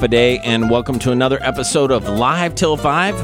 Hafa 0.00 0.08
adai, 0.08 0.40
and 0.44 0.70
welcome 0.70 0.98
to 0.98 1.12
another 1.12 1.38
episode 1.42 1.90
of 1.90 2.08
Live 2.08 2.54
Till 2.54 2.74
5. 2.74 3.14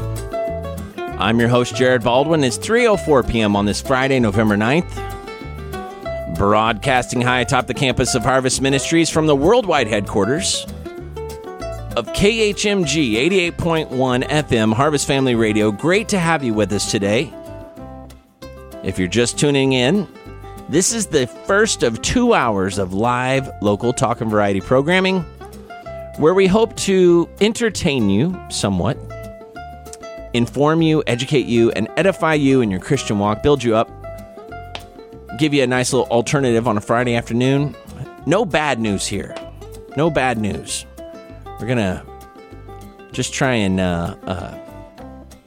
I'm 1.19 1.39
your 1.39 1.49
host, 1.49 1.75
Jared 1.75 2.03
Baldwin. 2.03 2.43
It's 2.43 2.59
3.04 2.59 3.27
p.m. 3.27 3.55
on 3.55 3.65
this 3.65 3.81
Friday, 3.81 4.19
November 4.19 4.55
9th. 4.55 6.37
Broadcasting 6.37 7.21
high 7.21 7.39
atop 7.39 7.65
the 7.65 7.73
campus 7.73 8.13
of 8.13 8.23
Harvest 8.23 8.61
Ministries 8.61 9.09
from 9.09 9.25
the 9.25 9.35
worldwide 9.35 9.87
headquarters 9.87 10.65
of 11.95 12.05
KHMG 12.13 13.53
88.1 13.55 14.27
FM, 14.27 14.71
Harvest 14.71 15.07
Family 15.07 15.33
Radio. 15.33 15.71
Great 15.71 16.07
to 16.09 16.19
have 16.19 16.43
you 16.43 16.53
with 16.53 16.71
us 16.73 16.91
today. 16.91 17.33
If 18.83 18.99
you're 18.99 19.07
just 19.07 19.39
tuning 19.39 19.73
in, 19.73 20.07
this 20.69 20.93
is 20.93 21.07
the 21.07 21.25
first 21.25 21.81
of 21.81 22.03
two 22.03 22.35
hours 22.35 22.77
of 22.77 22.93
live 22.93 23.49
local 23.63 23.93
talk 23.93 24.21
and 24.21 24.29
variety 24.29 24.61
programming 24.61 25.25
where 26.17 26.33
we 26.33 26.47
hope 26.47 26.75
to 26.75 27.29
entertain 27.41 28.09
you 28.09 28.37
somewhat, 28.49 28.97
inform 30.33 30.81
you, 30.81 31.03
educate 31.05 31.45
you, 31.45 31.71
and 31.71 31.87
edify 31.95 32.33
you 32.33 32.61
in 32.61 32.71
your 32.71 32.79
Christian 32.79 33.19
walk, 33.19 33.43
build 33.43 33.63
you 33.63 33.75
up, 33.75 33.89
give 35.37 35.53
you 35.53 35.63
a 35.63 35.67
nice 35.67 35.93
little 35.93 36.07
alternative 36.07 36.67
on 36.67 36.77
a 36.77 36.81
Friday 36.81 37.15
afternoon. 37.15 37.75
No 38.25 38.45
bad 38.45 38.79
news 38.79 39.05
here. 39.05 39.35
No 39.95 40.09
bad 40.09 40.37
news. 40.37 40.85
We're 41.59 41.67
going 41.67 41.77
to 41.77 42.03
just 43.11 43.33
try 43.33 43.53
and 43.53 43.79
uh, 43.79 44.15
uh, 44.23 44.57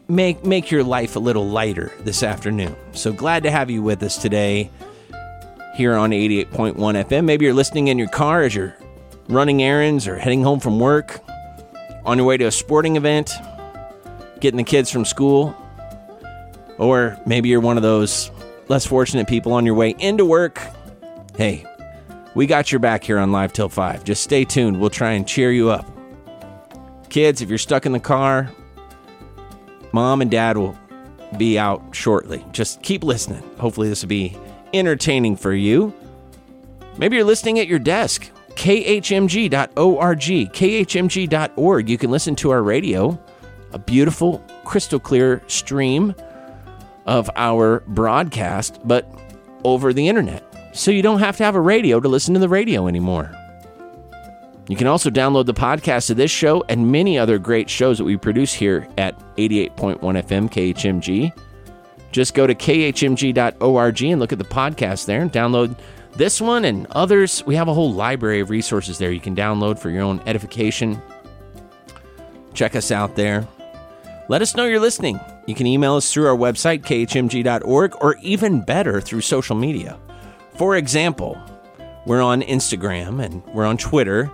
make, 0.08 0.44
make 0.44 0.70
your 0.70 0.84
life 0.84 1.16
a 1.16 1.20
little 1.20 1.48
lighter 1.48 1.92
this 2.00 2.22
afternoon. 2.22 2.76
So 2.92 3.12
glad 3.12 3.42
to 3.42 3.50
have 3.50 3.70
you 3.70 3.82
with 3.82 4.02
us 4.02 4.16
today 4.16 4.70
here 5.74 5.94
on 5.94 6.10
88.1 6.10 6.74
FM. 6.76 7.24
Maybe 7.24 7.44
you're 7.44 7.54
listening 7.54 7.88
in 7.88 7.98
your 7.98 8.08
car 8.08 8.42
as 8.42 8.54
you're 8.54 8.76
running 9.30 9.62
errands 9.62 10.06
or 10.08 10.16
heading 10.16 10.42
home 10.42 10.60
from 10.60 10.78
work, 10.78 11.20
on 12.04 12.18
your 12.18 12.26
way 12.26 12.36
to 12.36 12.44
a 12.46 12.50
sporting 12.50 12.96
event, 12.96 13.32
getting 14.40 14.58
the 14.58 14.64
kids 14.64 14.90
from 14.90 15.04
school, 15.04 15.54
or 16.78 17.18
maybe 17.26 17.48
you're 17.48 17.60
one 17.60 17.76
of 17.76 17.82
those 17.82 18.30
less 18.68 18.86
fortunate 18.86 19.28
people 19.28 19.52
on 19.52 19.64
your 19.64 19.74
way 19.74 19.94
into 19.98 20.24
work. 20.24 20.60
Hey, 21.36 21.64
we 22.34 22.46
got 22.46 22.72
your 22.72 22.78
back 22.78 23.04
here 23.04 23.18
on 23.18 23.32
Live 23.32 23.52
Till 23.52 23.68
5. 23.68 24.04
Just 24.04 24.22
stay 24.22 24.44
tuned. 24.44 24.80
We'll 24.80 24.90
try 24.90 25.12
and 25.12 25.26
cheer 25.26 25.52
you 25.52 25.70
up. 25.70 25.86
Kids, 27.08 27.42
if 27.42 27.48
you're 27.48 27.58
stuck 27.58 27.86
in 27.86 27.92
the 27.92 28.00
car, 28.00 28.50
mom 29.92 30.22
and 30.22 30.30
dad 30.30 30.56
will 30.56 30.78
be 31.36 31.58
out 31.58 31.82
shortly. 31.92 32.44
Just 32.52 32.82
keep 32.82 33.04
listening. 33.04 33.42
Hopefully, 33.58 33.88
this 33.88 34.02
will 34.02 34.08
be 34.08 34.36
entertaining 34.72 35.36
for 35.36 35.52
you. 35.52 35.92
Maybe 36.98 37.16
you're 37.16 37.24
listening 37.24 37.58
at 37.58 37.66
your 37.66 37.78
desk 37.78 38.30
khmg.org, 38.60 40.20
khmg.org. 40.52 41.88
You 41.88 41.98
can 41.98 42.10
listen 42.10 42.36
to 42.36 42.50
our 42.50 42.62
radio, 42.62 43.18
a 43.72 43.78
beautiful, 43.78 44.44
crystal 44.64 45.00
clear 45.00 45.42
stream 45.46 46.14
of 47.06 47.30
our 47.36 47.80
broadcast, 47.86 48.78
but 48.84 49.10
over 49.64 49.94
the 49.94 50.08
internet. 50.08 50.44
So 50.74 50.90
you 50.90 51.00
don't 51.02 51.20
have 51.20 51.38
to 51.38 51.44
have 51.44 51.54
a 51.54 51.60
radio 51.60 52.00
to 52.00 52.08
listen 52.08 52.34
to 52.34 52.40
the 52.40 52.48
radio 52.48 52.86
anymore. 52.86 53.34
You 54.68 54.76
can 54.76 54.86
also 54.86 55.08
download 55.10 55.46
the 55.46 55.54
podcast 55.54 56.10
of 56.10 56.18
this 56.18 56.30
show 56.30 56.62
and 56.68 56.92
many 56.92 57.18
other 57.18 57.38
great 57.38 57.68
shows 57.70 57.96
that 57.98 58.04
we 58.04 58.16
produce 58.16 58.52
here 58.52 58.86
at 58.98 59.18
88.1 59.36 60.00
FM 60.00 60.50
KHMG. 60.50 61.32
Just 62.12 62.34
go 62.34 62.46
to 62.46 62.54
khmg.org 62.54 64.02
and 64.02 64.20
look 64.20 64.32
at 64.32 64.38
the 64.38 64.44
podcast 64.44 65.06
there 65.06 65.22
and 65.22 65.32
download 65.32 65.76
this 66.14 66.40
one 66.40 66.64
and 66.64 66.86
others, 66.90 67.44
we 67.46 67.54
have 67.54 67.68
a 67.68 67.74
whole 67.74 67.92
library 67.92 68.40
of 68.40 68.50
resources 68.50 68.98
there 68.98 69.12
you 69.12 69.20
can 69.20 69.36
download 69.36 69.78
for 69.78 69.90
your 69.90 70.02
own 70.02 70.20
edification. 70.26 71.00
Check 72.52 72.76
us 72.76 72.90
out 72.90 73.16
there. 73.16 73.46
Let 74.28 74.42
us 74.42 74.54
know 74.54 74.64
you're 74.64 74.80
listening. 74.80 75.18
You 75.46 75.54
can 75.54 75.66
email 75.66 75.96
us 75.96 76.12
through 76.12 76.28
our 76.28 76.36
website, 76.36 76.82
khmg.org, 76.82 77.96
or 78.00 78.16
even 78.22 78.62
better, 78.62 79.00
through 79.00 79.22
social 79.22 79.56
media. 79.56 79.98
For 80.56 80.76
example, 80.76 81.40
we're 82.06 82.22
on 82.22 82.42
Instagram 82.42 83.24
and 83.24 83.44
we're 83.46 83.66
on 83.66 83.76
Twitter. 83.76 84.30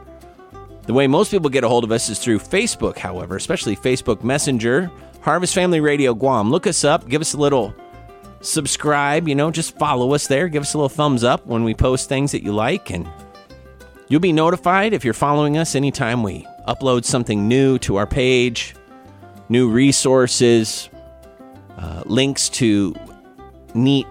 The 0.83 0.93
way 0.93 1.07
most 1.07 1.31
people 1.31 1.51
get 1.51 1.65
a 1.65 1.69
hold 1.69 1.85
of 1.85 1.93
us 1.93 2.09
is 2.09 2.19
through 2.19 2.41
Facebook, 2.41 2.99
however, 2.99 3.37
especially 3.37 3.77
Facebook 3.77 4.23
Messenger, 4.23 4.91
Harvest 5.21 5.55
Family 5.55 5.81
Radio 5.81 6.15
Guam. 6.15 6.51
Look 6.51 6.67
us 6.67 6.85
up, 6.85 7.09
give 7.09 7.21
us 7.21 7.35
a 7.35 7.39
little 7.39 7.75
subscribe, 8.41 9.29
you 9.29 9.35
know, 9.35 9.51
just 9.51 9.77
follow 9.79 10.15
us 10.15 10.27
there. 10.27 10.49
Give 10.49 10.63
us 10.63 10.75
a 10.75 10.79
little 10.79 10.89
thumbs 10.89 11.25
up 11.25 11.47
when 11.47 11.65
we 11.65 11.75
post 11.75 12.09
things 12.09 12.33
that 12.33 12.43
you 12.43 12.53
like, 12.53 12.91
and 12.91 13.09
you'll 14.09 14.21
be 14.21 14.33
notified 14.33 14.93
if 14.93 15.05
you're 15.05 15.15
following 15.15 15.57
us 15.57 15.75
anytime 15.75 16.23
we 16.23 16.47
upload 16.69 17.05
something 17.05 17.49
new 17.49 17.79
to 17.79 17.97
our 17.97 18.07
page, 18.07 18.75
new 19.49 19.69
resources, 19.69 20.89
uh, 21.79 22.03
links 22.07 22.49
to 22.49 22.95
neat 23.75 24.07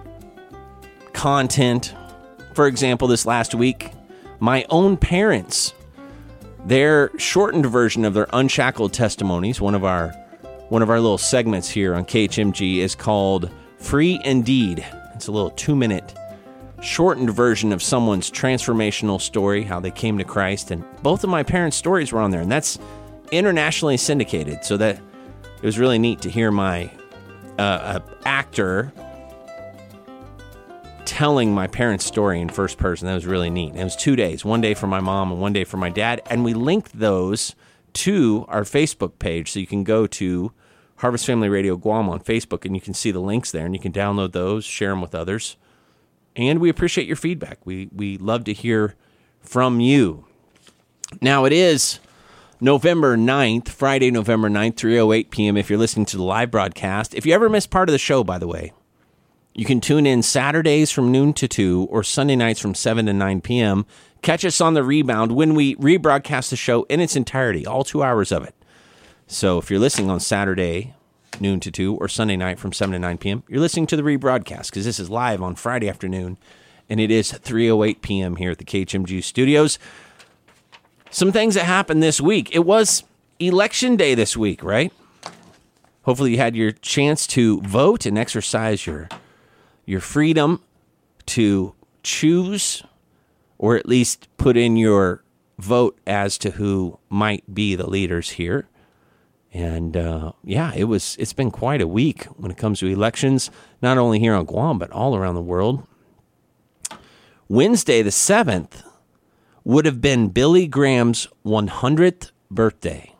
content. 1.12 1.94
For 2.54 2.66
example, 2.66 3.08
this 3.08 3.26
last 3.26 3.54
week, 3.54 3.90
my 4.40 4.64
own 4.70 4.96
parents, 4.96 5.74
their 6.64 7.16
shortened 7.18 7.66
version 7.66 8.04
of 8.04 8.14
their 8.14 8.28
unshackled 8.32 8.92
testimonies, 8.92 9.60
one 9.60 9.74
of 9.74 9.84
our 9.84 10.14
one 10.68 10.82
of 10.82 10.90
our 10.90 10.98
little 10.98 11.18
segments 11.18 11.68
here 11.68 11.94
on 11.94 12.04
KHMG 12.04 12.78
is 12.78 12.96
called 12.96 13.50
Free 13.78 14.20
Indeed. 14.24 14.84
It's 15.14 15.28
a 15.28 15.32
little 15.32 15.50
two 15.50 15.76
minute 15.76 16.14
shortened 16.82 17.30
version 17.30 17.72
of 17.72 17.82
someone's 17.82 18.30
transformational 18.30 19.20
story, 19.20 19.64
how 19.64 19.80
they 19.80 19.90
came 19.90 20.18
to 20.18 20.24
Christ. 20.24 20.70
And 20.70 20.84
both 21.02 21.24
of 21.24 21.30
my 21.30 21.42
parents' 21.42 21.76
stories 21.76 22.12
were 22.12 22.20
on 22.20 22.30
there. 22.30 22.40
And 22.40 22.52
that's 22.52 22.78
internationally 23.32 23.96
syndicated. 23.96 24.64
So 24.64 24.76
that 24.76 24.96
it 24.96 25.64
was 25.64 25.78
really 25.78 25.98
neat 25.98 26.20
to 26.22 26.30
hear 26.30 26.50
my 26.50 26.90
uh, 27.58 28.00
actor 28.24 28.92
telling 31.04 31.54
my 31.54 31.66
parents' 31.66 32.04
story 32.04 32.40
in 32.40 32.48
first 32.48 32.76
person. 32.76 33.06
That 33.06 33.14
was 33.14 33.26
really 33.26 33.48
neat. 33.48 33.70
And 33.70 33.80
it 33.80 33.84
was 33.84 33.96
two 33.96 34.16
days 34.16 34.44
one 34.44 34.60
day 34.60 34.74
for 34.74 34.86
my 34.86 35.00
mom 35.00 35.32
and 35.32 35.40
one 35.40 35.52
day 35.52 35.64
for 35.64 35.78
my 35.78 35.88
dad. 35.88 36.20
And 36.26 36.44
we 36.44 36.52
linked 36.52 36.98
those 36.98 37.54
to 37.94 38.44
our 38.48 38.62
Facebook 38.62 39.18
page. 39.18 39.52
So 39.52 39.60
you 39.60 39.66
can 39.66 39.84
go 39.84 40.06
to 40.06 40.52
Harvest 40.96 41.26
Family 41.26 41.48
Radio 41.48 41.76
Guam 41.76 42.08
on 42.08 42.20
Facebook, 42.20 42.64
and 42.64 42.74
you 42.74 42.80
can 42.80 42.94
see 42.94 43.10
the 43.10 43.20
links 43.20 43.50
there, 43.50 43.66
and 43.66 43.74
you 43.74 43.80
can 43.80 43.92
download 43.92 44.32
those, 44.32 44.64
share 44.64 44.90
them 44.90 45.00
with 45.00 45.14
others. 45.14 45.56
And 46.34 46.58
we 46.58 46.68
appreciate 46.68 47.06
your 47.06 47.16
feedback. 47.16 47.58
We 47.64 47.88
we 47.94 48.18
love 48.18 48.44
to 48.44 48.52
hear 48.52 48.94
from 49.40 49.80
you. 49.80 50.26
Now 51.20 51.44
it 51.44 51.52
is 51.52 51.98
November 52.60 53.16
9th, 53.16 53.68
Friday, 53.68 54.10
November 54.10 54.48
9th, 54.48 54.74
3:08 54.74 55.30
p.m. 55.30 55.56
if 55.56 55.70
you're 55.70 55.78
listening 55.78 56.06
to 56.06 56.16
the 56.16 56.22
live 56.22 56.50
broadcast. 56.50 57.14
If 57.14 57.26
you 57.26 57.32
ever 57.34 57.48
miss 57.48 57.66
part 57.66 57.88
of 57.88 57.92
the 57.92 57.98
show, 57.98 58.24
by 58.24 58.38
the 58.38 58.46
way, 58.46 58.72
you 59.54 59.64
can 59.64 59.80
tune 59.80 60.06
in 60.06 60.22
Saturdays 60.22 60.90
from 60.90 61.12
noon 61.12 61.32
to 61.34 61.48
2 61.48 61.88
or 61.90 62.02
Sunday 62.02 62.36
nights 62.36 62.60
from 62.60 62.74
7 62.74 63.06
to 63.06 63.12
9 63.12 63.40
p.m. 63.40 63.86
Catch 64.22 64.44
us 64.44 64.60
on 64.60 64.74
the 64.74 64.82
rebound 64.82 65.32
when 65.32 65.54
we 65.54 65.76
rebroadcast 65.76 66.50
the 66.50 66.56
show 66.56 66.82
in 66.84 67.00
its 67.00 67.16
entirety, 67.16 67.66
all 67.66 67.84
2 67.84 68.02
hours 68.02 68.32
of 68.32 68.44
it. 68.44 68.54
So 69.28 69.58
if 69.58 69.70
you're 69.70 69.80
listening 69.80 70.08
on 70.08 70.20
Saturday, 70.20 70.94
noon 71.40 71.58
to 71.60 71.70
2, 71.72 71.96
or 71.96 72.08
Sunday 72.08 72.36
night 72.36 72.60
from 72.60 72.72
7 72.72 72.92
to 72.92 72.98
9 72.98 73.18
p.m., 73.18 73.42
you're 73.48 73.60
listening 73.60 73.88
to 73.88 73.96
the 73.96 74.02
rebroadcast 74.02 74.70
because 74.70 74.84
this 74.84 75.00
is 75.00 75.10
live 75.10 75.42
on 75.42 75.56
Friday 75.56 75.88
afternoon, 75.88 76.38
and 76.88 77.00
it 77.00 77.10
is 77.10 77.32
3.08 77.32 78.02
p.m. 78.02 78.36
here 78.36 78.52
at 78.52 78.58
the 78.58 78.64
KHMG 78.64 79.24
studios. 79.24 79.80
Some 81.10 81.32
things 81.32 81.56
that 81.56 81.64
happened 81.64 82.02
this 82.02 82.20
week. 82.20 82.54
It 82.54 82.64
was 82.64 83.02
election 83.40 83.96
day 83.96 84.14
this 84.14 84.36
week, 84.36 84.62
right? 84.62 84.92
Hopefully 86.02 86.30
you 86.30 86.38
had 86.38 86.54
your 86.54 86.70
chance 86.70 87.26
to 87.28 87.60
vote 87.62 88.06
and 88.06 88.16
exercise 88.16 88.86
your 88.86 89.08
your 89.84 90.00
freedom 90.00 90.60
to 91.26 91.74
choose 92.02 92.82
or 93.58 93.76
at 93.76 93.86
least 93.86 94.28
put 94.36 94.56
in 94.56 94.76
your 94.76 95.22
vote 95.58 95.98
as 96.06 96.38
to 96.38 96.52
who 96.52 96.98
might 97.08 97.54
be 97.54 97.74
the 97.74 97.88
leaders 97.88 98.30
here. 98.30 98.68
And 99.56 99.96
uh, 99.96 100.32
yeah, 100.44 100.74
it 100.76 100.84
was. 100.84 101.16
It's 101.18 101.32
been 101.32 101.50
quite 101.50 101.80
a 101.80 101.88
week 101.88 102.24
when 102.36 102.50
it 102.50 102.58
comes 102.58 102.80
to 102.80 102.88
elections, 102.88 103.50
not 103.80 103.96
only 103.96 104.18
here 104.18 104.34
on 104.34 104.44
Guam 104.44 104.78
but 104.78 104.90
all 104.90 105.16
around 105.16 105.34
the 105.34 105.40
world. 105.40 105.86
Wednesday, 107.48 108.02
the 108.02 108.10
seventh, 108.10 108.82
would 109.64 109.86
have 109.86 110.02
been 110.02 110.28
Billy 110.28 110.66
Graham's 110.66 111.26
100th 111.46 112.32
birthday. 112.50 113.14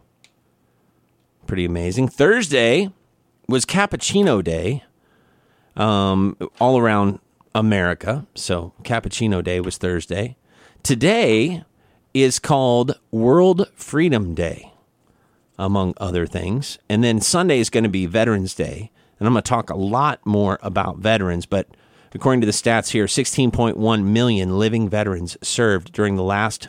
Pretty 1.46 1.64
amazing. 1.64 2.08
Thursday 2.08 2.90
was 3.48 3.64
Cappuccino 3.64 4.44
Day, 4.44 4.84
um, 5.74 6.36
all 6.60 6.78
around 6.78 7.18
America. 7.54 8.26
So 8.34 8.74
Cappuccino 8.82 9.42
Day 9.42 9.60
was 9.60 9.78
Thursday. 9.78 10.36
Today 10.82 11.64
is 12.12 12.38
called 12.38 13.00
World 13.10 13.70
Freedom 13.74 14.34
Day 14.34 14.74
among 15.58 15.94
other 15.98 16.26
things. 16.26 16.78
And 16.88 17.02
then 17.02 17.20
Sunday 17.20 17.60
is 17.60 17.70
going 17.70 17.84
to 17.84 17.90
be 17.90 18.06
Veterans 18.06 18.54
Day. 18.54 18.90
And 19.18 19.26
I'm 19.26 19.34
going 19.34 19.42
to 19.42 19.48
talk 19.48 19.70
a 19.70 19.76
lot 19.76 20.24
more 20.26 20.58
about 20.62 20.98
veterans, 20.98 21.46
but 21.46 21.68
according 22.14 22.42
to 22.42 22.46
the 22.46 22.52
stats 22.52 22.90
here, 22.90 23.06
16.1 23.06 24.04
million 24.04 24.58
living 24.58 24.88
veterans 24.88 25.36
served 25.42 25.92
during 25.92 26.16
the 26.16 26.22
last 26.22 26.68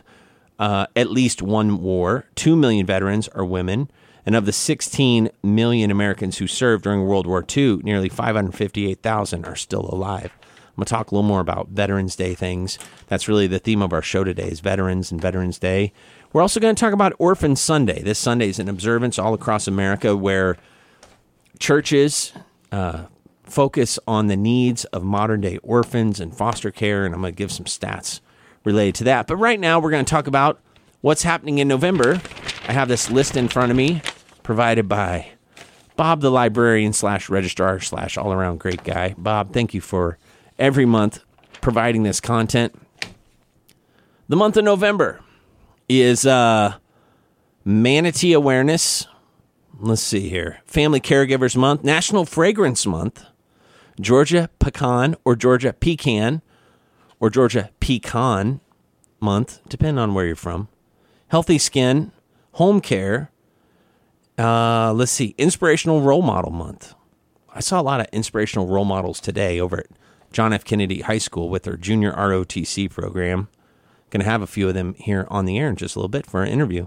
uh, 0.58 0.86
at 0.96 1.10
least 1.10 1.42
one 1.42 1.82
war. 1.82 2.24
Two 2.34 2.56
million 2.56 2.86
veterans 2.86 3.28
are 3.28 3.44
women. 3.44 3.90
And 4.26 4.36
of 4.36 4.44
the 4.44 4.52
16 4.52 5.30
million 5.42 5.90
Americans 5.90 6.38
who 6.38 6.46
served 6.46 6.84
during 6.84 7.06
World 7.06 7.26
War 7.26 7.44
II, 7.56 7.78
nearly 7.78 8.08
558,000 8.10 9.46
are 9.46 9.56
still 9.56 9.88
alive. 9.90 10.32
I'm 10.42 10.82
going 10.82 10.84
to 10.84 10.90
talk 10.90 11.10
a 11.10 11.14
little 11.14 11.26
more 11.26 11.40
about 11.40 11.70
Veterans 11.70 12.14
Day 12.14 12.34
things. 12.34 12.78
That's 13.06 13.26
really 13.26 13.46
the 13.46 13.58
theme 13.58 13.80
of 13.80 13.92
our 13.92 14.02
show 14.02 14.24
today 14.24 14.48
is 14.48 14.60
Veterans 14.60 15.10
and 15.10 15.20
Veterans 15.20 15.58
Day. 15.58 15.92
We're 16.30 16.42
also 16.42 16.60
going 16.60 16.74
to 16.74 16.78
talk 16.80 16.92
about 16.92 17.14
Orphan 17.18 17.56
Sunday. 17.56 18.02
This 18.02 18.18
Sunday 18.18 18.50
is 18.50 18.58
an 18.58 18.68
observance 18.68 19.18
all 19.18 19.32
across 19.32 19.66
America 19.66 20.14
where 20.14 20.58
churches 21.58 22.34
uh, 22.70 23.04
focus 23.44 23.98
on 24.06 24.26
the 24.26 24.36
needs 24.36 24.84
of 24.86 25.02
modern 25.02 25.40
day 25.40 25.56
orphans 25.62 26.20
and 26.20 26.36
foster 26.36 26.70
care, 26.70 27.06
and 27.06 27.14
I'm 27.14 27.22
going 27.22 27.32
to 27.32 27.36
give 27.36 27.50
some 27.50 27.64
stats 27.64 28.20
related 28.62 28.96
to 28.96 29.04
that. 29.04 29.26
But 29.26 29.36
right 29.36 29.58
now, 29.58 29.80
we're 29.80 29.90
going 29.90 30.04
to 30.04 30.10
talk 30.10 30.26
about 30.26 30.60
what's 31.00 31.22
happening 31.22 31.58
in 31.58 31.68
November. 31.68 32.20
I 32.68 32.72
have 32.72 32.88
this 32.88 33.10
list 33.10 33.34
in 33.34 33.48
front 33.48 33.70
of 33.70 33.76
me 33.78 34.02
provided 34.42 34.86
by 34.86 35.30
Bob, 35.96 36.20
the 36.20 36.30
librarian 36.30 36.92
slash 36.92 37.30
registrar 37.30 37.80
slash 37.80 38.18
all 38.18 38.34
around 38.34 38.60
great 38.60 38.84
guy. 38.84 39.14
Bob, 39.16 39.54
thank 39.54 39.72
you 39.72 39.80
for 39.80 40.18
every 40.58 40.84
month 40.84 41.20
providing 41.62 42.02
this 42.02 42.20
content. 42.20 42.74
The 44.28 44.36
month 44.36 44.58
of 44.58 44.64
November 44.64 45.20
is 45.88 46.26
uh, 46.26 46.74
Manatee 47.64 48.32
Awareness. 48.32 49.06
Let's 49.80 50.02
see 50.02 50.28
here. 50.28 50.60
Family 50.66 51.00
Caregivers 51.00 51.56
Month, 51.56 51.84
National 51.84 52.24
Fragrance 52.24 52.86
Month, 52.86 53.24
Georgia 54.00 54.50
Pecan 54.58 55.16
or 55.24 55.36
Georgia 55.36 55.72
Pecan 55.72 56.42
or 57.20 57.30
Georgia 57.30 57.70
Pecan 57.80 58.60
Month, 59.20 59.60
depending 59.68 59.98
on 59.98 60.14
where 60.14 60.26
you're 60.26 60.36
from. 60.36 60.68
Healthy 61.28 61.58
Skin, 61.58 62.12
Home 62.52 62.80
Care. 62.80 63.30
Uh, 64.36 64.92
let's 64.92 65.12
see, 65.12 65.34
Inspirational 65.38 66.00
Role 66.00 66.22
Model 66.22 66.52
Month. 66.52 66.94
I 67.52 67.60
saw 67.60 67.80
a 67.80 67.82
lot 67.82 68.00
of 68.00 68.06
inspirational 68.12 68.68
role 68.68 68.84
models 68.84 69.20
today 69.20 69.58
over 69.58 69.80
at 69.80 69.86
John 70.32 70.52
F. 70.52 70.64
Kennedy 70.64 71.00
High 71.00 71.18
School 71.18 71.48
with 71.48 71.64
their 71.64 71.76
junior 71.76 72.12
ROTC 72.12 72.90
program. 72.90 73.48
Going 74.10 74.22
to 74.22 74.30
have 74.30 74.42
a 74.42 74.46
few 74.46 74.68
of 74.68 74.74
them 74.74 74.94
here 74.94 75.26
on 75.28 75.44
the 75.44 75.58
air 75.58 75.68
in 75.68 75.76
just 75.76 75.94
a 75.94 75.98
little 75.98 76.08
bit 76.08 76.26
for 76.26 76.42
an 76.42 76.48
interview. 76.48 76.86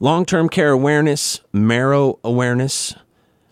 Long 0.00 0.24
term 0.24 0.48
care 0.48 0.70
awareness, 0.70 1.40
marrow 1.52 2.18
awareness, 2.22 2.94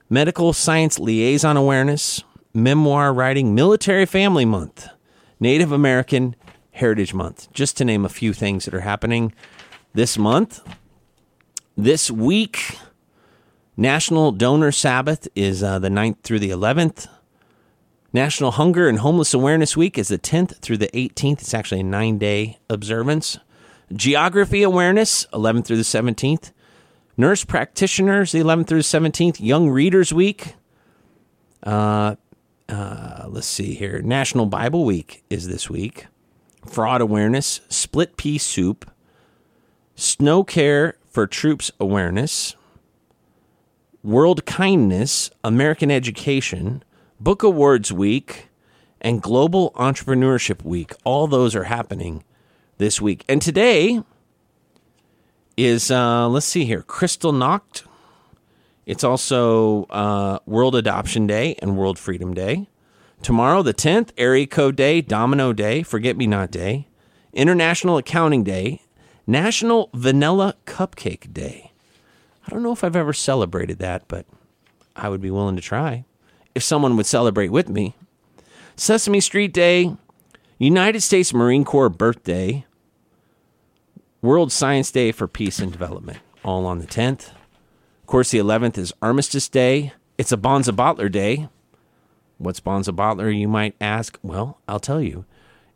medical 0.09 0.53
science 0.53 0.99
liaison 0.99 1.57
awareness, 1.57 2.23
memoir 2.55 3.13
writing, 3.13 3.55
military 3.55 4.07
family 4.07 4.45
month, 4.45 4.89
Native 5.41 5.73
American 5.73 6.37
Heritage 6.71 7.13
Month, 7.13 7.53
just 7.53 7.77
to 7.79 7.85
name 7.85 8.05
a 8.05 8.09
few 8.09 8.33
things 8.33 8.65
that 8.65 8.75
are 8.75 8.81
happening 8.81 9.33
this 9.95 10.17
month. 10.17 10.61
This 11.77 12.11
week, 12.11 12.79
National 13.77 14.31
Donor 14.31 14.73
Sabbath 14.73 15.27
is 15.35 15.63
uh, 15.63 15.79
the 15.79 15.89
9th 15.89 16.21
through 16.23 16.39
the 16.39 16.51
11th. 16.51 17.09
National 18.13 18.53
Hunger 18.53 18.89
and 18.89 19.01
Homeless 19.01 19.35
Awareness 19.35 19.77
Week 19.77 19.99
is 19.99 20.09
the 20.09 20.19
10th 20.19 20.59
through 20.61 20.79
the 20.79 20.89
18th. 20.89 21.41
It's 21.41 21.55
actually 21.55 21.81
a 21.81 21.85
nine 21.85 22.19
day 22.19 22.59
observance. 22.71 23.39
Geography 23.93 24.63
Awareness, 24.63 25.27
11th 25.33 25.67
through 25.67 25.77
the 25.77 25.83
17th. 25.83 26.53
Nurse 27.17 27.45
Practitioners, 27.45 28.33
the 28.33 28.41
11th 28.41 28.67
through 28.69 28.79
the 28.79 28.83
17th. 28.83 29.41
Young 29.41 29.71
Readers 29.71 30.13
Week. 30.13 30.55
Uh, 31.63 32.17
uh, 32.69 33.27
let's 33.29 33.47
see 33.47 33.75
here. 33.75 34.01
National 34.03 34.47
Bible 34.47 34.85
Week 34.85 35.25
is 35.31 35.49
this 35.49 35.71
week. 35.71 36.07
Fraud 36.67 37.01
Awareness, 37.01 37.61
Split 37.69 38.17
Pea 38.17 38.39
Soup, 38.39 38.91
Snow 39.95 40.43
Care 40.45 40.97
for 41.09 41.27
Troops 41.27 41.71
Awareness, 41.79 42.57
World 44.03 44.45
Kindness, 44.47 45.31
American 45.43 45.91
Education, 45.91 46.83
Book 47.19 47.43
Awards 47.43 47.91
Week, 47.91 48.49
and 49.01 49.23
Global 49.23 49.73
Entrepreneurship 49.73 50.65
Week. 50.65 50.93
All 51.05 51.27
those 51.27 51.55
are 51.55 51.65
happening 51.65 52.25
this 52.79 53.01
week. 53.01 53.25
And 53.29 53.41
today 53.41 54.03
is, 55.57 55.91
uh, 55.91 56.29
let's 56.29 56.47
see 56.47 56.65
here, 56.65 56.83
Kristallnacht. 56.83 57.85
It's 58.85 59.03
also 59.03 59.85
uh, 59.85 60.41
World 60.45 60.77
Adoption 60.77 61.27
Day 61.27 61.57
and 61.61 61.79
World 61.79 61.99
Freedom 61.99 62.35
Day. 62.35 62.69
Tomorrow, 63.23 63.63
the 63.63 63.75
10th, 63.75 64.11
Area 64.19 64.47
Code 64.47 64.77
Day, 64.77 65.01
Domino 65.01 65.53
Day, 65.53 65.83
Forget 65.83 66.17
Me 66.17 66.27
Not 66.27 66.51
Day, 66.51 66.87
International 67.33 67.97
Accounting 67.97 68.45
Day, 68.45 68.83
National 69.27 69.89
Vanilla 69.95 70.55
Cupcake 70.67 71.33
Day. 71.33 71.73
I 72.47 72.51
don't 72.51 72.63
know 72.63 72.73
if 72.73 72.85
I've 72.85 72.95
ever 72.95 73.15
celebrated 73.15 73.79
that, 73.79 74.07
but 74.07 74.27
I 74.95 75.09
would 75.09 75.23
be 75.23 75.31
willing 75.31 75.57
to 75.57 75.63
try 75.63 76.05
if 76.57 76.63
someone 76.63 76.97
would 76.97 77.05
celebrate 77.05 77.51
with 77.51 77.69
me. 77.69 77.95
Sesame 78.77 79.21
Street 79.21 79.53
Day, 79.53 79.95
United 80.57 81.03
States 81.03 81.35
Marine 81.35 81.67
Corps 81.67 81.91
Birthday, 81.91 82.65
World 84.23 84.51
Science 84.51 84.91
Day 84.91 85.13
for 85.13 85.29
Peace 85.29 85.59
and 85.59 85.71
Development, 85.71 86.19
all 86.43 86.65
on 86.65 86.79
the 86.79 86.87
10th. 86.87 87.29
Of 87.29 88.07
course, 88.07 88.31
the 88.31 88.39
11th 88.39 88.79
is 88.79 88.95
Armistice 89.03 89.51
Day. 89.51 89.93
It's 90.17 90.33
a 90.33 90.39
Bonza 90.39 90.73
Bottler 90.73 91.13
Day. 91.13 91.51
What's 92.39 92.61
Bonza 92.61 92.93
Bottler, 92.93 93.39
you 93.39 93.49
might 93.49 93.77
ask? 93.79 94.19
Well, 94.23 94.59
I'll 94.67 94.81
tell 94.81 95.03
you. 95.03 95.27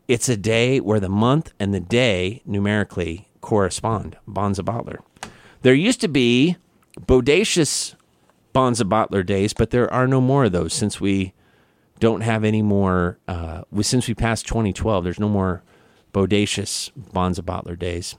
It's 0.07 0.29
a 0.29 0.35
day 0.35 0.79
where 0.79 0.99
the 0.99 1.09
month 1.09 1.53
and 1.59 1.75
the 1.75 1.79
day 1.79 2.41
numerically 2.43 3.29
correspond. 3.39 4.17
Bonza 4.27 4.63
Bottler. 4.63 4.97
There 5.61 5.75
used 5.75 6.01
to 6.01 6.07
be 6.07 6.57
bodacious 6.99 7.93
Bonza 8.53 8.85
Bottler 8.85 9.25
days, 9.25 9.53
but 9.53 9.71
there 9.71 9.91
are 9.93 10.07
no 10.07 10.21
more 10.21 10.45
of 10.45 10.51
those 10.51 10.73
since 10.73 10.99
we 10.99 11.33
don't 11.99 12.21
have 12.21 12.43
any 12.43 12.61
more. 12.61 13.19
Uh, 13.27 13.63
since 13.81 14.07
we 14.07 14.13
passed 14.13 14.47
2012, 14.47 15.03
there's 15.03 15.19
no 15.19 15.29
more 15.29 15.63
bodacious 16.13 16.91
Bonza 16.95 17.41
Bottler 17.41 17.77
days. 17.77 18.15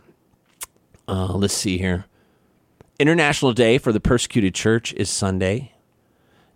Uh, 1.08 1.32
let's 1.34 1.54
see 1.54 1.78
here. 1.78 2.06
International 2.98 3.52
Day 3.52 3.78
for 3.78 3.92
the 3.92 4.00
Persecuted 4.00 4.54
Church 4.54 4.92
is 4.94 5.10
Sunday. 5.10 5.72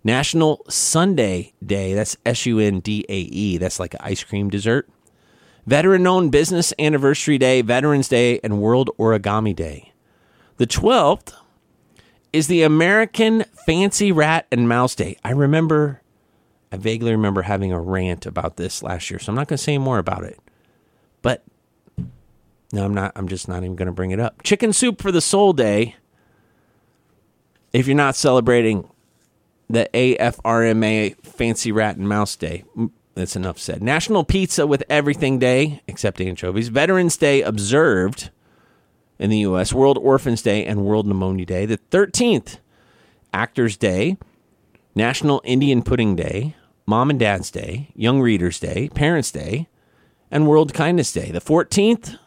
National 0.03 0.63
Sundae 0.69 1.51
Day, 1.65 1.93
that's 1.93 2.15
S 2.25 2.45
U 2.45 2.59
N 2.59 2.79
D 2.79 3.05
A 3.09 3.19
E, 3.19 3.57
that's 3.57 3.79
like 3.79 3.93
an 3.93 3.99
ice 4.03 4.23
cream 4.23 4.49
dessert. 4.49 4.87
Veteran 5.65 6.07
owned 6.07 6.31
Business 6.31 6.73
Anniversary 6.79 7.37
Day, 7.37 7.61
Veterans 7.61 8.07
Day, 8.07 8.39
and 8.41 8.61
World 8.61 8.89
Origami 8.97 9.53
Day. 9.53 9.91
The 10.55 10.65
12th 10.65 11.33
is 12.33 12.47
the 12.47 12.63
American 12.63 13.43
Fancy 13.65 14.11
Rat 14.11 14.47
and 14.51 14.67
Mouse 14.67 14.95
Day. 14.95 15.17
I 15.23 15.31
remember, 15.31 16.01
I 16.71 16.77
vaguely 16.77 17.11
remember 17.11 17.43
having 17.43 17.71
a 17.71 17.79
rant 17.79 18.25
about 18.25 18.57
this 18.57 18.83
last 18.83 19.09
year, 19.09 19.19
so 19.19 19.31
I'm 19.31 19.35
not 19.35 19.47
going 19.47 19.57
to 19.57 19.63
say 19.63 19.77
more 19.77 19.97
about 19.97 20.23
it. 20.23 20.39
But 21.21 21.43
no, 22.71 22.83
I'm 22.85 22.93
not. 22.93 23.13
I'm 23.15 23.27
just 23.27 23.47
not 23.47 23.63
even 23.63 23.75
going 23.75 23.87
to 23.87 23.93
bring 23.93 24.11
it 24.11 24.19
up. 24.19 24.43
Chicken 24.43 24.73
Soup 24.73 25.01
for 25.01 25.11
the 25.11 25.21
Soul 25.21 25.53
Day. 25.53 25.95
If 27.73 27.87
you're 27.87 27.95
not 27.95 28.15
celebrating 28.15 28.89
the 29.69 29.89
AFRMA 29.93 31.21
Fancy 31.25 31.71
Rat 31.71 31.97
and 31.97 32.07
Mouse 32.07 32.35
Day, 32.35 32.63
that's 33.13 33.35
enough 33.35 33.59
said. 33.59 33.81
National 33.81 34.23
Pizza 34.23 34.65
with 34.65 34.83
Everything 34.89 35.39
Day, 35.39 35.81
except 35.87 36.21
anchovies. 36.21 36.69
Veterans 36.69 37.17
Day 37.17 37.41
observed 37.41 38.29
in 39.19 39.29
the 39.29 39.39
U.S. 39.39 39.73
World 39.73 39.97
Orphans 39.97 40.41
Day 40.41 40.65
and 40.65 40.85
World 40.85 41.07
Pneumonia 41.07 41.45
Day. 41.45 41.65
The 41.65 41.79
13th, 41.91 42.57
Actors 43.33 43.77
Day, 43.77 44.17
National 44.95 45.41
Indian 45.43 45.81
Pudding 45.81 46.15
Day, 46.15 46.55
Mom 46.85 47.09
and 47.09 47.19
Dad's 47.19 47.51
Day, 47.51 47.89
Young 47.95 48.21
Readers 48.21 48.59
Day, 48.59 48.89
Parents 48.89 49.31
Day, 49.31 49.67
and 50.31 50.47
World 50.47 50.73
Kindness 50.73 51.11
Day. 51.11 51.31
The 51.31 51.41
14th, 51.41 52.17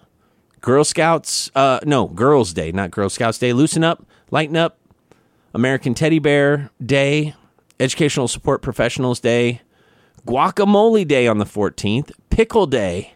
Girl 0.60 0.84
Scouts, 0.84 1.50
uh, 1.54 1.80
no, 1.84 2.06
Girls 2.06 2.52
Day, 2.52 2.70
not 2.72 2.90
Girl 2.90 3.08
Scouts 3.08 3.38
Day. 3.38 3.52
Loosen 3.52 3.82
up, 3.82 4.04
lighten 4.30 4.56
up, 4.56 4.78
American 5.54 5.94
Teddy 5.94 6.18
Bear 6.18 6.70
Day, 6.84 7.34
Educational 7.78 8.28
Support 8.28 8.62
Professionals 8.62 9.20
Day, 9.20 9.62
Guacamole 10.26 11.08
Day 11.08 11.26
on 11.26 11.38
the 11.38 11.46
14th, 11.46 12.12
Pickle 12.28 12.66
Day, 12.66 13.14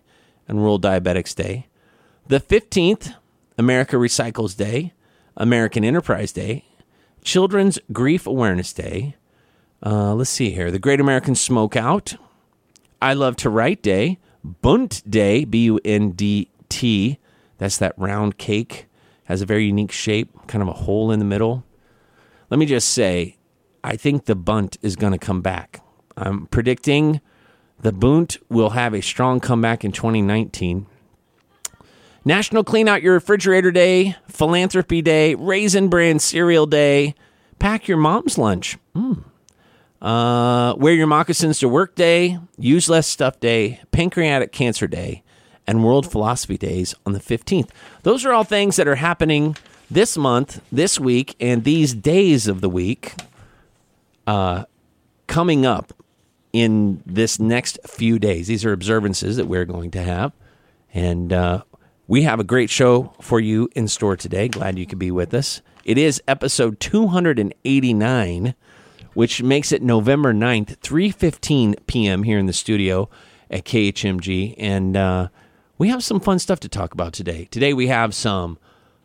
and 0.49 0.63
World 0.63 0.83
Diabetics 0.83 1.35
Day. 1.35 1.67
The 2.29 2.41
15th, 2.41 3.15
America 3.57 3.97
Recycles 3.97 4.57
Day, 4.57 4.93
American 5.37 5.85
Enterprise 5.85 6.33
Day, 6.33 6.65
Children's 7.23 7.79
Grief 7.93 8.27
Awareness 8.27 8.73
Day. 8.73 9.17
Uh, 9.85 10.15
let's 10.15 10.31
see 10.31 10.51
here. 10.51 10.71
The 10.71 10.79
Great 10.79 11.01
American 11.01 11.35
Smokeout, 11.35 12.17
I 13.01 13.15
Love 13.15 13.37
to 13.37 13.51
Write 13.51 13.83
Day, 13.83 14.19
Bundt 14.43 15.09
Day, 15.09 15.45
B 15.45 15.65
U 15.65 15.81
N 15.85 16.11
D 16.11 16.51
T, 16.69 17.19
that's 17.59 17.79
that 17.79 17.95
round 17.97 18.39
cake. 18.39 18.87
Has 19.25 19.41
a 19.41 19.47
very 19.47 19.65
unique 19.65 19.93
shape, 19.93 20.47
kind 20.47 20.61
of 20.61 20.69
a 20.69 20.73
hole 20.73 21.11
in 21.11 21.19
the 21.19 21.25
middle. 21.25 21.65
Let 22.51 22.59
me 22.59 22.67
just 22.67 22.89
say, 22.89 23.39
I 23.83 23.97
think 23.97 24.27
the 24.27 24.35
Bundt 24.35 24.77
is 24.83 24.97
going 24.97 25.13
to 25.13 25.19
come 25.19 25.41
back. 25.41 25.81
I'm 26.17 26.47
predicting 26.47 27.21
the 27.81 27.93
Bundt 27.93 28.37
will 28.49 28.71
have 28.71 28.95
a 28.95 29.01
strong 29.01 29.41
comeback 29.41 29.85
in 29.85 29.93
2019. 29.93 30.87
National 32.25 32.65
Clean 32.65 32.89
Out 32.89 33.03
Your 33.03 33.15
Refrigerator 33.15 33.71
Day, 33.71 34.17
Philanthropy 34.29 35.03
Day, 35.03 35.35
Raisin 35.35 35.89
Bran 35.89 36.19
Cereal 36.19 36.65
Day, 36.67 37.15
Pack 37.59 37.87
Your 37.87 37.99
Mom's 37.99 38.39
Lunch. 38.39 38.79
Mm. 38.95 39.25
Uh, 40.01 40.75
wear 40.79 40.95
Your 40.95 41.07
Moccasins 41.07 41.59
to 41.59 41.69
Work 41.69 41.95
Day, 41.95 42.39
Use 42.59 42.89
Less 42.89 43.07
Stuff 43.07 43.41
Day, 43.41 43.81
Pancreatic 43.91 44.53
Cancer 44.53 44.87
Day, 44.87 45.23
and 45.67 45.85
World 45.85 46.11
Philosophy 46.11 46.57
Days 46.57 46.95
on 47.05 47.13
the 47.13 47.21
15th. 47.21 47.69
Those 48.03 48.25
are 48.25 48.33
all 48.33 48.45
things 48.45 48.77
that 48.77 48.89
are 48.89 48.97
happening 48.97 49.57
this 49.91 50.17
month, 50.17 50.63
this 50.73 50.99
week, 50.99 51.37
and 51.39 51.65
these 51.65 51.93
days 51.93 52.49
of 52.49 52.63
the 52.63 52.71
week 52.71 53.15
uh, 54.27 54.65
coming 55.27 55.67
up 55.67 55.93
in 56.55 57.03
this 57.05 57.39
next 57.39 57.79
few 57.87 58.19
days. 58.19 58.47
These 58.47 58.65
are 58.65 58.73
observances 58.73 59.37
that 59.37 59.47
we're 59.47 59.67
going 59.67 59.91
to 59.91 60.03
have. 60.03 60.33
And 60.93 61.33
uh, 61.33 61.65
we 62.07 62.23
have 62.23 62.39
a 62.39 62.45
great 62.45 62.71
show 62.71 63.15
for 63.21 63.41
you 63.41 63.69
in 63.75 63.89
store 63.89 64.17
today. 64.17 64.49
Glad 64.49 64.79
you 64.79 64.87
could 64.87 64.99
be 64.99 65.11
with 65.11 65.33
us. 65.33 65.63
It 65.85 65.99
is 65.99 66.23
episode 66.29 66.81
289, 66.81 68.55
which 69.15 69.43
makes 69.43 69.73
it 69.73 69.83
November 69.83 70.35
9th, 70.35 70.77
3.15 70.79 71.87
p.m. 71.87 72.23
here 72.23 72.39
in 72.39 72.47
the 72.47 72.53
studio 72.53 73.09
at 73.51 73.65
KHMG. 73.65 74.55
And 74.59 74.97
uh, 74.97 75.29
we 75.79 75.89
have 75.89 76.05
some 76.05 76.21
fun 76.21 76.39
stuff 76.39 76.61
to 76.61 76.69
talk 76.69 76.93
about 76.93 77.13
today. 77.13 77.47
Today 77.51 77.73
we 77.73 77.87
have 77.87 78.15
some 78.15 78.59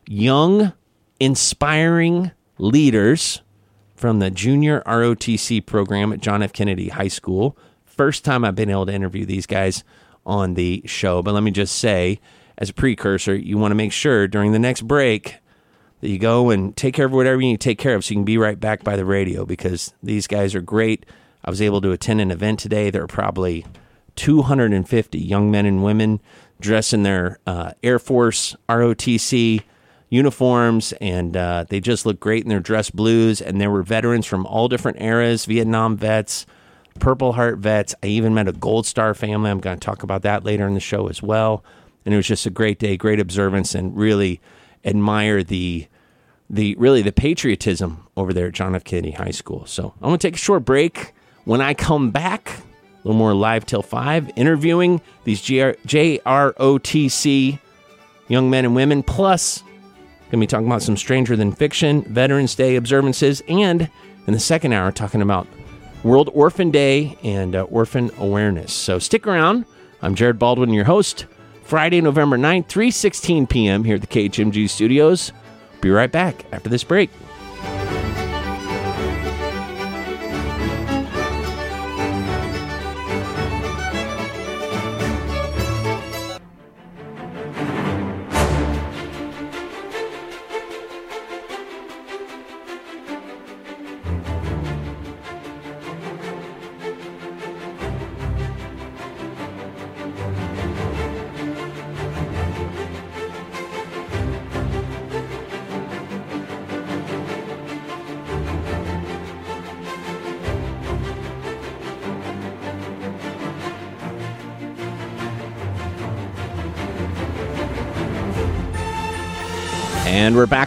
young, 0.06 0.74
inspiring 1.20 2.32
leaders 2.58 3.42
from 3.96 4.20
the 4.20 4.30
junior 4.30 4.82
ROTC 4.86 5.66
program 5.66 6.12
at 6.12 6.20
John 6.20 6.44
F. 6.44 6.54
Kennedy 6.54 6.90
High 6.90 7.08
School. 7.08 7.58
First 7.86 8.26
time 8.26 8.44
I've 8.44 8.56
been 8.56 8.70
able 8.70 8.86
to 8.86 8.94
interview 8.94 9.26
these 9.26 9.46
guys 9.46 9.84
on 10.26 10.54
the 10.54 10.82
show. 10.86 11.22
But 11.22 11.34
let 11.34 11.44
me 11.44 11.52
just 11.52 11.78
say, 11.78 12.20
as 12.60 12.70
a 12.70 12.74
precursor, 12.74 13.34
you 13.34 13.58
want 13.58 13.72
to 13.72 13.76
make 13.76 13.94
sure 13.94 14.28
during 14.28 14.52
the 14.52 14.60
next 14.60 14.82
break 14.82 15.38
that 16.02 16.10
you 16.10 16.20
go 16.20 16.50
and 16.50 16.76
take 16.76 16.94
care 16.94 17.06
of 17.06 17.14
whatever 17.14 17.42
you 17.42 17.48
need 17.48 17.62
to 17.62 17.70
take 17.70 17.80
care 17.80 17.96
of 17.96 18.04
so 18.06 18.12
you 18.12 18.18
can 18.18 18.26
be 18.26 18.38
right 18.38 18.60
back 18.60 18.84
by 18.84 18.96
the 18.96 19.06
radio 19.06 19.46
because 19.46 19.94
these 20.04 20.28
guys 20.28 20.54
are 20.54 20.62
great. 20.62 21.06
I 21.44 21.50
was 21.50 21.62
able 21.62 21.80
to 21.82 21.92
attend 21.92 22.20
an 22.20 22.32
event 22.32 22.60
today. 22.60 22.90
There 22.90 23.04
are 23.04 23.08
probably 23.08 23.66
250 24.18 25.18
young 25.18 25.50
men 25.50 25.66
and 25.66 25.84
women 25.84 26.20
dressed 26.60 26.94
in 26.94 27.04
their 27.04 27.40
uh, 27.48 27.72
Air 27.82 27.98
Force 27.98 28.58
ROTC 28.68 29.64
uniforms, 30.10 30.92
and 31.00 31.38
uh, 31.38 31.66
they 31.70 31.80
just 31.80 32.06
look 32.06 32.20
great 32.20 32.44
in 32.44 32.50
their 32.50 32.60
dress 32.60 32.90
blues. 32.90 33.42
And 33.42 33.62
there 33.62 33.72
were 33.72 33.84
veterans 33.84 34.26
from 34.26 34.46
all 34.46 34.68
different 34.68 35.02
eras 35.02 35.46
Vietnam 35.46 35.96
vets, 35.96 36.46
Purple 37.00 37.34
Heart 37.34 37.60
vets. 37.60 37.96
I 38.04 38.08
even 38.08 38.34
met 38.34 38.50
a 38.50 38.52
Gold 38.52 38.86
Star 38.86 39.14
family. 39.14 39.50
I'm 39.50 39.60
going 39.62 39.80
to 39.80 39.86
talk 39.86 40.04
about 40.04 40.24
that 40.24 40.44
later 40.44 40.68
in 40.68 40.74
the 40.74 40.82
show 40.82 41.08
as 41.08 41.24
well. 41.24 41.64
And 42.06 42.14
it 42.14 42.18
was 42.18 42.28
just 42.28 42.46
a 42.46 42.50
great 42.50 42.80
day, 42.80 42.98
great 42.98 43.20
observance, 43.20 43.76
and 43.76 43.96
really 43.96 44.42
admire 44.84 45.44
the 45.44 45.88
the 46.50 46.76
really 46.76 47.02
the 47.02 47.12
patriotism 47.12 48.08
over 48.18 48.34
there 48.34 48.48
at 48.48 48.54
John 48.54 48.76
F. 48.76 48.84
Kennedy 48.84 49.12
High 49.12 49.32
School. 49.32 49.66
So 49.66 49.94
I'm 50.02 50.12
to 50.12 50.18
take 50.18 50.36
a 50.36 50.38
short 50.38 50.66
break. 50.66 51.14
When 51.46 51.62
I 51.62 51.74
come 51.74 52.12
back, 52.12 52.50
a 52.50 53.08
little 53.08 53.18
more 53.18 53.34
live 53.34 53.66
till 53.66 53.82
five, 53.82 54.30
interviewing 54.36 55.02
these 55.24 55.46
GR, 55.46 55.72
JROTC 55.88 57.60
young 58.28 58.50
men 58.50 58.66
and 58.66 58.76
women, 58.76 59.04
plus 59.04 59.64
Going 60.30 60.42
to 60.42 60.44
be 60.44 60.48
talking 60.48 60.68
about 60.68 60.84
some 60.84 60.96
Stranger 60.96 61.36
Than 61.36 61.52
Fiction, 61.52 62.04
Veterans 62.04 62.54
Day 62.54 62.76
observances, 62.76 63.42
and 63.48 63.90
in 64.28 64.34
the 64.34 64.40
second 64.40 64.74
hour, 64.74 64.92
talking 64.92 65.24
about 65.24 65.48
World 66.04 66.30
Orphan 66.36 66.70
Day 66.70 67.18
and 67.24 67.56
uh, 67.56 67.64
orphan 67.64 68.12
awareness. 68.20 68.72
So 68.72 69.00
stick 69.00 69.26
around. 69.26 69.66
I'm 70.04 70.14
Jared 70.14 70.38
Baldwin, 70.38 70.72
your 70.72 70.86
host. 70.86 71.26
Friday, 71.70 72.02
November 72.02 72.36
9th, 72.36 72.66
3.16 72.66 73.48
p.m. 73.48 73.84
here 73.84 73.94
at 73.94 74.02
the 74.02 74.08
KHMG 74.08 74.68
studios. 74.68 75.32
Be 75.82 75.92
right 75.92 76.12
back 76.12 76.44
after 76.52 76.68
this 76.68 76.84
break. 76.84 77.12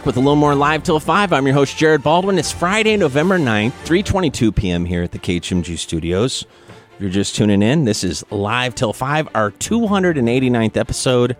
Back 0.03 0.07
with 0.07 0.17
a 0.17 0.19
little 0.19 0.35
more 0.35 0.53
live 0.53 0.83
till 0.83 0.99
5. 0.99 1.31
I'm 1.31 1.45
your 1.45 1.53
host, 1.53 1.77
Jared 1.77 2.03
Baldwin. 2.03 2.37
It's 2.37 2.51
Friday, 2.51 2.97
November 2.97 3.37
9th, 3.39 3.71
3.22 3.85 4.53
p.m. 4.53 4.83
here 4.83 5.01
at 5.01 5.13
the 5.13 5.19
KHMG 5.19 5.77
studios. 5.77 6.45
If 6.95 7.01
you're 7.01 7.09
just 7.09 7.35
tuning 7.35 7.61
in, 7.61 7.85
this 7.85 8.03
is 8.03 8.25
Live 8.29 8.75
Till 8.75 8.91
5, 8.91 9.29
our 9.33 9.51
289th 9.51 10.75
episode. 10.75 11.37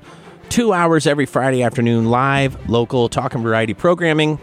Two 0.48 0.72
hours 0.72 1.06
every 1.08 1.26
Friday 1.26 1.62
afternoon, 1.62 2.06
live, 2.06 2.70
local, 2.70 3.10
talk 3.10 3.34
and 3.34 3.44
variety 3.44 3.74
programming, 3.74 4.38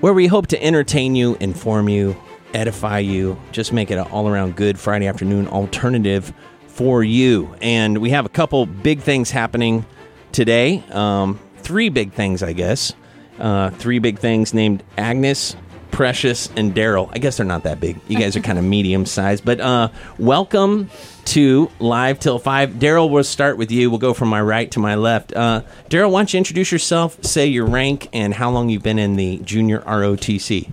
where 0.00 0.14
we 0.14 0.26
hope 0.26 0.46
to 0.46 0.62
entertain 0.62 1.14
you, 1.14 1.36
inform 1.38 1.90
you, 1.90 2.16
edify 2.54 3.00
you, 3.00 3.38
just 3.52 3.74
make 3.74 3.90
it 3.90 3.98
an 3.98 4.06
all 4.06 4.26
around 4.26 4.56
good 4.56 4.78
Friday 4.78 5.06
afternoon 5.06 5.48
alternative 5.48 6.32
for 6.66 7.04
you. 7.04 7.54
And 7.60 7.98
we 7.98 8.08
have 8.10 8.24
a 8.24 8.30
couple 8.30 8.64
big 8.64 9.00
things 9.00 9.30
happening 9.30 9.84
today. 10.32 10.82
Um, 10.90 11.38
three 11.66 11.88
big 11.88 12.12
things, 12.12 12.44
I 12.44 12.52
guess. 12.52 12.92
Uh, 13.40 13.70
three 13.70 13.98
big 13.98 14.20
things 14.20 14.54
named 14.54 14.84
Agnes, 14.96 15.56
Precious, 15.90 16.48
and 16.54 16.72
Daryl. 16.72 17.10
I 17.12 17.18
guess 17.18 17.38
they're 17.38 17.44
not 17.44 17.64
that 17.64 17.80
big. 17.80 17.98
You 18.06 18.16
guys 18.16 18.36
are 18.36 18.40
kind 18.40 18.56
of 18.56 18.64
medium 18.76 19.04
sized. 19.04 19.44
But 19.44 19.58
uh, 19.60 19.88
welcome 20.16 20.88
to 21.24 21.68
Live 21.80 22.20
Till 22.20 22.38
5. 22.38 22.74
Daryl, 22.74 23.10
we'll 23.10 23.24
start 23.24 23.58
with 23.58 23.72
you. 23.72 23.90
We'll 23.90 23.98
go 23.98 24.14
from 24.14 24.28
my 24.28 24.40
right 24.40 24.70
to 24.70 24.78
my 24.78 24.94
left. 24.94 25.34
Uh, 25.34 25.62
Daryl, 25.90 26.12
why 26.12 26.20
don't 26.20 26.32
you 26.32 26.38
introduce 26.38 26.70
yourself, 26.70 27.22
say 27.24 27.48
your 27.48 27.66
rank, 27.66 28.10
and 28.12 28.32
how 28.32 28.50
long 28.50 28.68
you've 28.68 28.84
been 28.84 29.00
in 29.00 29.16
the 29.16 29.38
junior 29.38 29.80
ROTC? 29.80 30.70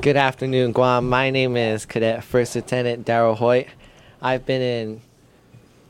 Good 0.00 0.16
afternoon, 0.16 0.72
Guam. 0.72 1.06
My 1.10 1.28
name 1.28 1.54
is 1.58 1.84
Cadet 1.84 2.24
First 2.24 2.56
Lieutenant 2.56 3.06
Daryl 3.06 3.36
Hoyt. 3.36 3.66
I've 4.22 4.46
been 4.46 4.62
in 4.62 5.02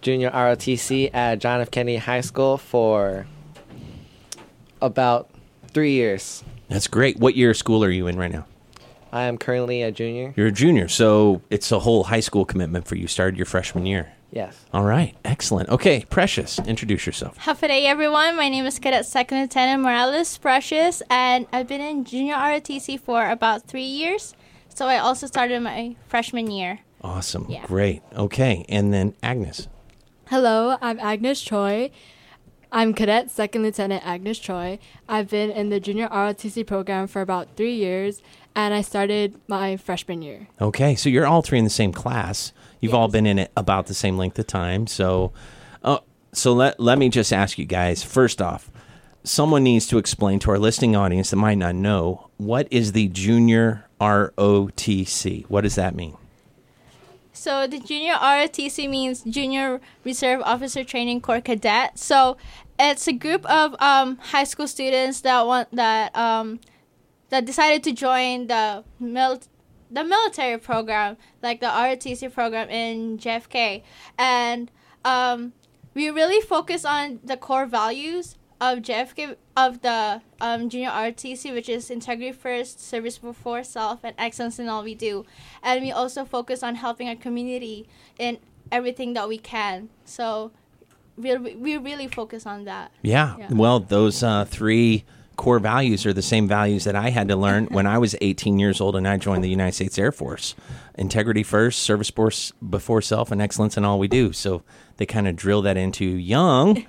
junior 0.00 0.32
ROTC 0.32 1.14
at 1.14 1.38
John 1.38 1.60
F. 1.60 1.70
Kennedy 1.70 1.98
High 1.98 2.22
School 2.22 2.58
for 2.58 3.28
about 4.82 5.30
three 5.68 5.92
years. 5.92 6.44
That's 6.68 6.86
great. 6.86 7.18
What 7.18 7.36
year 7.36 7.50
of 7.50 7.56
school 7.56 7.82
are 7.84 7.90
you 7.90 8.06
in 8.06 8.16
right 8.18 8.32
now? 8.32 8.46
I 9.12 9.22
am 9.24 9.38
currently 9.38 9.82
a 9.82 9.92
junior. 9.92 10.32
You're 10.36 10.48
a 10.48 10.52
junior, 10.52 10.88
so 10.88 11.42
it's 11.50 11.70
a 11.70 11.78
whole 11.78 12.04
high 12.04 12.20
school 12.20 12.44
commitment 12.44 12.86
for 12.86 12.96
you. 12.96 13.06
Started 13.06 13.36
your 13.36 13.46
freshman 13.46 13.86
year. 13.86 14.12
Yes. 14.30 14.64
All 14.72 14.84
right, 14.84 15.14
excellent. 15.26 15.68
Okay, 15.68 16.06
Precious, 16.08 16.58
introduce 16.60 17.04
yourself. 17.04 17.36
Happy 17.36 17.68
day, 17.68 17.84
everyone. 17.86 18.34
My 18.36 18.48
name 18.48 18.64
is 18.64 18.78
Cadet 18.78 19.04
Second 19.04 19.40
Lieutenant 19.42 19.82
Morales 19.82 20.38
Precious, 20.38 21.02
and 21.10 21.46
I've 21.52 21.68
been 21.68 21.82
in 21.82 22.04
junior 22.04 22.36
ROTC 22.36 22.98
for 22.98 23.28
about 23.28 23.64
three 23.64 23.82
years. 23.84 24.34
So 24.70 24.86
I 24.86 24.96
also 24.96 25.26
started 25.26 25.60
my 25.60 25.96
freshman 26.08 26.50
year. 26.50 26.78
Awesome. 27.02 27.44
Yeah. 27.50 27.66
Great. 27.66 28.00
Okay, 28.16 28.64
and 28.70 28.94
then 28.94 29.14
Agnes. 29.22 29.68
Hello, 30.30 30.78
I'm 30.80 30.98
Agnes 30.98 31.42
Choi. 31.42 31.90
I'm 32.74 32.94
Cadet 32.94 33.30
Second 33.30 33.64
Lieutenant 33.64 34.02
Agnes 34.04 34.38
Choi. 34.38 34.78
I've 35.06 35.28
been 35.28 35.50
in 35.50 35.68
the 35.68 35.78
junior 35.78 36.08
ROTC 36.08 36.66
program 36.66 37.06
for 37.06 37.20
about 37.20 37.54
three 37.54 37.74
years, 37.74 38.22
and 38.54 38.72
I 38.72 38.80
started 38.80 39.38
my 39.46 39.76
freshman 39.76 40.22
year. 40.22 40.48
Okay, 40.58 40.94
so 40.94 41.10
you're 41.10 41.26
all 41.26 41.42
three 41.42 41.58
in 41.58 41.64
the 41.64 41.70
same 41.70 41.92
class. 41.92 42.54
You've 42.80 42.94
all 42.94 43.08
been 43.08 43.26
in 43.26 43.38
it 43.38 43.52
about 43.58 43.88
the 43.88 43.94
same 43.94 44.16
length 44.16 44.38
of 44.38 44.46
time. 44.46 44.86
So, 44.86 45.32
uh, 45.84 45.98
so 46.32 46.54
let 46.54 46.80
let 46.80 46.96
me 46.96 47.10
just 47.10 47.30
ask 47.30 47.58
you 47.58 47.66
guys. 47.66 48.02
First 48.02 48.40
off, 48.40 48.70
someone 49.22 49.64
needs 49.64 49.86
to 49.88 49.98
explain 49.98 50.38
to 50.38 50.50
our 50.52 50.58
listening 50.58 50.96
audience 50.96 51.28
that 51.28 51.36
might 51.36 51.58
not 51.58 51.74
know 51.74 52.30
what 52.38 52.68
is 52.70 52.92
the 52.92 53.08
junior 53.08 53.84
ROTC. 54.00 55.44
What 55.50 55.60
does 55.60 55.74
that 55.74 55.94
mean? 55.94 56.16
So 57.34 57.66
the 57.66 57.80
junior 57.80 58.12
ROTC 58.12 58.88
means 58.88 59.22
Junior 59.22 59.80
Reserve 60.04 60.42
Officer 60.44 60.84
Training 60.84 61.22
Corps 61.22 61.40
Cadet. 61.40 61.98
So 61.98 62.36
it's 62.78 63.06
a 63.06 63.12
group 63.12 63.44
of 63.50 63.74
um, 63.80 64.16
high 64.16 64.44
school 64.44 64.66
students 64.66 65.20
that 65.22 65.46
want 65.46 65.74
that 65.74 66.14
um, 66.16 66.60
that 67.28 67.44
decided 67.44 67.82
to 67.84 67.92
join 67.92 68.46
the 68.46 68.84
mil- 68.98 69.42
the 69.90 70.04
military 70.04 70.58
program, 70.58 71.16
like 71.42 71.60
the 71.60 71.66
ROTC 71.66 72.32
program 72.32 72.68
in 72.70 73.18
JFK, 73.18 73.82
and 74.18 74.70
um, 75.04 75.52
we 75.94 76.10
really 76.10 76.40
focus 76.40 76.84
on 76.84 77.20
the 77.22 77.36
core 77.36 77.66
values 77.66 78.36
of 78.60 78.78
JFK 78.78 79.36
of 79.56 79.82
the 79.82 80.22
um, 80.40 80.68
junior 80.68 80.90
ROTC, 80.90 81.52
which 81.52 81.68
is 81.68 81.90
integrity 81.90 82.32
first, 82.32 82.80
service 82.80 83.18
before 83.18 83.64
self, 83.64 84.04
and 84.04 84.14
excellence 84.16 84.58
in 84.58 84.68
all 84.68 84.84
we 84.84 84.94
do. 84.94 85.26
And 85.62 85.82
we 85.82 85.90
also 85.90 86.24
focus 86.24 86.62
on 86.62 86.76
helping 86.76 87.08
our 87.08 87.16
community 87.16 87.88
in 88.18 88.38
everything 88.70 89.14
that 89.14 89.28
we 89.28 89.36
can. 89.36 89.90
So 90.04 90.52
we 91.16 91.36
we 91.36 91.76
really 91.76 92.08
focus 92.08 92.46
on 92.46 92.64
that. 92.64 92.92
Yeah. 93.02 93.36
Yeah. 93.38 93.48
Well, 93.50 93.80
those 93.80 94.22
uh, 94.22 94.44
three 94.44 95.04
core 95.36 95.58
values 95.58 96.04
are 96.06 96.12
the 96.12 96.22
same 96.22 96.46
values 96.46 96.84
that 96.84 96.94
I 96.94 97.10
had 97.10 97.28
to 97.28 97.36
learn 97.36 97.66
when 97.66 97.86
I 97.86 97.98
was 97.98 98.14
18 98.20 98.58
years 98.58 98.80
old 98.80 98.96
and 98.96 99.08
I 99.08 99.16
joined 99.16 99.42
the 99.42 99.48
United 99.48 99.74
States 99.74 99.98
Air 99.98 100.12
Force. 100.12 100.54
Integrity 100.96 101.42
first, 101.42 101.80
service 101.80 102.10
force 102.10 102.52
before 102.68 103.00
self, 103.00 103.30
and 103.30 103.40
excellence 103.40 103.76
in 103.76 103.84
all 103.84 103.98
we 103.98 104.08
do. 104.08 104.32
So 104.32 104.62
they 104.98 105.06
kind 105.06 105.26
of 105.26 105.36
drill 105.36 105.62
that 105.62 105.76
into 105.76 106.04
young. 106.04 106.86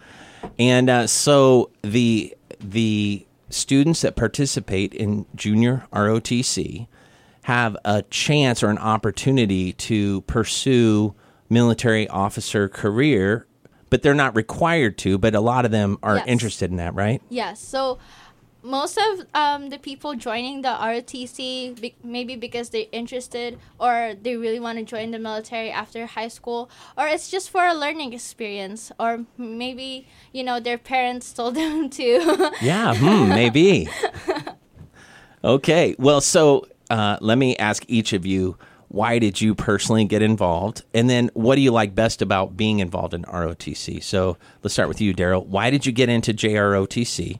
And 0.59 0.89
uh, 0.89 1.07
so 1.07 1.71
the 1.81 2.35
the 2.59 3.25
students 3.49 4.01
that 4.01 4.15
participate 4.15 4.93
in 4.93 5.25
junior 5.35 5.85
ROTC 5.93 6.87
have 7.43 7.77
a 7.85 8.03
chance 8.03 8.63
or 8.63 8.69
an 8.69 8.77
opportunity 8.77 9.73
to 9.73 10.21
pursue 10.21 11.13
military 11.49 12.07
officer 12.07 12.67
career, 12.69 13.45
but 13.93 14.01
they're 14.01 14.15
not 14.15 14.35
required 14.35 14.97
to. 14.97 15.19
But 15.19 15.35
a 15.35 15.39
lot 15.39 15.65
of 15.65 15.71
them 15.71 15.99
are 16.01 16.15
Yes. 16.15 16.25
interested 16.25 16.71
in 16.71 16.77
that, 16.77 16.95
right? 16.95 17.21
Yes. 17.29 17.59
So 17.61 17.99
most 18.63 18.97
of 18.97 19.27
um, 19.35 19.69
the 19.69 19.77
people 19.77 20.15
joining 20.15 20.63
the 20.63 20.69
ROTC, 20.69 21.79
be- 21.79 21.93
maybe 22.03 22.35
because 22.35 22.69
they're 22.69 22.87
interested 22.91 23.59
or 23.77 24.15
they 24.19 24.35
really 24.35 24.59
want 24.59 24.79
to 24.79 24.83
join 24.83 25.11
the 25.11 25.19
military 25.19 25.69
after 25.69 26.07
high 26.07 26.29
school, 26.29 26.71
or 26.97 27.05
it's 27.05 27.29
just 27.29 27.51
for 27.51 27.67
a 27.67 27.75
learning 27.75 28.13
experience, 28.13 28.91
or 28.99 29.25
maybe 29.37 30.07
you 30.31 30.43
know 30.43 30.59
their 30.59 30.79
parents 30.79 31.31
told 31.37 31.53
them 31.53 31.87
to. 31.91 32.49
Yeah, 32.63 32.95
hmm, 32.95 33.29
maybe. 33.29 33.87
Okay, 35.45 35.93
well, 35.99 36.21
so 36.21 36.65
uh, 36.89 37.17
let 37.19 37.37
me 37.37 37.57
ask 37.57 37.83
each 37.89 38.13
of 38.13 38.25
you 38.25 38.57
why 38.93 39.17
did 39.17 39.41
you 39.41 39.55
personally 39.55 40.05
get 40.05 40.21
involved? 40.21 40.83
And 40.93 41.09
then 41.09 41.31
what 41.33 41.55
do 41.55 41.61
you 41.61 41.71
like 41.71 41.95
best 41.95 42.21
about 42.21 42.55
being 42.55 42.77
involved 42.77 43.15
in 43.15 43.23
ROTC? 43.23 44.03
So 44.03 44.37
let's 44.61 44.75
start 44.75 44.87
with 44.87 45.01
you, 45.01 45.15
Daryl. 45.15 45.43
Why 45.43 45.71
did 45.71 45.87
you 45.87 45.91
get 45.91 46.09
into 46.09 46.31
JROTC? 46.31 47.39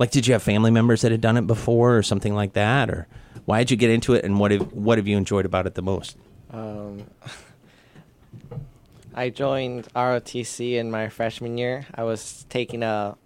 Like, 0.00 0.10
did 0.10 0.26
you 0.26 0.32
have 0.32 0.42
family 0.42 0.72
members 0.72 1.02
that 1.02 1.12
had 1.12 1.20
done 1.20 1.36
it 1.36 1.46
before 1.46 1.96
or 1.96 2.02
something 2.02 2.34
like 2.34 2.54
that? 2.54 2.90
Or 2.90 3.06
why 3.44 3.60
did 3.60 3.70
you 3.70 3.76
get 3.76 3.90
into 3.90 4.14
it 4.14 4.24
and 4.24 4.40
what 4.40 4.50
have, 4.50 4.72
what 4.72 4.98
have 4.98 5.06
you 5.06 5.16
enjoyed 5.16 5.46
about 5.46 5.68
it 5.68 5.76
the 5.76 5.82
most? 5.82 6.16
Um, 6.50 7.04
I 9.14 9.30
joined 9.30 9.86
ROTC 9.94 10.72
in 10.74 10.90
my 10.90 11.08
freshman 11.08 11.56
year. 11.56 11.86
I 11.94 12.02
was 12.02 12.46
taking 12.48 12.82
a 12.82 13.16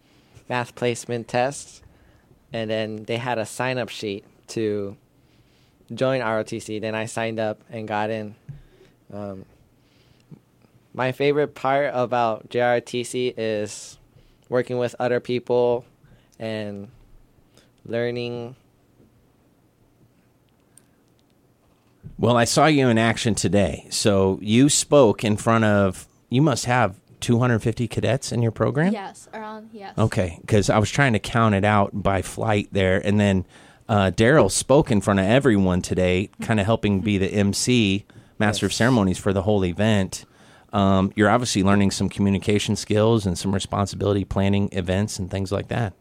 math 0.51 0.75
placement 0.75 1.29
test, 1.29 1.83
and 2.53 2.69
then 2.69 3.05
they 3.05 3.17
had 3.17 3.39
a 3.39 3.47
sign 3.47 3.79
up 3.79 3.89
sheet 3.89 4.27
to 4.49 4.99
join 5.93 6.21
ROTC. 6.21 6.81
Then 6.81 6.95
I 6.95 7.07
signed 7.07 7.41
up 7.41 7.61
and 7.71 7.87
got 7.87 8.11
in. 8.11 8.35
Um, 9.13 9.45
my 10.93 11.13
favorite 11.13 11.55
part 11.55 11.91
about 11.93 12.49
JRTC 12.49 13.35
is 13.37 13.99
working 14.49 14.79
with 14.79 14.95
other 14.99 15.21
people 15.21 15.85
and 16.39 16.89
learning. 17.85 18.57
Well, 22.19 22.37
I 22.37 22.45
saw 22.45 22.67
you 22.67 22.89
in 22.89 22.97
action 22.97 23.35
today. 23.35 23.87
So 23.91 24.39
you 24.41 24.69
spoke 24.69 25.25
in 25.25 25.37
front 25.37 25.65
of, 25.65 26.07
you 26.31 26.41
must 26.41 26.67
have 26.67 27.01
250 27.21 27.89
cadets 27.89 28.33
in 28.33 28.43
your 28.43 28.53
program? 28.53 28.93
yes, 28.93 29.29
around 29.33 29.71
yes. 29.73 29.97
Okay, 29.99 30.39
because 30.43 30.71
I 30.71 30.79
was 30.79 30.91
trying 30.91 31.15
to 31.15 31.19
count 31.19 31.55
it 31.55 31.65
out 31.65 32.03
by 32.03 32.23
flight 32.23 32.69
there, 32.71 33.01
and 33.05 33.19
then 33.19 33.47
uh, 33.89 34.11
Daryl 34.11 34.51
spoke 34.51 34.91
in 34.91 35.01
front 35.01 35.21
of 35.21 35.27
everyone 35.27 35.83
today, 35.83 36.31
kind 36.41 36.61
of 36.61 36.67
helping 36.67 37.01
be 37.01 37.19
the 37.19 37.29
MC, 37.29 38.05
Master 38.39 38.67
of 38.67 38.73
Ceremonies 38.73 39.19
for 39.19 39.33
the 39.33 39.43
whole 39.43 39.65
event. 39.65 40.25
Um, 40.73 41.13
you're 41.15 41.31
obviously 41.31 41.63
learning 41.63 41.93
some 41.93 42.09
communication 42.09 42.75
skills 42.77 43.27
and 43.27 43.39
some 43.39 43.55
responsibility 43.55 44.25
planning 44.25 44.69
events 44.73 45.19
and 45.19 45.31
things 45.31 45.53
like 45.53 45.69
that. 45.69 45.93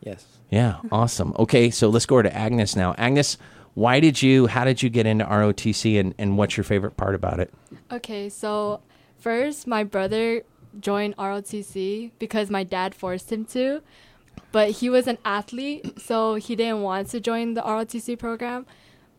Yes. 0.00 0.26
Yeah, 0.50 0.80
awesome. 0.90 1.34
Okay, 1.38 1.70
so 1.70 1.88
let's 1.88 2.04
go 2.04 2.16
over 2.16 2.24
to 2.24 2.36
Agnes 2.36 2.76
now. 2.76 2.94
Agnes, 2.98 3.38
why 3.72 4.00
did 4.00 4.20
you, 4.20 4.48
how 4.48 4.64
did 4.64 4.82
you 4.82 4.90
get 4.90 5.06
into 5.06 5.24
ROTC, 5.24 5.98
and, 5.98 6.14
and 6.18 6.36
what's 6.36 6.58
your 6.58 6.64
favorite 6.64 6.96
part 6.98 7.14
about 7.14 7.40
it? 7.40 7.54
Okay, 7.90 8.28
so 8.28 8.82
first, 9.16 9.66
my 9.66 9.82
brother 9.82 10.42
joined 10.78 11.16
ROTC 11.16 12.10
because 12.18 12.50
my 12.50 12.64
dad 12.64 12.94
forced 12.94 13.32
him 13.32 13.46
to, 13.46 13.80
but 14.52 14.70
he 14.70 14.88
was 14.90 15.06
an 15.06 15.18
athlete, 15.24 15.98
so 15.98 16.36
he 16.36 16.54
didn't 16.54 16.82
want 16.82 17.08
to 17.08 17.20
join 17.20 17.54
the 17.54 17.62
ROTC 17.62 18.18
program. 18.18 18.66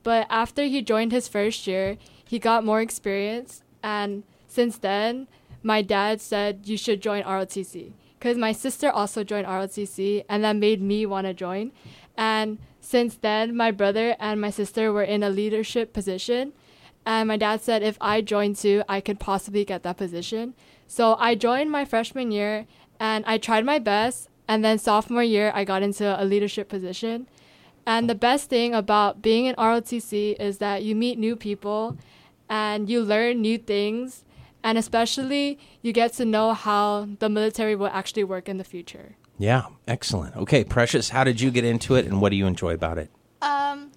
But 0.03 0.27
after 0.29 0.63
he 0.63 0.81
joined 0.81 1.11
his 1.11 1.27
first 1.27 1.65
year, 1.67 1.97
he 2.23 2.39
got 2.39 2.63
more 2.63 2.81
experience, 2.81 3.63
and 3.81 4.23
since 4.47 4.77
then, 4.77 5.27
my 5.63 5.81
dad 5.81 6.21
said 6.21 6.61
you 6.65 6.77
should 6.77 7.01
join 7.01 7.23
ROTC 7.23 7.93
because 8.19 8.37
my 8.37 8.51
sister 8.51 8.89
also 8.89 9.23
joined 9.23 9.47
ROTC, 9.47 10.23
and 10.29 10.43
that 10.43 10.55
made 10.55 10.81
me 10.81 11.05
want 11.05 11.27
to 11.27 11.33
join. 11.33 11.71
And 12.15 12.59
since 12.79 13.15
then, 13.15 13.55
my 13.55 13.71
brother 13.71 14.15
and 14.19 14.39
my 14.39 14.49
sister 14.49 14.93
were 14.93 15.03
in 15.03 15.23
a 15.23 15.29
leadership 15.29 15.93
position, 15.93 16.53
and 17.05 17.27
my 17.27 17.37
dad 17.37 17.61
said 17.61 17.83
if 17.83 17.97
I 17.99 18.21
joined 18.21 18.57
too, 18.57 18.83
I 18.87 19.01
could 19.01 19.19
possibly 19.19 19.65
get 19.65 19.83
that 19.83 19.97
position. 19.97 20.53
So 20.87 21.15
I 21.19 21.35
joined 21.35 21.71
my 21.71 21.85
freshman 21.85 22.31
year, 22.31 22.65
and 22.99 23.25
I 23.25 23.37
tried 23.37 23.65
my 23.65 23.79
best. 23.79 24.29
And 24.53 24.63
then 24.63 24.77
sophomore 24.77 25.23
year, 25.23 25.51
I 25.55 25.63
got 25.63 25.81
into 25.81 26.05
a 26.05 26.23
leadership 26.23 26.69
position. 26.69 27.27
And 27.87 28.07
the 28.07 28.13
best 28.13 28.51
thing 28.51 28.75
about 28.75 29.19
being 29.19 29.47
in 29.47 29.55
ROTC 29.55 30.39
is 30.39 30.59
that 30.59 30.83
you 30.83 30.93
meet 30.93 31.17
new 31.17 31.35
people 31.35 31.97
and 32.47 32.87
you 32.87 33.01
learn 33.01 33.41
new 33.41 33.57
things. 33.57 34.23
And 34.63 34.77
especially, 34.77 35.57
you 35.81 35.91
get 35.91 36.13
to 36.13 36.23
know 36.25 36.53
how 36.53 37.07
the 37.17 37.29
military 37.29 37.75
will 37.75 37.87
actually 37.87 38.25
work 38.25 38.47
in 38.47 38.59
the 38.59 38.63
future. 38.63 39.15
Yeah, 39.39 39.63
excellent. 39.87 40.35
Okay, 40.35 40.63
Precious, 40.63 41.09
how 41.09 41.23
did 41.23 41.41
you 41.41 41.49
get 41.49 41.65
into 41.65 41.95
it, 41.95 42.05
and 42.05 42.21
what 42.21 42.29
do 42.29 42.35
you 42.35 42.45
enjoy 42.45 42.75
about 42.75 42.99
it? 42.99 43.09
Um, 43.41 43.89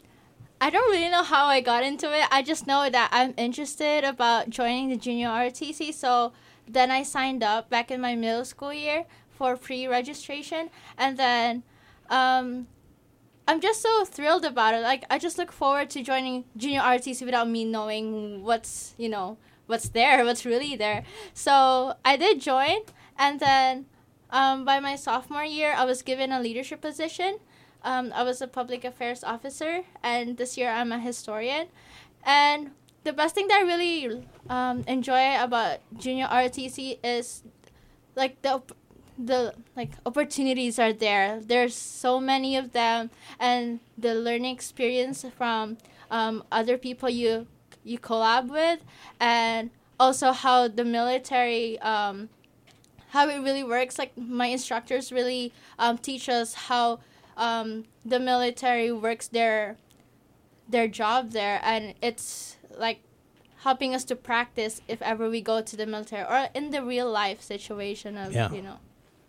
I 0.59 0.71
don't 0.71 0.91
really 0.91 1.11
know 1.11 1.23
how 1.23 1.45
I 1.45 1.61
got 1.61 1.85
into 1.85 2.07
it. 2.19 2.27
I 2.31 2.41
just 2.41 2.67
know 2.67 2.89
that 2.89 3.11
I'm 3.13 3.35
interested 3.37 4.05
about 4.05 4.49
joining 4.49 4.89
the 4.89 4.97
junior 4.97 5.29
ROTC. 5.29 5.93
So 5.93 6.33
then 6.67 6.91
I 6.91 7.03
signed 7.03 7.43
up 7.43 7.69
back 7.69 7.91
in 7.91 8.01
my 8.01 8.15
middle 8.15 8.47
school 8.47 8.73
year 8.73 9.05
for 9.37 9.57
pre-registration, 9.57 10.71
and 10.97 11.19
then 11.19 11.63
um, 12.11 12.67
I'm 13.49 13.61
just 13.61 13.83
so 13.83 14.05
thrilled 14.05 14.45
about 14.45 14.75
it. 14.75 14.83
Like 14.83 15.05
I 15.11 15.19
just 15.19 15.39
look 15.39 15.53
forward 15.53 15.91
to 15.91 16.03
joining 16.03 16.45
junior 16.57 16.81
ROTC 16.81 17.25
without 17.25 17.49
me 17.49 17.65
knowing 17.65 18.43
what's 18.43 18.95
you 18.99 19.09
know 19.09 19.39
what's 19.67 19.89
there, 19.91 20.25
what's 20.29 20.45
really 20.45 20.77
there. 20.77 21.05
So 21.35 21.95
I 22.05 22.17
did 22.17 22.41
join, 22.41 22.79
and 23.19 23.41
then 23.41 23.87
um, 24.31 24.65
by 24.65 24.81
my 24.81 24.97
sophomore 24.97 25.45
year, 25.45 25.75
I 25.77 25.85
was 25.85 26.03
given 26.03 26.33
a 26.33 26.41
leadership 26.41 26.81
position. 26.81 27.39
Um, 27.83 28.13
I 28.15 28.25
was 28.25 28.43
a 28.43 28.49
public 28.49 28.85
affairs 28.85 29.23
officer, 29.23 29.85
and 30.03 30.37
this 30.37 30.57
year 30.59 30.71
I'm 30.71 30.91
a 30.91 30.99
historian. 30.99 31.69
And 32.25 32.73
the 33.05 33.13
best 33.13 33.37
thing 33.37 33.47
that 33.47 33.61
I 33.61 33.63
really 33.63 34.27
um, 34.51 34.83
enjoy 34.89 35.37
about 35.39 35.79
junior 35.97 36.27
ROTC 36.27 36.99
is 37.05 37.45
like 38.17 38.43
the 38.43 38.63
the 39.19 39.55
like 39.77 39.91
opportunities 40.05 40.79
are 40.79 40.93
there. 40.93 41.41
There's 41.41 41.75
so 41.75 42.21
many 42.21 42.57
of 42.57 42.73
them, 42.73 43.11
and 43.39 43.81
the 43.97 44.15
learning 44.15 44.55
experience 44.55 45.25
from 45.37 45.79
um, 46.11 46.45
other 46.53 46.77
people 46.79 47.09
you 47.09 47.47
you 47.85 47.99
collab 47.99 48.49
with, 48.51 48.81
and 49.21 49.71
also 49.99 50.33
how 50.33 50.69
the 50.69 50.85
military. 50.85 51.79
Um, 51.81 52.29
how 53.11 53.29
it 53.29 53.39
really 53.39 53.65
works. 53.65 53.99
Like 53.99 54.13
my 54.19 54.49
instructors 54.49 55.11
really 55.13 55.53
um, 55.79 55.97
teach 55.97 56.29
us 56.29 56.53
how 56.69 56.99
um, 57.37 57.85
the 58.05 58.19
military 58.21 58.93
works 58.93 59.29
their 59.29 59.77
their 60.69 60.89
job 60.89 61.31
there, 61.31 61.61
and 61.63 61.95
it's 62.03 62.57
like 62.77 63.01
helping 63.63 63.95
us 63.95 64.05
to 64.05 64.17
practice 64.17 64.83
if 64.87 65.01
ever 65.03 65.31
we 65.31 65.41
go 65.41 65.63
to 65.63 65.77
the 65.77 65.87
military 65.87 66.23
or 66.25 66.49
in 66.55 66.71
the 66.73 66.83
real 66.85 67.11
life 67.11 67.41
situation 67.41 68.19
of 68.19 68.33
Yeah. 68.35 68.53
you 68.53 68.61
know. 68.61 68.79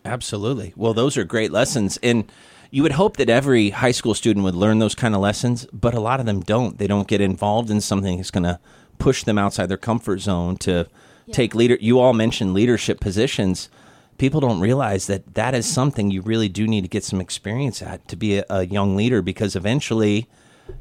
Absolutely. 0.07 0.73
Well, 0.75 0.93
those 0.93 1.17
are 1.17 1.23
great 1.23 1.51
lessons. 1.51 1.97
And 2.01 2.31
you 2.71 2.81
would 2.83 2.93
hope 2.93 3.17
that 3.17 3.29
every 3.29 3.69
high 3.71 3.91
school 3.91 4.13
student 4.13 4.43
would 4.43 4.55
learn 4.55 4.79
those 4.79 4.95
kind 4.95 5.13
of 5.13 5.21
lessons, 5.21 5.65
but 5.71 5.93
a 5.93 5.99
lot 5.99 6.19
of 6.19 6.25
them 6.25 6.41
don't. 6.41 6.77
They 6.77 6.87
don't 6.87 7.07
get 7.07 7.21
involved 7.21 7.69
in 7.69 7.81
something 7.81 8.17
that's 8.17 8.31
going 8.31 8.43
to 8.43 8.59
push 8.99 9.23
them 9.23 9.37
outside 9.37 9.67
their 9.67 9.77
comfort 9.77 10.19
zone 10.19 10.57
to 10.57 10.87
take 11.31 11.53
leader. 11.53 11.77
You 11.79 11.99
all 11.99 12.13
mentioned 12.13 12.53
leadership 12.53 12.99
positions. 12.99 13.69
People 14.17 14.39
don't 14.39 14.59
realize 14.59 15.07
that 15.07 15.35
that 15.35 15.53
is 15.53 15.71
something 15.71 16.09
you 16.09 16.21
really 16.21 16.49
do 16.49 16.65
need 16.65 16.81
to 16.81 16.87
get 16.87 17.03
some 17.03 17.21
experience 17.21 17.81
at 17.81 18.07
to 18.07 18.15
be 18.15 18.37
a, 18.37 18.45
a 18.49 18.65
young 18.65 18.95
leader 18.95 19.21
because 19.21 19.55
eventually 19.55 20.27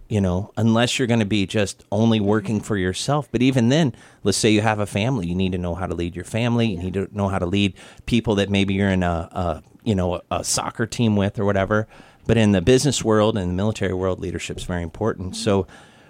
you 0.09 0.21
know, 0.21 0.53
unless 0.57 0.99
you're 0.99 1.09
going 1.09 1.21
to 1.21 1.27
be 1.27 1.47
just 1.47 1.85
only 1.91 2.21
working 2.21 2.61
for 2.61 2.77
yourself. 2.77 3.29
But 3.31 3.43
even 3.43 3.69
then, 3.69 3.95
let's 4.23 4.39
say 4.39 4.51
you 4.51 4.61
have 4.61 4.79
a 4.79 4.87
family, 4.87 5.27
you 5.27 5.35
need 5.35 5.53
to 5.53 5.59
know 5.59 5.75
how 5.75 5.87
to 5.87 5.95
lead 5.95 6.15
your 6.15 6.25
family. 6.25 6.69
You 6.69 6.79
need 6.79 6.95
to 6.95 7.09
know 7.13 7.29
how 7.29 7.39
to 7.39 7.47
lead 7.47 7.75
people 8.07 8.37
that 8.37 8.51
maybe 8.51 8.75
you're 8.75 8.91
in 8.91 9.03
a, 9.03 9.29
a 9.33 9.63
you 9.85 9.95
know, 9.95 10.17
a, 10.17 10.23
a 10.31 10.45
soccer 10.45 10.87
team 10.87 11.17
with 11.17 11.39
or 11.39 11.45
whatever. 11.45 11.87
But 12.27 12.37
in 12.37 12.53
the 12.53 12.61
business 12.61 13.05
world 13.05 13.39
and 13.39 13.51
the 13.51 13.55
military 13.55 13.95
world, 13.95 14.21
leadership's 14.21 14.65
very 14.65 14.83
important. 14.83 15.37
So, 15.37 15.67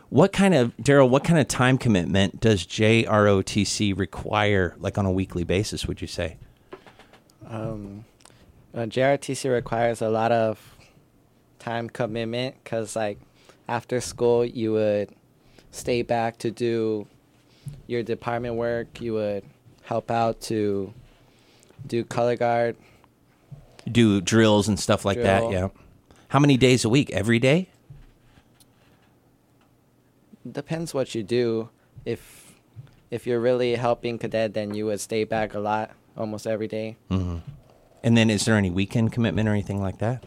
what 0.09 0.33
kind 0.33 0.55
of 0.55 0.75
Daryl? 0.79 1.09
What 1.09 1.25
kind 1.25 1.39
of 1.39 1.49
time 1.49 1.79
commitment 1.79 2.41
does 2.41 2.65
JROTC 2.67 3.99
require, 3.99 4.75
like 4.79 4.99
on 4.99 5.05
a 5.05 5.13
weekly 5.13 5.45
basis? 5.45 5.87
Would 5.87 6.01
you 6.01 6.07
say? 6.07 6.39
Um, 7.49 8.05
uh, 8.75 8.81
JRTC 8.81 9.53
requires 9.53 10.01
a 10.01 10.09
lot 10.09 10.33
of 10.33 10.77
time 11.59 11.91
commitment 11.91 12.57
because, 12.63 12.97
like, 12.97 13.19
after 13.69 14.01
school, 14.01 14.45
you 14.45 14.73
would 14.73 15.11
stay 15.71 16.03
back 16.03 16.39
to 16.39 16.51
do 16.51 17.07
your 17.87 18.03
department 18.03 18.55
work. 18.55 19.01
You 19.01 19.15
would 19.15 19.45
help 19.83 20.11
out 20.11 20.41
to 20.43 20.93
do 21.87 22.05
color 22.05 22.37
guard. 22.37 22.77
Do 23.91 24.21
drills 24.21 24.69
and 24.69 24.79
stuff 24.79 25.05
like 25.05 25.21
that? 25.23 25.51
Yeah. 25.51 25.69
How 26.29 26.39
many 26.39 26.57
days 26.57 26.85
a 26.85 26.89
week? 26.89 27.11
Every 27.13 27.39
day? 27.39 27.69
Depends 30.51 30.93
what 30.93 31.15
you 31.15 31.23
do. 31.23 31.69
If 32.05 32.55
if 33.11 33.27
you're 33.27 33.41
really 33.41 33.77
helping 33.77 34.19
cadet, 34.19 34.55
then 34.55 34.75
you 34.75 34.87
would 34.87 35.01
stay 35.01 35.25
back 35.25 35.55
a 35.55 35.61
lot, 35.61 35.91
almost 36.17 36.47
every 36.47 36.69
day. 36.69 36.97
Mm-hmm. 37.11 37.39
And 38.03 38.17
then, 38.17 38.31
is 38.31 38.45
there 38.45 38.57
any 38.57 38.71
weekend 38.71 39.13
commitment 39.13 39.49
or 39.49 39.53
anything 39.53 39.81
like 39.81 39.99
that? 39.99 40.25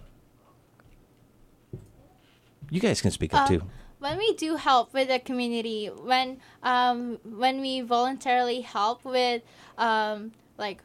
You 2.70 2.80
guys 2.80 3.02
can 3.02 3.12
speak 3.12 3.34
up 3.34 3.42
Um, 3.42 3.48
too. 3.60 3.64
when 4.00 4.18
we 4.18 4.34
do 4.36 4.56
help 4.56 4.94
with 4.94 5.08
the 5.08 5.20
community, 5.20 5.88
when 5.88 6.38
um, 6.64 7.18
when 7.24 7.62
we 7.62 7.82
voluntarily 7.82 8.62
help 8.62 9.04
with 9.06 9.42
um, 9.78 10.32
like 10.58 10.82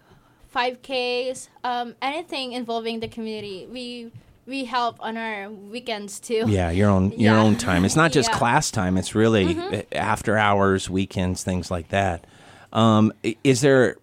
5Ks, 0.55 1.49
um, 1.64 1.94
anything 2.01 2.53
involving 2.53 3.01
the 3.01 3.09
community, 3.09 3.66
we 3.70 4.11
we 4.47 4.64
help 4.66 4.97
on 5.01 5.16
our 5.16 5.51
weekends 5.51 6.20
too. 6.20 6.44
Yeah, 6.47 6.70
your 6.70 6.90
own 6.90 7.11
your 7.16 7.35
Yeah. 7.35 7.42
own 7.42 7.57
time. 7.57 7.85
It's 7.85 7.97
not 7.97 8.12
just 8.12 8.31
Yeah. 8.31 8.38
class 8.38 8.70
time. 8.70 8.97
It's 8.97 9.14
really 9.14 9.59
uh, 9.59 9.83
after 9.92 10.37
hours, 10.38 10.88
weekends, 10.90 11.42
things 11.42 11.70
like 11.70 11.88
that. 11.88 12.27
Um, 12.73 13.12
is 13.42 13.61
there? 13.61 13.97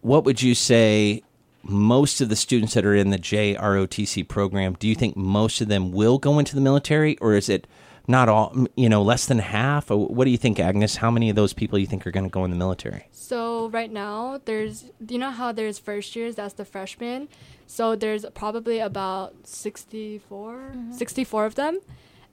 What 0.00 0.24
would 0.24 0.40
you 0.40 0.54
say? 0.54 1.22
Most 1.68 2.20
of 2.20 2.28
the 2.28 2.36
students 2.36 2.74
that 2.74 2.84
are 2.84 2.94
in 2.94 3.10
the 3.10 3.18
JROTC 3.18 4.28
program, 4.28 4.76
do 4.78 4.88
you 4.88 4.94
think 4.94 5.16
most 5.16 5.60
of 5.60 5.68
them 5.68 5.92
will 5.92 6.18
go 6.18 6.38
into 6.38 6.54
the 6.54 6.60
military, 6.60 7.16
or 7.18 7.34
is 7.34 7.48
it 7.48 7.66
not 8.08 8.28
all? 8.28 8.66
You 8.76 8.88
know, 8.88 9.02
less 9.02 9.26
than 9.26 9.38
half. 9.38 9.90
What 9.90 10.24
do 10.24 10.30
you 10.30 10.36
think, 10.36 10.60
Agnes? 10.60 10.96
How 10.96 11.10
many 11.10 11.28
of 11.30 11.36
those 11.36 11.52
people 11.52 11.78
you 11.78 11.86
think 11.86 12.06
are 12.06 12.10
going 12.10 12.26
to 12.26 12.30
go 12.30 12.44
in 12.44 12.50
the 12.50 12.56
military? 12.56 13.08
So 13.10 13.68
right 13.70 13.90
now, 13.90 14.40
there's 14.44 14.90
you 15.08 15.18
know 15.18 15.30
how 15.30 15.52
there's 15.52 15.78
first 15.78 16.14
years, 16.14 16.36
that's 16.36 16.54
the 16.54 16.64
freshmen. 16.64 17.28
So 17.66 17.96
there's 17.96 18.24
probably 18.34 18.78
about 18.78 19.46
64, 19.46 20.54
mm-hmm. 20.54 20.92
64 20.92 21.46
of 21.46 21.54
them, 21.56 21.80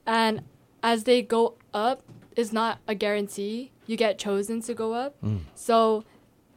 and 0.06 0.44
as 0.84 1.06
they 1.06 1.24
go 1.24 1.56
up, 1.74 2.04
it's 2.36 2.52
not 2.52 2.80
a 2.88 2.94
guarantee. 2.94 3.72
You 3.88 3.98
get 3.98 4.20
chosen 4.20 4.62
to 4.62 4.74
go 4.74 4.94
up. 4.94 5.16
Mm. 5.24 5.42
So 5.56 6.04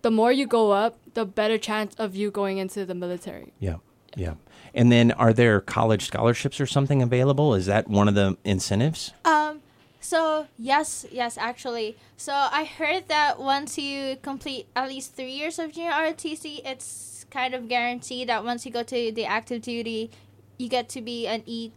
the 0.06 0.10
more 0.12 0.30
you 0.30 0.46
go 0.46 0.70
up, 0.70 0.92
the 1.14 1.24
better 1.24 1.58
chance 1.58 1.92
of 1.98 2.14
you 2.14 2.30
going 2.30 2.58
into 2.58 2.86
the 2.86 2.94
military. 2.94 3.52
Yeah, 3.58 3.78
yeah. 4.14 4.34
And 4.72 4.92
then, 4.92 5.10
are 5.12 5.32
there 5.32 5.60
college 5.60 6.04
scholarships 6.06 6.60
or 6.60 6.66
something 6.66 7.02
available? 7.02 7.54
Is 7.54 7.66
that 7.66 7.88
one 7.88 8.06
of 8.08 8.14
the 8.14 8.36
incentives? 8.44 9.12
Um, 9.24 9.62
so 10.00 10.46
yes, 10.58 11.06
yes, 11.10 11.36
actually. 11.38 11.96
So 12.16 12.32
I 12.32 12.62
heard 12.78 13.08
that 13.08 13.40
once 13.40 13.78
you 13.78 14.16
complete 14.22 14.66
at 14.76 14.88
least 14.88 15.16
three 15.16 15.32
years 15.32 15.58
of 15.58 15.72
junior 15.72 15.90
ROTC, 15.90 16.60
it's 16.64 17.26
kind 17.30 17.52
of 17.54 17.68
guaranteed 17.68 18.28
that 18.28 18.44
once 18.44 18.64
you 18.64 18.70
go 18.70 18.84
to 18.84 19.10
the 19.18 19.24
active 19.24 19.62
duty, 19.62 20.10
you 20.58 20.68
get 20.68 20.88
to 20.90 21.00
be 21.02 21.26
an 21.26 21.42
E 21.46 21.72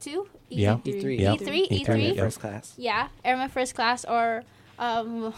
two. 0.00 0.28
E- 0.50 0.62
Yeah. 0.64 0.76
E3. 0.84 1.18
Yeah. 1.18 1.34
E3, 1.36 1.68
E3, 1.70 1.86
E3. 1.86 2.14
yeah. 2.16 2.22
First 2.24 2.40
class. 2.40 2.74
Yeah, 2.76 3.08
airman 3.24 3.48
first 3.48 3.74
class 3.74 4.04
or 4.04 4.42
um, 4.78 5.32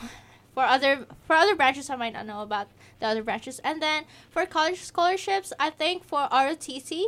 for 0.54 0.62
other 0.64 1.06
for 1.26 1.34
other 1.36 1.54
branches 1.54 1.88
I 1.90 1.96
might 1.96 2.12
not 2.12 2.26
know 2.26 2.42
about 2.42 2.68
the 3.00 3.06
other 3.06 3.22
branches. 3.22 3.60
And 3.64 3.80
then 3.80 4.04
for 4.30 4.44
college 4.46 4.80
scholarships, 4.80 5.52
I 5.58 5.70
think 5.70 6.04
for 6.04 6.28
ROTC, 6.30 7.04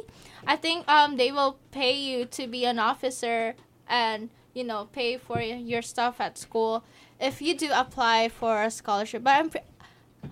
I 0.47 0.57
think 0.57 0.89
um 0.89 1.17
they 1.17 1.33
will 1.33 1.59
pay 1.71 1.93
you 1.93 2.25
to 2.27 2.47
be 2.47 2.65
an 2.65 2.79
officer 2.79 3.55
and 3.89 4.31
you 4.55 4.65
know 4.65 4.89
pay 4.93 5.17
for 5.19 5.41
your 5.41 5.83
stuff 5.83 6.21
at 6.21 6.39
school 6.39 6.85
if 7.21 7.41
you 7.43 7.57
do 7.57 7.71
apply 7.73 8.29
for 8.29 8.63
a 8.63 8.71
scholarship. 8.71 9.23
But 9.25 9.37
I'm 9.37 9.51
pre- 9.51 9.61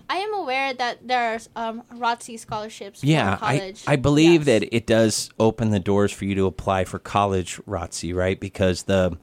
I 0.09 0.17
am 0.17 0.33
aware 0.33 0.73
that 0.73 1.05
there's 1.05 1.49
um 1.55 1.83
ROTC 1.93 2.39
scholarships 2.39 3.03
Yeah, 3.03 3.35
for 3.35 3.45
I. 3.45 3.73
I 3.87 3.95
believe 3.97 4.47
Yes. 4.47 4.61
that 4.61 4.75
it 4.75 4.87
does 4.87 5.29
open 5.37 5.71
the 5.71 5.79
doors 5.81 6.11
for 6.13 6.23
you 6.25 6.33
to 6.35 6.45
apply 6.45 6.85
for 6.85 6.97
college 6.97 7.59
ROTC, 7.67 8.15
right? 8.15 8.39
Because 8.39 8.83
the, 8.83 9.17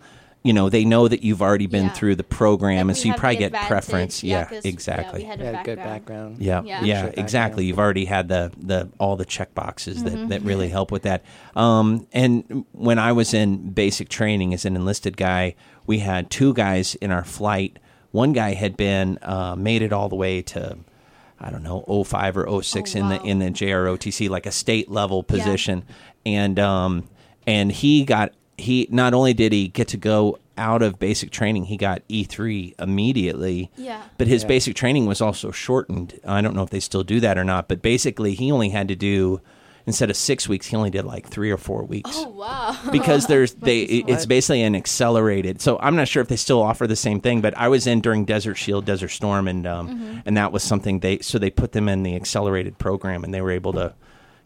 you 0.49 0.55
know, 0.55 0.69
they 0.71 0.85
know 0.85 1.07
that 1.09 1.23
you've 1.23 1.43
already 1.43 1.67
been 1.67 1.85
Yeah. 1.89 1.93
through 1.99 2.15
the 2.17 2.25
program, 2.25 2.87
Like, 2.87 2.93
and 2.93 2.97
so 2.97 3.09
you 3.09 3.15
probably 3.15 3.37
get 3.37 3.47
advantage. 3.49 3.69
preference. 3.69 4.25
yeah 4.25 4.49
exactly. 4.65 5.21
we 5.21 5.25
had 5.27 5.41
a 5.43 5.45
had 5.57 5.65
good 5.65 5.77
background. 5.77 6.37
background. 6.37 6.37
Yeah, 6.41 6.63
Yeah. 6.65 6.85
yeah, 6.85 7.01
Sure, 7.03 7.15
exactly. 7.17 7.67
You've 7.67 7.79
already 7.79 8.07
had 8.07 8.29
the 8.29 8.51
the 8.71 8.89
all 8.99 9.17
the 9.17 9.25
check 9.27 9.55
boxes 9.55 10.03
that, 10.05 10.15
Mm-hmm. 10.15 10.29
that 10.29 10.43
really 10.43 10.69
help 10.71 10.91
with 10.91 11.03
that. 11.03 11.21
Um, 11.55 12.07
and 12.13 12.65
when 12.73 12.99
I 12.99 13.13
was 13.13 13.35
in 13.35 13.71
basic 13.73 14.09
training 14.09 14.55
as 14.55 14.65
an 14.65 14.75
enlisted 14.75 15.17
guy, 15.19 15.55
we 15.87 15.99
had 15.99 16.31
two 16.31 16.55
guys 16.55 16.95
in 16.97 17.11
our 17.11 17.25
flight. 17.25 17.79
One 18.11 18.33
guy 18.33 18.55
had 18.55 18.75
been 18.77 19.19
uh, 19.23 19.55
made 19.57 19.83
it 19.83 19.93
all 19.93 20.09
the 20.09 20.17
way 20.17 20.41
to 20.55 20.79
I 21.41 21.51
don't 21.51 21.63
know 21.63 21.85
05 22.05 22.37
or 22.39 22.63
06 22.63 22.97
Oh, 22.97 22.99
in 23.01 23.09
the 23.11 23.21
in 23.23 23.39
the 23.39 23.51
JROTC, 23.51 24.29
like 24.31 24.47
a 24.47 24.51
state 24.53 24.91
level 24.91 25.23
position, 25.23 25.85
and 26.27 26.59
um, 26.59 27.05
and 27.47 27.71
he 27.71 28.05
got 28.05 28.33
he 28.59 28.87
not 28.91 29.15
only 29.15 29.33
did 29.35 29.53
he 29.53 29.69
get 29.69 29.89
to 29.89 29.97
go 29.97 30.39
out 30.57 30.83
of 30.83 30.99
basic 30.99 31.31
training, 31.31 31.65
he 31.67 31.77
got 31.77 32.03
E 32.09 32.25
three 32.25 32.75
immediately. 32.79 33.71
Yeah. 33.77 34.03
But 34.19 34.27
his 34.27 34.43
Yeah. 34.43 34.49
basic 34.49 34.75
training 34.75 35.07
was 35.07 35.21
also 35.21 35.51
shortened. 35.51 36.19
I 36.27 36.41
don't 36.41 36.55
know 36.55 36.63
if 36.65 36.71
they 36.71 36.81
still 36.81 37.05
do 37.05 37.21
that 37.21 37.39
or 37.39 37.45
not, 37.45 37.69
but 37.69 37.81
basically 37.83 38.35
he 38.35 38.51
only 38.53 38.71
had 38.71 38.89
to 38.89 38.97
do 38.97 39.41
instead 39.87 40.11
of 40.11 40.17
6 40.19 40.47
weeks, 40.51 40.67
he 40.67 40.77
only 40.77 40.91
did 40.91 41.07
like 41.07 41.27
3 41.29 41.51
or 41.51 41.57
4 41.57 41.83
weeks. 41.85 42.11
Oh 42.13 42.29
wow. 42.29 42.77
Because 42.93 43.27
there's 43.27 43.55
they 43.55 43.81
it's 43.83 44.27
basically 44.27 44.63
an 44.63 44.75
accelerated. 44.75 45.63
So 45.63 45.79
I'm 45.81 45.97
not 45.97 46.09
sure 46.09 46.21
if 46.21 46.29
they 46.29 46.37
still 46.37 46.61
offer 46.61 46.87
the 46.87 46.97
same 46.97 47.21
thing, 47.21 47.41
but 47.41 47.57
I 47.57 47.69
was 47.69 47.87
in 47.87 48.01
during 48.03 48.27
Desert 48.27 48.57
Shield, 48.57 48.85
Desert 48.85 49.09
Storm 49.09 49.49
and 49.49 49.67
um 49.67 49.89
Mm-hmm. 49.89 50.19
and 50.27 50.37
that 50.37 50.53
was 50.53 50.63
something 50.63 50.99
they 51.01 51.21
so 51.21 51.39
they 51.39 51.51
put 51.51 51.73
them 51.73 51.89
in 51.89 52.03
the 52.03 52.17
accelerated 52.17 52.77
program 52.79 53.25
and 53.25 53.33
they 53.33 53.41
were 53.41 53.51
able 53.53 53.73
to 53.75 53.95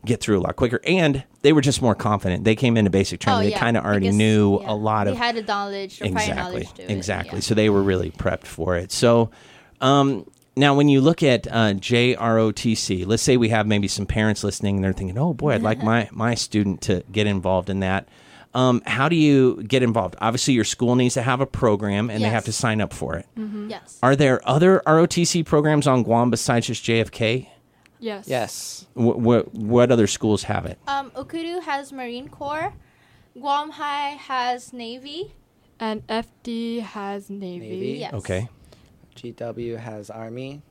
get 0.05 0.21
through 0.21 0.39
a 0.39 0.43
lot 0.43 0.57
quicker. 0.57 0.81
And 0.87 1.25
they 1.43 1.53
were 1.53 1.61
just 1.61 1.83
more 1.83 1.95
confident. 1.95 2.45
They 2.45 2.57
came 2.57 2.77
into 2.77 2.91
basic 2.91 3.21
training. 3.21 3.49
Oh, 3.49 3.51
they 3.51 3.57
kind 3.57 3.77
of 3.77 3.85
already 3.85 4.07
because, 4.07 4.17
knew 4.17 4.61
yeah, 4.61 4.73
a 4.73 4.75
lot 4.75 5.07
of. 5.07 5.15
they 5.15 5.19
had 5.19 5.37
a 5.37 5.43
knowledge 5.43 6.01
exactly. 6.01 6.35
knowledge 6.35 6.73
to 6.75 6.83
it, 6.83 6.91
exactly. 6.91 7.37
yeah. 7.39 7.43
so 7.43 7.55
they 7.55 7.71
were 7.71 7.83
really 7.83 8.11
prepped 8.11 8.47
for 8.47 8.77
it. 8.77 8.93
So 8.93 9.31
um, 9.81 10.27
now 10.57 10.75
when 10.75 10.89
you 10.89 11.01
look 11.01 11.23
at 11.23 11.47
uh, 11.47 11.73
jrotc 11.75 13.07
let's 13.07 13.23
say 13.23 13.37
we 13.37 13.49
have 13.49 13.67
maybe 13.67 13.89
some 13.89 14.07
parents 14.07 14.45
listening 14.45 14.77
and 14.77 14.85
they're 14.85 14.93
thinking 14.93 15.17
oh 15.17 15.33
boy 15.33 15.55
i'd 15.55 15.63
like 15.63 15.83
my 15.83 16.09
my 16.13 16.35
student 16.35 16.83
to 16.83 17.03
get 17.13 17.27
involved 17.27 17.71
in 17.71 17.81
that. 17.81 18.09
Um, 18.55 18.83
how 18.85 19.09
do 19.09 19.17
you 19.17 19.63
get 19.63 19.83
involved? 19.83 20.15
Obviously 20.21 20.53
your 20.53 20.65
school 20.65 20.95
needs 20.95 21.15
to 21.15 21.23
have 21.23 21.41
a 21.41 21.47
program 21.47 22.11
and 22.11 22.23
they 22.23 22.29
have 22.29 22.45
to 22.45 22.53
sign 22.53 22.83
up 22.83 22.93
for 22.93 23.17
it. 23.17 23.27
Yes. 23.35 23.99
Are 24.03 24.15
there 24.15 24.47
other 24.47 24.83
rotc 24.87 25.47
programs 25.47 25.87
on 25.87 26.03
guam 26.03 26.29
besides 26.29 26.67
just 26.67 26.85
jfk 26.85 27.47
Yes. 28.03 28.27
Yes. 28.29 28.87
what, 28.95 29.19
what, 29.21 29.55
what 29.55 29.93
other 29.93 30.07
schools 30.07 30.43
have 30.45 30.67
it 30.67 30.79
um 30.89 31.11
Okkodo 31.13 31.63
has 31.63 31.93
marine 31.93 32.29
corps 32.29 32.73
guam 33.39 33.71
high 33.71 34.11
has 34.31 34.73
navy 34.73 35.33
And 35.81 36.07
FD 36.07 36.81
has 36.83 37.31
Navy. 37.31 37.69
Navy. 37.71 37.93
yes 38.05 38.13
okay 38.15 38.49
GW 39.15 39.79
has 39.79 40.09
Army. 40.11 40.63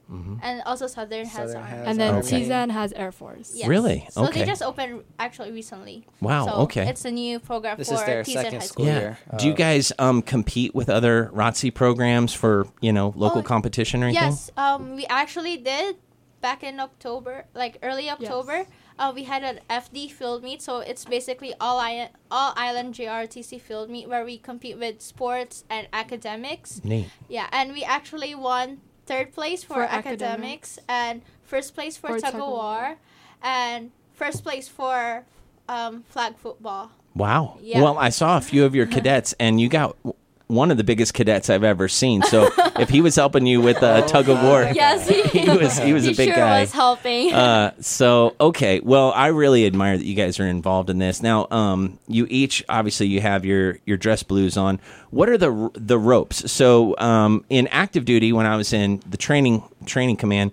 and 0.42 0.62
also 0.66 0.88
southern 0.88 1.26
has 1.26 1.52
Southern 1.52 1.58
army 1.58 1.70
has 1.78 1.88
And 1.88 2.00
then 2.00 2.16
Okay. 2.16 2.42
Tiyan 2.42 2.72
has 2.72 2.92
Air 2.94 3.12
Force. 3.12 3.54
Yes. 3.56 3.68
Really? 3.68 4.08
so 4.10 4.26
Okay. 4.26 4.40
they 4.42 4.46
just 4.48 4.64
opened 4.64 5.04
actually 5.20 5.52
recently 5.52 6.06
Wow, 6.22 6.48
so 6.48 6.52
okay. 6.66 6.88
it's 6.90 7.06
a 7.06 7.12
new 7.12 7.40
program 7.40 7.78
This 7.78 7.90
for 7.90 7.96
is 7.96 8.04
their 8.04 8.24
Tiyan 8.24 8.34
second 8.34 8.54
high 8.54 8.60
school 8.66 8.86
school 8.86 8.86
yeah. 8.88 9.00
year. 9.00 9.18
Do 9.38 9.46
you 9.46 9.54
Uh, 9.54 9.56
guys 9.68 9.94
um, 10.00 10.22
compete 10.24 10.74
with 10.74 10.90
other 10.90 11.30
ROTC 11.34 11.74
programs 11.74 12.34
for 12.34 12.68
you 12.82 12.92
know 12.92 13.14
local 13.16 13.40
Oh, 13.42 13.44
competition 13.44 14.02
or 14.04 14.08
anything? 14.08 14.24
Yes, 14.34 14.50
um, 14.58 14.96
we 14.96 15.06
actually 15.06 15.58
did 15.58 15.96
back 16.42 16.64
in 16.64 16.80
October, 16.80 17.46
like 17.54 17.78
early 17.84 18.10
October. 18.10 18.66
Uh, 19.00 19.12
we 19.16 19.24
had 19.24 19.44
an 19.44 19.60
FD 19.70 20.12
field 20.12 20.44
meet, 20.44 20.62
so 20.62 20.80
it's 20.80 21.06
basically 21.06 21.54
all 21.60 21.80
I- 21.80 22.10
all 22.30 22.54
island 22.56 22.94
JRTC 22.94 23.60
field 23.62 23.90
meet 23.90 24.08
where 24.10 24.24
we 24.26 24.38
compete 24.38 24.78
with 24.78 25.02
sports 25.02 25.64
and 25.70 25.88
academics. 25.94 26.82
Neat. 26.84 27.08
Yeah, 27.30 27.48
and 27.52 27.74
we 27.74 27.84
actually 27.84 28.36
won 28.36 28.82
third 29.08 29.34
place 29.34 29.64
for, 29.64 29.76
For 29.76 29.84
academics, 29.84 30.78
and 30.88 31.22
first 31.44 31.74
place 31.74 31.98
for, 31.98 32.08
For 32.10 32.20
tug 32.20 32.34
tug 32.34 32.36
of 32.36 32.42
of 32.42 32.48
war, 32.50 32.58
war. 32.58 32.98
and 33.42 33.92
first 34.14 34.44
place 34.44 34.68
for 34.68 35.26
um, 35.68 36.04
flag 36.10 36.38
football. 36.38 36.92
Wow. 37.16 37.58
Yeah. 37.62 37.82
Well, 37.82 37.98
I 37.98 38.10
saw 38.10 38.38
a 38.38 38.42
few 38.42 38.66
of 38.66 38.76
your 38.76 38.86
cadets, 38.96 39.34
and 39.40 39.60
you 39.60 39.68
got 39.70 39.96
w- 40.04 40.16
one 40.52 40.70
of 40.70 40.78
the 40.78 40.84
biggest 40.84 41.14
cadets 41.14 41.50
I've 41.50 41.64
ever 41.64 41.88
seen. 41.88 42.22
So 42.24 42.50
if 42.78 42.90
he 42.90 43.02
was 43.02 43.16
helping 43.16 43.46
you 43.46 43.62
with 43.62 43.82
a 43.82 44.02
tug 44.08 44.30
of 44.30 44.42
war, 44.44 44.70
Yes, 44.74 45.08
he, 45.08 45.22
he 45.40 45.50
was 45.50 45.78
he 45.78 45.94
was 45.94 46.06
a 46.06 46.14
big 46.14 46.30
sure 46.30 46.36
guy. 46.36 46.62
was 46.62 46.72
helping. 46.72 47.34
Uh, 47.34 47.74
so 47.80 48.36
okay, 48.40 48.80
well, 48.82 49.12
I 49.14 49.28
really 49.28 49.66
admire 49.66 49.98
that 49.98 50.06
you 50.06 50.16
guys 50.16 50.40
are 50.40 50.48
involved 50.48 50.90
in 50.90 50.98
this. 51.00 51.22
Now, 51.22 51.48
um, 51.52 52.00
you 52.08 52.28
each 52.30 52.64
obviously 52.70 53.08
you 53.08 53.22
have 53.22 53.46
your 53.46 53.80
your 53.86 53.98
dress 53.98 54.24
blues 54.24 54.58
on. 54.58 54.80
What 55.10 55.30
are 55.30 55.38
the 55.38 55.72
the 55.74 55.98
ropes? 55.98 56.52
So, 56.52 56.98
um, 56.98 57.46
in 57.50 57.68
active 57.68 58.06
duty, 58.06 58.34
when 58.34 58.46
I 58.46 58.56
was 58.56 58.74
in 58.74 59.02
the 59.10 59.18
training 59.18 59.64
training 59.86 60.18
command, 60.18 60.52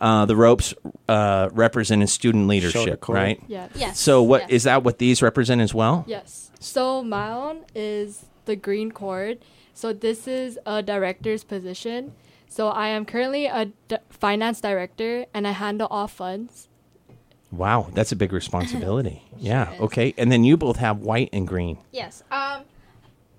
uh, 0.00 0.26
the 0.26 0.36
ropes 0.36 0.74
uh, 1.08 1.48
represented 1.52 2.08
student 2.08 2.48
leadership, 2.48 3.08
right? 3.08 3.42
Yes. 3.48 3.70
yes. 3.74 4.00
So, 4.00 4.22
what 4.22 4.42
is 4.44 4.50
yes. 4.50 4.64
that? 4.64 4.84
What 4.84 4.98
these 4.98 5.22
represent 5.22 5.60
as 5.60 5.74
well? 5.74 6.04
Yes. 6.06 6.50
So 6.60 7.02
my 7.02 7.30
own 7.30 7.64
is 7.74 8.24
the 8.48 8.56
green 8.56 8.90
cord. 8.90 9.38
So 9.74 9.92
this 9.92 10.26
is 10.26 10.58
a 10.66 10.82
director's 10.82 11.44
position. 11.44 12.14
So 12.48 12.68
I 12.68 12.88
am 12.88 13.04
currently 13.04 13.46
a 13.46 13.66
d- 13.86 13.98
finance 14.10 14.60
director 14.60 15.26
and 15.32 15.46
I 15.46 15.52
handle 15.52 15.86
all 15.90 16.08
funds. 16.08 16.66
Wow, 17.52 17.88
that's 17.94 18.10
a 18.10 18.16
big 18.16 18.32
responsibility. 18.32 19.22
yeah. 19.38 19.72
is. 19.74 19.80
Okay, 19.82 20.14
and 20.18 20.32
then 20.32 20.42
you 20.44 20.56
both 20.56 20.76
have 20.78 20.98
white 20.98 21.28
and 21.32 21.46
green. 21.46 21.78
Yes. 21.92 22.24
Um, 22.32 22.64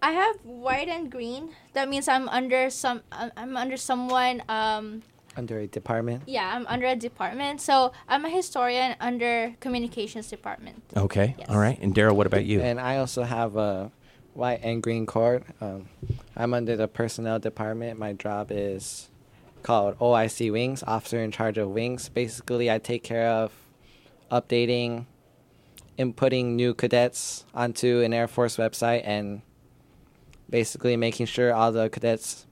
I 0.01 0.11
have 0.11 0.37
white 0.45 0.87
and 0.87 1.11
green. 1.11 1.53
That 1.73 1.89
means 1.89 2.07
I'm 2.07 2.29
under 2.29 2.69
some. 2.69 3.01
I'm 3.11 3.31
I'm 3.35 3.57
under 3.57 3.75
someone. 3.77 4.41
Um, 4.47 5.03
Under 5.37 5.59
a 5.59 5.67
department. 5.67 6.23
yeah, 6.25 6.55
I'm 6.55 6.65
under 6.67 6.87
a 6.87 6.95
department. 6.95 7.61
So 7.61 7.91
I'm 8.07 8.25
a 8.25 8.29
historian 8.29 8.95
under 8.99 9.53
communications 9.59 10.27
department. 10.27 10.81
Okay. 10.95 11.35
Yes. 11.37 11.49
All 11.49 11.59
right. 11.59 11.77
And 11.81 11.93
Daryl, 11.93 12.15
what 12.15 12.25
about 12.27 12.45
you? 12.45 12.61
And 12.61 12.79
I 12.79 12.97
also 12.97 13.23
have 13.23 13.55
a 13.57 13.91
white 14.39 14.61
and 14.63 14.81
green 14.81 15.05
cord. 15.05 15.43
Um, 15.61 15.87
I'm 16.35 16.53
under 16.53 16.75
the 16.75 16.87
personnel 16.87 17.37
department. 17.39 17.99
My 17.99 18.13
job 18.13 18.47
is 18.51 19.09
called 19.61 19.99
OIC 19.99 20.51
Wings, 20.51 20.81
Officer 20.87 21.19
in 21.21 21.31
Charge 21.31 21.57
of 21.57 21.69
Wings. 21.69 22.07
Basically, 22.09 22.71
I 22.71 22.79
take 22.79 23.03
care 23.03 23.27
of 23.27 23.51
updating, 24.31 25.05
inputting 25.99 26.53
new 26.55 26.73
cadets 26.73 27.43
onto 27.53 27.99
an 28.01 28.13
Air 28.13 28.27
Force 28.27 28.55
website, 28.57 29.01
and 29.05 29.41
basically 30.49 30.95
making 30.95 31.25
sure 31.25 31.53
all 31.53 31.71
the 31.73 31.89
cadets' 31.89 32.45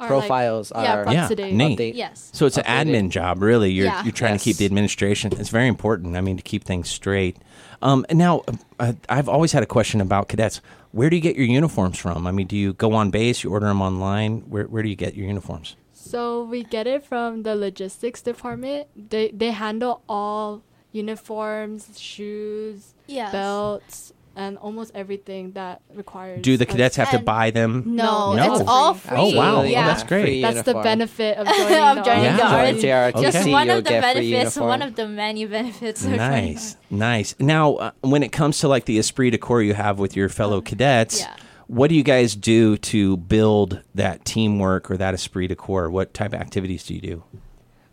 Are, 0.00 0.08
profiles 0.08 0.72
yeah, 0.74 0.96
are 0.96 1.06
up 1.06 1.14
Yeah, 1.14 1.28
to 1.28 1.34
date. 1.36 1.54
neat. 1.54 1.78
update- 1.78 1.94
Yes. 1.94 2.30
So 2.34 2.46
it's 2.46 2.58
an 2.58 2.64
admin 2.64 3.10
job, 3.10 3.40
really. 3.40 3.70
You're 3.70 3.86
Yeah. 3.86 4.02
you're 4.02 4.10
trying 4.12 4.36
to 4.36 4.42
keep 4.42 4.56
the 4.56 4.64
administration. 4.66 5.32
It's 5.38 5.50
very 5.50 5.68
important. 5.68 6.16
I 6.16 6.20
mean, 6.20 6.36
to 6.36 6.42
keep 6.42 6.64
things 6.64 6.88
straight. 6.90 7.36
Um, 7.82 8.04
and 8.08 8.18
now, 8.18 8.42
uh, 8.78 8.92
I've 9.08 9.28
always 9.28 9.52
had 9.52 9.62
a 9.62 9.66
question 9.66 10.00
about 10.00 10.28
cadets. 10.28 10.60
Where 10.92 11.10
do 11.10 11.16
you 11.16 11.22
get 11.22 11.36
your 11.36 11.46
uniforms 11.46 11.98
from? 11.98 12.26
I 12.26 12.30
mean, 12.30 12.46
do 12.46 12.56
you 12.56 12.72
go 12.74 12.92
on 12.94 13.10
base? 13.10 13.42
You 13.44 13.50
order 13.50 13.66
them 13.66 13.82
online? 13.82 14.40
Where 14.48 14.64
where 14.64 14.82
do 14.82 14.88
you 14.88 14.96
get 14.96 15.14
your 15.14 15.26
uniforms? 15.26 15.76
So 15.92 16.44
we 16.44 16.62
get 16.64 16.86
it 16.86 17.02
from 17.04 17.42
the 17.42 17.54
logistics 17.56 18.22
department. 18.22 18.86
They 19.10 19.30
they 19.30 19.50
handle 19.50 20.02
all 20.08 20.62
uniforms, 20.92 21.98
shoes, 21.98 22.94
Yes. 23.06 23.32
belts, 23.32 24.12
and 24.36 24.58
almost 24.58 24.90
everything 24.94 25.52
that 25.52 25.80
requires. 25.94 26.42
Do 26.42 26.56
the 26.56 26.66
cadets 26.66 26.96
have 26.96 27.10
to 27.10 27.16
And- 27.16 27.24
buy 27.24 27.50
them? 27.50 27.82
No, 27.86 28.34
No. 28.34 28.54
it's 28.54 28.64
all 28.66 28.94
free. 28.94 29.16
Oh, 29.16 29.34
wow. 29.36 29.56
Oh, 29.56 29.62
Yeah. 29.62 29.86
that's 29.86 30.02
great. 30.02 30.24
Free 30.24 30.42
That's 30.42 30.62
the 30.62 30.70
uniform. 30.72 30.82
benefit 30.84 31.38
of 31.38 31.46
joining, 31.56 31.78
Of 31.82 31.96
the 31.96 32.02
joining 32.02 32.24
Yeah. 32.24 32.36
the 32.36 32.42
army. 32.46 32.68
army. 32.68 32.80
JRTC, 32.82 33.22
Just 33.22 33.36
Okay. 33.38 33.52
one 33.52 33.66
you'll 33.68 33.78
of 33.78 33.84
the 33.84 33.90
get 33.90 34.02
free 34.02 34.12
benefits, 34.14 34.56
uniform. 34.56 34.68
one 34.68 34.82
of 34.82 34.94
the 34.96 35.06
many 35.08 35.44
benefits. 35.46 36.04
of 36.04 36.10
joining 36.10 36.18
Nice, 36.54 36.76
nice. 36.90 37.34
Now, 37.38 37.74
uh, 37.74 37.90
when 38.00 38.22
it 38.22 38.32
comes 38.32 38.58
to 38.60 38.68
like 38.68 38.84
the 38.86 38.98
esprit 38.98 39.30
de 39.30 39.38
corps 39.38 39.62
you 39.62 39.74
have 39.74 39.98
with 39.98 40.16
your 40.16 40.28
fellow 40.28 40.60
cadets, 40.60 41.20
yeah. 41.20 41.34
what 41.66 41.88
do 41.88 41.94
you 41.94 42.02
guys 42.02 42.34
do 42.34 42.76
to 42.78 43.16
build 43.16 43.80
that 43.94 44.24
teamwork 44.24 44.90
or 44.90 44.96
that 44.96 45.14
esprit 45.14 45.48
de 45.48 45.54
corps? 45.56 45.88
What 45.90 46.12
type 46.12 46.32
of 46.32 46.40
activities 46.40 46.84
do 46.84 46.94
you 46.94 47.00
do? 47.00 47.22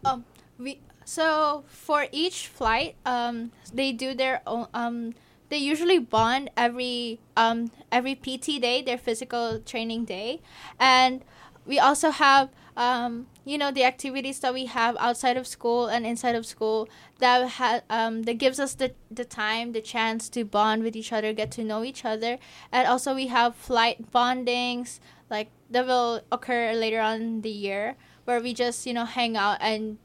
Um, 0.03 0.25
we 0.57 0.79
so 1.05 1.63
for 1.67 2.07
each 2.11 2.47
flight, 2.47 2.95
um, 3.05 3.51
they 3.73 3.91
do 3.91 4.13
their 4.13 4.41
own. 4.47 4.67
Um, 4.73 5.13
they 5.51 5.57
usually 5.57 5.99
bond 5.99 6.49
every 6.57 7.19
um 7.37 7.71
every 7.91 8.15
PT 8.15 8.57
day, 8.59 8.81
their 8.81 8.97
physical 8.97 9.59
training 9.59 10.05
day, 10.05 10.41
and 10.79 11.23
we 11.65 11.77
also 11.77 12.09
have 12.09 12.49
um 12.77 13.27
you 13.43 13.57
know 13.57 13.69
the 13.69 13.83
activities 13.83 14.39
that 14.39 14.53
we 14.53 14.65
have 14.65 14.95
outside 14.97 15.35
of 15.35 15.45
school 15.45 15.87
and 15.87 16.05
inside 16.05 16.35
of 16.35 16.45
school 16.45 16.87
that 17.19 17.47
ha- 17.59 17.81
um 17.89 18.23
that 18.23 18.35
gives 18.39 18.59
us 18.59 18.73
the 18.75 18.93
the 19.11 19.25
time, 19.25 19.73
the 19.73 19.81
chance 19.81 20.29
to 20.29 20.45
bond 20.45 20.83
with 20.83 20.95
each 20.95 21.11
other, 21.11 21.33
get 21.33 21.51
to 21.51 21.63
know 21.63 21.83
each 21.83 22.05
other, 22.05 22.39
and 22.71 22.87
also 22.87 23.13
we 23.13 23.27
have 23.27 23.53
flight 23.53 24.09
bondings 24.11 24.99
like 25.29 25.49
that 25.69 25.85
will 25.85 26.21
occur 26.31 26.73
later 26.73 27.01
on 27.01 27.21
in 27.21 27.41
the 27.41 27.49
year 27.51 27.95
where 28.25 28.39
we 28.39 28.53
just 28.53 28.87
you 28.87 28.93
know 28.93 29.05
hang 29.05 29.35
out 29.35 29.57
and 29.59 29.97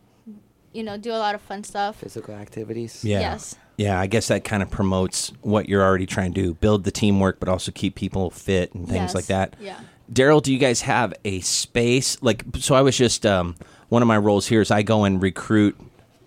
you 0.77 0.83
know 0.83 0.97
do 0.97 1.11
a 1.11 1.19
lot 1.19 1.35
of 1.35 1.41
fun 1.41 1.65
stuff. 1.65 1.97
Physical 1.97 2.35
activities. 2.35 3.05
Yeah. 3.05 3.21
Yes. 3.21 3.57
Yeah, 3.79 4.01
I 4.01 4.07
guess 4.07 4.29
that 4.29 4.43
kind 4.45 4.63
of 4.63 4.71
promotes 4.71 5.33
what 5.43 5.69
you're 5.69 5.83
already 5.83 6.07
trying 6.07 6.33
to 6.33 6.43
do 6.43 6.55
build 6.55 6.85
the 6.85 6.91
teamwork, 6.91 7.41
but 7.41 7.49
also 7.49 7.71
keep 7.73 7.95
people 7.95 8.31
fit 8.31 8.73
and 8.75 8.87
things 8.87 8.97
Yes. 9.09 9.15
like 9.15 9.27
that. 9.27 9.55
Yeah. 9.61 9.81
Daryl, 10.11 10.43
do 10.43 10.53
you 10.53 10.59
guys 10.59 10.81
have 10.83 11.13
a 11.25 11.41
space? 11.41 12.17
Like, 12.23 12.45
so 12.59 12.75
I 12.75 12.81
was 12.81 12.97
just, 12.97 13.27
um, 13.27 13.55
one 13.89 14.01
of 14.03 14.09
my 14.09 14.17
roles 14.17 14.47
here 14.47 14.61
is 14.63 14.71
I 14.71 14.83
go 14.83 15.05
and 15.05 15.21
recruit 15.21 15.77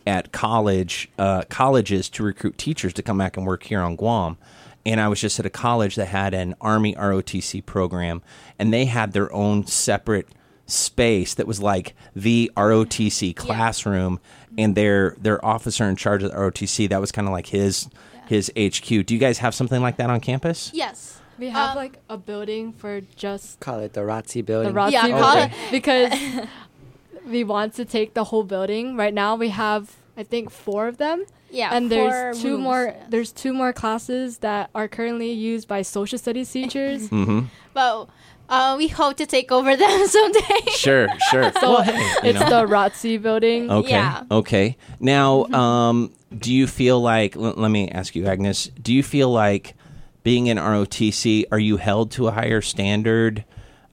at 0.06 0.32
college, 0.32 1.10
uh, 1.18 1.44
colleges 1.50 2.08
to 2.10 2.24
recruit 2.24 2.58
teachers 2.58 2.94
to 2.94 3.02
come 3.02 3.18
back 3.18 3.36
and 3.38 3.48
work 3.48 3.64
here 3.64 3.80
on 3.82 3.96
Guam. 3.96 4.38
And 4.86 5.00
I 5.02 5.08
was 5.08 5.20
just 5.22 5.40
at 5.40 5.46
a 5.46 5.50
college 5.50 5.96
that 5.96 6.08
had 6.08 6.34
an 6.36 6.56
Army 6.62 6.94
ROTC 6.96 7.62
program, 7.66 8.22
and 8.60 8.72
they 8.74 8.86
had 8.86 9.14
their 9.14 9.32
own 9.34 9.66
separate 9.66 10.28
space 10.68 11.34
that 11.34 11.48
was 11.48 11.60
like 11.62 11.96
the 12.16 12.52
ROTC 12.56 13.36
classroom, 13.36 14.20
and 14.60 14.76
their 14.76 15.16
their 15.20 15.44
officer 15.44 15.86
in 15.86 15.96
charge 15.96 16.24
of 16.24 16.32
the 16.32 16.38
ROTC 16.38 16.90
that 16.90 17.00
was 17.02 17.12
kind 17.12 17.28
of 17.28 17.32
like 17.32 17.48
his 17.48 17.88
his 18.28 18.52
HQ. 18.58 18.88
Do 19.06 19.14
you 19.14 19.20
guys 19.20 19.40
have 19.40 19.56
something 19.56 19.82
like 19.82 19.98
that 19.98 20.10
on 20.10 20.20
campus? 20.20 20.72
Yes. 20.74 21.20
We 21.40 21.50
have 21.50 21.72
Um, 21.72 21.76
like 21.78 22.00
a 22.10 22.18
building 22.18 22.74
for 22.74 23.02
just 23.16 23.60
Call 23.62 23.80
it 23.80 23.94
the 23.94 24.02
ROTC 24.02 24.46
building. 24.46 24.74
the 24.74 24.74
building. 24.74 24.74
ROTC 24.76 24.92
Yeah, 24.92 25.08
building 25.08 25.24
call 25.24 25.38
it- 25.38 25.52
because 25.72 26.48
we 27.26 27.44
want 27.44 27.74
to 27.76 27.86
take 27.86 28.14
the 28.14 28.26
whole 28.26 28.44
building. 28.44 28.96
Right 28.98 29.14
now 29.14 29.36
we 29.36 29.50
have 29.50 29.96
I 30.18 30.24
think 30.24 30.50
four 30.52 30.88
of 30.88 30.98
them. 30.98 31.26
Yeah. 31.52 31.70
and 31.74 31.90
four 31.90 31.98
there's 31.98 32.42
two 32.42 32.50
rooms, 32.52 32.64
more 32.64 32.84
yes. 32.96 33.06
there's 33.10 33.32
two 33.32 33.54
more 33.54 33.74
classes 33.74 34.40
that 34.40 34.70
are 34.76 34.88
currently 34.88 35.32
used 35.32 35.68
by 35.68 35.82
social 35.82 36.18
studies 36.20 36.52
teachers. 36.52 37.10
Mm-hmm. 37.10 37.46
But 37.74 38.08
uh, 38.50 38.76
we 38.78 38.88
hope 38.90 39.16
to 39.18 39.26
take 39.26 39.52
over 39.52 39.76
them 39.78 40.08
someday. 40.08 40.42
Sure, 40.72 41.08
sure. 41.32 41.52
So 41.62 41.70
Well, 41.72 41.84
hey, 41.84 42.30
it's 42.30 42.40
know. 42.40 42.50
the 42.50 42.68
ROTC 42.68 43.22
building. 43.22 43.72
Okay. 43.72 43.90
Yeah. 43.92 44.24
Okay. 44.30 44.78
Now, 45.00 45.46
um, 45.46 46.12
do 46.38 46.54
you 46.54 46.68
feel 46.68 47.00
like? 47.02 47.36
L- 47.36 47.54
let 47.56 47.70
me 47.72 47.90
ask 47.90 48.16
you, 48.16 48.26
Agnes. 48.28 48.68
Do 48.82 48.94
you 48.94 49.04
feel 49.04 49.30
like 49.32 49.76
being 50.24 50.48
in 50.48 50.58
ROTC, 50.58 51.46
are 51.52 51.60
you 51.60 51.78
held 51.78 52.12
to 52.12 52.28
a 52.28 52.32
higher 52.32 52.62
standard? 52.62 53.46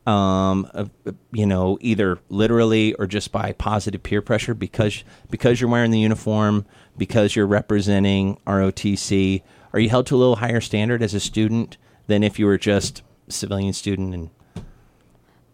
Um, 0.07 0.71
of, 0.73 0.90
you 1.33 1.47
know, 1.47 1.79
either 1.81 2.21
literally 2.29 2.95
or 2.95 3.09
just 3.09 3.33
by 3.33 3.51
positive 3.51 4.05
peer 4.05 4.23
pressure 4.23 4.55
because 4.55 5.03
because 5.31 5.61
you're 5.61 5.69
wearing 5.69 5.90
the 5.90 5.99
uniform, 5.99 6.64
because 6.97 7.35
you're 7.35 7.45
representing 7.49 8.38
ROTC. 8.47 9.42
Are 9.73 9.81
you 9.81 9.88
held 9.90 10.07
to 10.07 10.14
a 10.14 10.19
little 10.19 10.37
higher 10.37 10.61
standard 10.61 11.03
as 11.03 11.12
a 11.12 11.19
student 11.19 11.77
than 12.07 12.23
if 12.23 12.38
you 12.38 12.47
were 12.47 12.57
just 12.57 13.03
a 13.29 13.33
civilian 13.33 13.73
student? 13.73 14.14
And 14.14 14.31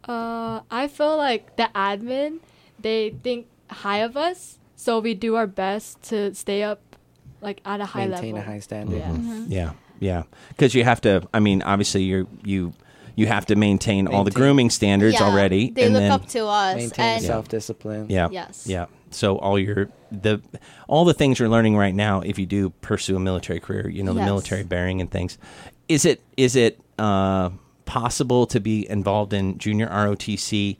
Uh, 0.08 0.60
I 0.70 0.88
feel 0.88 1.16
like 1.16 1.56
the 1.56 1.68
admin 1.74 2.40
they 2.78 3.10
think 3.22 3.46
high 3.70 3.98
of 3.98 4.16
us, 4.16 4.58
so 4.76 4.98
we 4.98 5.14
do 5.14 5.36
our 5.36 5.46
best 5.46 6.02
to 6.04 6.34
stay 6.34 6.62
up 6.62 6.80
like 7.40 7.60
at 7.64 7.80
a 7.80 7.84
high 7.86 8.06
Maintain 8.06 8.34
level. 8.34 8.48
a 8.48 8.52
high 8.54 8.60
standard. 8.60 8.98
Yeah. 8.98 9.10
Mm-hmm. 9.10 9.44
Yeah, 9.48 9.72
yeah. 10.00 10.22
Because 10.48 10.74
you 10.74 10.84
have 10.84 11.00
to. 11.02 11.28
I 11.32 11.40
mean, 11.40 11.62
obviously, 11.62 12.02
you 12.02 12.28
you 12.42 12.72
you 13.14 13.26
have 13.26 13.46
to 13.46 13.56
maintain, 13.56 14.06
all 14.06 14.24
the 14.24 14.30
grooming 14.30 14.70
standards 14.70 15.14
Yeah, 15.14 15.24
already, 15.24 15.70
They 15.70 15.84
and 15.84 15.94
look 15.94 16.00
then 16.02 16.12
up 16.12 16.26
to 16.28 16.46
us. 16.46 16.76
Maintain 16.76 17.20
self 17.20 17.48
discipline. 17.48 18.06
yeah, 18.08 18.28
Yes. 18.30 18.66
yeah. 18.66 18.86
So 19.10 19.36
all 19.36 19.58
your 19.58 19.90
the 20.10 20.40
all 20.88 21.04
the 21.04 21.14
things 21.14 21.38
you're 21.38 21.48
learning 21.50 21.76
right 21.76 21.94
now, 21.94 22.20
if 22.22 22.38
you 22.38 22.46
do 22.46 22.70
pursue 22.70 23.16
a 23.16 23.20
military 23.20 23.60
career, 23.60 23.88
you 23.88 24.02
know 24.02 24.14
the 24.14 24.22
military 24.24 24.64
bearing 24.64 25.00
and 25.00 25.10
things. 25.10 25.38
Is 25.88 26.04
it 26.06 26.22
is 26.36 26.56
it 26.56 26.80
uh, 26.98 27.50
possible 27.84 28.46
to 28.46 28.60
be 28.60 28.88
involved 28.88 29.32
in 29.32 29.58
junior 29.58 29.88
ROTC 29.88 30.76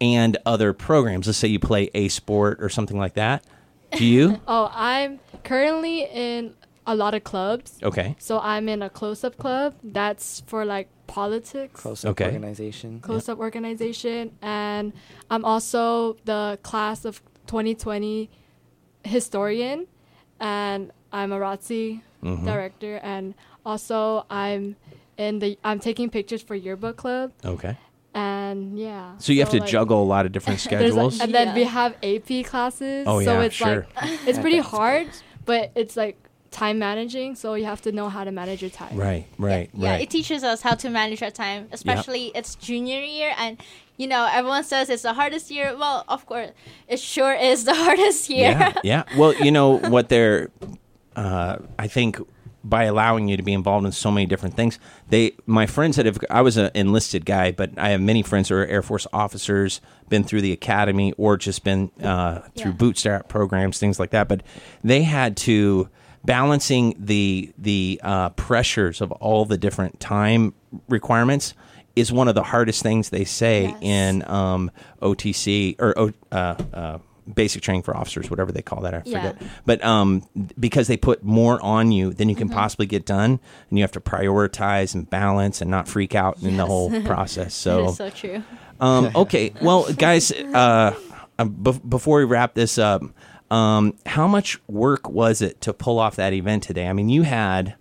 and 0.00 0.36
other 0.46 0.72
programs? 0.72 1.26
Let's 1.26 1.38
say 1.38 1.48
you 1.48 1.58
play 1.58 1.90
a 1.94 2.08
sport 2.08 2.58
or 2.62 2.68
something 2.68 2.98
like 2.98 3.14
that. 3.14 3.44
Do 3.96 4.04
you? 4.04 4.40
Oh, 4.48 4.70
I'm 4.74 5.20
currently 5.44 6.02
in 6.04 6.54
a 6.86 6.96
lot 6.96 7.14
of 7.14 7.22
clubs. 7.24 7.78
okay. 7.82 8.16
So 8.18 8.40
I'm 8.40 8.68
in 8.68 8.82
a 8.82 8.90
close-up 8.90 9.36
club 9.38 9.74
that's 9.84 10.40
for 10.46 10.64
like 10.64 10.88
politics, 11.06 11.80
Close 11.80 12.04
up 12.04 12.12
Okay. 12.12 12.24
organization. 12.26 13.00
close-up 13.00 13.38
organization, 13.38 14.36
and 14.42 14.92
I'm 15.30 15.44
also 15.44 16.16
the 16.24 16.58
class 16.62 17.04
of 17.04 17.22
2020 17.46 18.30
historian, 19.04 19.86
and 20.40 20.90
I'm 21.12 21.32
a 21.32 21.38
ROTC 21.38 22.00
Mhm. 22.22 22.44
director, 22.44 22.96
and 23.02 23.34
also 23.64 24.24
I'm 24.30 24.76
in 25.26 25.38
the 25.38 25.58
I'm 25.64 25.80
taking 25.88 26.10
pictures 26.10 26.42
for 26.42 26.54
yearbook 26.54 26.96
club, 26.96 27.32
Okay. 27.44 27.76
and 28.14 28.78
yeah. 28.78 29.16
So 29.18 29.32
you 29.32 29.40
have 29.40 29.50
to 29.50 29.60
like, 29.60 29.68
juggle 29.68 30.02
a 30.02 30.08
lot 30.14 30.26
of 30.26 30.32
different 30.32 30.58
there's, 30.70 30.94
like- 30.94 31.12
schedules. 31.12 31.20
and 31.20 31.32
then 31.34 31.54
we 31.54 31.64
have 31.64 31.92
AP 32.02 32.44
classes. 32.50 33.04
Oh, 33.06 33.20
so 33.22 33.32
yeah, 33.38 33.46
it's 33.46 33.54
sure. 33.54 33.86
like 33.96 34.20
it's 34.28 34.38
pretty 34.38 34.58
hard, 34.74 35.08
but 35.44 35.70
it's 35.74 35.96
like 35.96 36.16
time 36.50 36.78
managing. 36.78 37.34
So 37.34 37.54
you 37.54 37.64
have 37.64 37.80
to 37.82 37.92
know 37.92 38.08
how 38.10 38.24
to 38.24 38.32
manage 38.40 38.60
your 38.60 38.70
time. 38.82 38.94
right, 38.96 39.24
right, 39.38 39.70
Yeah, 39.72 39.92
right. 39.92 40.02
it 40.02 40.10
teaches 40.10 40.44
us 40.44 40.60
how 40.60 40.74
to 40.74 40.90
manage 40.90 41.22
our 41.22 41.30
time, 41.30 41.68
especially 41.72 42.24
it's 42.34 42.54
junior 42.56 43.00
year 43.00 43.32
and 43.38 43.56
you 43.98 44.08
know, 44.08 44.26
everyone 44.32 44.64
says 44.64 44.88
it's 44.90 45.02
the 45.02 45.12
hardest 45.12 45.50
year. 45.50 45.76
Well, 45.78 46.04
of 46.08 46.26
course, 46.26 46.50
it 46.88 46.98
sure 46.98 47.34
is 47.34 47.64
the 47.64 47.74
hardest 47.84 48.28
year. 48.30 48.50
Yeah, 48.50 48.72
yeah. 48.82 49.02
Well, 49.16 49.32
you 49.34 49.52
know 49.52 49.78
what 49.94 50.08
they're, 50.08 50.48
uh, 51.14 51.58
I 51.78 51.86
think 51.88 52.18
by 52.64 52.84
allowing 52.84 53.28
you 53.28 53.36
to 53.36 53.42
be 53.42 53.52
involved 53.52 53.84
in 53.86 53.92
so 53.92 54.10
many 54.10 54.26
different 54.26 54.54
things, 54.56 54.78
they, 55.08 55.32
my 55.46 55.66
friends 55.66 55.96
that 55.96 56.06
have, 56.06 56.18
I 56.30 56.42
was 56.42 56.56
an 56.56 56.70
enlisted 56.74 57.24
guy, 57.26 57.50
but 57.52 57.70
I 57.76 57.90
have 57.90 58.00
many 58.00 58.22
friends 58.22 58.48
who 58.48 58.54
are 58.56 58.66
Air 58.66 58.82
Force 58.82 59.06
officers, 59.12 59.80
been 60.08 60.24
through 60.24 60.42
the 60.42 60.52
academy 60.52 61.12
or 61.16 61.36
just 61.36 61.64
been 61.64 61.90
uh, 62.02 62.40
through 62.56 62.72
Yeah. 62.72 62.76
bootstrap 62.76 63.28
programs, 63.28 63.78
things 63.78 63.98
like 63.98 64.10
that. 64.10 64.28
But 64.28 64.42
they 64.84 65.02
had 65.02 65.36
to 65.38 65.88
balancing 66.24 66.94
the 66.98 67.52
the 67.58 68.00
uh, 68.04 68.28
pressures 68.30 69.00
of 69.00 69.10
all 69.12 69.44
the 69.44 69.58
different 69.58 69.98
time 69.98 70.54
requirements 70.88 71.54
is 71.96 72.12
one 72.12 72.28
of 72.28 72.34
the 72.34 72.42
hardest 72.44 72.82
things 72.82 73.10
they 73.10 73.24
say 73.24 73.64
Yes. 73.64 73.78
in 73.82 74.28
um, 74.30 74.70
OTC 75.02 75.76
or 75.80 75.98
O- 75.98 76.12
uh, 76.30 76.54
uh, 76.72 76.98
basic 77.32 77.62
training 77.62 77.82
for 77.82 77.96
officers, 77.96 78.30
whatever 78.30 78.52
they 78.52 78.62
call 78.62 78.80
that. 78.82 78.94
I 78.94 79.00
forget. 79.00 79.36
Yeah. 79.40 79.48
But 79.64 79.84
um, 79.84 80.26
because 80.58 80.88
they 80.88 80.96
put 80.96 81.22
more 81.22 81.62
on 81.62 81.92
you 81.92 82.12
than 82.12 82.28
you 82.28 82.34
can 82.34 82.48
possibly 82.48 82.86
get 82.86 83.06
done, 83.06 83.40
and 83.68 83.78
you 83.78 83.82
have 83.82 83.92
to 83.92 84.00
prioritize 84.00 84.94
and 84.94 85.08
balance 85.08 85.60
and 85.60 85.70
not 85.70 85.88
freak 85.88 86.14
out 86.14 86.42
in 86.42 86.56
the 86.56 86.66
whole 86.66 86.90
process. 87.04 87.54
So, 87.54 87.92
so 87.92 88.10
true. 88.10 88.42
um, 88.80 89.10
okay, 89.16 89.52
well, 89.60 89.92
guys, 89.92 90.32
uh, 90.32 90.94
uh, 91.38 91.44
before 91.44 92.18
we 92.18 92.24
wrap 92.24 92.54
this 92.54 92.78
up, 92.78 93.02
um, 93.50 93.96
how 94.06 94.26
much 94.26 94.58
work 94.66 95.08
was 95.08 95.42
it 95.42 95.60
to 95.62 95.72
pull 95.72 95.98
off 95.98 96.16
that 96.16 96.32
event 96.32 96.62
today? 96.62 96.88
I 96.88 96.92
mean, 96.92 97.08
you 97.08 97.22
had 97.22 97.74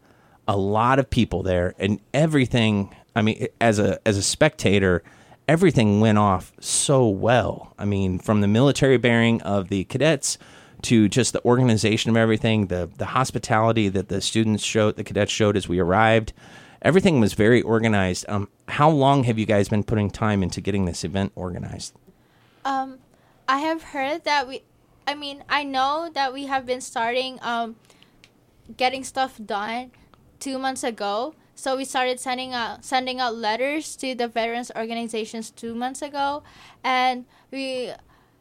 a 0.48 0.58
lot 0.58 1.00
of 1.00 1.10
people 1.10 1.44
there, 1.44 1.74
and 1.80 2.00
everything. 2.14 2.96
I 3.16 3.22
mean, 3.22 3.48
as 3.60 3.80
a 3.80 4.00
as 4.06 4.18
a 4.18 4.24
spectator, 4.24 5.04
everything 5.52 6.00
went 6.00 6.18
off 6.18 6.54
so 6.62 7.06
well. 7.10 7.74
I 7.78 7.84
mean, 7.84 8.20
from 8.20 8.40
the 8.40 8.48
military 8.48 8.96
bearing 8.96 9.42
of 9.42 9.68
the 9.68 9.84
cadets 9.84 10.38
to 10.84 11.10
just 11.10 11.34
the 11.34 11.44
organization 11.44 12.10
of 12.10 12.16
everything, 12.16 12.68
the 12.68 12.90
the 12.98 13.08
hospitality 13.08 13.90
that 13.90 14.08
the 14.08 14.22
students 14.22 14.64
showed, 14.64 14.96
the 14.96 15.04
cadets 15.04 15.30
showed 15.30 15.58
as 15.58 15.68
we 15.68 15.78
arrived. 15.80 16.32
Everything 16.82 17.20
was 17.20 17.34
very 17.34 17.62
organized. 17.62 18.24
Um, 18.30 18.48
how 18.70 18.90
long 18.90 19.26
have 19.26 19.38
you 19.38 19.46
guys 19.46 19.68
been 19.68 19.84
putting 19.84 20.10
time 20.10 20.42
into 20.42 20.62
getting 20.62 20.86
this 20.86 21.04
event 21.04 21.34
organized? 21.36 21.94
Um, 22.64 23.00
I 23.46 23.58
have 23.60 23.84
heard 23.84 24.24
that 24.24 24.48
we, 24.48 24.64
I 25.06 25.16
mean, 25.16 25.44
I 25.50 25.66
know 25.66 26.10
that 26.14 26.32
we 26.34 26.46
have 26.46 26.66
been 26.66 26.82
starting 26.82 27.40
um, 27.42 27.76
getting 28.78 29.04
stuff 29.04 29.38
done 29.46 29.92
two 30.40 30.58
months 30.58 30.84
ago. 30.84 31.36
So 31.56 31.78
we 31.78 31.86
started 31.86 32.20
sending 32.20 32.54
out 32.54 32.84
sending 32.84 33.20
out 33.20 33.36
letters 33.36 33.96
to 33.98 34.16
the 34.16 34.28
veterans 34.28 34.72
organizations 34.76 35.52
two 35.52 35.76
months 35.76 36.02
ago, 36.02 36.44
and 36.84 37.26
we, 37.52 37.92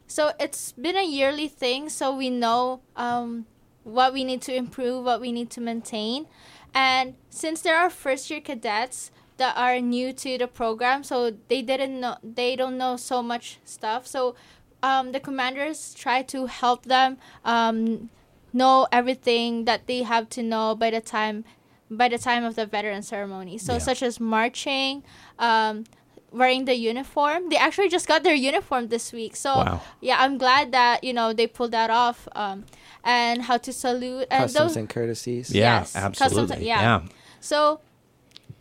so 0.06 0.32
it's 0.40 0.72
been 0.72 0.96
a 0.96 1.04
yearly 1.04 1.48
thing. 1.48 1.88
So 1.90 2.16
we 2.16 2.30
know 2.30 2.80
um, 2.96 3.46
what 3.84 4.12
we 4.14 4.24
need 4.24 4.40
to 4.42 4.54
improve, 4.54 5.04
what 5.04 5.20
we 5.20 5.32
need 5.32 5.50
to 5.50 5.60
maintain, 5.60 6.26
and 6.72 7.14
since 7.28 7.60
there 7.60 7.76
are 7.76 7.90
first 7.90 8.30
year 8.30 8.40
cadets 8.40 9.10
that 9.36 9.56
are 9.56 9.80
new 9.80 10.12
to 10.12 10.38
the 10.38 10.46
program, 10.46 11.02
so 11.02 11.32
they 11.48 11.62
didn't 11.62 12.00
know 12.00 12.16
they 12.22 12.56
don't 12.56 12.78
know 12.78 12.96
so 12.96 13.22
much 13.22 13.58
stuff. 13.64 14.06
So 14.06 14.34
um, 14.82 15.12
the 15.12 15.20
commanders 15.20 15.94
try 15.94 16.22
to 16.22 16.46
help 16.46 16.84
them 16.84 17.18
um, 17.44 18.08
know 18.52 18.86
everything 18.90 19.64
that 19.64 19.86
they 19.86 20.02
have 20.02 20.28
to 20.30 20.42
know 20.42 20.74
by 20.74 20.90
the 20.90 21.00
time 21.00 21.44
by 21.90 22.08
the 22.08 22.18
time 22.18 22.44
of 22.44 22.54
the 22.56 22.66
veteran 22.66 23.02
ceremony. 23.02 23.58
So 23.58 23.72
Yeah. 23.74 23.78
such 23.78 24.02
as 24.02 24.20
marching, 24.20 25.02
um, 25.38 25.84
wearing 26.32 26.64
the 26.64 26.76
uniform. 26.76 27.48
They 27.50 27.56
actually 27.56 27.88
just 27.88 28.06
got 28.06 28.22
their 28.22 28.34
uniform 28.36 28.86
this 28.88 29.12
week. 29.12 29.34
So 29.34 29.54
Wow. 29.56 29.80
yeah, 30.00 30.16
I'm 30.20 30.38
glad 30.38 30.70
that 30.72 31.02
you 31.02 31.12
know 31.12 31.32
they 31.32 31.46
pulled 31.48 31.72
that 31.72 31.90
off. 31.90 32.28
Um, 32.36 32.64
and 33.02 33.42
how 33.42 33.56
to 33.56 33.72
salute 33.72 34.26
and 34.30 34.42
Customs 34.44 34.52
those 34.52 34.76
and 34.76 34.88
courtesies. 34.88 35.50
Yeah, 35.50 35.78
Yes, 35.80 35.92
customs- 35.94 36.20
absolutely. 36.22 36.66
yeah. 36.66 36.80
yeah. 36.82 37.00
so, 37.40 37.80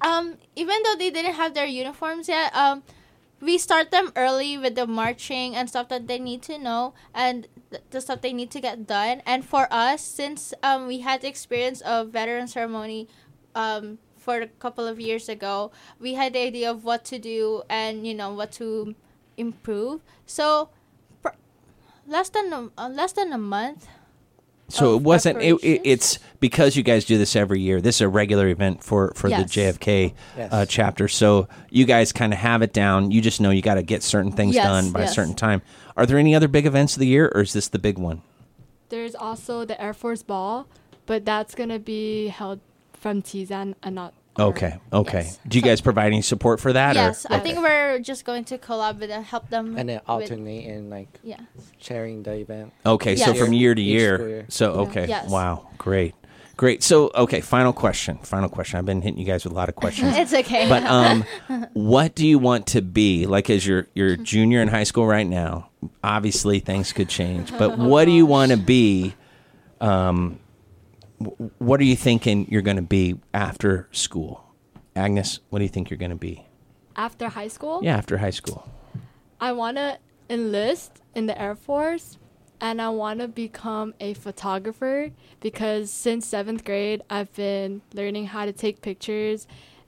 um, 0.02 0.38
even 0.56 0.82
though 0.84 0.96
they 0.96 1.10
didn't 1.12 1.34
have 1.34 1.54
their 1.54 1.66
uniforms 1.66 2.30
yet, 2.30 2.56
um, 2.56 2.82
we 3.42 3.58
start 3.58 3.92
them 3.92 4.12
early 4.16 4.58
with 4.58 4.76
the 4.76 4.88
marching 4.88 5.56
and 5.56 5.68
stuff 5.70 5.90
that 5.90 6.08
they 6.08 6.20
need 6.20 6.42
to 6.44 6.58
know 6.58 6.94
and 7.14 7.44
th- 7.44 7.59
the 7.92 8.02
stuff 8.02 8.22
they 8.22 8.34
need 8.34 8.52
to 8.52 8.62
get 8.62 8.88
done. 8.88 9.22
And 9.26 9.46
for 9.46 9.68
us, 9.72 10.02
since 10.02 10.54
um, 10.64 10.88
we 10.88 11.00
had 11.00 11.22
the 11.22 11.28
experience 11.28 11.82
of 11.82 12.10
veteran 12.10 12.48
ceremony, 12.48 13.08
um, 13.56 14.00
for 14.18 14.42
a 14.42 14.48
couple 14.48 14.86
of 14.86 15.00
years 15.00 15.30
ago, 15.30 15.72
we 16.00 16.14
had 16.14 16.34
the 16.34 16.40
idea 16.40 16.70
of 16.70 16.84
what 16.84 17.04
to 17.06 17.18
do 17.18 17.64
and 17.70 18.06
you 18.06 18.14
know 18.14 18.32
what 18.32 18.52
to 18.54 18.96
improve. 19.38 20.02
So, 20.26 20.70
pr- 21.24 21.40
less 22.06 22.30
than 22.30 22.54
a, 22.54 22.70
uh, 22.78 22.90
less 22.90 23.14
than 23.14 23.34
a 23.34 23.38
month. 23.38 23.88
So 24.70 24.94
of 24.96 25.02
it 25.02 25.04
wasn't. 25.04 25.42
It, 25.42 25.54
it, 25.56 25.82
it's 25.84 26.20
because 26.40 26.76
you 26.76 26.84
guys 26.84 27.06
do 27.06 27.18
this 27.18 27.36
every 27.36 27.60
year. 27.60 27.82
This 27.82 27.96
is 27.98 28.02
a 28.02 28.08
regular 28.10 28.48
event 28.48 28.84
for 28.84 29.12
for 29.16 29.28
Yes. 29.28 29.54
the 29.54 29.62
JFK 29.62 30.14
Yes. 30.38 30.54
uh, 30.54 30.66
chapter. 30.68 31.08
So 31.08 31.48
you 31.70 31.86
guys 31.86 32.12
kind 32.12 32.32
of 32.34 32.40
have 32.40 32.62
it 32.62 32.72
down. 32.74 33.12
You 33.12 33.22
just 33.22 33.42
know 33.42 33.50
you 33.50 33.62
got 33.62 33.76
to 33.76 33.84
get 33.84 34.04
certain 34.04 34.32
things 34.32 34.56
Yes, 34.56 34.66
done 34.66 34.92
by 34.92 35.02
a 35.02 35.08
certain 35.08 35.34
time. 35.36 35.62
Are 35.98 36.06
there 36.06 36.18
any 36.18 36.34
other 36.36 36.48
big 36.48 36.66
events 36.66 36.96
of 36.96 37.00
the 37.02 37.08
year, 37.08 37.32
or 37.36 37.42
is 37.42 37.54
this 37.54 37.68
the 37.68 37.80
big 37.80 37.98
one? 37.98 38.22
There's 38.90 39.16
also 39.16 39.66
the 39.66 39.80
Air 39.82 39.94
Force 39.94 40.24
Ball, 40.24 40.68
but 41.06 41.26
that's 41.26 41.54
gonna 41.56 41.80
be 41.80 42.28
held 42.28 42.60
from 42.94 43.22
Tiyan 43.22 43.76
and 43.84 43.96
not. 43.96 44.14
Okay. 44.40 44.80
Okay. 44.94 45.24
Yes. 45.24 45.40
Do 45.48 45.58
you 45.58 45.62
guys 45.62 45.82
provide 45.82 46.08
any 46.08 46.22
support 46.22 46.60
for 46.60 46.74
that? 46.74 46.96
yes, 46.96 47.26
Or? 47.26 47.34
I 47.34 47.40
think 47.40 47.60
we're 47.60 48.00
just 48.00 48.26
going 48.26 48.46
to 48.46 48.58
collab 48.58 49.00
with 49.00 49.10
them, 49.10 49.24
help 49.24 49.50
them. 49.50 49.78
And 49.78 49.90
then 49.90 49.98
with- 49.98 50.10
alternate 50.10 50.66
in 50.66 50.90
like 50.90 51.20
yeah. 51.24 51.40
sharing 51.78 52.24
the 52.24 52.34
event. 52.36 52.74
Okay. 52.86 53.16
So 53.16 53.34
from 53.34 53.54
year 53.54 53.76
to 53.76 53.82
year. 53.82 54.28
year. 54.28 54.46
So 54.50 54.72
okay. 54.72 55.08
Yes. 55.08 55.30
Wow. 55.30 55.68
Great. 55.78 56.16
Great. 56.58 56.84
So 56.84 57.10
okay. 57.16 57.40
Final 57.42 57.72
question. 57.72 58.18
Final 58.18 58.50
question. 58.50 58.80
I've 58.80 58.86
been 58.86 59.02
hitting 59.02 59.20
you 59.20 59.26
guys 59.26 59.44
with 59.46 59.54
a 59.54 59.56
lot 59.56 59.70
of 59.70 59.76
questions. 59.76 60.14
It's 60.18 60.34
okay. 60.34 60.68
but 60.68 60.84
um, 60.84 61.24
what 61.74 62.16
do 62.16 62.28
you 62.28 62.38
want 62.40 62.68
to 62.68 62.82
be? 62.82 63.26
Like 63.26 63.50
as 63.50 63.66
you're 63.66 63.88
you're 63.94 64.18
junior 64.18 64.62
in 64.62 64.68
high 64.68 64.84
school 64.84 65.08
right 65.08 65.28
now. 65.28 65.70
Obviously, 66.04 66.60
things 66.60 66.92
could 66.92 67.08
change. 67.08 67.58
But 67.58 67.78
what 67.92 68.06
do 68.06 68.12
you 68.12 68.26
want 68.26 68.52
to 68.52 68.58
be? 68.58 69.14
Um, 69.80 70.40
wh- 70.42 70.49
what 71.58 71.80
are 71.80 71.84
you 71.86 71.96
thinking 71.96 72.48
you're 72.50 72.62
going 72.62 72.78
to 72.78 72.82
be 72.82 73.16
after 73.34 73.88
school? 73.92 74.46
Agnes, 74.96 75.40
what 75.50 75.60
do 75.60 75.64
you 75.66 75.70
think 75.70 75.90
you're 75.90 75.98
going 75.98 76.12
to 76.12 76.18
be? 76.18 76.46
After 76.96 77.30
high 77.30 77.48
school, 77.48 77.80
Yeah, 77.84 77.98
after 77.98 78.18
high 78.18 78.30
school. 78.32 78.68
I 79.40 79.54
wanna 79.54 80.00
enlist 80.30 81.00
in 81.16 81.28
the 81.28 81.42
Air 81.42 81.56
Force, 81.56 82.18
and 82.60 82.82
I 82.82 82.90
wanna 82.90 83.30
become 83.30 83.94
a 84.02 84.14
photographer 84.16 85.12
because 85.40 85.92
since 85.92 86.26
seventh 86.28 86.66
grade 86.66 87.02
I've 87.10 87.32
been 87.34 87.82
learning 87.94 88.26
how 88.28 88.46
to 88.46 88.52
take 88.52 88.82
pictures. 88.82 89.48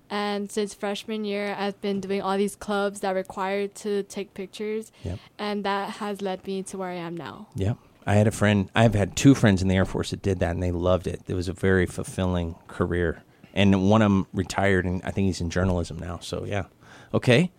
And 0.10 0.50
since 0.52 0.74
freshman 0.74 1.26
year, 1.26 1.56
I've 1.58 1.80
been 1.82 2.00
doing 2.02 2.22
all 2.22 2.38
these 2.38 2.56
clubs 2.56 3.00
that 3.02 3.12
require 3.12 3.68
to 3.68 4.04
take 4.04 4.34
pictures, 4.34 4.92
Yep. 5.04 5.20
and 5.38 5.64
that 5.66 5.90
has 6.02 6.22
led 6.22 6.46
me 6.48 6.64
to 6.64 6.78
where 6.78 6.90
I 6.90 6.96
am 6.96 7.16
now. 7.18 7.48
Yep. 7.56 7.78
I 8.06 8.16
had 8.16 8.28
a 8.28 8.32
friend. 8.32 8.70
I've 8.74 8.94
had 8.94 9.16
two 9.16 9.36
friends 9.36 9.62
in 9.62 9.68
the 9.68 9.76
Air 9.76 9.86
Force 9.86 10.10
that 10.10 10.22
did 10.22 10.40
that, 10.40 10.52
and 10.52 10.64
they 10.64 10.72
loved 10.72 11.08
it. 11.08 11.22
It 11.28 11.34
was 11.34 11.48
a 11.48 11.54
very 11.54 11.86
fulfilling 11.86 12.56
career. 12.68 13.24
And 13.54 13.90
one 13.90 14.02
of 14.02 14.12
them 14.12 14.28
retired, 14.34 14.86
and 14.86 15.02
I 15.04 15.12
think 15.12 15.28
he's 15.28 15.42
in 15.42 15.50
journalism 15.50 16.00
now. 16.00 16.20
So 16.20 16.46
yeah. 16.46 16.66
Okay. 17.14 17.52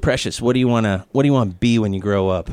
Precious, 0.00 0.40
what 0.40 0.52
do 0.52 0.60
you 0.60 0.68
want 0.68 0.84
to 0.84 1.06
what 1.12 1.22
do 1.22 1.28
you 1.28 1.32
want 1.32 1.50
to 1.50 1.56
be 1.56 1.78
when 1.78 1.92
you 1.92 2.00
grow 2.00 2.28
up? 2.28 2.50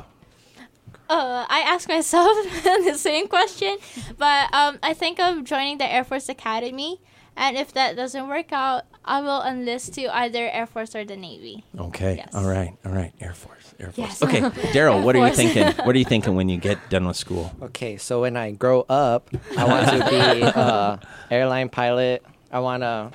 Uh, 1.07 1.45
I 1.47 1.59
ask 1.59 1.88
myself 1.88 2.36
the 2.63 2.95
same 2.97 3.28
question, 3.28 3.78
but 4.18 4.51
um, 4.53 4.80
I 4.82 4.93
think 4.93 5.20
of 5.20 5.43
joining 5.43 5.78
the 5.78 5.91
Air 5.91 6.03
Force 6.03 6.30
Academy, 6.30 6.99
and 7.36 7.55
if 7.57 7.74
that 7.74 7.95
doesn't 7.95 8.28
work 8.28 8.51
out, 8.51 8.86
I 9.08 9.22
will 9.22 9.43
enlist 9.43 9.93
to 9.93 10.08
either 10.08 10.49
Air 10.49 10.66
Force 10.66 10.95
or 10.95 11.06
the 11.06 11.16
Navy. 11.16 11.64
Okay. 11.78 12.18
Yes. 12.18 12.34
All 12.34 12.45
right. 12.45 12.74
All 12.84 12.91
right. 12.91 13.14
Air 13.22 13.34
Force. 13.34 13.76
Air 13.80 13.91
Force. 13.91 14.20
Yes. 14.20 14.24
Okay. 14.24 14.41
Daryl, 14.74 15.03
what 15.03 15.16
are 15.16 15.28
you 15.28 15.34
thinking? 15.34 15.72
What 15.86 15.95
are 15.95 15.99
you 15.99 16.06
thinking 16.06 16.36
when 16.36 16.49
you 16.49 16.58
get 16.58 16.89
done 16.89 17.06
with 17.06 17.16
school? 17.16 17.53
Okay, 17.62 17.97
so 17.97 18.22
when 18.22 18.36
I 18.36 18.51
grow 18.51 18.82
up, 18.89 19.30
I 19.56 19.66
want 19.66 19.88
to 19.89 20.10
be 20.10 20.41
a 20.41 20.99
airline 21.30 21.70
pilot. 21.70 22.26
I 22.51 22.60
want 22.60 22.82
to. 22.82 23.12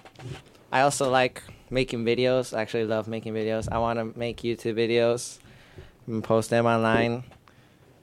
I 0.71 0.83
also 0.83 1.11
like 1.11 1.43
making 1.71 2.05
videos. 2.05 2.57
I 2.57 2.63
actually 2.63 2.85
love 2.85 3.09
making 3.09 3.35
videos. 3.35 3.69
I 3.71 3.79
want 3.79 3.99
to 3.99 4.17
make 4.17 4.43
YouTube 4.43 4.75
videos 4.75 5.39
and 6.07 6.23
post 6.23 6.51
them 6.51 6.67
online. 6.67 7.25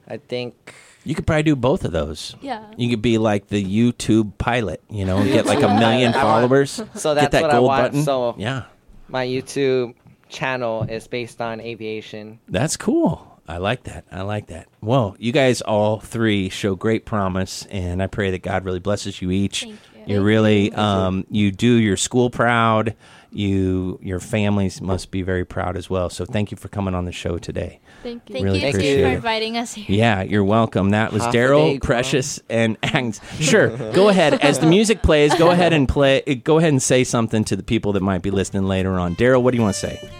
I 0.06 0.18
think 0.18 0.74
You 1.08 1.14
could 1.14 1.26
probably 1.26 1.44
do 1.44 1.56
both 1.56 1.86
of 1.86 1.92
those. 1.92 2.36
Yeah. 2.42 2.66
You 2.76 2.90
could 2.90 3.00
be 3.00 3.16
like 3.16 3.46
the 3.46 3.64
YouTube 3.64 4.36
pilot, 4.36 4.82
you 4.90 5.06
know, 5.06 5.16
and 5.16 5.26
get 5.32 5.46
like 5.46 5.62
a 5.62 5.68
million 5.80 6.12
followers. 6.24 6.82
So 6.96 7.14
get 7.14 7.30
that 7.30 7.40
what 7.42 7.50
I 7.50 7.54
gold 7.54 7.66
want. 7.68 7.82
button. 7.84 8.02
So 8.04 8.34
yeah, 8.36 8.64
my 9.08 9.26
YouTube 9.26 9.94
channel 10.28 10.82
is 10.82 11.08
based 11.08 11.40
on 11.40 11.62
aviation. 11.62 12.40
that's 12.46 12.76
cool. 12.76 13.40
I 13.48 13.56
like 13.56 13.84
that. 13.84 14.04
I 14.12 14.20
like 14.20 14.48
that. 14.48 14.68
Well, 14.82 15.16
you 15.18 15.32
guys 15.32 15.62
all 15.62 15.98
three 15.98 16.50
show 16.50 16.74
great 16.74 17.06
promise, 17.06 17.64
and 17.70 18.02
I 18.02 18.06
pray 18.06 18.30
that 18.32 18.42
God 18.42 18.66
really 18.66 18.78
blesses 18.78 19.22
you 19.22 19.30
each. 19.30 19.62
Thank 19.62 19.72
you. 19.96 20.02
You're 20.14 20.22
really 20.22 20.70
um, 20.74 21.24
you 21.30 21.50
do 21.50 21.72
your 21.72 21.96
school 21.96 22.28
proud. 22.28 22.94
You 23.32 23.98
your 24.02 24.20
families 24.20 24.82
must 24.82 25.10
be 25.10 25.22
very 25.22 25.46
proud 25.46 25.78
as 25.78 25.88
well. 25.88 26.10
So 26.10 26.26
thank 26.26 26.50
you 26.50 26.58
for 26.58 26.68
coming 26.68 26.94
on 26.94 27.06
the 27.06 27.12
show 27.12 27.38
today. 27.38 27.80
Thank 28.02 28.28
you. 28.28 28.32
Thank 28.34 28.44
Really 28.44 28.62
you 28.62 28.68
appreciate 28.68 29.02
for 29.02 29.08
it. 29.08 29.14
inviting 29.14 29.56
us 29.56 29.74
here. 29.74 29.86
Yeah, 29.88 30.22
you're 30.22 30.44
welcome. 30.44 30.90
That 30.90 31.12
was 31.12 31.24
Half 31.24 31.34
Daryl. 31.34 31.82
Precious, 31.82 32.40
and 32.48 32.76
Agnes. 32.82 33.20
Sure, 33.40 33.76
go 33.92 34.08
ahead. 34.08 34.34
As 34.34 34.58
the 34.60 34.66
music 34.66 35.02
plays, 35.02 35.34
go 35.34 35.50
ahead 35.50 35.72
and 35.72 35.88
play. 35.88 36.20
Go 36.44 36.58
ahead 36.58 36.70
and 36.70 36.82
say 36.82 37.04
something 37.04 37.44
to 37.44 37.56
the 37.56 37.62
people 37.62 37.92
that 37.94 38.02
might 38.02 38.22
be 38.22 38.30
listening 38.30 38.64
later 38.64 38.98
on. 38.98 39.16
Daryl, 39.16 39.42
what 39.42 39.50
do 39.52 39.56
you 39.56 39.62
want 39.62 39.74
to 39.74 39.80
say? 39.80 40.10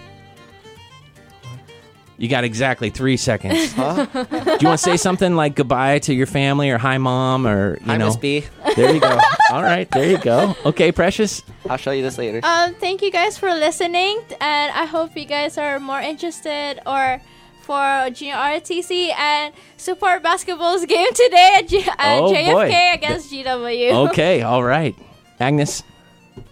You 2.20 2.26
got 2.28 2.42
exactly 2.42 2.90
three 2.90 3.16
seconds. 3.16 3.72
Huh? 3.74 4.06
Do 4.06 4.18
you 4.32 4.42
want 4.42 4.60
to 4.60 4.78
say 4.78 4.96
something 4.96 5.36
like 5.36 5.54
goodbye 5.54 6.00
to 6.00 6.12
your 6.12 6.26
family 6.26 6.68
or 6.70 6.76
hi, 6.76 6.98
mom, 6.98 7.46
or 7.46 7.76
you 7.78 7.86
Hi, 7.86 7.96
know? 7.96 8.06
Miss 8.06 8.16
B. 8.16 8.44
There 8.74 8.92
you 8.92 9.00
go. 9.00 9.20
All 9.52 9.62
right, 9.62 9.88
there 9.92 10.10
you 10.10 10.18
go. 10.18 10.56
Okay, 10.66 10.90
Precious. 10.90 11.44
I'll 11.70 11.76
show 11.76 11.92
you 11.92 12.02
this 12.02 12.18
later. 12.18 12.40
Um, 12.42 12.74
thank 12.74 13.02
you 13.02 13.12
guys 13.12 13.38
for 13.38 13.54
listening, 13.54 14.20
and 14.40 14.72
I 14.72 14.84
hope 14.86 15.16
you 15.16 15.26
guys 15.26 15.58
are 15.58 15.78
more 15.78 16.00
interested 16.00 16.80
or 16.86 17.20
for 17.68 18.08
junior 18.10 18.34
ROTC 18.34 19.10
and 19.14 19.52
support 19.76 20.22
basketball's 20.22 20.86
game 20.86 21.12
today 21.12 21.50
at, 21.58 21.68
G- 21.68 21.84
at 21.98 22.18
Oh, 22.18 22.32
JFK 22.32 22.52
boy. 22.52 22.94
against 22.94 23.30
GW. 23.30 24.08
Okay, 24.08 24.40
all 24.40 24.64
right. 24.64 24.96
Agnes. 25.38 25.82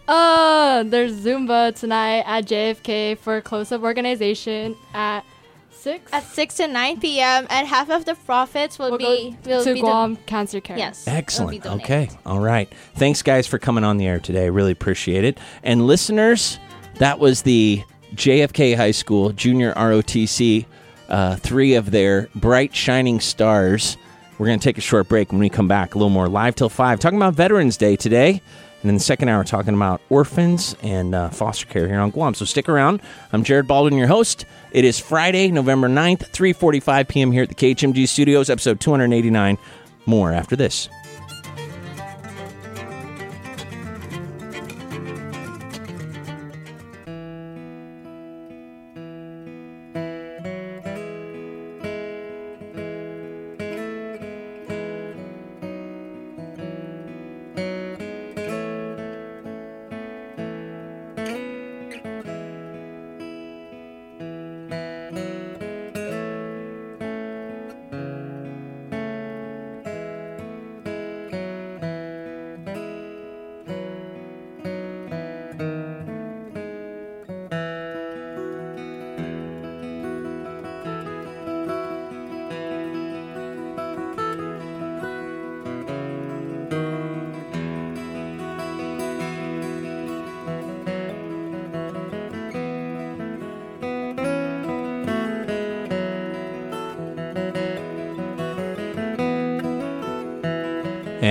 Uh, 0.07 0.83
there's 0.85 1.15
Zumba 1.21 1.75
tonight 1.75 2.23
at 2.27 2.45
JFK 2.45 3.17
for 3.19 3.41
close-up 3.41 3.83
organization 3.83 4.77
at 4.93 5.25
six. 5.71 6.13
At 6.13 6.23
6 6.25 6.55
to 6.57 6.69
9 6.69 7.01
p.m. 7.01 7.47
and 7.49 7.67
half 7.67 7.89
of 7.91 8.05
the 8.05 8.15
profits 8.15 8.79
will 8.79 8.91
We'll 8.91 8.99
be 8.99 9.37
go 9.43 9.57
will 9.57 9.65
to 9.65 9.73
be 9.75 9.81
Guam 9.81 10.17
Cancer 10.27 10.61
Care. 10.61 10.77
Yes. 10.77 11.09
Excellent. 11.09 11.65
Okay. 11.65 12.11
All 12.27 12.41
right. 12.41 12.71
Thanks, 12.97 13.23
guys, 13.23 13.47
for 13.47 13.59
coming 13.59 13.85
on 13.85 13.97
the 13.97 14.07
air 14.07 14.21
today. 14.21 14.51
Really 14.51 14.73
appreciate 14.73 15.25
it. 15.25 15.39
And 15.63 15.87
listeners, 15.87 16.59
that 16.97 17.19
was 17.19 17.43
the 17.43 17.83
JFK 18.15 18.77
High 18.77 18.91
School 18.93 19.31
Junior 19.33 19.73
ROTC, 19.75 20.67
uh, 21.09 21.37
three 21.37 21.75
of 21.75 21.91
their 21.91 22.29
bright, 22.35 22.75
shining 22.75 23.21
stars. 23.21 23.97
We're 24.39 24.47
going 24.47 24.59
to 24.59 24.65
take 24.65 24.79
a 24.79 24.83
short 24.83 25.09
break. 25.09 25.33
When 25.33 25.41
we 25.41 25.49
come 25.49 25.69
back, 25.69 25.95
a 25.95 25.99
little 25.99 26.11
more 26.11 26.29
live 26.29 26.55
till 26.55 26.69
5, 26.69 27.01
talking 27.01 27.19
about 27.19 27.35
Veterans 27.35 27.77
Day 27.77 27.97
today. 27.97 28.43
And 28.83 28.91
in 28.91 28.95
the 28.95 29.01
second 29.01 29.29
hour, 29.29 29.43
talking 29.43 29.75
about 29.75 30.01
orphans 30.11 30.77
and 30.83 31.15
uh, 31.15 31.31
foster 31.31 31.67
care 31.67 31.89
here 31.89 31.99
on 31.99 32.11
Guam. 32.11 32.35
So 32.35 32.45
stick 32.45 32.69
around. 32.69 33.01
I'm 33.33 33.43
Jared 33.43 33.67
Baldwin, 33.67 33.99
your 33.99 34.07
host. 34.07 34.45
It 34.71 34.85
is 34.85 34.99
Friday, 34.99 35.51
November 35.51 35.89
9th, 35.89 36.31
3.45 36.31 37.09
p.m. 37.09 37.33
here 37.33 37.43
at 37.43 37.49
the 37.49 37.55
KHMG 37.55 38.07
Studios, 38.07 38.51
episode 38.51 38.79
289. 38.79 39.59
More 40.05 40.33
after 40.33 40.55
this. 40.55 40.89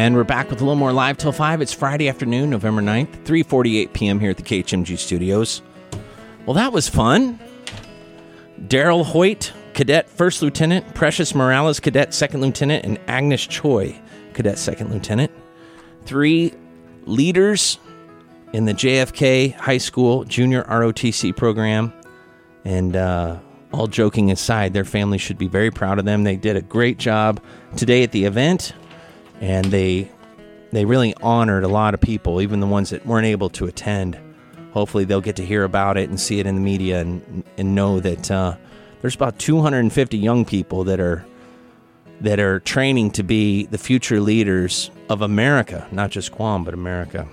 And 0.05 0.15
we're 0.15 0.23
back 0.23 0.51
with 0.51 0.61
a 0.61 0.63
little 0.63 0.75
more 0.75 0.93
live 0.93 1.17
till 1.17 1.31
5. 1.31 1.61
It's 1.61 1.73
Friday 1.73 2.07
afternoon, 2.07 2.51
November 2.51 2.79
9th, 2.79 3.23
3:48 3.23 3.91
p.m. 3.91 4.19
here 4.19 4.29
at 4.29 4.37
the 4.37 4.43
KHMG 4.43 4.99
studios. 4.99 5.63
Well, 6.45 6.53
that 6.53 6.71
was 6.71 6.87
fun. 6.87 7.39
Daryl 8.61 9.03
Hoyt, 9.03 9.51
cadet 9.73 10.07
first 10.07 10.43
lieutenant, 10.43 10.93
Precious 10.93 11.33
Morales, 11.33 11.79
cadet 11.79 12.13
second 12.13 12.41
lieutenant, 12.41 12.85
and 12.85 12.99
Agnes 13.07 13.47
Choi, 13.47 13.99
cadet 14.33 14.59
second 14.59 14.91
lieutenant. 14.91 15.31
Three 16.05 16.53
leaders 17.07 17.79
in 18.53 18.65
the 18.65 18.75
JFK 18.75 19.55
High 19.55 19.79
School 19.79 20.23
Junior 20.25 20.65
ROTC 20.65 21.35
program. 21.35 21.91
And 22.63 22.95
uh, 22.95 23.39
all 23.71 23.87
joking 23.87 24.29
aside, 24.29 24.73
their 24.73 24.85
family 24.85 25.17
should 25.17 25.39
be 25.39 25.47
very 25.47 25.71
proud 25.71 25.97
of 25.97 26.05
them. 26.05 26.25
They 26.25 26.35
did 26.35 26.57
a 26.57 26.61
great 26.61 26.99
job 26.99 27.41
today 27.75 28.03
at 28.03 28.11
the 28.11 28.25
event, 28.25 28.73
and 29.41 29.65
they 29.65 30.11
they 30.71 30.85
really 30.85 31.13
honored 31.21 31.63
a 31.63 31.69
lot 31.69 31.93
of 31.93 32.01
people, 32.01 32.41
even 32.41 32.59
the 32.59 32.67
ones 32.67 32.89
that 32.89 33.05
weren't 33.05 33.25
able 33.25 33.49
to 33.51 33.65
attend. 33.65 34.19
Hopefully, 34.71 35.05
they'll 35.05 35.21
get 35.21 35.37
to 35.37 35.45
hear 35.45 35.63
about 35.63 35.97
it 35.97 36.09
and 36.09 36.19
see 36.19 36.39
it 36.39 36.45
in 36.45 36.55
the 36.55 36.61
media 36.61 37.01
and 37.01 37.43
and 37.57 37.75
know 37.75 37.99
that 37.99 38.29
uh, 38.29 38.55
there's 39.01 39.15
about 39.15 39.39
250 39.39 40.17
young 40.17 40.45
people 40.45 40.83
that 40.85 40.99
are 40.99 41.25
that 42.21 42.39
are 42.39 42.59
training 42.61 43.11
to 43.11 43.23
be 43.23 43.65
the 43.67 43.77
future 43.77 44.19
leaders 44.19 44.89
of 45.09 45.21
America, 45.21 45.87
not 45.91 46.11
just 46.11 46.31
Guam, 46.31 46.63
but 46.63 46.73
America. 46.73 47.27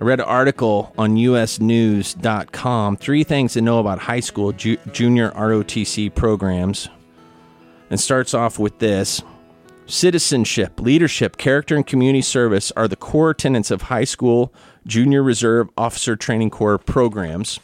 I 0.00 0.04
read 0.04 0.20
an 0.20 0.26
article 0.26 0.94
on 0.96 1.16
usnews.com, 1.16 2.96
three 2.96 3.22
things 3.22 3.52
to 3.52 3.60
know 3.60 3.80
about 3.80 3.98
high 3.98 4.20
school 4.20 4.52
ju- 4.52 4.78
junior 4.92 5.30
ROTC 5.32 6.14
programs. 6.14 6.88
And 7.90 8.00
starts 8.00 8.34
off 8.34 8.58
with 8.58 8.78
this 8.78 9.20
Citizenship, 9.90 10.80
leadership, 10.80 11.36
character, 11.36 11.74
and 11.74 11.84
community 11.84 12.22
service 12.22 12.70
are 12.76 12.86
the 12.86 12.94
core 12.94 13.34
tenets 13.34 13.72
of 13.72 13.82
high 13.82 14.04
school 14.04 14.54
junior 14.86 15.20
reserve 15.20 15.68
officer 15.76 16.14
training 16.14 16.48
corps 16.50 16.78
programs. 16.78 17.58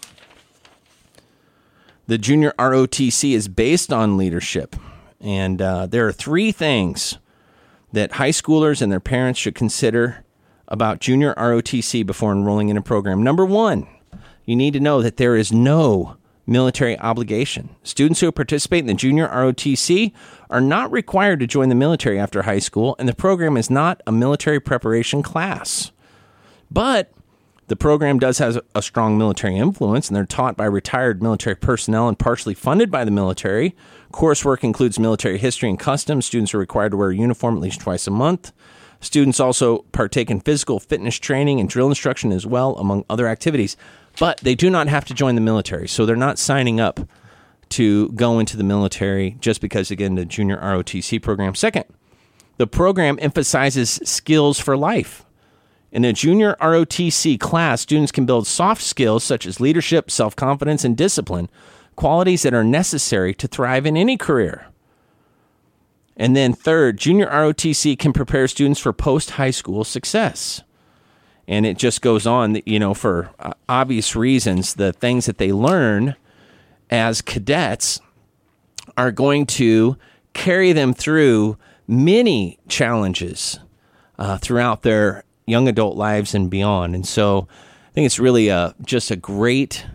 The 2.09 2.18
junior 2.18 2.53
ROTC 2.59 3.33
is 3.33 3.47
based 3.47 3.93
on 3.93 4.16
leadership. 4.16 4.74
And 5.20 5.62
uh, 5.62 5.87
there 5.87 6.05
are 6.09 6.12
three 6.12 6.51
things 6.51 7.18
that 7.93 8.12
high 8.12 8.31
schoolers 8.31 8.83
and 8.83 8.91
their 8.91 8.99
parents 8.99 9.39
should 9.39 9.55
consider 9.55 10.24
about 10.66 10.99
junior 10.99 11.33
ROTC 11.35 12.05
before 12.05 12.33
enrolling 12.33 12.70
in 12.70 12.77
a 12.77 12.83
program. 12.83 13.22
Number 13.22 13.47
one, 13.47 13.87
you 14.45 14.57
need 14.57 14.72
to 14.72 14.81
know 14.81 15.01
that 15.01 15.16
there 15.16 15.37
is 15.37 15.53
no 15.53 16.16
military 16.47 16.99
obligation. 16.99 17.71
Students 17.83 18.21
who 18.21 18.31
participate 18.33 18.81
in 18.81 18.87
the 18.87 18.95
junior 18.95 19.29
ROTC 19.29 20.13
are 20.49 20.61
not 20.61 20.93
required 20.93 21.41
to 21.41 21.47
join 21.47 21.69
the 21.69 21.75
military 21.75 22.19
after 22.19 22.43
high 22.43 22.61
school, 22.61 22.95
and 22.99 23.09
the 23.09 23.15
program 23.15 23.57
is 23.57 23.71
not 23.71 24.01
a 24.07 24.13
military 24.13 24.61
preparation 24.61 25.23
class. 25.23 25.91
But 26.71 27.13
the 27.69 27.77
program 27.77 28.21
does 28.21 28.39
have 28.39 28.61
a 28.77 28.83
strong 28.83 29.19
military 29.19 29.57
influence, 29.57 30.09
and 30.09 30.17
they're 30.17 30.25
taught 30.25 30.57
by 30.57 30.67
retired 30.67 31.23
military 31.23 31.57
personnel 31.57 32.09
and 32.09 32.19
partially 32.19 32.55
funded 32.55 32.91
by 32.91 33.05
the 33.05 33.11
military. 33.11 33.75
Coursework 34.13 34.63
includes 34.63 35.01
military 35.01 35.39
history 35.39 35.69
and 35.69 35.79
customs. 35.79 36.27
Students 36.27 36.55
are 36.55 36.59
required 36.59 36.91
to 36.91 36.97
wear 36.97 37.11
a 37.11 37.17
uniform 37.17 37.57
at 37.57 37.63
least 37.63 37.81
twice 37.81 38.07
a 38.07 38.13
month. 38.13 38.53
Students 39.01 39.41
also 39.41 39.79
partake 39.93 40.31
in 40.31 40.41
physical 40.41 40.81
fitness 40.81 41.17
training 41.17 41.61
and 41.61 41.69
drill 41.69 41.89
instruction 41.89 42.33
as 42.33 42.47
well, 42.47 42.77
among 42.77 43.05
other 43.11 43.27
activities. 43.27 43.77
But 44.19 44.39
they 44.39 44.55
do 44.55 44.71
not 44.71 44.89
have 44.89 45.05
to 45.07 45.14
join 45.14 45.35
the 45.35 45.41
military, 45.41 45.89
so 45.89 46.07
they're 46.07 46.17
not 46.17 46.39
signing 46.39 46.81
up 46.81 47.01
to 47.71 48.11
go 48.11 48.39
into 48.39 48.57
the 48.57 48.64
military 48.64 49.37
just 49.41 49.61
because, 49.61 49.91
again, 49.91 50.14
the 50.14 50.25
junior 50.25 50.57
ROTC 50.59 51.21
program. 51.21 51.55
Second, 51.55 51.85
the 52.57 52.67
program 52.67 53.19
emphasizes 53.21 54.01
skills 54.05 54.59
for 54.59 54.77
life. 54.77 55.25
In 55.93 56.05
a 56.05 56.12
junior 56.12 56.57
ROTC 56.61 57.39
class, 57.39 57.81
students 57.81 58.12
can 58.12 58.27
build 58.27 58.47
soft 58.47 58.83
skills 58.83 59.25
such 59.25 59.47
as 59.47 59.61
leadership, 59.61 60.11
self 60.11 60.35
confidence, 60.35 60.85
and 60.85 60.97
discipline, 60.97 61.51
qualities 61.95 62.43
that 62.43 62.55
are 62.55 62.64
necessary 62.64 63.35
to 63.35 63.49
thrive 63.49 63.87
in 63.87 63.97
any 63.97 64.17
career. 64.17 64.67
And 66.17 66.35
then 66.35 66.55
third, 66.55 66.99
junior 66.99 67.27
ROTC 67.27 67.99
can 67.99 68.12
prepare 68.12 68.49
students 68.49 68.81
for 68.81 68.93
post 68.93 69.33
high 69.33 69.51
school 69.51 69.85
success. 69.85 70.62
And 71.49 71.65
it 71.65 71.79
just 71.79 72.03
goes 72.03 72.27
on, 72.27 72.61
you 72.67 72.79
know, 72.79 72.93
for 72.93 73.31
uh, 73.39 73.53
obvious 73.69 74.17
reasons, 74.17 74.75
the 74.75 74.93
things 74.93 75.27
that 75.27 75.39
they 75.39 75.53
learn 75.53 76.17
as 76.91 77.23
cadets 77.23 78.01
are 78.97 79.13
going 79.13 79.47
to 79.47 79.97
carry 80.33 80.73
them 80.73 80.93
through 80.93 81.57
many 81.87 82.59
challenges 82.69 83.61
uh, 84.19 84.39
throughout 84.39 84.83
their 84.83 85.25
young 85.47 85.69
adult 85.69 85.97
lives 85.97 86.35
and 86.35 86.51
beyond. 86.51 86.95
And 86.95 87.07
so 87.07 87.47
I 87.89 87.93
think 87.93 88.07
it's 88.07 88.19
really 88.19 88.49
a, 88.49 88.75
just 88.85 89.11
a 89.11 89.17
great 89.17 89.87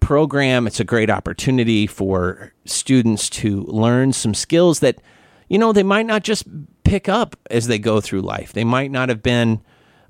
program. 0.00 0.66
It's 0.66 0.80
a 0.80 0.84
great 0.84 1.10
opportunity 1.10 1.86
for 1.86 2.52
students 2.64 3.30
to 3.30 3.62
learn 3.62 4.12
some 4.12 4.34
skills 4.34 4.80
that, 4.80 5.00
you 5.48 5.58
know, 5.58 5.72
they 5.72 5.82
might 5.82 6.06
not 6.06 6.22
just 6.22 6.44
pick 6.84 7.08
up 7.08 7.36
as 7.50 7.66
they 7.66 7.78
go 7.78 8.00
through 8.00 8.20
life. 8.20 8.52
They 8.52 8.64
might 8.64 8.90
not 8.90 9.08
have 9.08 9.22
been 9.22 9.60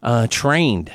uh, 0.02 0.26
trained 0.28 0.92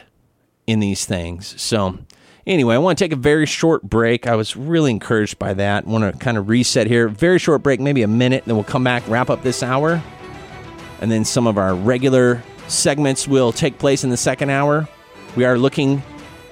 in 0.67 0.79
these 0.79 1.05
things. 1.05 1.59
So, 1.61 1.97
anyway, 2.45 2.75
I 2.75 2.77
want 2.77 2.97
to 2.97 3.03
take 3.03 3.11
a 3.11 3.17
very 3.17 3.45
short 3.45 3.83
break. 3.83 4.27
I 4.27 4.35
was 4.35 4.55
really 4.55 4.91
encouraged 4.91 5.39
by 5.39 5.53
that. 5.55 5.85
I 5.85 5.89
want 5.89 6.11
to 6.11 6.17
kind 6.19 6.37
of 6.37 6.49
reset 6.49 6.87
here. 6.87 7.07
Very 7.07 7.39
short 7.39 7.63
break, 7.63 7.79
maybe 7.79 8.03
a 8.03 8.07
minute, 8.07 8.45
then 8.45 8.55
we'll 8.55 8.63
come 8.63 8.83
back, 8.83 9.07
wrap 9.07 9.29
up 9.29 9.43
this 9.43 9.63
hour. 9.63 10.01
And 11.01 11.11
then 11.11 11.25
some 11.25 11.47
of 11.47 11.57
our 11.57 11.73
regular 11.73 12.43
segments 12.67 13.27
will 13.27 13.51
take 13.51 13.79
place 13.79 14.03
in 14.03 14.09
the 14.09 14.17
second 14.17 14.49
hour. 14.49 14.87
We 15.35 15.45
are 15.45 15.57
looking 15.57 16.03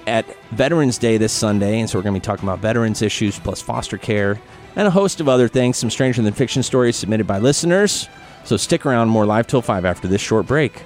at 0.06 0.26
Veterans 0.50 0.98
Day 0.98 1.18
this 1.18 1.32
Sunday, 1.32 1.80
and 1.80 1.88
so 1.88 1.98
we're 1.98 2.02
going 2.02 2.14
to 2.14 2.20
be 2.20 2.24
talking 2.24 2.48
about 2.48 2.58
veterans 2.58 3.00
issues 3.02 3.38
plus 3.38 3.62
foster 3.62 3.96
care 3.96 4.40
and 4.76 4.86
a 4.86 4.90
host 4.90 5.20
of 5.20 5.28
other 5.28 5.48
things, 5.48 5.76
some 5.76 5.90
stranger 5.90 6.22
than 6.22 6.32
fiction 6.32 6.62
stories 6.62 6.96
submitted 6.96 7.26
by 7.26 7.38
listeners. 7.38 8.08
So 8.44 8.56
stick 8.56 8.86
around, 8.86 9.08
more 9.08 9.26
live 9.26 9.46
till 9.46 9.62
5 9.62 9.84
after 9.84 10.08
this 10.08 10.20
short 10.20 10.46
break. 10.46 10.82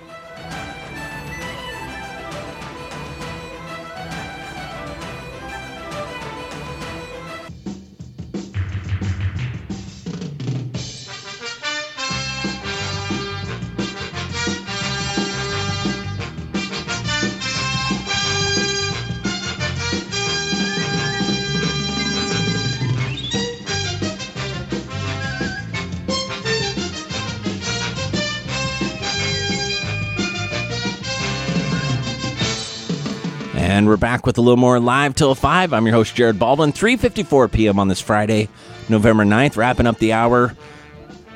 Back 34.04 34.26
with 34.26 34.36
a 34.36 34.40
little 34.42 34.58
more 34.58 34.78
live 34.78 35.14
till 35.14 35.34
5. 35.34 35.72
I'm 35.72 35.86
your 35.86 35.94
host, 35.94 36.14
Jared 36.14 36.38
Baldwin. 36.38 36.74
3.54 36.74 37.50
p.m. 37.50 37.78
on 37.78 37.88
this 37.88 38.02
Friday, 38.02 38.50
November 38.90 39.24
9th, 39.24 39.56
wrapping 39.56 39.86
up 39.86 39.96
the 39.96 40.12
hour 40.12 40.54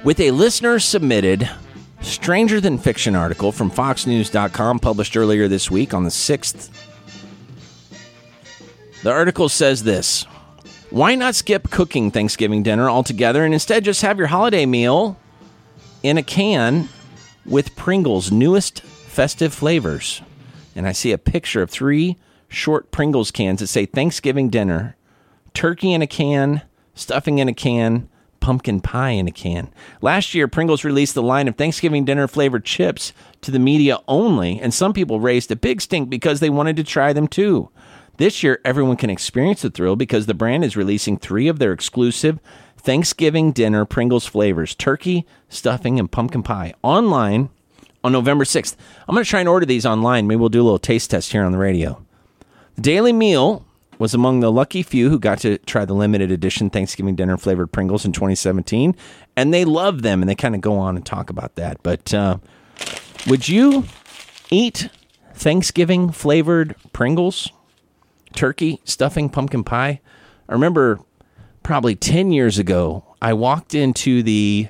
with 0.05 0.21
a 0.21 0.33
listener 0.33 0.79
submitted 0.79 1.49
Stranger 2.03 2.61
Than 2.61 2.77
Fiction 2.77 3.17
article 3.17 3.53
from 3.53 3.71
FoxNews.com 3.71 4.81
published 4.81 5.17
earlier 5.17 5.49
this 5.49 5.71
week 5.71 5.95
on 5.95 6.05
the 6.05 6.11
6th. 6.11 6.69
The 9.03 9.13
article 9.13 9.49
says 9.49 9.85
this 9.85 10.25
Why 10.91 11.15
not 11.15 11.35
skip 11.35 11.71
cooking 11.71 12.11
Thanksgiving 12.11 12.63
dinner 12.63 12.91
altogether 12.91 13.47
and 13.47 13.55
instead 13.55 13.83
just 13.83 14.03
have 14.03 14.19
your 14.19 14.27
holiday 14.27 14.67
meal 14.67 15.19
in 16.03 16.19
a 16.19 16.23
can 16.23 16.91
with 17.47 17.75
Pringles' 17.77 18.31
newest 18.31 18.83
festive 18.83 19.55
flavors? 19.55 20.21
And 20.77 20.87
I 20.87 20.93
see 20.93 21.13
a 21.13 21.19
picture 21.19 21.63
of 21.63 21.71
three 21.71 22.19
short 22.49 22.91
Pringles 22.91 23.31
cans 23.31 23.61
that 23.61 23.69
say 23.69 23.87
Thanksgiving 23.87 24.49
dinner, 24.49 24.97
turkey 25.55 25.93
in 25.93 26.03
a 26.03 26.07
can, 26.07 26.63
stuffing 26.95 27.39
in 27.39 27.49
a 27.49 27.55
can, 27.55 28.09
pumpkin 28.41 28.81
pie 28.81 29.11
in 29.11 29.29
a 29.29 29.33
can. 29.33 29.71
Last 30.01 30.35
year, 30.35 30.49
Pringles 30.49 30.85
released 30.85 31.15
the 31.15 31.23
line 31.23 31.49
of 31.49 31.57
Thanksgiving 31.57 32.05
dinner 32.05 32.27
flavored 32.27 32.65
chips 32.65 33.13
to 33.43 33.51
the 33.51 33.59
media 33.59 33.99
only, 34.09 34.61
and 34.61 34.73
some 34.73 34.93
people 34.93 35.21
raised 35.21 35.51
a 35.51 35.57
big 35.57 35.81
stink 35.81 36.09
because 36.09 36.41
they 36.41 36.51
wanted 36.51 36.77
to 36.77 36.85
try 36.85 37.13
them 37.13 37.29
too. 37.29 37.71
This 38.17 38.43
year, 38.43 38.61
everyone 38.65 38.97
can 38.97 39.11
experience 39.11 39.63
the 39.63 39.71
thrill 39.71 39.97
because 39.97 40.27
the 40.27 40.35
brand 40.35 40.65
is 40.65 40.77
releasing 40.77 41.17
three 41.19 41.47
of 41.47 41.59
their 41.59 41.73
exclusive 41.73 42.41
Thanksgiving 42.77 43.53
dinner 43.53 43.85
Pringles 43.85 44.27
flavors 44.27 44.75
turkey, 44.75 45.27
stuffing, 45.49 45.99
and 45.99 46.11
pumpkin 46.11 46.43
pie 46.43 46.75
online 46.83 47.51
on 48.03 48.13
November 48.13 48.45
6th. 48.45 48.77
I'm 49.07 49.15
going 49.15 49.25
to 49.25 49.31
try 49.31 49.41
and 49.41 49.49
order 49.49 49.67
these 49.67 49.87
online. 49.87 50.27
Maybe 50.27 50.39
we'll 50.39 50.49
do 50.49 50.63
a 50.63 50.65
little 50.65 50.79
taste 50.79 51.11
test 51.11 51.33
here 51.33 51.45
on 51.45 51.53
the 51.53 51.59
radio. 51.59 52.05
Daily 52.81 53.13
Meal 53.13 53.65
was 53.99 54.15
among 54.15 54.41
the 54.41 54.53
lucky 54.53 54.83
few 54.83 55.11
who 55.11 55.19
got 55.19 55.41
to 55.41 55.59
try 55.59 55.85
the 55.85 55.95
limited 55.95 56.31
edition 56.31 56.71
Thanksgiving 56.71 57.17
dinner 57.17 57.37
flavored 57.37 57.73
Pringles 57.73 58.05
in 58.05 58.13
2017, 58.13 58.95
and 59.37 59.53
they 59.53 59.65
love 59.65 60.03
them, 60.03 60.23
and 60.23 60.29
they 60.29 60.37
kind 60.37 60.55
of 60.55 60.61
go 60.61 60.79
on 60.79 60.97
and 60.97 61.05
talk 61.05 61.31
about 61.31 61.57
that. 61.57 61.83
But 61.83 62.15
uh, 62.15 62.39
would 63.27 63.49
you 63.49 63.85
eat 64.51 64.89
Thanksgiving 65.35 66.13
flavored 66.13 66.77
Pringles? 66.93 67.51
Turkey, 68.35 68.81
stuffing, 68.85 69.29
pumpkin 69.29 69.65
pie? 69.65 70.01
I 70.49 70.53
remember 70.53 71.01
probably 71.65 71.97
10 71.97 72.31
years 72.31 72.59
ago, 72.59 73.05
I 73.21 73.33
walked 73.33 73.75
into 73.75 74.23
the 74.23 74.69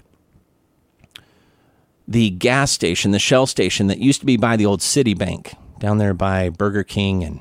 the 2.10 2.30
gas 2.30 2.70
station, 2.70 3.10
the 3.10 3.18
Shell 3.18 3.46
station 3.46 3.88
that 3.88 3.98
used 3.98 4.20
to 4.20 4.26
be 4.26 4.38
by 4.38 4.56
the 4.56 4.64
old 4.64 4.80
Citibank 4.80 5.54
down 5.78 5.98
there 5.98 6.14
by 6.14 6.48
Burger 6.48 6.82
King 6.82 7.22
and 7.22 7.40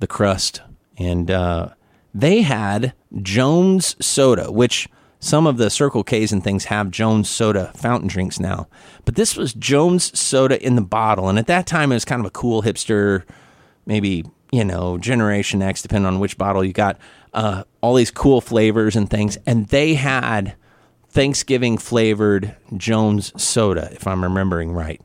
the 0.00 0.06
Crust, 0.06 0.60
and 0.98 1.30
uh, 1.30 1.70
they 2.12 2.42
had 2.42 2.92
Jones 3.22 3.96
Soda, 4.04 4.50
which 4.50 4.88
some 5.20 5.46
of 5.46 5.58
the 5.58 5.70
Circle 5.70 6.02
K's 6.02 6.32
and 6.32 6.42
things 6.42 6.64
have 6.66 6.90
Jones 6.90 7.28
Soda 7.28 7.72
fountain 7.76 8.08
drinks 8.08 8.40
now, 8.40 8.66
but 9.04 9.14
this 9.14 9.36
was 9.36 9.54
Jones 9.54 10.18
Soda 10.18 10.60
in 10.64 10.74
the 10.74 10.82
bottle, 10.82 11.28
and 11.28 11.38
at 11.38 11.46
that 11.46 11.66
time 11.66 11.92
it 11.92 11.96
was 11.96 12.04
kind 12.04 12.20
of 12.20 12.26
a 12.26 12.30
cool 12.30 12.62
hipster, 12.62 13.24
maybe 13.86 14.24
you 14.50 14.64
know 14.64 14.98
Generation 14.98 15.62
X, 15.62 15.82
depending 15.82 16.06
on 16.06 16.18
which 16.18 16.36
bottle 16.36 16.64
you 16.64 16.72
got. 16.72 16.98
Uh, 17.32 17.62
all 17.80 17.94
these 17.94 18.10
cool 18.10 18.40
flavors 18.40 18.96
and 18.96 19.08
things, 19.08 19.38
and 19.46 19.68
they 19.68 19.94
had 19.94 20.56
Thanksgiving 21.10 21.76
flavored 21.78 22.56
Jones 22.76 23.32
soda, 23.40 23.88
if 23.92 24.06
I'm 24.06 24.22
remembering 24.22 24.72
right. 24.72 25.00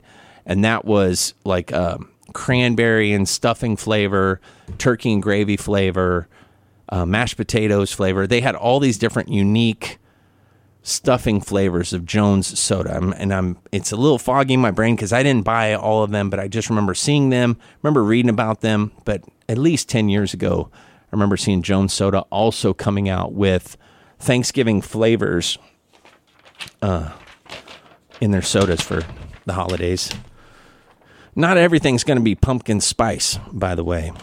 And 0.45 0.63
that 0.63 0.85
was 0.85 1.33
like 1.43 1.73
um, 1.73 2.09
cranberry 2.35 3.13
and 3.13 3.27
stuffing 3.27 3.77
flavor, 3.77 4.41
turkey 4.77 5.13
and 5.13 5.23
gravy 5.23 5.55
flavor, 5.55 6.27
uh, 6.89 7.05
mashed 7.05 7.37
potatoes 7.37 7.93
flavor. 7.93 8.27
They 8.27 8.41
had 8.41 8.55
all 8.55 8.79
these 8.79 8.97
different 8.97 9.29
unique 9.29 9.97
stuffing 10.83 11.39
flavors 11.39 11.93
of 11.93 12.05
Jones 12.05 12.59
soda. 12.59 13.13
And 13.17 13.33
I'm 13.33 13.57
it's 13.71 13.93
a 13.93 13.95
little 13.95 14.19
foggy 14.19 14.53
in 14.53 14.59
my 14.59 14.69
brain 14.69 14.95
because 14.95 15.13
I 15.13 15.23
didn't 15.23 15.45
buy 15.45 15.73
all 15.73 16.03
of 16.03 16.11
them, 16.11 16.29
but 16.29 16.39
I 16.39 16.49
just 16.49 16.69
remember 16.69 16.93
seeing 16.93 17.29
them, 17.29 17.57
remember 17.81 18.03
reading 18.03 18.29
about 18.29 18.59
them. 18.59 18.91
But 19.05 19.23
at 19.47 19.57
least 19.57 19.87
10 19.87 20.09
years 20.09 20.33
ago, 20.33 20.69
I 20.73 21.07
remember 21.11 21.37
seeing 21.37 21.61
Jones 21.61 21.93
soda 21.93 22.19
also 22.31 22.73
coming 22.73 23.07
out 23.07 23.31
with 23.31 23.77
Thanksgiving 24.19 24.81
flavors 24.81 25.57
uh, 26.81 27.13
in 28.19 28.31
their 28.31 28.41
sodas 28.41 28.81
for 28.81 29.03
the 29.45 29.53
holidays. 29.53 30.11
Not 31.35 31.57
everything's 31.57 32.03
going 32.03 32.17
to 32.17 32.23
be 32.23 32.35
pumpkin 32.35 32.79
spice, 32.79 33.37
by 33.51 33.75
the 33.75 33.83
way. 33.83 34.13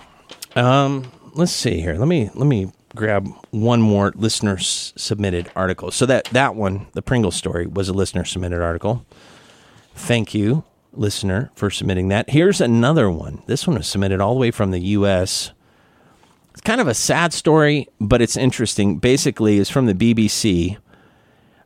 Um, 0.56 1.10
let's 1.34 1.52
see 1.52 1.80
here. 1.80 1.94
Let 1.94 2.08
me 2.08 2.30
let 2.34 2.46
me 2.46 2.72
grab 2.94 3.28
one 3.50 3.80
more 3.80 4.12
listener 4.14 4.58
submitted 4.58 5.50
article. 5.54 5.90
So 5.90 6.06
that 6.06 6.24
that 6.26 6.54
one, 6.54 6.86
the 6.92 7.02
Pringle 7.02 7.30
story, 7.30 7.66
was 7.66 7.88
a 7.88 7.92
listener 7.92 8.24
submitted 8.24 8.62
article. 8.62 9.04
Thank 9.94 10.34
you, 10.34 10.64
listener, 10.92 11.50
for 11.54 11.70
submitting 11.70 12.08
that. 12.08 12.30
Here's 12.30 12.60
another 12.60 13.10
one. 13.10 13.42
This 13.46 13.66
one 13.66 13.76
was 13.76 13.86
submitted 13.86 14.20
all 14.20 14.34
the 14.34 14.40
way 14.40 14.50
from 14.50 14.70
the 14.70 14.80
U.S. 14.80 15.52
It's 16.52 16.60
kind 16.62 16.80
of 16.80 16.88
a 16.88 16.94
sad 16.94 17.32
story, 17.32 17.88
but 18.00 18.22
it's 18.22 18.36
interesting. 18.36 18.98
Basically, 18.98 19.58
it's 19.58 19.70
from 19.70 19.86
the 19.86 19.94
BBC. 19.94 20.78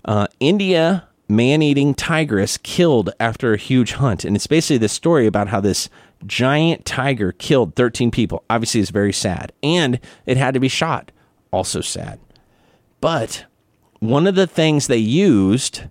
Uh, 0.04 0.26
India 0.38 1.08
man 1.28 1.62
eating 1.62 1.94
tigress 1.94 2.56
killed 2.58 3.10
after 3.18 3.52
a 3.52 3.58
huge 3.58 3.92
hunt. 3.92 4.24
And 4.24 4.36
it's 4.36 4.46
basically 4.46 4.78
this 4.78 4.92
story 4.92 5.26
about 5.26 5.48
how 5.48 5.60
this 5.60 5.88
giant 6.24 6.84
tiger 6.84 7.32
killed 7.32 7.74
13 7.74 8.10
people. 8.10 8.44
Obviously, 8.48 8.80
it's 8.80 8.90
very 8.90 9.12
sad. 9.12 9.52
And 9.62 10.00
it 10.24 10.36
had 10.36 10.54
to 10.54 10.60
be 10.60 10.68
shot. 10.68 11.10
Also 11.50 11.80
sad. 11.80 12.18
But 13.00 13.44
one 14.00 14.26
of 14.26 14.34
the 14.34 14.46
things 14.46 14.86
they 14.86 14.96
used 14.96 15.84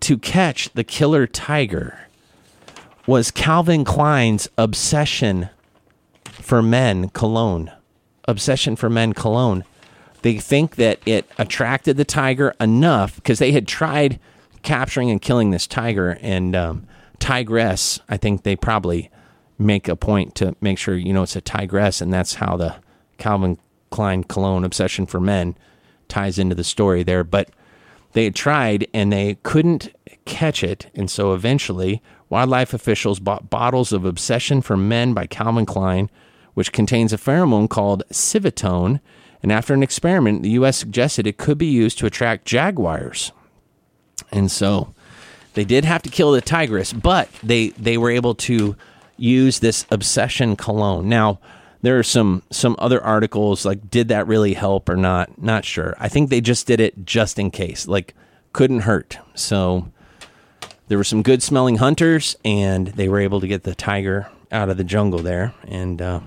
to 0.00 0.18
catch 0.18 0.70
the 0.70 0.84
killer 0.84 1.26
tiger 1.26 2.06
was 3.06 3.30
Calvin 3.30 3.84
Klein's 3.84 4.48
Obsession 4.58 5.48
for 6.24 6.62
Men 6.62 7.08
cologne. 7.08 7.72
Obsession 8.26 8.76
for 8.76 8.90
Men 8.90 9.14
cologne. 9.14 9.64
They 10.22 10.38
think 10.38 10.76
that 10.76 11.00
it 11.06 11.30
attracted 11.38 11.96
the 11.96 12.04
tiger 12.04 12.54
enough 12.60 13.16
because 13.16 13.38
they 13.38 13.52
had 13.52 13.66
tried 13.66 14.18
capturing 14.62 15.10
and 15.10 15.20
killing 15.20 15.50
this 15.50 15.66
tiger 15.66 16.18
and 16.20 16.54
um, 16.54 16.86
tigress. 17.18 18.00
I 18.08 18.16
think 18.16 18.42
they 18.42 18.56
probably 18.56 19.10
make 19.58 19.88
a 19.88 19.96
point 19.96 20.34
to 20.36 20.54
make 20.60 20.78
sure 20.78 20.96
you 20.96 21.12
know 21.12 21.22
it's 21.22 21.36
a 21.36 21.40
tigress, 21.40 22.00
and 22.00 22.12
that's 22.12 22.34
how 22.34 22.56
the 22.56 22.76
Calvin 23.18 23.58
Klein 23.90 24.24
cologne 24.24 24.64
obsession 24.64 25.06
for 25.06 25.20
men 25.20 25.56
ties 26.08 26.38
into 26.38 26.54
the 26.54 26.64
story 26.64 27.02
there. 27.02 27.24
But 27.24 27.50
they 28.12 28.24
had 28.24 28.34
tried 28.34 28.86
and 28.94 29.12
they 29.12 29.36
couldn't 29.42 29.92
catch 30.24 30.62
it, 30.62 30.90
and 30.94 31.10
so 31.10 31.34
eventually, 31.34 32.02
wildlife 32.28 32.72
officials 32.72 33.20
bought 33.20 33.50
bottles 33.50 33.92
of 33.92 34.04
Obsession 34.04 34.62
for 34.62 34.76
Men 34.76 35.14
by 35.14 35.26
Calvin 35.26 35.66
Klein, 35.66 36.10
which 36.54 36.72
contains 36.72 37.12
a 37.12 37.18
pheromone 37.18 37.68
called 37.68 38.02
civetone. 38.10 39.00
And 39.42 39.52
after 39.52 39.72
an 39.72 39.82
experiment, 39.82 40.42
the 40.42 40.50
U.S. 40.50 40.76
suggested 40.76 41.26
it 41.26 41.38
could 41.38 41.58
be 41.58 41.66
used 41.66 41.98
to 41.98 42.06
attract 42.06 42.44
jaguars. 42.44 43.32
And 44.32 44.50
so 44.50 44.94
they 45.54 45.64
did 45.64 45.84
have 45.84 46.02
to 46.02 46.10
kill 46.10 46.32
the 46.32 46.40
tigress, 46.40 46.92
but 46.92 47.28
they 47.42 47.68
they 47.70 47.98
were 47.98 48.10
able 48.10 48.34
to 48.36 48.76
use 49.16 49.58
this 49.58 49.86
obsession 49.90 50.56
cologne. 50.56 51.08
Now, 51.08 51.40
there 51.82 51.98
are 51.98 52.04
some 52.04 52.42
some 52.50 52.76
other 52.78 53.02
articles 53.02 53.64
like 53.64 53.90
did 53.90 54.08
that 54.08 54.26
really 54.26 54.54
help 54.54 54.88
or 54.88 54.96
not? 54.96 55.40
Not 55.40 55.64
sure. 55.64 55.96
I 55.98 56.08
think 56.08 56.30
they 56.30 56.40
just 56.40 56.66
did 56.66 56.80
it 56.80 57.04
just 57.04 57.38
in 57.38 57.50
case. 57.50 57.86
Like 57.86 58.14
couldn't 58.52 58.80
hurt. 58.80 59.18
So 59.34 59.90
there 60.88 60.98
were 60.98 61.04
some 61.04 61.22
good 61.22 61.42
smelling 61.42 61.76
hunters 61.76 62.36
and 62.44 62.88
they 62.88 63.08
were 63.08 63.20
able 63.20 63.40
to 63.40 63.48
get 63.48 63.62
the 63.62 63.74
tiger 63.74 64.30
out 64.50 64.70
of 64.70 64.76
the 64.76 64.84
jungle 64.84 65.20
there 65.20 65.54
and 65.64 66.00
uh, 66.00 66.20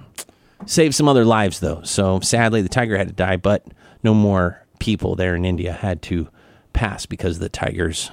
save 0.65 0.93
some 0.93 1.07
other 1.07 1.25
lives 1.25 1.59
though. 1.59 1.81
So 1.83 2.19
sadly 2.19 2.61
the 2.61 2.69
tiger 2.69 2.97
had 2.97 3.07
to 3.07 3.13
die, 3.13 3.37
but 3.37 3.65
no 4.03 4.13
more 4.13 4.63
people 4.79 5.15
there 5.15 5.35
in 5.35 5.45
India 5.45 5.73
had 5.73 6.01
to 6.03 6.27
pass 6.73 7.05
because 7.05 7.37
of 7.37 7.41
the 7.41 7.49
tiger's 7.49 8.11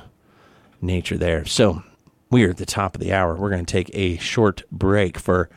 nature 0.80 1.16
there. 1.16 1.44
So 1.44 1.82
we 2.30 2.44
are 2.44 2.50
at 2.50 2.56
the 2.58 2.66
top 2.66 2.94
of 2.94 3.00
the 3.00 3.12
hour. 3.12 3.34
We're 3.34 3.50
going 3.50 3.64
to 3.64 3.72
take 3.72 3.90
a 3.94 4.16
short 4.18 4.62
break 4.70 5.18
for 5.18 5.48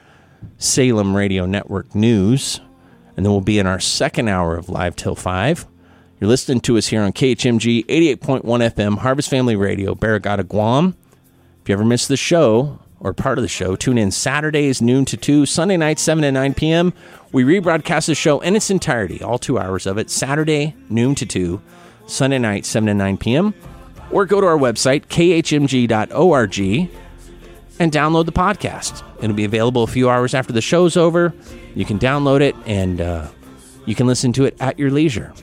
Salem 0.57 1.15
Radio 1.15 1.45
Network 1.45 1.93
news, 1.93 2.61
and 3.15 3.25
then 3.25 3.31
we'll 3.31 3.41
be 3.41 3.59
in 3.59 3.67
our 3.67 3.79
second 3.79 4.27
hour 4.27 4.55
of 4.55 4.69
Live 4.69 4.95
Till 4.95 5.15
5. 5.15 5.67
You're 6.19 6.29
listening 6.29 6.61
to 6.61 6.77
us 6.77 6.87
here 6.87 7.01
on 7.01 7.13
KHMG 7.13 7.85
88.1 7.87 8.41
FM, 8.43 8.99
Harvest 8.99 9.29
Family 9.29 9.55
Radio, 9.55 9.95
Barrigada, 9.95 10.47
Guam. 10.47 10.95
If 11.61 11.69
you 11.69 11.73
ever 11.73 11.85
miss 11.85 12.07
the 12.07 12.17
show 12.17 12.79
or 12.99 13.13
part 13.13 13.37
of 13.37 13.41
the 13.41 13.47
show, 13.47 13.75
tune 13.75 13.97
in 13.97 14.11
Saturdays, 14.11 14.81
noon 14.81 15.05
to 15.05 15.17
2, 15.17 15.45
Sunday 15.45 15.77
nights, 15.77 16.01
7 16.03 16.21
to 16.21 16.31
9 16.31 16.53
p.m. 16.53 16.93
We 17.31 17.43
rebroadcast 17.43 18.05
the 18.05 18.15
show 18.15 18.39
in 18.39 18.55
its 18.55 18.69
entirety, 18.69 19.21
all 19.21 19.39
two 19.39 19.57
hours 19.57 19.87
of 19.87 19.97
it, 19.97 20.09
Saturday, 20.09 20.75
noon 20.89 21.15
to 21.15 21.25
2, 21.25 21.61
Sunday 22.05 22.39
night, 22.39 22.65
7 22.65 22.87
to 22.87 22.93
9 22.93 23.17
p.m. 23.17 23.53
Or 24.11 24.25
go 24.25 24.41
to 24.41 24.47
our 24.47 24.57
website, 24.57 25.05
khmg.org, 25.07 26.59
and 27.79 27.91
download 27.91 28.25
the 28.25 28.31
podcast. 28.31 29.03
It'll 29.23 29.35
be 29.35 29.45
available 29.45 29.83
a 29.83 29.87
few 29.87 30.09
hours 30.09 30.33
after 30.33 30.53
the 30.53 30.61
show's 30.61 30.97
over. 30.97 31.33
You 31.75 31.85
can 31.85 31.97
download 31.99 32.41
it 32.41 32.55
and 32.65 32.99
uh, 32.99 33.27
you 33.85 33.95
can 33.95 34.07
listen 34.07 34.33
to 34.33 34.45
it 34.45 34.57
at 34.59 34.77
your 34.77 34.91
leisure. 34.91 35.33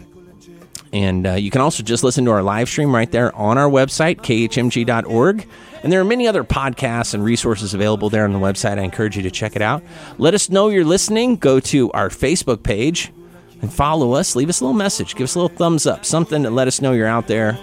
And 0.92 1.26
uh, 1.26 1.32
you 1.32 1.50
can 1.50 1.61
also 1.61 1.82
just 1.82 2.02
listen 2.02 2.24
to 2.24 2.30
our 2.30 2.42
live 2.42 2.68
stream 2.68 2.94
right 2.94 3.11
there 3.11 3.34
on 3.34 3.59
our 3.59 3.68
website, 3.68 4.16
khmg.org. 4.18 5.46
And 5.82 5.92
there 5.92 6.00
are 6.00 6.04
many 6.04 6.26
other 6.26 6.44
podcasts 6.44 7.14
and 7.14 7.24
resources 7.24 7.74
available 7.74 8.11
there 8.11 8.24
on 8.24 8.32
the 8.32 8.38
website. 8.38 8.78
I 8.78 8.82
encourage 8.82 9.16
you 9.16 9.22
to 9.22 9.30
check 9.30 9.54
it 9.54 9.62
out. 9.62 9.82
Let 10.16 10.34
us 10.34 10.50
know 10.50 10.68
you're 10.68 10.84
listening. 10.84 11.36
Go 11.36 11.61
to 11.61 11.90
our 11.92 12.09
Facebook 12.09 12.62
page 12.62 13.12
and 13.61 13.72
follow 13.72 14.12
us. 14.12 14.36
Leave 14.36 14.48
us 14.48 14.61
a 14.61 14.64
little 14.64 14.76
message. 14.76 15.14
Give 15.14 15.24
us 15.24 15.34
a 15.34 15.40
little 15.40 15.56
thumbs 15.56 15.86
up, 15.86 16.04
something 16.04 16.42
to 16.42 16.50
let 16.50 16.68
us 16.68 16.80
know 16.80 16.92
you're 16.92 17.06
out 17.06 17.26
there. 17.26 17.59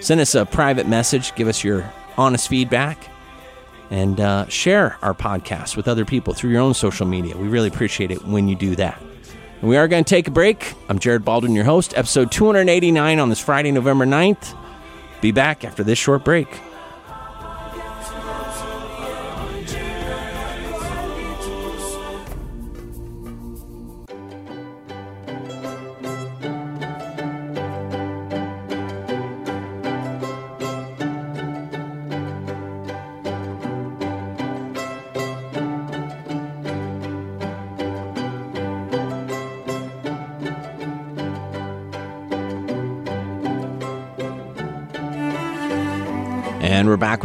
Send 0.00 0.20
us 0.20 0.34
a 0.34 0.46
private 0.46 0.88
message. 0.88 1.34
Give 1.34 1.48
us 1.48 1.62
your 1.62 1.92
honest 2.16 2.48
feedback 2.48 3.08
and 3.90 4.20
uh, 4.20 4.46
share 4.48 4.96
our 5.02 5.14
podcast 5.14 5.76
with 5.76 5.88
other 5.88 6.04
people 6.04 6.32
through 6.32 6.50
your 6.50 6.60
own 6.60 6.74
social 6.74 7.06
media. 7.06 7.36
We 7.36 7.48
really 7.48 7.68
appreciate 7.68 8.10
it 8.10 8.24
when 8.24 8.48
you 8.48 8.54
do 8.54 8.76
that. 8.76 9.00
And 9.60 9.68
we 9.68 9.76
are 9.76 9.88
going 9.88 10.04
to 10.04 10.08
take 10.08 10.28
a 10.28 10.30
break. 10.30 10.74
I'm 10.88 10.98
Jared 10.98 11.24
Baldwin, 11.24 11.54
your 11.54 11.64
host, 11.64 11.92
episode 11.96 12.32
289 12.32 13.18
on 13.18 13.28
this 13.28 13.40
Friday, 13.40 13.72
November 13.72 14.06
9th. 14.06 14.56
Be 15.20 15.32
back 15.32 15.64
after 15.64 15.84
this 15.84 15.98
short 15.98 16.24
break. 16.24 16.48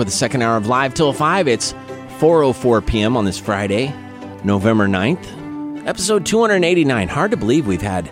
With 0.06 0.14
the 0.14 0.20
second 0.20 0.44
hour 0.44 0.56
of 0.56 0.68
Live 0.68 0.94
Till 0.94 1.12
5. 1.12 1.48
It's 1.48 1.74
4.04 2.20 2.86
p.m. 2.86 3.18
on 3.18 3.26
this 3.26 3.40
Friday, 3.40 3.92
November 4.44 4.88
9th. 4.88 5.88
Episode 5.88 6.28
289. 6.28 7.08
Hard 7.08 7.32
to 7.32 7.38
believe 7.38 7.66
we've 7.66 7.82
had 7.82 8.12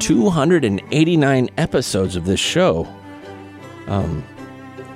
289 0.00 1.50
episodes 1.58 2.16
of 2.16 2.24
this 2.24 2.40
show. 2.40 2.88
Um, 3.88 4.24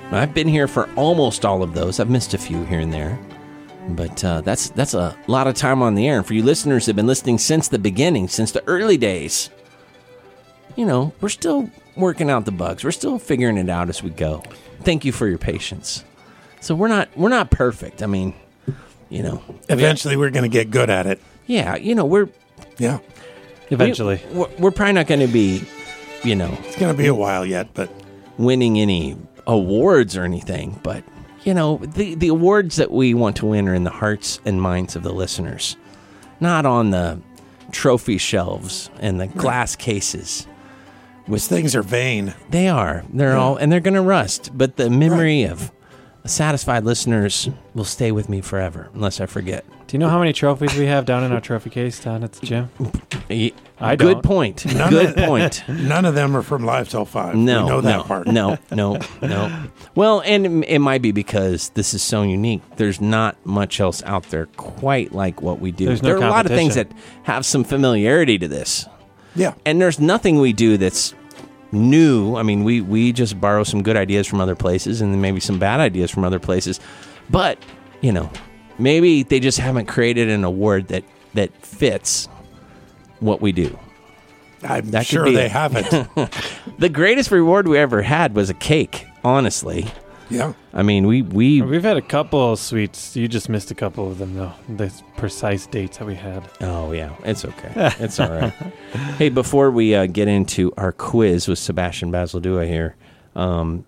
I've 0.09 0.33
been 0.33 0.47
here 0.47 0.67
for 0.67 0.89
almost 0.95 1.45
all 1.45 1.61
of 1.61 1.75
those. 1.75 1.99
I've 1.99 2.09
missed 2.09 2.33
a 2.33 2.39
few 2.39 2.63
here 2.65 2.79
and 2.79 2.91
there. 2.91 3.19
But 3.89 4.23
uh, 4.23 4.41
that's 4.41 4.69
that's 4.71 4.95
a 4.95 5.15
lot 5.27 5.45
of 5.45 5.53
time 5.53 5.83
on 5.83 5.93
the 5.93 6.07
air. 6.07 6.17
And 6.17 6.25
for 6.25 6.33
you 6.33 6.41
listeners 6.41 6.87
that 6.87 6.93
have 6.93 6.95
been 6.95 7.05
listening 7.05 7.37
since 7.37 7.67
the 7.67 7.77
beginning, 7.77 8.27
since 8.27 8.51
the 8.51 8.67
early 8.67 8.97
days, 8.97 9.51
you 10.75 10.87
know, 10.87 11.13
we're 11.21 11.29
still 11.29 11.69
working 11.95 12.31
out 12.31 12.45
the 12.45 12.51
bugs. 12.51 12.83
We're 12.83 12.89
still 12.89 13.19
figuring 13.19 13.57
it 13.57 13.69
out 13.69 13.89
as 13.89 14.01
we 14.01 14.09
go. 14.09 14.41
Thank 14.81 15.05
you 15.05 15.11
for 15.11 15.27
your 15.27 15.37
patience. 15.37 16.03
So 16.63 16.75
we're 16.75 16.87
not 16.87 17.09
we're 17.17 17.29
not 17.29 17.51
perfect. 17.51 18.01
I 18.01 18.05
mean, 18.05 18.33
you 19.09 19.21
know, 19.21 19.43
Eventually, 19.67 20.15
we're 20.15 20.29
going 20.29 20.49
to 20.49 20.49
get 20.49 20.71
good 20.71 20.89
at 20.89 21.05
it. 21.05 21.21
yeah, 21.45 21.75
you 21.75 21.93
know, 21.93 22.05
we're 22.05 22.29
Yeah. 22.77 22.99
Eventually. 23.69 24.21
we're, 24.31 24.47
we're 24.59 24.71
probably 24.71 24.93
not 24.93 25.07
going 25.07 25.19
to 25.19 25.27
be, 25.27 25.63
you 26.23 26.35
know, 26.35 26.57
It's 26.63 26.77
going 26.77 26.93
to 26.93 26.97
be 26.97 27.07
a 27.07 27.13
while 27.13 27.45
yet, 27.45 27.73
but 27.73 27.89
winning 28.37 28.79
any 28.79 29.17
awards 29.45 30.15
or 30.15 30.23
anything, 30.23 30.79
but 30.83 31.03
you 31.43 31.53
know, 31.53 31.79
the 31.83 32.15
the 32.15 32.29
awards 32.29 32.77
that 32.77 32.91
we 32.91 33.13
want 33.13 33.35
to 33.37 33.45
win 33.45 33.67
are 33.67 33.73
in 33.73 33.83
the 33.83 33.89
hearts 33.89 34.39
and 34.45 34.61
minds 34.61 34.95
of 34.95 35.03
the 35.03 35.11
listeners, 35.13 35.75
not 36.39 36.65
on 36.65 36.91
the 36.91 37.19
trophy 37.71 38.17
shelves 38.17 38.89
and 39.01 39.19
the 39.19 39.27
glass 39.27 39.75
cases. 39.75 40.47
these 41.27 41.47
things 41.49 41.75
are 41.75 41.83
vain. 41.83 42.33
They 42.51 42.69
are. 42.69 43.03
They're 43.11 43.35
all, 43.35 43.57
and 43.57 43.69
they're 43.69 43.81
going 43.81 43.95
to 43.95 44.01
rust. 44.01 44.51
But 44.57 44.77
the 44.77 44.89
memory 44.89 45.43
of 45.43 45.72
satisfied 46.25 46.83
listeners 46.85 47.49
will 47.73 47.83
stay 47.85 48.11
with 48.11 48.29
me 48.29 48.41
forever, 48.41 48.89
unless 48.93 49.19
I 49.19 49.25
forget. 49.25 49.65
Do 49.87 49.95
you 49.95 49.99
know 49.99 50.09
how 50.09 50.19
many 50.19 50.33
trophies 50.33 50.75
we 50.75 50.85
have 50.87 51.05
down 51.05 51.23
in 51.23 51.31
our 51.31 51.41
trophy 51.41 51.69
case 51.69 51.99
down 51.99 52.23
at 52.23 52.31
the 52.33 52.45
gym? 52.45 52.69
I 53.79 53.95
Good 53.95 53.97
don't. 53.97 54.23
point. 54.23 54.65
None 54.65 54.89
Good 54.89 55.05
of- 55.19 55.25
point. 55.25 55.63
None 55.67 56.05
of 56.05 56.15
them 56.15 56.35
are 56.37 56.41
from 56.41 56.65
Live 56.65 56.89
Till 56.89 57.05
5. 57.05 57.35
No, 57.35 57.63
we 57.65 57.69
know 57.69 57.81
that 57.81 57.97
no, 57.97 58.03
part. 58.03 58.27
no, 58.27 58.57
no, 58.71 58.99
no. 59.21 59.63
Well, 59.95 60.21
and 60.25 60.63
it, 60.63 60.69
it 60.75 60.79
might 60.79 61.01
be 61.01 61.11
because 61.11 61.69
this 61.69 61.93
is 61.93 62.01
so 62.01 62.21
unique. 62.23 62.61
There's 62.77 63.01
not 63.01 63.35
much 63.45 63.79
else 63.79 64.01
out 64.03 64.23
there 64.29 64.45
quite 64.57 65.11
like 65.11 65.41
what 65.41 65.59
we 65.59 65.71
do. 65.71 65.85
There's 65.87 66.01
no 66.01 66.09
there 66.09 66.17
are 66.17 66.27
a 66.27 66.29
lot 66.31 66.45
of 66.45 66.51
things 66.53 66.75
that 66.75 66.87
have 67.23 67.45
some 67.45 67.63
familiarity 67.63 68.37
to 68.39 68.47
this, 68.47 68.87
Yeah. 69.35 69.53
and 69.65 69.81
there's 69.81 69.99
nothing 69.99 70.39
we 70.39 70.53
do 70.53 70.77
that's 70.77 71.13
new. 71.73 72.35
I 72.35 72.43
mean, 72.43 72.63
we 72.63 72.79
we 72.81 73.11
just 73.11 73.39
borrow 73.41 73.63
some 73.63 73.83
good 73.83 73.97
ideas 73.97 74.27
from 74.27 74.39
other 74.39 74.55
places, 74.55 75.01
and 75.01 75.13
then 75.13 75.19
maybe 75.21 75.39
some 75.39 75.59
bad 75.59 75.79
ideas 75.79 76.09
from 76.11 76.23
other 76.23 76.39
places. 76.39 76.79
But 77.29 77.57
you 78.01 78.11
know, 78.11 78.29
maybe 78.79 79.23
they 79.23 79.39
just 79.39 79.59
haven't 79.59 79.87
created 79.87 80.29
an 80.29 80.43
award 80.43 80.87
that 80.89 81.03
that 81.33 81.51
fits 81.65 82.27
what 83.19 83.41
we 83.41 83.51
do. 83.51 83.77
I'm 84.63 84.91
That 84.91 85.05
sure 85.05 85.29
they 85.29 85.45
it. 85.45 85.51
haven't. 85.51 86.09
The 86.79 86.89
greatest 86.89 87.31
reward 87.31 87.67
we 87.67 87.77
ever 87.77 88.01
had 88.01 88.33
was 88.35 88.49
a 88.49 88.53
cake. 88.53 89.05
Honestly, 89.23 89.85
yeah. 90.33 90.53
I 90.73 90.83
mean, 90.83 91.07
we 91.07 91.21
we 91.21 91.61
We've 91.61 91.83
had 91.83 91.97
a 91.97 92.01
couple 92.01 92.53
of 92.53 92.59
sweets. 92.59 93.15
You 93.15 93.27
just 93.27 93.47
missed 93.49 93.71
a 93.71 93.75
couple 93.75 94.07
of 94.11 94.17
them, 94.17 94.35
though. 94.35 94.51
The 94.67 94.91
precise 95.17 95.67
dates 95.67 95.97
that 95.99 96.05
we 96.05 96.15
had. 96.15 96.43
Oh 96.61 96.91
yeah, 96.91 97.15
it's 97.23 97.45
okay. 97.45 97.71
It's 97.99 98.19
all 98.19 98.29
right. 98.31 98.51
hey, 99.17 99.29
before 99.29 99.71
we 99.71 99.95
uh, 99.95 100.07
get 100.07 100.27
into 100.27 100.73
our 100.77 100.91
quiz 100.91 101.47
with 101.47 101.59
Sebastian 101.59 102.11
Basildua 102.11 102.65
here, 102.65 102.95
um, 103.35 103.85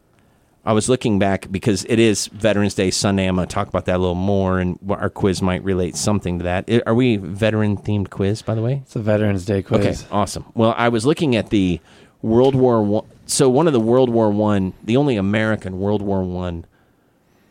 I 0.68 0.74
was 0.74 0.90
looking 0.90 1.20
back 1.20 1.52
because 1.52 1.86
it 1.88 2.00
is 2.00 2.26
Veterans 2.28 2.74
Day 2.74 2.90
Sunday. 2.90 3.28
I'm 3.28 3.36
going 3.36 3.48
to 3.48 3.54
talk 3.54 3.68
about 3.68 3.86
that 3.86 3.98
a 3.98 4.00
little 4.00 4.16
more, 4.16 4.60
and 4.60 4.78
what 4.82 5.00
our 5.00 5.10
quiz 5.12 5.42
might 5.42 5.64
relate 5.64 5.96
something 5.96 6.40
to 6.40 6.44
that. 6.46 6.66
I- 6.68 6.82
Are 6.88 6.96
we 6.96 7.18
veteran 7.18 7.78
themed 7.78 8.10
quiz, 8.10 8.42
by 8.42 8.56
the 8.56 8.62
way? 8.64 8.82
It's 8.84 8.96
a 8.96 9.00
Veterans 9.00 9.46
Day 9.46 9.62
quiz. 9.62 10.04
Okay, 10.04 10.08
awesome. 10.12 10.46
Well, 10.56 10.74
I 10.78 10.90
was 10.90 11.06
looking 11.06 11.36
at 11.36 11.50
the 11.52 11.80
World 12.26 12.56
War 12.56 12.82
One. 12.82 13.06
So 13.28 13.48
one 13.50 13.68
of 13.68 13.74
the 13.74 13.80
World 13.80 14.10
War 14.10 14.32
One, 14.32 14.74
the 14.84 14.98
only 14.98 15.16
American 15.16 15.80
World 15.80 16.02
War 16.02 16.24
One 16.24 16.66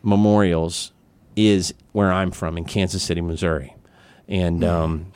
memorials 0.03 0.91
is 1.37 1.73
where 1.93 2.13
I'm 2.13 2.33
from 2.33 2.59
in 2.59 2.65
Kansas 2.65 3.05
City, 3.05 3.21
Missouri, 3.21 3.77
and 4.29 4.65
um, 4.65 5.07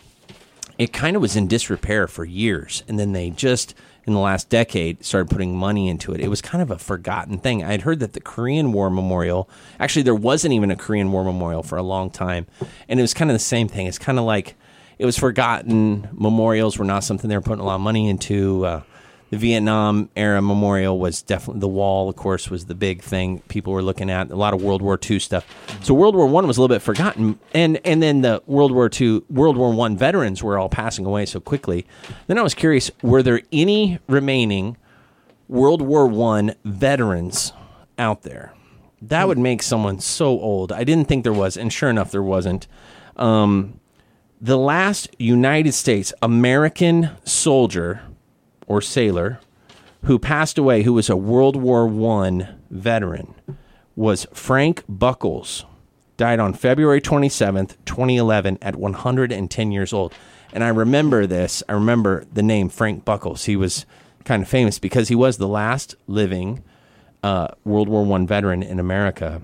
it 0.78 0.92
kind 0.92 1.16
of 1.16 1.22
was 1.22 1.34
in 1.34 1.48
disrepair 1.48 2.06
for 2.06 2.24
years, 2.24 2.84
and 2.86 3.00
then 3.00 3.12
they 3.12 3.30
just 3.30 3.74
in 4.04 4.14
the 4.14 4.20
last 4.20 4.48
decade 4.48 5.04
started 5.04 5.28
putting 5.28 5.56
money 5.56 5.88
into 5.88 6.14
it. 6.14 6.20
It 6.20 6.28
was 6.28 6.40
kind 6.40 6.62
of 6.62 6.70
a 6.70 6.78
forgotten 6.78 7.38
thing. 7.38 7.64
I 7.64 7.72
had 7.72 7.82
heard 7.82 7.98
that 7.98 8.12
the 8.12 8.20
Korean 8.20 8.72
War 8.72 8.90
Memorial, 8.90 9.50
actually, 9.80 10.02
there 10.02 10.14
wasn't 10.14 10.54
even 10.54 10.70
a 10.70 10.76
Korean 10.76 11.10
War 11.10 11.24
Memorial 11.24 11.64
for 11.64 11.76
a 11.76 11.82
long 11.82 12.10
time, 12.10 12.46
and 12.88 13.00
it 13.00 13.02
was 13.02 13.12
kind 13.12 13.28
of 13.28 13.34
the 13.34 13.40
same 13.40 13.66
thing. 13.66 13.88
It's 13.88 13.98
kind 13.98 14.20
of 14.20 14.24
like 14.24 14.54
it 15.00 15.04
was 15.04 15.18
forgotten. 15.18 16.08
Memorials 16.12 16.78
were 16.78 16.84
not 16.84 17.02
something 17.02 17.28
they 17.28 17.36
were 17.36 17.42
putting 17.42 17.60
a 17.60 17.66
lot 17.66 17.74
of 17.74 17.80
money 17.80 18.08
into. 18.08 18.64
Uh, 18.64 18.82
the 19.30 19.36
Vietnam 19.36 20.08
era 20.16 20.40
memorial 20.40 20.98
was 20.98 21.22
definitely 21.22 21.60
the 21.60 21.68
wall. 21.68 22.08
Of 22.08 22.16
course, 22.16 22.50
was 22.50 22.66
the 22.66 22.74
big 22.74 23.02
thing 23.02 23.40
people 23.48 23.72
were 23.72 23.82
looking 23.82 24.10
at. 24.10 24.30
A 24.30 24.36
lot 24.36 24.54
of 24.54 24.62
World 24.62 24.80
War 24.80 24.98
II 24.98 25.18
stuff. 25.18 25.46
So 25.82 25.94
World 25.94 26.16
War 26.16 26.26
One 26.26 26.46
was 26.46 26.56
a 26.56 26.60
little 26.60 26.74
bit 26.74 26.82
forgotten, 26.82 27.38
and 27.52 27.78
and 27.84 28.02
then 28.02 28.22
the 28.22 28.42
World 28.46 28.72
War 28.72 28.90
II, 28.92 29.22
World 29.28 29.56
War 29.56 29.72
One 29.72 29.96
veterans 29.96 30.42
were 30.42 30.58
all 30.58 30.68
passing 30.68 31.04
away 31.04 31.26
so 31.26 31.40
quickly. 31.40 31.86
Then 32.26 32.38
I 32.38 32.42
was 32.42 32.54
curious: 32.54 32.90
were 33.02 33.22
there 33.22 33.42
any 33.52 33.98
remaining 34.08 34.76
World 35.48 35.82
War 35.82 36.06
One 36.06 36.54
veterans 36.64 37.52
out 37.98 38.22
there? 38.22 38.54
That 39.00 39.28
would 39.28 39.38
make 39.38 39.62
someone 39.62 40.00
so 40.00 40.28
old. 40.40 40.72
I 40.72 40.84
didn't 40.84 41.06
think 41.06 41.22
there 41.22 41.32
was, 41.32 41.56
and 41.56 41.72
sure 41.72 41.90
enough, 41.90 42.10
there 42.10 42.22
wasn't. 42.22 42.66
Um, 43.16 43.80
the 44.40 44.56
last 44.56 45.08
United 45.18 45.72
States 45.72 46.12
American 46.22 47.10
soldier 47.24 48.02
or 48.68 48.80
sailor 48.80 49.40
who 50.04 50.18
passed 50.18 50.58
away, 50.58 50.82
who 50.82 50.92
was 50.92 51.10
a 51.10 51.16
World 51.16 51.56
War 51.56 51.86
One 51.86 52.60
veteran, 52.70 53.34
was 53.96 54.26
Frank 54.32 54.84
Buckles. 54.88 55.64
Died 56.16 56.40
on 56.40 56.52
February 56.52 57.00
27th, 57.00 57.76
2011, 57.84 58.58
at 58.62 58.76
110 58.76 59.72
years 59.72 59.92
old. 59.92 60.14
And 60.52 60.64
I 60.64 60.68
remember 60.68 61.26
this. 61.26 61.62
I 61.68 61.72
remember 61.72 62.24
the 62.32 62.42
name 62.42 62.68
Frank 62.68 63.04
Buckles. 63.04 63.44
He 63.44 63.56
was 63.56 63.86
kind 64.24 64.42
of 64.42 64.48
famous 64.48 64.78
because 64.78 65.08
he 65.08 65.14
was 65.14 65.36
the 65.36 65.48
last 65.48 65.94
living 66.06 66.62
uh, 67.22 67.48
World 67.64 67.88
War 67.88 68.04
One 68.04 68.26
veteran 68.26 68.62
in 68.62 68.78
America. 68.78 69.42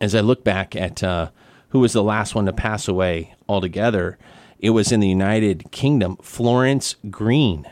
As 0.00 0.14
I 0.14 0.20
look 0.20 0.44
back 0.44 0.74
at 0.74 1.02
uh, 1.02 1.30
who 1.68 1.78
was 1.80 1.92
the 1.92 2.02
last 2.02 2.34
one 2.34 2.46
to 2.46 2.52
pass 2.52 2.88
away 2.88 3.34
altogether, 3.48 4.18
it 4.58 4.70
was 4.70 4.92
in 4.92 5.00
the 5.00 5.08
United 5.08 5.70
Kingdom. 5.70 6.16
Florence 6.22 6.96
Green 7.10 7.66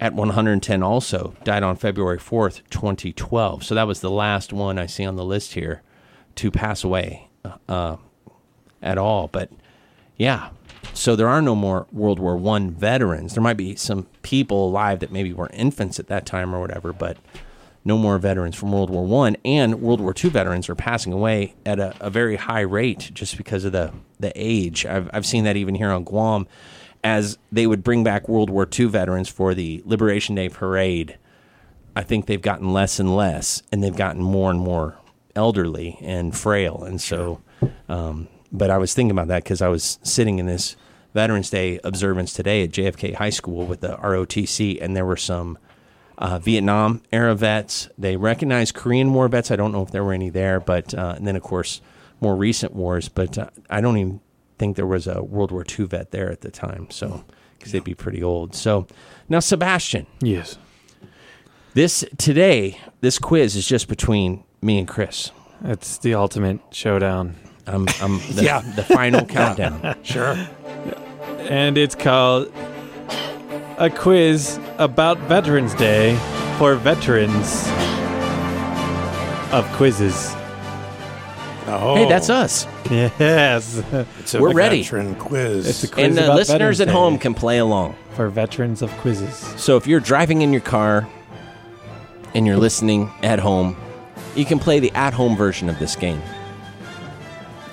at 0.00 0.12
110 0.12 0.82
also 0.82 1.34
died 1.44 1.62
on 1.62 1.76
February 1.76 2.18
4th, 2.18 2.62
2012. 2.70 3.64
So 3.64 3.74
that 3.74 3.86
was 3.86 4.00
the 4.00 4.10
last 4.10 4.52
one 4.52 4.78
I 4.78 4.86
see 4.86 5.04
on 5.04 5.16
the 5.16 5.24
list 5.24 5.54
here 5.54 5.82
to 6.36 6.50
pass 6.50 6.84
away 6.84 7.28
uh, 7.68 7.96
at 8.82 8.98
all. 8.98 9.28
But 9.28 9.50
yeah, 10.16 10.50
so 10.92 11.16
there 11.16 11.28
are 11.28 11.42
no 11.42 11.54
more 11.54 11.86
World 11.92 12.18
War 12.18 12.36
One 12.36 12.70
veterans. 12.70 13.34
There 13.34 13.42
might 13.42 13.56
be 13.56 13.76
some 13.76 14.06
people 14.22 14.68
alive 14.68 15.00
that 15.00 15.12
maybe 15.12 15.32
were 15.32 15.50
infants 15.52 15.98
at 15.98 16.08
that 16.08 16.26
time 16.26 16.54
or 16.54 16.60
whatever, 16.60 16.92
but 16.92 17.16
no 17.84 17.96
more 17.96 18.18
veterans 18.18 18.56
from 18.56 18.72
World 18.72 18.90
War 18.90 19.04
One 19.04 19.36
and 19.44 19.80
World 19.80 20.00
War 20.00 20.12
Two 20.12 20.30
veterans 20.30 20.68
are 20.68 20.74
passing 20.74 21.12
away 21.12 21.54
at 21.64 21.78
a, 21.78 21.94
a 22.00 22.10
very 22.10 22.36
high 22.36 22.60
rate 22.60 23.10
just 23.14 23.36
because 23.36 23.64
of 23.64 23.72
the 23.72 23.92
the 24.18 24.32
age. 24.34 24.84
I've 24.84 25.08
I've 25.12 25.26
seen 25.26 25.44
that 25.44 25.56
even 25.56 25.74
here 25.74 25.90
on 25.90 26.04
Guam 26.04 26.46
as 27.06 27.38
they 27.52 27.68
would 27.68 27.84
bring 27.84 28.02
back 28.02 28.28
World 28.28 28.50
War 28.50 28.68
II 28.76 28.86
veterans 28.86 29.28
for 29.28 29.54
the 29.54 29.80
Liberation 29.86 30.34
Day 30.34 30.48
parade, 30.48 31.16
I 31.94 32.02
think 32.02 32.26
they've 32.26 32.42
gotten 32.42 32.72
less 32.72 32.98
and 32.98 33.14
less, 33.14 33.62
and 33.70 33.80
they've 33.80 33.94
gotten 33.94 34.20
more 34.20 34.50
and 34.50 34.58
more 34.58 34.98
elderly 35.36 35.98
and 36.02 36.36
frail. 36.36 36.82
And 36.82 37.00
so, 37.00 37.40
um, 37.88 38.26
but 38.50 38.72
I 38.72 38.78
was 38.78 38.92
thinking 38.92 39.12
about 39.12 39.28
that 39.28 39.44
because 39.44 39.62
I 39.62 39.68
was 39.68 40.00
sitting 40.02 40.40
in 40.40 40.46
this 40.46 40.74
Veterans 41.14 41.48
Day 41.48 41.78
observance 41.84 42.32
today 42.32 42.64
at 42.64 42.70
JFK 42.70 43.14
High 43.14 43.30
School 43.30 43.66
with 43.66 43.82
the 43.82 43.96
ROTC, 43.98 44.82
and 44.82 44.96
there 44.96 45.06
were 45.06 45.16
some 45.16 45.58
uh, 46.18 46.40
Vietnam 46.40 47.02
era 47.12 47.36
vets. 47.36 47.88
They 47.96 48.16
recognized 48.16 48.74
Korean 48.74 49.14
War 49.14 49.28
vets. 49.28 49.52
I 49.52 49.56
don't 49.56 49.70
know 49.70 49.82
if 49.82 49.92
there 49.92 50.02
were 50.02 50.12
any 50.12 50.30
there, 50.30 50.58
but 50.58 50.92
uh, 50.92 51.14
and 51.16 51.24
then 51.24 51.36
of 51.36 51.44
course 51.44 51.80
more 52.20 52.34
recent 52.34 52.74
wars. 52.74 53.08
But 53.08 53.38
uh, 53.38 53.50
I 53.70 53.80
don't 53.80 53.96
even 53.96 54.20
think 54.58 54.76
there 54.76 54.86
was 54.86 55.06
a 55.06 55.22
World 55.22 55.50
War 55.52 55.64
II 55.78 55.86
vet 55.86 56.10
there 56.10 56.30
at 56.30 56.40
the 56.40 56.50
time, 56.50 56.88
so 56.90 57.08
hmm. 57.08 57.30
because 57.58 57.72
they'd 57.72 57.84
be 57.84 57.94
pretty 57.94 58.22
old. 58.22 58.54
So 58.54 58.86
now, 59.28 59.40
Sebastian, 59.40 60.06
Yes. 60.20 60.58
this 61.74 62.04
today, 62.18 62.78
this 63.00 63.18
quiz 63.18 63.56
is 63.56 63.66
just 63.66 63.88
between 63.88 64.44
me 64.62 64.78
and 64.78 64.88
Chris. 64.88 65.30
It's 65.64 65.98
the 65.98 66.14
ultimate 66.14 66.60
showdown. 66.70 67.34
I'm, 67.66 67.86
I'm 68.00 68.18
the, 68.30 68.42
Yeah. 68.44 68.60
the 68.60 68.82
final 68.84 69.24
countdown. 69.24 69.96
Sure. 70.02 70.36
And 71.48 71.78
it's 71.78 71.94
called 71.94 72.52
a 73.78 73.90
quiz 73.90 74.58
about 74.78 75.18
Veterans 75.20 75.74
Day 75.74 76.16
for 76.58 76.74
veterans 76.76 77.66
of 79.52 79.64
quizzes. 79.76 80.34
Oh, 81.68 81.96
Hey, 81.96 82.08
that's 82.08 82.30
us, 82.30 82.66
Yes. 82.90 83.82
It's 84.20 84.34
a 84.34 84.40
we're 84.40 84.52
ready. 84.52 84.82
veteran 84.82 85.14
quiz. 85.16 85.66
It's 85.68 85.82
a 85.84 85.88
quiz 85.88 86.06
and 86.06 86.16
the 86.16 86.24
about 86.24 86.36
listeners 86.36 86.78
Veterans 86.78 86.80
at 86.82 86.88
home 86.88 87.18
can 87.18 87.34
play 87.34 87.58
along. 87.58 87.96
for 88.14 88.28
veterans 88.28 88.82
of 88.82 88.90
quizzes. 88.98 89.34
So 89.60 89.76
if 89.76 89.86
you're 89.86 90.00
driving 90.00 90.42
in 90.42 90.52
your 90.52 90.60
car 90.62 91.08
and 92.34 92.46
you're 92.46 92.56
listening 92.56 93.10
at 93.22 93.40
home, 93.40 93.76
you 94.36 94.44
can 94.44 94.58
play 94.58 94.78
the 94.80 94.92
at-home 94.92 95.34
version 95.36 95.68
of 95.68 95.78
this 95.78 95.96
game. 95.96 96.20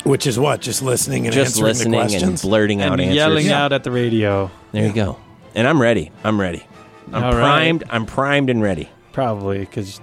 Which 0.06 0.28
is 0.28 0.38
what? 0.40 0.60
Just 0.60 0.82
listening 0.82 1.26
and 1.28 1.34
just 1.34 1.52
answering 1.62 1.64
the 1.64 1.70
listening 1.70 2.00
and 2.02 2.10
questions. 2.10 2.42
blurting 2.42 2.82
out 2.82 2.94
and 2.94 3.02
answers. 3.02 3.16
yelling 3.16 3.50
out 3.52 3.72
at 3.74 3.84
the 3.84 3.92
radio. 3.92 4.50
There 4.72 4.86
you 4.86 4.94
go. 4.94 5.18
And 5.56 5.68
I'm 5.68 5.82
ready. 5.82 6.12
I'm 6.24 6.40
ready. 6.42 6.66
I'm 7.14 7.24
All 7.24 7.32
right. 7.32 7.40
primed. 7.42 7.84
I'm 7.90 8.06
primed 8.06 8.50
and 8.50 8.62
ready. 8.62 8.90
Probably 9.14 9.60
because, 9.60 10.02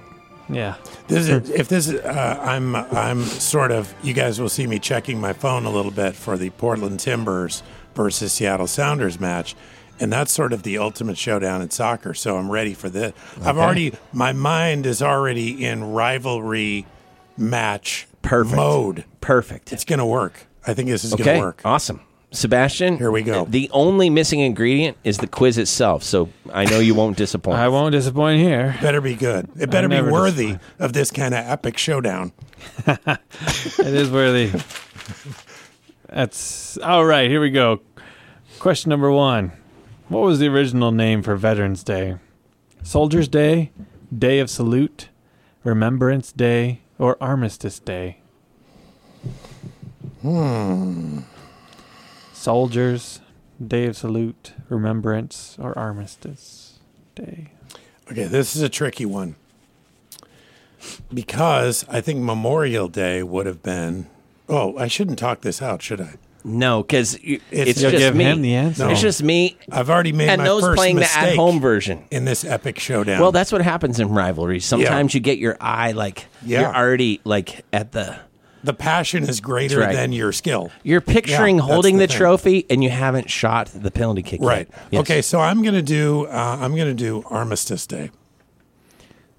yeah. 0.51 0.75
This 1.09 1.29
is, 1.29 1.51
if 1.51 1.69
this 1.69 1.89
is, 1.89 2.01
uh, 2.01 2.39
I'm, 2.43 2.75
I'm 2.77 3.23
sort 3.23 3.71
of. 3.73 3.93
You 4.03 4.15
guys 4.15 4.41
will 4.41 4.49
see 4.49 4.67
me 4.67 4.79
checking 4.79 5.21
my 5.21 5.33
phone 5.33 5.65
a 5.65 5.71
little 5.71 5.91
bit 5.91 6.15
for 6.15 6.37
the 6.37 6.51
Portland 6.51 7.01
Timbers 7.01 7.63
versus 7.95 8.33
Seattle 8.33 8.67
Sounders 8.67 9.19
match, 9.19 9.55
and 9.99 10.13
that's 10.13 10.33
sort 10.33 10.53
of 10.53 10.63
the 10.63 10.79
ultimate 10.79 11.19
showdown 11.19 11.63
in 11.63 11.71
soccer. 11.71 12.15
So 12.15 12.37
I'm 12.37 12.51
ready 12.51 12.75
for 12.75 12.89
this. 12.89 13.13
I've 13.43 13.59
already, 13.59 13.95
my 14.13 14.33
mind 14.33 14.87
is 14.87 15.03
already 15.03 15.65
in 15.65 15.93
rivalry 15.93 16.87
match 17.37 18.07
Perfect. 18.23 18.57
mode. 18.57 19.05
Perfect. 19.21 19.73
It's 19.73 19.85
gonna 19.85 20.07
work. 20.07 20.47
I 20.67 20.75
think 20.75 20.89
this 20.89 21.05
is 21.05 21.15
okay. 21.15 21.25
gonna 21.25 21.41
work. 21.41 21.63
Awesome. 21.65 22.01
Sebastian, 22.33 22.97
Here 22.99 23.11
we 23.11 23.23
go. 23.23 23.45
The 23.45 23.69
only 23.73 24.09
missing 24.09 24.39
ingredient 24.41 24.97
is 25.03 25.19
the 25.19 25.27
quiz 25.27 25.59
itself, 25.59 26.05
so 26.05 26.29
I 26.53 26.65
know 26.65 26.79
you 26.79 26.95
won't 26.95 27.17
disappoint. 27.17 27.59
I 27.59 27.67
won't 27.69 27.91
disappoint 27.93 28.41
here. 28.41 28.77
Better 28.81 29.01
be 29.01 29.17
good. 29.17 29.49
It 29.59 29.69
better 29.71 29.89
be 29.89 30.01
worthy 30.01 30.47
disappoint. 30.53 30.63
of 30.79 30.93
this 30.93 31.11
kind 31.11 31.35
of 31.35 31.45
epic 31.45 31.77
showdown. 31.77 32.33
It 32.87 33.95
is 33.95 34.11
worthy. 34.11 34.53
That's 36.09 36.77
all 36.79 37.05
right. 37.05 37.29
Here 37.31 37.41
we 37.41 37.51
go. 37.51 37.81
Question 38.59 38.91
number 38.91 39.11
one: 39.11 39.53
What 40.09 40.21
was 40.21 40.39
the 40.39 40.49
original 40.49 40.93
name 40.93 41.23
for 41.23 41.35
Veterans 41.37 41.83
Day? 41.83 42.17
Soldiers 42.83 43.27
Day, 43.29 43.73
Day 44.17 44.39
of 44.39 44.51
Salute, 44.51 45.09
Remembrance 45.65 46.33
Day, 46.33 46.81
or 46.99 47.17
Armistice 47.21 47.79
Day? 47.81 48.21
Hmm. 50.23 51.21
Soldiers, 52.45 53.21
Day 53.65 53.85
of 53.85 53.99
Salute, 53.99 54.55
Remembrance, 54.71 55.57
or 55.61 55.79
Armistice 55.79 56.79
Day? 57.15 57.49
Okay, 58.11 58.25
this 58.25 58.57
is 58.57 58.63
a 58.63 58.71
tricky 58.71 59.05
one. 59.05 59.37
Because 61.13 61.85
I 61.91 62.01
think 62.01 62.21
Memorial 62.21 62.89
Day 62.89 63.23
would 63.23 63.45
have 63.45 63.63
been. 63.63 64.07
Oh, 64.49 64.75
I 64.79 64.89
shouldn't 64.89 65.19
talk 65.19 65.43
this 65.43 65.61
out, 65.61 65.83
should 65.83 66.01
I? 66.01 66.15
no, 66.43 66.83
because 66.83 67.17
it's, 67.23 67.45
It's- 67.51 67.79
just 67.79 67.95
give 67.99 68.17
me. 68.17 68.25
him 68.25 68.41
the 68.41 68.55
answer. 68.55 68.87
No. 68.87 68.91
It's 68.93 69.03
just 69.03 69.23
me 69.23 69.59
I've 69.71 69.91
already 69.91 70.13
made 70.15 70.31
and 70.31 70.39
my 70.41 70.47
those 70.49 70.63
first 70.63 70.79
playing 70.79 70.95
the 70.95 71.01
mistake 71.01 71.33
at-home 71.33 71.61
version. 71.61 72.05
in 72.11 72.25
this 72.25 72.47
epic 72.47 72.79
showdown. 72.79 73.21
Well, 73.21 73.33
that's 73.33 73.53
what 73.53 73.61
happens 73.61 74.01
in 74.01 74.09
rivalries. 74.09 74.65
Sometimes 74.65 75.13
you 75.13 75.21
get 75.21 75.37
your 75.37 75.59
eye 75.61 75.93
like 75.93 76.25
Yeah. 76.43 76.63
you're 76.63 76.75
already 76.75 77.21
like 77.25 77.67
at 77.75 77.93
the. 77.93 78.19
The 78.63 78.75
passion 78.75 79.23
is 79.29 79.41
greater 79.41 79.81
right. 79.81 79.95
than 79.95 80.13
your 80.13 80.33
skill. 80.33 80.71
You're 80.83 81.01
picturing 81.01 81.57
Yeah, 81.57 81.63
holding 81.63 81.97
the 81.99 82.07
the, 82.07 82.13
trophy 82.13 82.67
and 82.69 82.83
you 82.85 82.91
haven't 82.91 83.31
shot 83.31 83.69
the 83.75 83.91
penalty 83.91 84.23
kick. 84.23 84.41
yet. 84.41 84.47
Right. 84.47 84.69
Yes. 84.91 85.01
Okay, 85.03 85.23
so 85.23 85.41
I'm 85.41 85.63
gonna 85.63 85.83
do. 85.83 86.27
Uh, 86.27 86.59
I'm 86.61 86.77
gonna 86.77 86.95
do 86.95 87.23
Armistice 87.31 87.87
Day. 87.87 88.11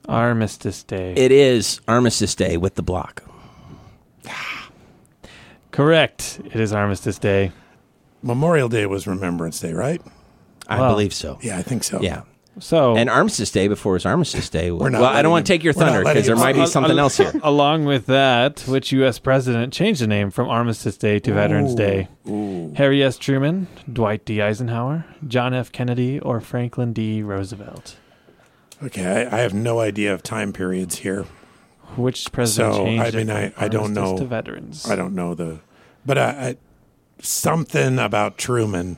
Armistice 0.09 0.83
Day. 0.83 1.13
It 1.15 1.31
is 1.31 1.79
Armistice 1.87 2.33
Day 2.35 2.57
with 2.57 2.75
the 2.75 2.81
block. 2.83 3.23
Correct. 5.71 6.41
It 6.45 6.55
is 6.59 6.73
Armistice 6.73 7.17
Day. 7.19 7.51
Memorial 8.21 8.69
Day 8.69 8.85
was 8.85 9.07
Remembrance 9.07 9.59
Day, 9.59 9.73
right? 9.73 10.01
I 10.67 10.79
Wow. 10.79 10.89
believe 10.89 11.13
so. 11.13 11.37
Yeah, 11.41 11.57
I 11.57 11.61
think 11.61 11.83
so. 11.83 12.01
Yeah. 12.01 12.21
So 12.59 12.95
And 12.97 13.09
Armistice 13.09 13.49
Day 13.51 13.67
before 13.67 13.93
it 13.93 13.95
was 13.97 14.05
Armistice 14.05 14.49
Day. 14.49 14.71
We're 14.71 14.89
not 14.89 15.01
well, 15.01 15.09
I 15.09 15.21
don't 15.21 15.31
want 15.31 15.45
to 15.45 15.53
take 15.53 15.63
your 15.63 15.73
thunder 15.73 16.03
because 16.03 16.25
there 16.27 16.35
might 16.35 16.55
be 16.55 16.65
something 16.65 16.99
else 16.99 17.17
here. 17.17 17.31
Along 17.43 17.85
with 17.85 18.07
that, 18.07 18.61
which 18.67 18.91
U.S. 18.91 19.19
president 19.19 19.71
changed 19.73 20.01
the 20.01 20.07
name 20.07 20.31
from 20.31 20.49
Armistice 20.49 20.97
Day 20.97 21.19
to 21.19 21.33
Veterans 21.33 21.73
Day? 21.75 22.09
Harry 22.75 23.01
S. 23.03 23.17
Truman, 23.17 23.67
Dwight 23.91 24.25
D. 24.25 24.41
Eisenhower, 24.41 25.05
John 25.27 25.53
F. 25.53 25.71
Kennedy, 25.71 26.19
or 26.19 26.41
Franklin 26.41 26.91
D. 26.93 27.23
Roosevelt? 27.23 27.95
Okay, 28.83 29.05
I, 29.27 29.37
I 29.37 29.41
have 29.41 29.53
no 29.53 29.79
idea 29.79 30.13
of 30.13 30.21
time 30.23 30.51
periods 30.51 30.97
here. 30.99 31.25
Which 31.95 32.31
president 32.31 32.73
So, 32.75 32.83
changed 32.85 33.15
I 33.15 33.17
mean, 33.17 33.29
it 33.29 33.33
I- 33.33 33.49
from 33.49 33.63
I 33.63 33.67
don't 33.69 33.93
know. 33.93 34.17
to 34.17 34.25
veterans? 34.25 34.89
I 34.89 34.95
don't 34.95 35.13
know 35.15 35.35
the, 35.35 35.59
but 36.05 36.17
I, 36.17 36.23
I 36.29 36.57
something 37.21 37.99
about 37.99 38.37
Truman 38.37 38.97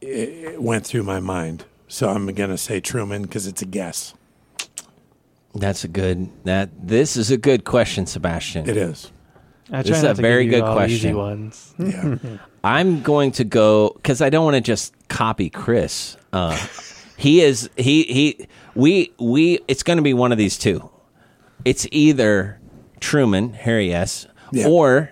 it, 0.00 0.06
it 0.54 0.62
went 0.62 0.86
through 0.86 1.02
my 1.04 1.20
mind. 1.20 1.64
So 1.92 2.08
I'm 2.08 2.26
gonna 2.28 2.56
say 2.56 2.80
Truman 2.80 3.20
because 3.20 3.46
it's 3.46 3.60
a 3.60 3.66
guess. 3.66 4.14
That's 5.54 5.84
a 5.84 5.88
good. 5.88 6.30
That 6.44 6.70
this 6.88 7.18
is 7.18 7.30
a 7.30 7.36
good 7.36 7.66
question, 7.66 8.06
Sebastian. 8.06 8.66
It 8.66 8.78
is. 8.78 9.12
I 9.70 9.82
This 9.82 9.98
is 9.98 10.04
a 10.04 10.14
very 10.14 10.46
good 10.46 10.64
question. 10.64 11.14
ones. 11.14 11.74
Yeah. 11.78 12.16
I'm 12.64 13.02
going 13.02 13.32
to 13.32 13.44
go 13.44 13.90
because 13.94 14.22
I 14.22 14.30
don't 14.30 14.42
want 14.42 14.54
to 14.54 14.62
just 14.62 14.94
copy 15.08 15.50
Chris. 15.50 16.16
Uh, 16.32 16.56
he 17.18 17.42
is 17.42 17.68
he 17.76 18.04
he 18.04 18.48
we 18.74 19.12
we. 19.18 19.60
It's 19.68 19.82
going 19.82 19.98
to 19.98 20.02
be 20.02 20.14
one 20.14 20.32
of 20.32 20.38
these 20.38 20.56
two. 20.56 20.88
It's 21.66 21.86
either 21.92 22.58
Truman 23.00 23.52
Harry 23.52 23.92
S. 23.92 24.26
Yeah. 24.50 24.66
or 24.66 25.10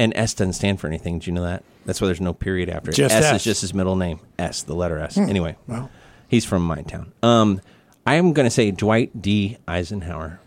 and 0.00 0.12
S 0.16 0.34
doesn't 0.34 0.54
stand 0.54 0.80
for 0.80 0.88
anything. 0.88 1.20
Do 1.20 1.30
you 1.30 1.34
know 1.34 1.44
that? 1.44 1.62
That's 1.84 2.00
why 2.00 2.06
there's 2.06 2.20
no 2.20 2.32
period 2.34 2.68
after 2.70 2.90
it. 2.90 2.94
Just 2.94 3.14
S, 3.14 3.24
S. 3.24 3.30
Hmm. 3.30 3.36
is 3.36 3.44
just 3.44 3.60
his 3.60 3.74
middle 3.74 3.96
name. 3.96 4.20
S, 4.38 4.62
the 4.62 4.74
letter 4.74 4.98
S. 4.98 5.18
Anyway, 5.18 5.56
Well, 5.66 5.90
he's 6.28 6.44
from 6.44 6.66
my 6.66 6.82
town. 6.82 7.12
Um, 7.22 7.60
I 8.06 8.14
am 8.14 8.32
going 8.32 8.46
to 8.46 8.50
say 8.50 8.70
Dwight 8.70 9.20
D. 9.20 9.58
Eisenhower. 9.66 10.40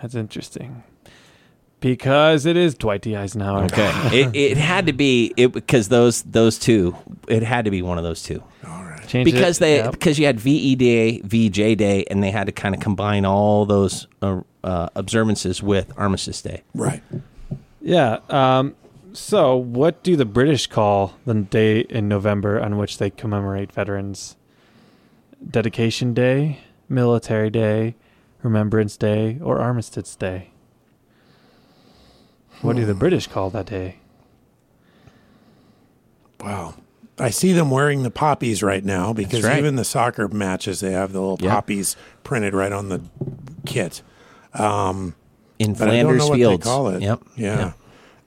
That's 0.00 0.14
interesting. 0.14 0.82
Because 1.80 2.44
it 2.44 2.56
is 2.56 2.74
Dwight 2.74 3.00
D. 3.00 3.16
Eisenhower. 3.16 3.64
Okay, 3.64 3.90
it, 4.12 4.36
it 4.36 4.56
had 4.58 4.86
to 4.86 4.92
be 4.92 5.32
it 5.36 5.52
because 5.52 5.88
those 5.88 6.22
those 6.22 6.58
two. 6.58 6.94
It 7.26 7.42
had 7.42 7.64
to 7.64 7.70
be 7.70 7.80
one 7.80 7.96
of 7.96 8.04
those 8.04 8.22
two. 8.22 8.42
Changed 9.06 9.28
it- 9.28 9.32
because 9.32 9.58
they 9.58 9.76
yep. 9.76 9.92
because 9.92 10.18
you 10.18 10.26
had 10.26 10.38
VE 10.38 10.76
Day, 10.76 11.20
VJ 11.24 11.76
Day, 11.78 12.04
and 12.10 12.22
they 12.22 12.30
had 12.30 12.46
to 12.46 12.52
kind 12.52 12.74
of 12.74 12.80
combine 12.80 13.24
all 13.24 13.64
those 13.66 14.06
uh, 14.22 14.42
uh, 14.62 14.88
observances 14.94 15.62
with 15.62 15.92
Armistice 15.96 16.42
Day. 16.42 16.62
right. 16.74 17.02
Yeah. 17.80 18.18
Um, 18.28 18.76
so, 19.12 19.56
what 19.56 20.02
do 20.02 20.16
the 20.16 20.24
British 20.24 20.66
call 20.66 21.14
the 21.24 21.34
day 21.34 21.80
in 21.80 22.08
November 22.08 22.60
on 22.60 22.76
which 22.76 22.98
they 22.98 23.10
commemorate 23.10 23.72
veterans? 23.72 24.36
Dedication 25.48 26.12
Day, 26.12 26.60
Military 26.88 27.50
Day, 27.50 27.94
Remembrance 28.42 28.96
Day, 28.96 29.38
or 29.42 29.58
Armistice 29.58 30.16
Day? 30.16 30.50
What 32.62 32.76
do 32.76 32.84
the 32.84 32.92
hmm. 32.92 32.98
British 32.98 33.26
call 33.26 33.50
that 33.50 33.66
day? 33.66 33.96
Wow. 36.40 36.74
I 37.18 37.30
see 37.30 37.52
them 37.52 37.70
wearing 37.70 38.02
the 38.02 38.10
poppies 38.10 38.62
right 38.62 38.84
now 38.84 39.12
because 39.12 39.44
right. 39.44 39.58
even 39.58 39.76
the 39.76 39.84
soccer 39.84 40.26
matches 40.28 40.80
they 40.80 40.92
have 40.92 41.12
the 41.12 41.20
little 41.20 41.38
Yep. 41.40 41.50
poppies 41.50 41.96
printed 42.24 42.54
right 42.54 42.72
on 42.72 42.88
the 42.88 43.02
kit. 43.66 44.02
Um, 44.54 45.14
in 45.58 45.74
But 45.74 45.88
I 45.90 46.02
don't 46.02 46.16
Flanders 46.16 46.18
know 46.18 46.28
what 46.28 46.36
Fields. 46.36 46.64
they 46.64 46.70
call 46.70 46.88
it. 46.88 47.02
Yep. 47.02 47.22
Yeah. 47.36 47.72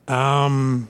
Um, 0.08 0.90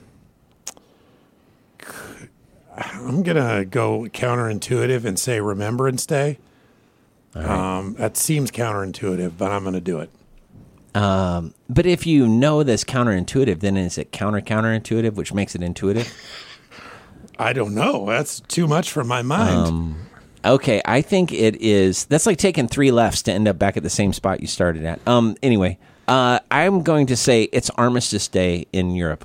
I'm 2.76 3.22
gonna 3.22 3.64
go 3.64 4.06
counterintuitive 4.12 5.04
and 5.04 5.18
say 5.18 5.40
Remembrance 5.40 6.06
Day. 6.06 6.38
Um, 7.34 7.94
that 7.94 8.16
seems 8.16 8.50
counterintuitive, 8.50 9.32
but 9.36 9.50
I'm 9.50 9.64
gonna 9.64 9.80
do 9.80 10.00
it. 10.00 10.10
Um, 10.94 11.54
but 11.68 11.86
if 11.86 12.06
you 12.06 12.28
know 12.28 12.62
this 12.62 12.84
counterintuitive, 12.84 13.60
then 13.60 13.76
is 13.76 13.98
it 13.98 14.12
counter 14.12 14.40
counterintuitive, 14.40 15.14
which 15.14 15.32
makes 15.32 15.54
it 15.54 15.62
intuitive? 15.62 16.12
I 17.38 17.52
don't 17.52 17.74
know. 17.74 18.06
That's 18.06 18.40
too 18.40 18.68
much 18.68 18.92
for 18.92 19.02
my 19.02 19.22
mind. 19.22 19.96
Okay, 20.44 20.80
I 20.84 21.00
think 21.00 21.32
it 21.32 21.56
is. 21.56 22.04
That's 22.04 22.26
like 22.26 22.38
taking 22.38 22.68
three 22.68 22.90
lefts 22.90 23.22
to 23.22 23.32
end 23.32 23.48
up 23.48 23.58
back 23.58 23.76
at 23.76 23.82
the 23.82 23.90
same 23.90 24.12
spot 24.12 24.40
you 24.40 24.46
started 24.46 24.84
at. 24.84 25.00
Um. 25.06 25.36
Anyway, 25.42 25.78
uh, 26.08 26.38
I'm 26.50 26.82
going 26.82 27.06
to 27.06 27.16
say 27.16 27.44
it's 27.44 27.70
Armistice 27.70 28.28
Day 28.28 28.66
in 28.72 28.94
Europe. 28.94 29.24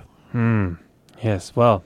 Yes, 1.23 1.53
well, 1.55 1.83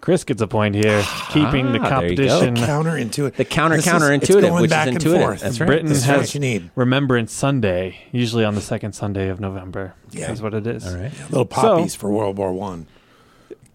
Chris 0.00 0.22
gets 0.24 0.40
a 0.40 0.46
point 0.46 0.74
here, 0.74 1.02
keeping 1.30 1.72
the 1.72 1.80
Ah, 1.80 2.00
there 2.00 2.10
you 2.10 2.16
go. 2.16 2.38
competition. 2.38 2.56
counterintuitive. 2.56 3.34
The 3.36 3.44
counter 3.44 3.76
This 3.76 3.86
is- 3.86 3.92
counterintuitive, 3.92 4.22
it's 4.22 4.34
going 4.34 4.54
which 4.54 4.64
is 4.64 4.70
back 4.70 4.86
and 4.88 4.96
intuitive. 4.96 5.20
forth. 5.22 5.40
That's 5.40 5.60
right. 5.60 5.66
Britain 5.66 5.86
This 5.88 5.98
is 5.98 6.04
has 6.04 6.18
what 6.20 6.34
you 6.34 6.40
need. 6.40 6.70
Remembrance 6.76 7.32
Sunday, 7.32 7.96
usually 8.12 8.44
on 8.44 8.54
the 8.54 8.60
second 8.60 8.92
Sunday 8.94 9.28
of 9.28 9.40
November. 9.40 9.94
Yeah. 10.10 10.28
That's 10.28 10.40
what 10.40 10.54
it 10.54 10.66
is. 10.66 10.86
All 10.86 10.96
right. 11.00 11.12
Little 11.30 11.44
poppies 11.46 11.94
for 11.94 12.10
World 12.10 12.38
War 12.38 12.52
One. 12.52 12.86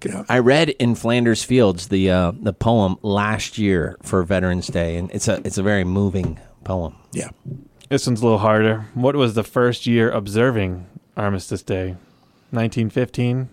Yeah. 0.05 0.23
I 0.29 0.37
read 0.39 0.69
in 0.69 0.93
Flanders 0.93 1.43
Fields 1.43 1.87
the 1.87 2.11
uh, 2.11 2.31
the 2.39 2.53
poem 2.53 2.97
last 3.01 3.57
year 3.57 3.97
for 4.03 4.21
Veterans 4.23 4.67
Day, 4.67 4.97
and 4.97 5.09
it's 5.11 5.27
a 5.27 5.41
it's 5.43 5.57
a 5.57 5.63
very 5.63 5.83
moving 5.83 6.39
poem. 6.63 6.95
Yeah. 7.11 7.29
This 7.89 8.07
one's 8.07 8.21
a 8.21 8.23
little 8.23 8.39
harder. 8.39 8.87
What 8.93 9.15
was 9.15 9.35
the 9.35 9.43
first 9.43 9.85
year 9.85 10.09
observing 10.09 10.87
Armistice 11.15 11.61
Day? 11.61 11.95
1915, 12.51 13.49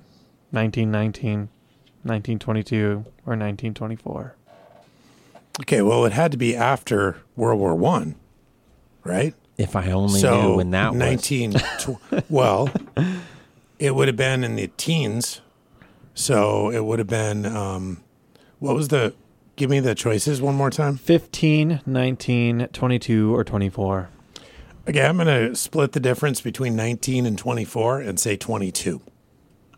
1919, 0.51 1.49
1922, 2.03 2.87
or 3.27 3.37
1924? 3.37 4.35
Okay. 5.61 5.83
Well, 5.83 6.05
it 6.07 6.13
had 6.13 6.33
to 6.33 6.39
be 6.39 6.57
after 6.57 7.19
World 7.37 7.61
War 7.61 7.75
One, 7.75 8.15
right? 9.05 9.35
If 9.59 9.77
I 9.77 9.91
only 9.91 10.19
so 10.21 10.43
knew 10.51 10.57
when 10.57 10.71
that 10.71 10.93
was. 10.93 10.99
19 10.99 11.53
tw- 11.53 11.99
well 12.31 12.71
it 13.79 13.95
would 13.95 14.09
have 14.09 14.17
been 14.17 14.43
in 14.43 14.57
the 14.57 14.69
teens 14.79 15.41
so 16.15 16.71
it 16.71 16.85
would 16.85 16.99
have 16.99 17.07
been 17.07 17.45
um 17.45 18.03
what 18.61 18.75
was 18.75 18.89
the 18.89 19.15
give 19.57 19.69
me 19.69 19.79
the 19.79 19.95
choices 19.95 20.41
one 20.41 20.55
more 20.55 20.71
time 20.71 20.97
15, 20.97 21.83
19, 21.85 22.69
22, 22.73 23.37
or 23.37 23.45
24? 23.45 24.09
Okay 24.89 25.05
i'm 25.05 25.17
gonna 25.17 25.55
split 25.55 25.93
the 25.93 26.01
difference 26.01 26.41
between 26.41 26.77
19 26.77 27.27
and 27.27 27.39
24 27.39 28.01
and 28.01 28.19
say 28.19 28.37
22 28.37 28.99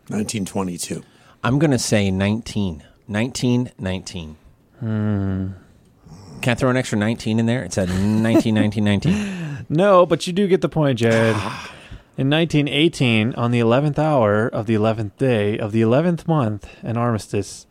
1922 0.07 1.03
I'm 1.45 1.59
going 1.59 1.69
to 1.69 1.77
say 1.77 2.09
19. 2.09 2.83
19, 3.07 3.71
19. 3.77 4.37
Hmm. 4.79 5.47
Can 6.41 6.51
I 6.51 6.55
throw 6.55 6.71
an 6.71 6.75
extra 6.77 6.97
19 6.97 7.37
in 7.37 7.45
there? 7.45 7.63
It's 7.63 7.77
at 7.77 7.87
19, 7.87 8.55
19, 8.55 8.83
19. 8.83 9.41
No, 9.69 10.05
but 10.05 10.27
you 10.27 10.33
do 10.33 10.47
get 10.47 10.61
the 10.61 10.69
point, 10.69 10.99
Jared. 10.99 11.35
Ah. 11.37 11.71
In 12.17 12.29
1918, 12.29 13.33
on 13.33 13.49
the 13.49 13.59
11th 13.59 13.97
hour 13.97 14.47
of 14.47 14.65
the 14.67 14.75
11th 14.75 15.17
day 15.17 15.57
of 15.57 15.71
the 15.71 15.81
11th 15.81 16.27
month, 16.27 16.67
an 16.83 16.97
armistice, 16.97 17.65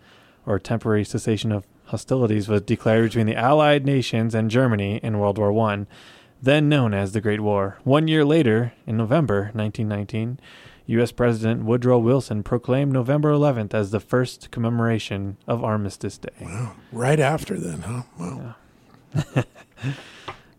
or 0.44 0.58
temporary 0.58 1.04
cessation 1.04 1.52
of 1.52 1.66
hostilities, 1.86 2.48
was 2.48 2.62
declared 2.62 3.10
between 3.10 3.26
the 3.26 3.36
Allied 3.36 3.84
nations 3.84 4.34
and 4.34 4.50
Germany 4.50 4.98
in 5.04 5.20
World 5.20 5.38
War 5.38 5.52
I, 5.70 5.86
then 6.44 6.68
known 6.68 6.94
as 6.94 7.12
the 7.12 7.20
Great 7.20 7.40
War. 7.40 7.78
One 7.84 8.08
year 8.08 8.24
later, 8.24 8.72
in 8.86 8.96
November 8.96 9.50
1919, 9.54 10.38
U.S. 10.86 11.12
President 11.12 11.64
Woodrow 11.64 11.98
Wilson 11.98 12.42
proclaimed 12.42 12.92
November 12.92 13.32
11th 13.32 13.72
as 13.74 13.90
the 13.90 14.00
first 14.00 14.50
commemoration 14.50 15.36
of 15.46 15.64
Armistice 15.64 16.18
Day. 16.18 16.28
Wow. 16.42 16.74
right 16.92 17.18
after 17.20 17.58
then 17.58 17.80
huh 17.80 18.02
well 18.18 18.56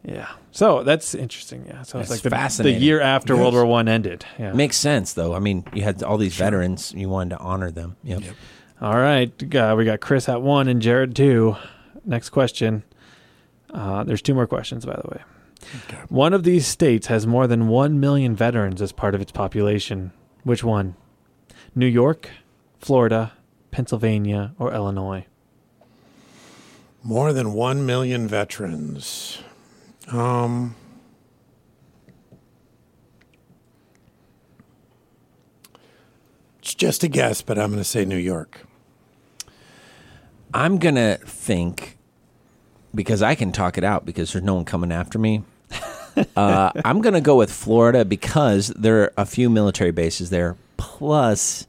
Yeah. 0.03 0.29
So 0.51 0.83
that's 0.83 1.15
interesting. 1.15 1.65
Yeah. 1.67 1.81
So 1.81 1.97
That's 1.97 2.11
it's 2.11 2.23
like 2.25 2.57
the, 2.57 2.63
the 2.63 2.71
year 2.71 3.01
after 3.01 3.33
Yes. 3.33 3.41
World 3.41 3.53
War 3.55 3.65
One 3.65 3.87
ended. 3.87 4.23
Yeah. 4.37 4.53
Makes 4.53 4.77
sense, 4.77 5.13
though. 5.13 5.33
I 5.33 5.39
mean, 5.39 5.65
you 5.73 5.81
had 5.81 6.03
all 6.03 6.17
these 6.19 6.35
veterans, 6.35 6.93
you 6.95 7.09
wanted 7.09 7.31
to 7.37 7.39
honor 7.41 7.71
them. 7.71 7.95
Yep. 8.03 8.21
Yep. 8.21 8.35
All 8.81 8.97
right. 8.97 9.55
Uh, 9.55 9.73
we 9.75 9.83
got 9.83 10.01
Chris 10.01 10.29
at 10.29 10.43
one 10.43 10.67
and 10.67 10.79
Jared 10.81 11.15
two. 11.15 11.55
Next 12.05 12.29
question. 12.29 12.83
Uh, 13.73 14.03
there's 14.03 14.21
two 14.21 14.35
more 14.35 14.45
questions, 14.45 14.85
by 14.85 14.93
the 14.93 15.07
way. 15.09 15.23
Okay. 15.87 16.01
One 16.09 16.33
of 16.33 16.43
these 16.43 16.67
states 16.67 17.07
has 17.07 17.25
more 17.25 17.47
than 17.47 17.67
1 17.67 17.99
million 17.99 18.35
veterans 18.35 18.81
as 18.81 18.91
part 18.91 19.15
of 19.15 19.21
its 19.21 19.31
population. 19.31 20.11
Which 20.43 20.63
one? 20.63 20.95
New 21.73 21.87
York, 21.87 22.29
Florida, 22.79 23.33
Pennsylvania, 23.71 24.53
or 24.57 24.73
Illinois? 24.73 25.25
more 27.03 27.31
than 27.33 27.53
1 27.53 27.85
million 27.85 28.27
veterans 28.27 29.37
um 30.11 30.73
it's 36.57 36.73
just 36.73 37.03
a 37.03 37.07
guess 37.07 37.43
but 37.43 37.59
i'm 37.59 37.69
going 37.69 37.77
to 37.77 37.83
say 37.83 38.05
new 38.05 38.17
york 38.17 38.61
I'm 40.55 40.77
going 40.77 40.95
to 40.95 41.19
think, 41.25 41.97
because 42.93 43.21
I 43.21 43.35
can 43.35 43.51
talk 43.51 43.77
it 43.77 43.83
out 43.83 44.05
because 44.05 44.31
there's 44.31 44.45
no 44.45 44.55
one 44.55 44.63
coming 44.63 44.89
after 44.89 45.19
me. 45.19 45.43
uh, 46.35 46.71
I'm 46.83 47.01
going 47.01 47.13
to 47.13 47.21
go 47.21 47.35
with 47.35 47.51
Florida 47.51 48.05
because 48.05 48.67
there 48.69 49.01
are 49.03 49.13
a 49.17 49.25
few 49.25 49.49
military 49.49 49.91
bases 49.91 50.29
there. 50.29 50.55
Plus, 50.77 51.67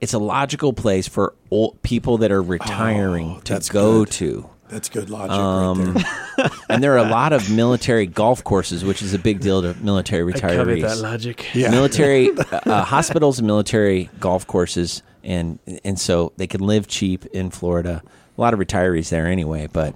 it's 0.00 0.12
a 0.12 0.18
logical 0.18 0.72
place 0.72 1.08
for 1.08 1.34
old 1.50 1.80
people 1.82 2.18
that 2.18 2.30
are 2.30 2.42
retiring 2.42 3.36
Oh, 3.38 3.40
to 3.40 3.60
go 3.72 4.04
good. 4.04 4.12
to. 4.12 4.50
That's 4.68 4.88
good 4.90 5.08
logic 5.08 5.30
Um, 5.32 5.94
right 5.94 6.06
there. 6.36 6.50
and 6.68 6.82
there 6.82 6.92
are 6.92 6.98
a 7.06 7.08
lot 7.10 7.32
of 7.32 7.50
military 7.50 8.04
golf 8.06 8.44
courses, 8.44 8.84
which 8.84 9.00
is 9.00 9.14
a 9.14 9.18
big 9.18 9.40
deal 9.40 9.62
to 9.62 9.74
military 9.82 10.30
I 10.34 10.38
covet 10.38 10.66
retirees. 10.78 10.82
that 10.82 10.98
logic. 10.98 11.46
Yeah. 11.54 11.70
military 11.70 12.30
uh, 12.38 12.60
uh, 12.66 12.84
hospitals 12.84 13.38
and 13.38 13.46
military 13.46 14.10
golf 14.20 14.46
courses, 14.46 15.02
and 15.24 15.58
and 15.84 15.98
so 15.98 16.32
they 16.36 16.46
can 16.46 16.60
live 16.60 16.86
cheap 16.86 17.24
in 17.26 17.48
Florida. 17.50 18.02
A 18.36 18.40
lot 18.40 18.52
of 18.52 18.60
retirees 18.60 19.08
there 19.08 19.26
anyway, 19.26 19.68
but 19.72 19.94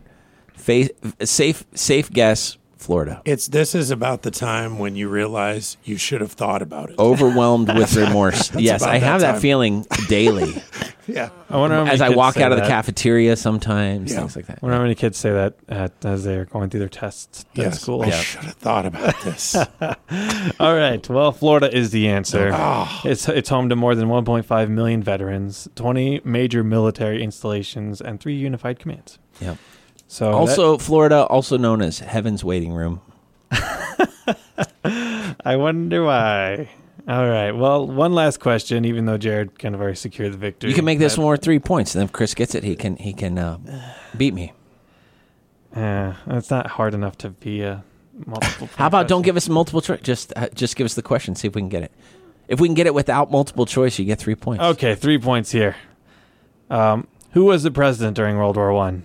fa- 0.54 0.88
safe 1.26 1.64
safe 1.74 2.10
guess 2.10 2.56
Florida. 2.82 3.22
It's 3.24 3.46
this 3.48 3.74
is 3.74 3.90
about 3.90 4.22
the 4.22 4.30
time 4.30 4.78
when 4.78 4.96
you 4.96 5.08
realize 5.08 5.76
you 5.84 5.96
should 5.96 6.20
have 6.20 6.32
thought 6.32 6.62
about 6.62 6.90
it. 6.90 6.98
Overwhelmed 6.98 7.74
with 7.76 7.94
remorse. 8.04 8.54
yes, 8.54 8.82
I 8.82 8.98
have 8.98 9.20
that 9.20 9.32
that 9.34 9.40
feeling 9.40 9.86
daily 10.08 10.62
Yeah. 11.08 11.30
I 11.50 11.56
wonder 11.56 11.76
how 11.76 11.82
many 11.84 11.94
as 11.94 12.00
I 12.00 12.10
walk 12.10 12.36
out 12.36 12.52
of 12.52 12.58
the 12.58 12.62
that. 12.62 12.68
cafeteria. 12.70 13.34
Sometimes 13.36 14.12
Yeah. 14.12 14.20
things 14.20 14.36
like 14.36 14.46
that. 14.46 14.58
I 14.62 14.64
wonder 14.66 14.76
how 14.76 14.82
many 14.82 14.94
kids 14.94 15.18
say 15.18 15.30
that 15.32 15.54
at, 15.68 15.92
as 16.04 16.22
they're 16.22 16.44
going 16.44 16.70
through 16.70 16.78
their 16.80 16.88
tests 16.88 17.44
at 17.52 17.58
Yes. 17.58 17.80
school. 17.80 18.02
I 18.02 18.10
should 18.10 18.44
have 18.44 18.54
thought 18.54 18.86
about 18.86 19.20
this. 19.22 19.56
All 20.60 20.74
right. 20.76 21.06
Well, 21.08 21.32
Florida 21.32 21.74
is 21.76 21.90
the 21.90 22.08
answer. 22.08 22.50
oh, 22.52 23.00
It's 23.04 23.28
it's 23.28 23.48
home 23.48 23.68
to 23.68 23.76
more 23.76 23.94
than 23.96 24.08
1.5 24.08 24.68
million 24.70 25.02
veterans, 25.02 25.68
20 25.74 26.20
major 26.24 26.62
military 26.62 27.22
installations, 27.22 28.00
and 28.00 28.20
three 28.20 28.34
unified 28.36 28.78
commands. 28.78 29.18
Yep. 29.40 29.58
So 30.12 30.26
that- 30.26 30.34
Also, 30.36 30.76
Florida, 30.76 31.24
also 31.24 31.56
known 31.56 31.80
as 31.80 32.00
Heaven's 32.00 32.44
Waiting 32.44 32.74
Room. 32.74 33.00
I 34.84 35.56
wonder 35.56 36.04
why. 36.04 36.68
All 37.08 37.26
right. 37.26 37.52
Well, 37.52 37.86
one 37.86 38.12
last 38.12 38.38
question. 38.38 38.84
Even 38.84 39.06
though 39.06 39.16
Jared 39.16 39.58
kind 39.58 39.74
of 39.74 39.80
already 39.80 39.96
secured 39.96 40.34
the 40.34 40.36
victory, 40.36 40.68
You 40.68 40.76
can 40.76 40.84
make 40.84 40.98
this 40.98 41.16
but- 41.16 41.22
one 41.22 41.28
worth 41.28 41.42
three 41.42 41.58
points, 41.58 41.94
and 41.94 42.00
then 42.00 42.04
if 42.08 42.12
Chris 42.12 42.34
gets 42.34 42.54
it, 42.54 42.62
he 42.62 42.76
can 42.76 42.96
he 42.96 43.14
can 43.14 43.38
uh, 43.38 43.56
beat 44.16 44.34
me. 44.34 44.52
Yeah, 45.74 46.16
it's 46.26 46.50
not 46.50 46.66
hard 46.66 46.92
enough 46.92 47.16
to 47.18 47.30
be 47.30 47.62
a 47.62 47.82
multiple. 48.26 48.68
How 48.76 48.88
about 48.88 49.08
don't 49.08 49.22
give 49.22 49.38
us 49.38 49.48
multiple 49.48 49.80
choice? 49.80 50.00
Just 50.02 50.30
uh, 50.36 50.48
just 50.54 50.76
give 50.76 50.84
us 50.84 50.92
the 50.92 51.00
question, 51.00 51.34
see 51.34 51.48
if 51.48 51.54
we 51.54 51.62
can 51.62 51.70
get 51.70 51.82
it. 51.84 51.92
If 52.48 52.60
we 52.60 52.68
can 52.68 52.74
get 52.74 52.86
it 52.86 52.92
without 52.92 53.30
multiple 53.30 53.64
choice, 53.64 53.98
you 53.98 54.04
get 54.04 54.18
three 54.18 54.34
points. 54.34 54.62
Okay, 54.62 54.94
three 54.94 55.16
points 55.16 55.50
here. 55.50 55.76
Um, 56.68 57.06
who 57.30 57.46
was 57.46 57.62
the 57.62 57.70
president 57.70 58.14
during 58.16 58.36
World 58.36 58.56
War 58.56 58.70
One? 58.74 59.04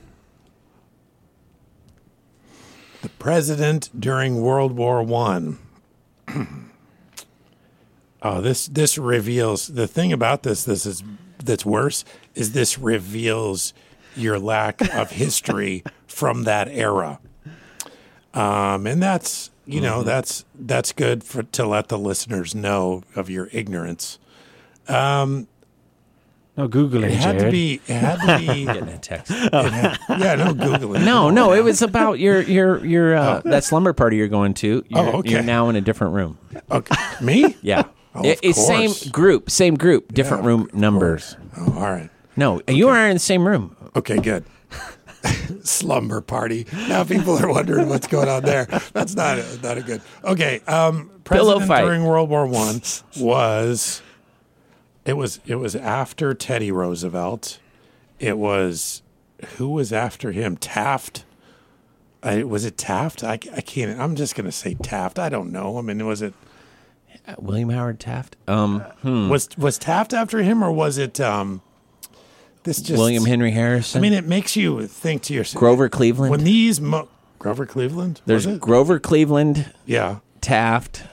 the 3.01 3.06
president 3.19 3.89
during 3.97 4.41
World 4.41 4.73
War 4.73 5.03
One. 5.03 5.59
oh, 8.21 8.41
this 8.41 8.67
this 8.67 8.97
reveals 8.97 9.67
the 9.67 9.87
thing 9.87 10.11
about 10.13 10.43
this. 10.43 10.63
This 10.63 10.85
is 10.85 11.03
that's 11.43 11.65
worse 11.65 12.03
is 12.35 12.51
this 12.51 12.77
reveals 12.77 13.73
your 14.15 14.39
lack 14.39 14.81
of 14.93 15.11
history 15.11 15.83
from 16.07 16.43
that 16.43 16.67
era. 16.67 17.19
Um, 18.33 18.85
and 18.85 19.01
that's 19.01 19.51
you 19.65 19.81
know 19.81 20.03
that's 20.03 20.45
that's 20.55 20.91
good 20.91 21.23
for 21.23 21.43
to 21.43 21.65
let 21.65 21.89
the 21.89 21.97
listeners 21.97 22.53
know 22.53 23.03
of 23.15 23.29
your 23.29 23.49
ignorance. 23.51 24.19
No 26.57 26.67
googling, 26.67 27.03
It 27.03 27.11
had 27.11 27.37
Jared. 27.37 27.45
to 27.45 27.51
be. 27.51 27.81
It 27.87 27.93
had 27.93 28.19
to 28.19 28.37
be. 28.39 28.65
Getting 28.65 28.89
a 28.89 28.97
text. 28.97 29.31
it 29.31 29.53
had- 29.53 29.97
yeah, 30.09 30.33
no 30.35 30.53
googling. 30.55 31.05
No, 31.05 31.29
no, 31.29 31.53
it 31.53 31.63
was 31.63 31.81
about 31.83 32.17
your 32.19 32.41
your 32.41 32.83
your 32.83 33.15
uh, 33.15 33.41
that 33.45 33.63
slumber 33.63 33.93
party 33.93 34.17
you're 34.17 34.27
going 34.27 34.55
to. 34.55 34.83
You're, 34.89 34.99
Oh, 34.99 35.19
okay. 35.19 35.29
You're 35.31 35.43
now 35.43 35.69
in 35.69 35.75
a 35.75 35.81
different 35.81 36.15
room. 36.15 36.39
Okay. 36.71 36.95
Me? 37.21 37.55
Yeah, 37.61 37.83
Oh, 38.15 38.23
It- 38.25 38.39
of 38.39 38.39
it's 38.43 38.65
same 38.65 38.91
group, 39.11 39.51
same 39.51 39.75
group, 39.75 40.11
different 40.13 40.43
Yeah, 40.43 40.49
room 40.49 40.69
numbers. 40.73 41.35
Oh, 41.57 41.73
all 41.75 41.91
right. 41.91 42.09
No, 42.35 42.61
you 42.67 42.87
are 42.89 43.07
in 43.07 43.13
the 43.13 43.19
same 43.19 43.47
room. 43.47 43.75
Okay, 43.95 44.17
good. 44.17 44.43
Slumber 45.63 46.21
party. 46.21 46.65
Now 46.87 47.03
people 47.03 47.37
are 47.37 47.47
wondering 47.51 47.89
what's 47.89 48.07
going 48.07 48.29
on 48.29 48.43
there. 48.43 48.65
That's 48.93 49.15
not 49.15 49.37
a, 49.39 49.59
not 49.61 49.77
a 49.77 49.81
good. 49.81 50.01
Okay, 50.23 50.61
um, 50.67 51.09
Pillow 51.23 51.57
president 51.59 51.67
fight. 51.67 51.81
during 51.85 52.03
World 52.05 52.29
War 52.29 52.45
One 52.47 52.81
was. 53.17 54.01
It 55.07 55.15
was 55.15 55.39
it 55.45 55.55
was 55.55 55.75
after 55.75 56.33
Teddy 56.33 56.71
Roosevelt. 56.71 57.59
It 58.19 58.37
was 58.37 59.01
who 59.55 59.69
was 59.69 59.93
after 59.93 60.31
him? 60.33 60.57
Taft. 60.57 61.23
I, 62.21 62.43
was 62.43 62.65
it 62.65 62.77
Taft? 62.77 63.23
I, 63.23 63.33
I 63.33 63.61
can't. 63.61 63.99
I'm 63.99 64.15
just 64.15 64.35
gonna 64.35 64.51
say 64.51 64.73
Taft. 64.75 65.17
I 65.17 65.29
don't 65.29 65.51
know. 65.51 65.77
I 65.77 65.81
mean, 65.81 66.05
was 66.05 66.21
it 66.21 66.33
Uh, 67.27 67.35
William 67.39 67.69
Howard 67.69 67.99
Taft. 67.99 68.35
Um, 68.47 68.81
hmm. 69.01 69.29
was 69.29 69.49
was 69.57 69.77
Taft 69.77 70.13
after 70.13 70.43
him 70.43 70.63
or 70.63 70.71
was 70.71 70.97
it 70.97 71.19
um? 71.21 71.61
This 72.63 72.81
just 72.81 72.99
William 72.99 73.23
Henry 73.23 73.51
Harrison. 73.51 73.99
I 73.99 74.01
mean, 74.01 74.11
it 74.11 74.25
makes 74.25 74.57
you 74.57 74.87
think 74.87 75.21
to 75.23 75.33
yourself. 75.33 75.57
Grover 75.57 75.87
Cleveland. 75.87 76.31
When 76.31 76.43
these 76.43 76.81
mo- 76.81 77.07
Grover 77.39 77.65
Cleveland, 77.65 78.19
There's 78.25 78.45
was 78.45 78.55
it? 78.57 78.61
Grover 78.61 78.99
Cleveland, 78.99 79.71
yeah, 79.85 80.19
Taft. 80.41 81.03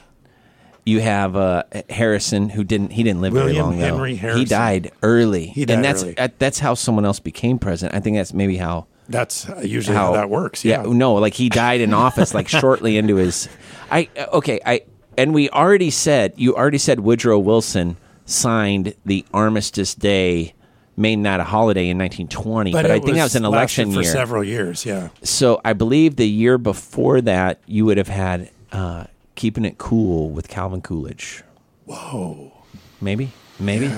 You 0.84 1.00
have 1.00 1.34
uh, 1.34 1.62
Harrison, 1.88 2.50
who 2.50 2.62
didn't 2.62 2.90
he 2.90 3.02
didn't 3.02 3.20
live 3.22 3.32
very 3.32 3.46
William 3.46 3.66
long. 3.66 3.78
though. 3.78 3.84
Henry 3.84 4.16
He 4.16 4.44
died 4.44 4.92
early, 5.02 5.46
He 5.46 5.64
died 5.64 5.74
and 5.76 5.84
that's 5.84 6.02
early. 6.02 6.14
that's 6.38 6.58
how 6.58 6.74
someone 6.74 7.04
else 7.04 7.20
became 7.20 7.58
president. 7.58 7.96
I 7.96 8.00
think 8.00 8.16
that's 8.16 8.34
maybe 8.34 8.56
how 8.56 8.86
that's 9.08 9.46
usually 9.62 9.96
how, 9.96 10.12
that 10.12 10.30
works. 10.30 10.64
Yeah, 10.64 10.82
no, 10.82 11.14
like 11.14 11.34
he 11.34 11.48
died 11.48 11.80
in 11.80 11.94
office 11.94 12.34
like 12.34 12.48
shortly 12.60 12.96
into 12.98 13.16
his. 13.16 13.48
I 13.90 14.08
okay, 14.32 14.60
I 14.64 14.82
and 15.16 15.32
we 15.32 15.48
already 15.50 15.90
said 15.90 16.34
you 16.36 16.54
already 16.54 16.78
said 16.78 17.00
Woodrow 17.00 17.38
Wilson 17.38 17.96
signed 18.26 18.94
the 19.04 19.24
Armistice 19.32 19.94
Day, 19.94 20.54
made 20.96 21.22
that 21.24 21.40
a 21.40 21.44
holiday 21.44 21.88
in 21.88 21.98
1920, 21.98 22.72
but, 22.72 22.90
I 22.90 22.96
it 22.96 23.04
think 23.04 23.16
that 23.16 23.24
was 23.24 23.36
an 23.36 23.44
election 23.44 23.88
lasted 23.88 23.96
for 23.98 24.02
year. 24.02 24.12
several 24.12 24.44
years. 24.44 24.86
Yeah, 24.86 25.08
So 25.22 25.60
I 25.64 25.72
believe 25.72 26.16
the 26.16 26.28
year 26.28 26.56
before 26.58 27.20
that, 27.22 27.60
you 27.66 27.84
would 27.84 27.98
have 27.98 28.08
had 28.08 28.50
uh, 28.72 29.04
"Keeping 29.34 29.64
It 29.64 29.78
Cool" 29.78 30.30
with 30.30 30.48
Calvin 30.48 30.80
Coolidge. 30.80 31.42
whoa, 31.86 32.52
Maybe, 33.00 33.32
maybe. 33.60 33.90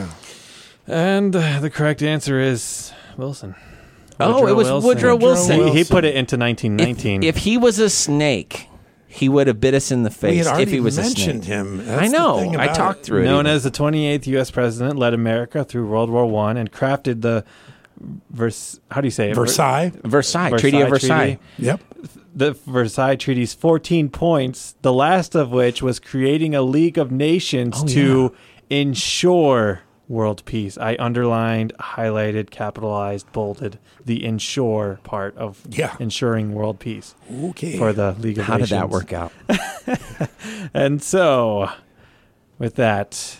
And 0.87 1.35
uh, 1.35 1.61
the 1.61 1.71
correct 1.71 2.03
answer 2.03 2.41
is 2.41 2.93
Wilson. 3.17 3.55
Oh, 4.19 4.47
it 4.47 4.53
was 4.57 4.69
Wilson. 4.69 4.87
Woodrow 4.89 5.17
Wilson. 5.17 5.61
He, 5.69 5.79
he 5.79 5.85
put 5.85 6.05
it 6.05 6.15
into 6.17 6.37
1919. 6.37 7.23
if 7.23 7.37
he 7.39 7.59
was 7.59 7.79
a 7.79 7.91
snake, 7.91 8.69
he 9.07 9.29
would 9.29 9.47
have 9.47 9.61
bit 9.61 9.75
us 9.75 9.91
in 9.91 10.05
the 10.05 10.11
face 10.11 10.47
if 10.47 10.71
he 10.71 10.81
was 10.81 10.97
a 10.99 11.03
mentioned 11.03 11.45
snake. 11.45 11.55
him. 11.57 11.81
I 11.81 11.85
That's 11.85 12.13
the 12.13 12.19
know. 12.19 12.39
thing 12.39 12.57
I 12.57 12.65
about 12.65 12.77
talked 12.77 13.01
it. 13.01 13.07
through 13.07 13.23
it. 13.23 13.25
Known 13.27 13.41
even. 13.47 13.57
as 13.57 13.65
the 13.65 13.71
28th 13.71 14.27
U.S. 14.29 14.51
president, 14.51 14.99
led 14.99 15.13
America 15.15 15.65
through 15.65 15.87
World 15.87 16.09
War 16.11 16.27
One 16.27 16.57
and 16.57 16.73
crafted 16.73 17.21
the 17.23 17.45
Vers- 18.31 18.79
how 18.91 19.01
do 19.01 19.07
you 19.07 19.11
say 19.11 19.31
it? 19.31 19.35
Versailles. 19.35 19.91
Versailles, 20.05 20.51
Treaty 20.59 20.81
of 20.83 20.89
Versailles 20.91 20.91
Versailles. 20.91 21.39
Treaty. 21.57 21.67
Yep. 21.67 21.81
The 22.37 22.53
Versailles 22.53 23.17
Treaty's 23.17 23.55
14 23.55 24.11
points, 24.11 24.75
the 24.83 24.93
last 24.93 25.35
of 25.35 25.51
which 25.51 25.83
was 25.83 25.99
creating 25.99 26.55
a 26.55 26.61
League 26.63 26.99
of 26.99 27.11
Nations 27.11 27.79
Oh, 27.83 27.87
to 27.89 28.35
ensure 28.69 29.81
world 30.09 30.45
peace. 30.45 30.77
I 30.79 30.97
underlined, 31.01 31.73
highlighted, 31.81 32.51
capitalized, 32.51 33.33
bolded 33.33 33.79
the 34.05 34.25
ensure 34.25 35.01
part 35.03 35.37
of 35.37 35.63
Yeah. 35.69 35.97
ensuring 35.99 36.53
world 36.55 36.79
peace 36.79 37.15
Okay. 37.43 37.77
for 37.79 37.93
the 37.93 38.13
League 38.21 38.39
of 38.39 38.47
Nations. 38.47 38.47
How 38.47 38.59
did 38.59 38.69
that 38.69 38.91
work 38.91 39.13
out? 39.13 39.33
And 40.75 41.03
so, 41.03 41.71
with 42.59 42.75
that, 42.77 43.39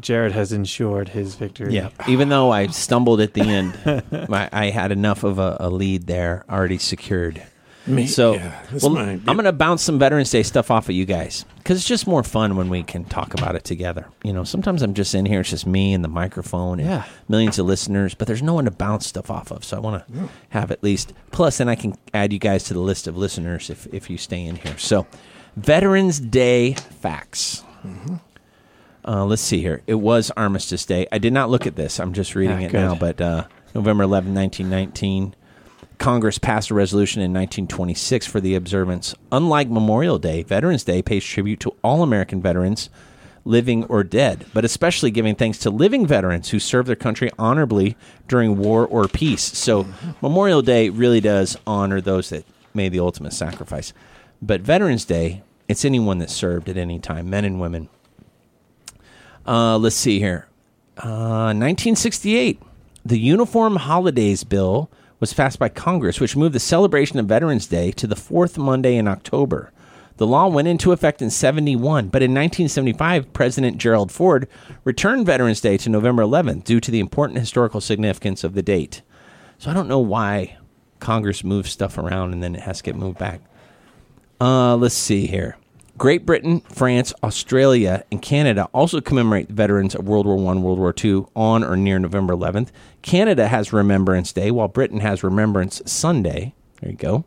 Jared 0.00 0.32
has 0.32 0.52
ensured 0.52 1.10
his 1.10 1.34
victory. 1.36 1.74
Yeah. 1.74 1.88
Even 2.08 2.28
though 2.28 2.50
I 2.50 2.66
stumbled 2.68 3.20
at 3.20 3.34
the 3.34 3.42
end, 3.42 4.02
my, 4.28 4.48
I 4.52 4.66
had 4.70 4.92
enough 4.92 5.24
of 5.24 5.38
a, 5.38 5.56
a 5.60 5.70
lead 5.70 6.06
there 6.06 6.44
already 6.50 6.78
secured. 6.78 7.42
Me- 7.86 8.06
So, 8.06 8.34
yeah, 8.34 8.60
well, 8.82 8.96
I'm 8.98 9.20
going 9.24 9.44
to 9.44 9.52
bounce 9.52 9.82
some 9.82 9.98
Veterans 9.98 10.30
Day 10.30 10.42
stuff 10.42 10.70
off 10.70 10.88
of 10.88 10.94
you 10.94 11.04
guys 11.04 11.44
because 11.58 11.78
it's 11.78 11.86
just 11.86 12.06
more 12.06 12.22
fun 12.24 12.56
when 12.56 12.68
we 12.68 12.82
can 12.82 13.04
talk 13.04 13.32
about 13.34 13.54
it 13.54 13.62
together. 13.64 14.06
You 14.24 14.32
know, 14.32 14.42
sometimes 14.44 14.82
I'm 14.82 14.92
just 14.94 15.14
in 15.14 15.24
here, 15.26 15.40
it's 15.40 15.50
just 15.50 15.66
me 15.66 15.92
and 15.94 16.02
the 16.04 16.08
microphone 16.08 16.80
and 16.80 16.88
Yeah. 16.88 17.04
millions 17.28 17.58
of 17.58 17.66
listeners, 17.66 18.14
but 18.14 18.26
there's 18.26 18.42
no 18.42 18.54
one 18.54 18.64
to 18.64 18.70
bounce 18.70 19.06
stuff 19.06 19.30
off 19.30 19.50
of. 19.52 19.64
So 19.64 19.76
I 19.76 19.80
want 19.80 20.06
to 20.06 20.28
have 20.50 20.70
at 20.70 20.82
least, 20.82 21.12
plus, 21.30 21.58
then 21.58 21.68
I 21.68 21.74
can 21.76 21.94
add 22.12 22.32
you 22.32 22.38
guys 22.40 22.64
to 22.64 22.74
the 22.74 22.80
list 22.80 23.06
of 23.06 23.16
listeners 23.16 23.70
if, 23.70 23.86
if 23.94 24.10
you 24.10 24.18
stay 24.18 24.44
in 24.44 24.56
here. 24.56 24.76
So, 24.78 25.06
Veterans 25.56 26.18
Day 26.20 26.74
facts. 26.74 27.62
Uh, 29.06 29.24
let's 29.24 29.42
see 29.42 29.60
here. 29.60 29.82
It 29.86 29.94
was 29.94 30.32
Armistice 30.36 30.84
Day. 30.84 31.06
I 31.12 31.18
did 31.18 31.32
not 31.32 31.48
look 31.50 31.66
at 31.66 31.76
this. 31.76 32.00
I'm 32.00 32.12
just 32.12 32.34
reading 32.34 32.56
Ah, 32.56 32.66
it 32.66 32.72
good. 32.72 32.80
now. 32.80 32.94
But 32.96 33.20
uh, 33.20 33.44
November 33.74 34.02
11, 34.02 34.34
1919, 34.34 35.34
Congress 35.98 36.38
passed 36.38 36.70
a 36.70 36.74
resolution 36.74 37.22
in 37.22 37.32
1926 37.32 38.26
for 38.26 38.40
the 38.40 38.54
observance. 38.54 39.14
Unlike 39.32 39.68
Memorial 39.68 40.18
Day, 40.18 40.42
Veterans 40.42 40.84
Day 40.84 41.02
pays 41.02 41.24
tribute 41.24 41.60
to 41.60 41.74
all 41.82 42.02
American 42.02 42.42
veterans, 42.42 42.90
living 43.44 43.84
or 43.84 44.04
dead, 44.04 44.44
but 44.52 44.64
especially 44.64 45.10
giving 45.10 45.34
thanks 45.34 45.58
to 45.58 45.70
living 45.70 46.06
veterans 46.06 46.50
who 46.50 46.58
served 46.58 46.88
their 46.88 46.96
country 46.96 47.30
honorably 47.38 47.96
during 48.28 48.58
war 48.58 48.86
or 48.86 49.08
peace. 49.08 49.42
So 49.42 49.86
Memorial 50.20 50.62
Day 50.62 50.88
really 50.90 51.20
does 51.20 51.56
honor 51.66 52.00
those 52.00 52.30
that 52.30 52.44
made 52.74 52.92
the 52.92 53.00
ultimate 53.00 53.32
sacrifice. 53.32 53.92
But 54.42 54.60
Veterans 54.60 55.04
Day, 55.04 55.42
it's 55.68 55.84
anyone 55.84 56.18
that 56.18 56.30
served 56.30 56.68
at 56.68 56.76
any 56.76 56.98
time, 56.98 57.30
men 57.30 57.44
and 57.44 57.60
women. 57.60 57.88
Uh, 59.46 59.78
let's 59.78 59.96
see 59.96 60.18
here. 60.18 60.48
Uh, 60.98 61.52
1968, 61.54 62.60
the 63.04 63.18
Uniform 63.18 63.76
Holidays 63.76 64.44
Bill 64.44 64.90
was 65.20 65.32
passed 65.32 65.58
by 65.58 65.68
Congress, 65.68 66.20
which 66.20 66.36
moved 66.36 66.54
the 66.54 66.60
celebration 66.60 67.18
of 67.18 67.26
Veterans 67.26 67.66
Day 67.66 67.90
to 67.92 68.06
the 68.06 68.16
fourth 68.16 68.58
Monday 68.58 68.96
in 68.96 69.08
October. 69.08 69.72
The 70.18 70.26
law 70.26 70.48
went 70.48 70.68
into 70.68 70.92
effect 70.92 71.20
in 71.20 71.30
71, 71.30 72.08
but 72.08 72.22
in 72.22 72.30
1975, 72.30 73.32
President 73.32 73.78
Gerald 73.78 74.10
Ford 74.10 74.48
returned 74.84 75.26
Veterans 75.26 75.60
Day 75.60 75.76
to 75.78 75.90
November 75.90 76.22
11th 76.22 76.64
due 76.64 76.80
to 76.80 76.90
the 76.90 77.00
important 77.00 77.38
historical 77.38 77.80
significance 77.80 78.42
of 78.42 78.54
the 78.54 78.62
date. 78.62 79.02
So 79.58 79.70
I 79.70 79.74
don't 79.74 79.88
know 79.88 79.98
why 79.98 80.56
Congress 81.00 81.44
moves 81.44 81.70
stuff 81.70 81.98
around 81.98 82.32
and 82.32 82.42
then 82.42 82.54
it 82.54 82.62
has 82.62 82.78
to 82.78 82.84
get 82.84 82.96
moved 82.96 83.18
back. 83.18 83.40
Uh, 84.40 84.76
let's 84.76 84.94
see 84.94 85.26
here. 85.26 85.56
Great 85.98 86.26
Britain, 86.26 86.60
France, 86.60 87.14
Australia, 87.22 88.04
and 88.12 88.20
Canada 88.20 88.68
also 88.74 89.00
commemorate 89.00 89.48
veterans 89.48 89.94
of 89.94 90.06
World 90.06 90.26
War 90.26 90.36
One, 90.36 90.62
World 90.62 90.78
War 90.78 90.92
Two 90.92 91.28
on 91.34 91.64
or 91.64 91.76
near 91.76 91.98
November 91.98 92.34
11th. 92.34 92.68
Canada 93.02 93.48
has 93.48 93.72
Remembrance 93.72 94.32
Day, 94.32 94.50
while 94.50 94.68
Britain 94.68 95.00
has 95.00 95.24
Remembrance 95.24 95.80
Sunday. 95.86 96.54
There 96.80 96.90
you 96.90 96.96
go. 96.96 97.24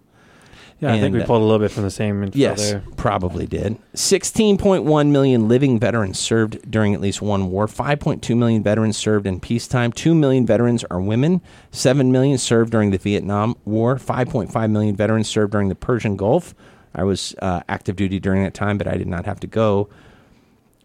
Yeah, 0.82 0.94
I 0.94 1.00
think 1.02 1.14
we 1.14 1.22
uh, 1.22 1.26
pulled 1.26 1.42
a 1.42 1.46
little 1.46 1.60
bit 1.60 1.72
from 1.72 1.84
the 1.84 1.92
same 1.92 2.24
info 2.24 2.38
Yes, 2.40 2.72
there. 2.72 2.84
probably 2.96 3.46
did. 3.46 3.78
16.1 3.96 5.08
million 5.12 5.50
living 5.50 5.78
veterans 5.78 6.18
served 6.18 6.72
during 6.72 6.94
at 6.94 7.02
least 7.02 7.22
one 7.22 7.52
war. 7.52 7.68
5.2 7.68 8.38
million 8.38 8.64
veterans 8.64 8.96
served 8.96 9.28
in 9.28 9.42
peacetime. 9.42 9.92
2 9.92 10.16
million 10.16 10.46
veterans 10.46 10.86
are 10.86 11.02
women. 11.02 11.42
7 11.72 12.14
million 12.14 12.38
served 12.38 12.72
during 12.72 12.92
the 12.92 12.98
Vietnam 12.98 13.58
War. 13.66 13.98
5.5 13.98 14.72
million 14.72 14.96
veterans 14.96 15.28
served 15.28 15.52
during 15.52 15.68
the 15.68 15.76
Persian 15.76 16.16
Gulf. 16.16 16.56
I 16.94 17.04
was 17.04 17.36
uh, 17.42 17.62
active 17.70 17.96
duty 17.96 18.20
during 18.20 18.44
that 18.44 18.54
time, 18.54 18.78
but 18.78 18.88
I 18.88 18.98
did 18.98 19.08
not 19.08 19.26
have 19.26 19.40
to 19.42 19.48
go. 19.48 19.90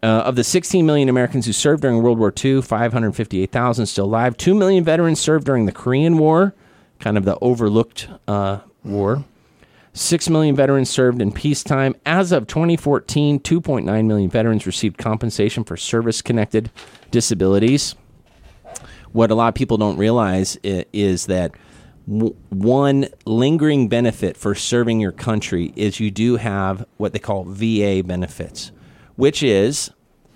Uh, 0.03 0.21
of 0.25 0.35
the 0.35 0.43
16 0.43 0.85
million 0.85 1.09
Americans 1.09 1.45
who 1.47 1.53
served 1.53 1.81
during 1.81 2.03
World 2.03 2.19
War 2.19 2.31
II, 2.43 2.61
558,000 2.61 3.85
still 3.87 4.05
alive. 4.05 4.37
2 4.37 4.53
million 4.53 4.83
veterans 4.83 5.19
served 5.19 5.45
during 5.45 5.65
the 5.65 5.71
Korean 5.71 6.17
War, 6.17 6.53
kind 6.99 7.17
of 7.17 7.25
the 7.25 7.37
overlooked 7.39 8.07
uh, 8.27 8.59
war. 8.83 9.25
6 9.93 10.29
million 10.29 10.55
veterans 10.55 10.89
served 10.89 11.21
in 11.21 11.31
peacetime. 11.31 11.95
As 12.05 12.31
of 12.31 12.47
2014, 12.47 13.39
2.9 13.39 14.05
million 14.05 14.29
veterans 14.29 14.67
received 14.67 14.97
compensation 14.97 15.63
for 15.63 15.77
service 15.77 16.21
connected 16.21 16.69
disabilities. 17.11 17.95
What 19.13 19.31
a 19.31 19.35
lot 19.35 19.47
of 19.47 19.55
people 19.55 19.77
don't 19.77 19.97
realize 19.97 20.57
is 20.61 21.27
that 21.27 21.53
one 22.07 23.07
lingering 23.25 23.87
benefit 23.87 24.37
for 24.37 24.53
serving 24.53 24.99
your 24.99 25.11
country 25.11 25.73
is 25.75 25.99
you 25.99 26.11
do 26.11 26.35
have 26.37 26.85
what 26.97 27.13
they 27.13 27.19
call 27.19 27.45
VA 27.45 28.03
benefits, 28.05 28.71
which 29.15 29.41
is 29.41 29.89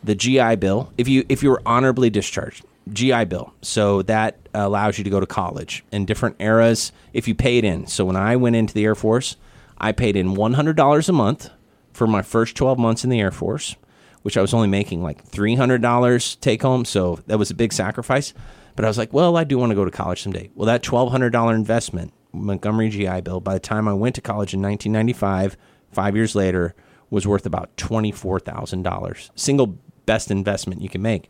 the 0.03 0.15
GI 0.15 0.55
Bill. 0.55 0.91
If 0.97 1.07
you 1.07 1.25
if 1.29 1.43
you 1.43 1.49
were 1.49 1.61
honorably 1.65 2.09
discharged, 2.09 2.65
GI 2.91 3.25
Bill. 3.25 3.53
So 3.61 4.01
that 4.03 4.37
allows 4.53 4.97
you 4.97 5.03
to 5.03 5.09
go 5.09 5.19
to 5.19 5.27
college 5.27 5.83
in 5.91 6.05
different 6.05 6.37
eras 6.39 6.91
if 7.13 7.27
you 7.27 7.35
paid 7.35 7.63
in. 7.63 7.85
So 7.87 8.05
when 8.05 8.15
I 8.15 8.35
went 8.35 8.55
into 8.55 8.73
the 8.73 8.85
Air 8.85 8.95
Force, 8.95 9.35
I 9.77 9.91
paid 9.91 10.15
in 10.15 10.33
one 10.33 10.53
hundred 10.53 10.75
dollars 10.75 11.07
a 11.07 11.13
month 11.13 11.49
for 11.93 12.07
my 12.07 12.21
first 12.21 12.55
twelve 12.55 12.79
months 12.79 13.03
in 13.03 13.09
the 13.11 13.19
Air 13.19 13.31
Force, 13.31 13.75
which 14.23 14.37
I 14.37 14.41
was 14.41 14.53
only 14.53 14.67
making 14.67 15.03
like 15.03 15.23
three 15.23 15.55
hundred 15.55 15.83
dollars 15.83 16.35
take 16.37 16.63
home. 16.63 16.83
So 16.85 17.19
that 17.27 17.37
was 17.37 17.51
a 17.51 17.55
big 17.55 17.73
sacrifice. 17.73 18.33
But 18.79 18.85
I 18.85 18.87
was 18.87 18.97
like, 18.97 19.11
well, 19.11 19.35
I 19.35 19.43
do 19.43 19.57
want 19.57 19.71
to 19.71 19.75
go 19.75 19.83
to 19.83 19.91
college 19.91 20.21
someday. 20.23 20.51
Well, 20.55 20.67
that 20.67 20.83
twelve 20.83 21.11
hundred 21.11 21.31
dollar 21.31 21.53
investment, 21.53 22.13
Montgomery 22.31 22.87
GI 22.87 23.19
Bill, 23.19 23.41
by 23.41 23.53
the 23.53 23.59
time 23.59 23.89
I 23.89 23.93
went 23.93 24.15
to 24.15 24.21
college 24.21 24.53
in 24.53 24.61
nineteen 24.61 24.93
ninety 24.93 25.11
five, 25.11 25.57
five 25.91 26.15
years 26.15 26.33
later, 26.33 26.73
was 27.09 27.27
worth 27.27 27.45
about 27.45 27.75
twenty 27.75 28.13
four 28.13 28.39
thousand 28.39 28.83
dollars. 28.83 29.31
Single 29.35 29.77
best 30.05 30.31
investment 30.31 30.81
you 30.81 30.87
can 30.87 31.01
make. 31.01 31.29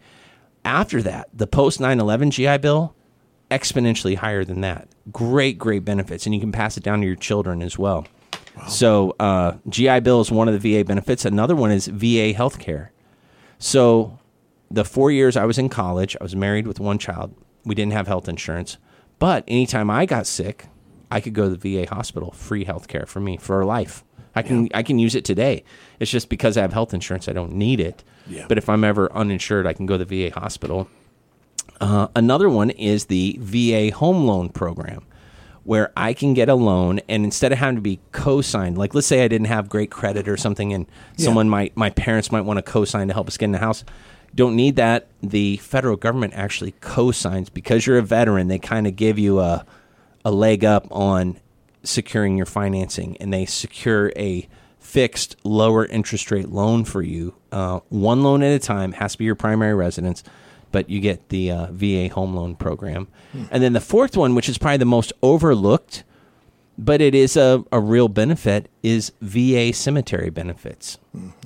After 0.64 1.02
that, 1.02 1.30
the 1.34 1.48
post 1.48 1.80
9/11 1.80 2.30
GI 2.30 2.60
Bill 2.60 2.94
exponentially 3.50 4.18
higher 4.18 4.46
than 4.46 4.62
that. 4.62 4.88
Great, 5.12 5.58
great 5.58 5.84
benefits, 5.84 6.28
and 6.28 6.36
you 6.36 6.42
can 6.42 6.52
pass 6.52 6.78
it 6.78 6.84
down 6.84 7.02
to 7.02 7.08
your 7.08 7.16
children 7.16 7.64
as 7.64 7.80
well. 7.80 8.06
So, 8.68 9.16
uh, 9.20 9.54
GI 9.68 10.02
Bill 10.02 10.22
is 10.22 10.32
one 10.32 10.48
of 10.48 10.62
the 10.62 10.78
VA 10.78 10.86
benefits. 10.86 11.26
Another 11.26 11.56
one 11.56 11.72
is 11.72 11.88
VA 11.88 12.32
healthcare. 12.32 12.90
So, 13.58 14.20
the 14.72 14.86
four 14.86 15.12
years 15.12 15.36
I 15.36 15.46
was 15.46 15.58
in 15.58 15.70
college, 15.70 16.16
I 16.20 16.24
was 16.24 16.36
married 16.36 16.68
with 16.68 16.80
one 16.80 16.98
child. 16.98 17.34
We 17.66 17.76
didn't 17.76 17.94
have 17.94 18.08
health 18.08 18.30
insurance, 18.30 18.78
but 19.18 19.44
anytime 19.48 19.90
I 19.90 20.06
got 20.06 20.28
sick, 20.28 20.68
I 21.12 21.20
could 21.22 21.34
go 21.34 21.50
to 21.50 21.56
the 21.56 21.84
VA 21.84 21.90
hospital, 21.90 22.32
free 22.32 22.66
healthcare 22.66 23.08
for 23.08 23.20
me 23.20 23.38
for 23.38 23.66
life. 23.66 24.04
I 24.36 24.42
can 24.44 24.70
I 24.74 24.84
can 24.84 25.00
use 25.00 25.16
it 25.16 25.26
today. 25.26 25.64
It's 26.00 26.12
just 26.12 26.30
because 26.30 26.56
I 26.56 26.62
have 26.62 26.72
health 26.72 26.94
insurance, 26.94 27.28
I 27.28 27.34
don't 27.34 27.54
need 27.54 27.80
it. 27.80 28.04
Yeah. 28.28 28.46
But 28.48 28.58
if 28.58 28.70
I'm 28.70 28.84
ever 28.84 29.12
uninsured, 29.12 29.66
I 29.66 29.74
can 29.74 29.86
go 29.86 29.98
to 29.98 30.06
the 30.06 30.30
VA 30.30 30.40
hospital. 30.40 30.88
Uh, 31.82 32.08
another 32.16 32.50
one 32.50 32.70
is 32.70 33.06
the 33.06 33.38
VA 33.40 33.90
home 33.96 34.26
loan 34.26 34.50
program, 34.50 35.06
where 35.64 35.92
I 35.98 36.14
can 36.14 36.34
get 36.34 36.48
a 36.48 36.56
loan, 36.56 37.00
and 37.10 37.24
instead 37.24 37.52
of 37.52 37.58
having 37.58 37.76
to 37.76 37.82
be 37.82 38.00
co-signed, 38.12 38.78
like 38.78 38.94
let's 38.94 39.08
say 39.08 39.24
I 39.24 39.28
didn't 39.28 39.48
have 39.48 39.68
great 39.70 39.90
credit 39.90 40.28
or 40.28 40.38
something, 40.38 40.74
and 40.74 40.86
someone 41.18 41.50
might, 41.50 41.76
my 41.76 41.90
parents 41.90 42.32
might 42.32 42.42
want 42.42 42.58
to 42.58 42.64
co-sign 42.64 43.08
to 43.08 43.14
help 43.14 43.28
us 43.28 43.38
get 43.38 43.46
in 43.46 43.52
the 43.54 43.60
house. 43.60 43.84
Don't 44.36 44.56
need 44.56 44.76
that. 44.76 45.08
The 45.22 45.58
federal 45.58 45.96
government 45.96 46.34
actually 46.36 46.74
co-signs 46.82 47.50
because 47.50 47.86
you're 47.86 47.98
a 47.98 48.04
veteran. 48.04 48.48
They 48.48 48.60
kind 48.60 48.88
of 48.88 48.96
give 48.96 49.18
you 49.20 49.40
a 49.40 49.66
a 50.26 50.32
leg 50.32 50.66
up 50.66 50.86
on 50.92 51.40
securing 51.84 52.36
your 52.38 52.46
financing, 52.46 53.16
and 53.18 53.34
they 53.34 53.46
secure 53.46 54.12
a 54.16 54.48
fixed 54.80 55.36
lower 55.44 55.86
interest 55.86 56.32
rate 56.32 56.50
loan 56.50 56.84
for 56.84 57.02
you, 57.02 57.36
uh, 57.52 57.80
one 57.90 58.24
loan 58.24 58.44
at 58.44 58.52
a 58.52 58.60
time. 58.60 58.92
Has 58.94 59.14
to 59.14 59.18
be 59.18 59.26
your 59.26 59.36
primary 59.36 59.74
residence, 59.74 60.24
but 60.72 60.90
you 60.90 61.00
get 61.00 61.30
the 61.30 61.52
uh, 61.52 61.68
VA 61.72 62.10
home 62.10 62.36
loan 62.36 62.56
program. 62.56 63.08
And 63.52 63.64
then 63.64 63.74
the 63.74 63.82
fourth 63.82 64.18
one, 64.18 64.36
which 64.36 64.50
is 64.50 64.58
probably 64.58 64.78
the 64.78 64.86
most 64.86 65.14
overlooked, 65.22 66.04
but 66.82 67.02
it 67.02 67.14
is 67.14 67.36
a, 67.36 67.62
a 67.74 67.80
real 67.80 68.08
benefit, 68.08 68.70
is 68.82 69.12
VA 69.22 69.74
cemetery 69.74 70.30
benefits. 70.30 70.98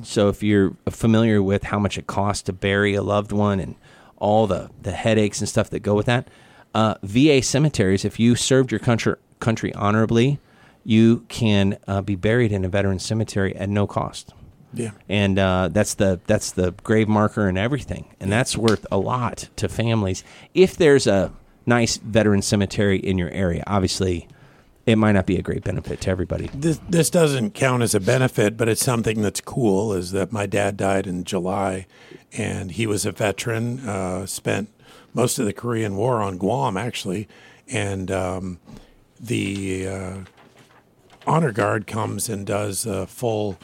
So 0.04 0.30
if 0.30 0.44
you're 0.44 0.76
familiar 0.90 1.42
with 1.42 1.64
how 1.64 1.80
much 1.80 1.98
it 1.98 2.06
costs 2.06 2.44
to 2.44 2.54
bury 2.54 2.94
a 2.94 3.02
loved 3.02 3.32
one 3.32 3.60
and 3.60 3.74
all 4.18 4.46
the, 4.46 4.70
the 4.82 4.92
headaches 4.92 5.40
and 5.40 5.50
stuff 5.50 5.70
that 5.72 5.80
go 5.80 5.96
with 5.96 6.06
that, 6.06 6.28
uh, 6.76 6.96
VA 7.02 7.42
cemeteries, 7.42 8.06
if 8.06 8.20
you 8.20 8.36
served 8.36 8.72
your 8.72 8.80
country, 8.80 9.16
country 9.40 9.74
honorably, 9.74 10.40
you 10.84 11.26
can 11.30 11.78
uh, 11.88 12.02
be 12.02 12.16
buried 12.16 12.52
in 12.52 12.64
a 12.64 12.70
veteran 12.70 13.00
cemetery 13.00 13.56
at 13.56 13.70
no 13.70 13.88
cost 13.88 14.34
Yeah. 14.74 14.92
and 15.10 15.40
uh, 15.40 15.70
that's 15.72 15.96
the 15.96 16.20
that's 16.28 16.52
the 16.52 16.72
grave 16.84 17.08
marker 17.08 17.48
and 17.48 17.58
everything, 17.58 18.06
and 18.20 18.32
that's 18.32 18.56
worth 18.58 18.86
a 18.92 18.98
lot 18.98 19.50
to 19.56 19.68
families. 19.70 20.24
If 20.54 20.76
there's 20.78 21.08
a 21.08 21.32
nice 21.66 21.98
veteran 21.98 22.42
cemetery 22.42 22.98
in 23.00 23.18
your 23.18 23.30
area, 23.32 23.64
obviously, 23.66 24.28
it 24.86 24.98
might 24.98 25.14
not 25.14 25.26
be 25.26 25.38
a 25.38 25.42
great 25.42 25.64
benefit 25.64 26.02
to 26.02 26.10
everybody. 26.10 26.50
This 26.54 26.80
this 26.90 27.10
doesn't 27.10 27.54
count 27.54 27.84
as 27.84 27.96
a 27.96 28.00
benefit, 28.00 28.58
but 28.58 28.68
it's 28.68 28.84
something 28.84 29.22
that's 29.22 29.42
cool. 29.42 29.94
Is 29.94 30.12
that 30.12 30.32
my 30.32 30.46
dad 30.46 30.78
died 30.78 31.08
in 31.08 31.24
July, 31.24 31.86
and 32.34 32.72
he 32.72 32.86
was 32.86 33.06
a 33.06 33.12
veteran. 33.12 33.88
Uh, 33.88 34.26
spent 34.26 34.70
most 35.14 35.40
of 35.40 35.46
the 35.46 35.54
Korean 35.54 35.96
War 35.96 36.22
on 36.22 36.38
Guam, 36.38 36.76
actually, 36.76 37.28
and 37.68 38.12
um, 38.12 38.60
the 39.20 39.88
uh, 39.88 40.18
honor 41.26 41.52
guard 41.52 41.88
comes 41.88 42.28
and 42.28 42.46
does 42.46 42.86
uh, 42.86 43.06
full 43.06 43.58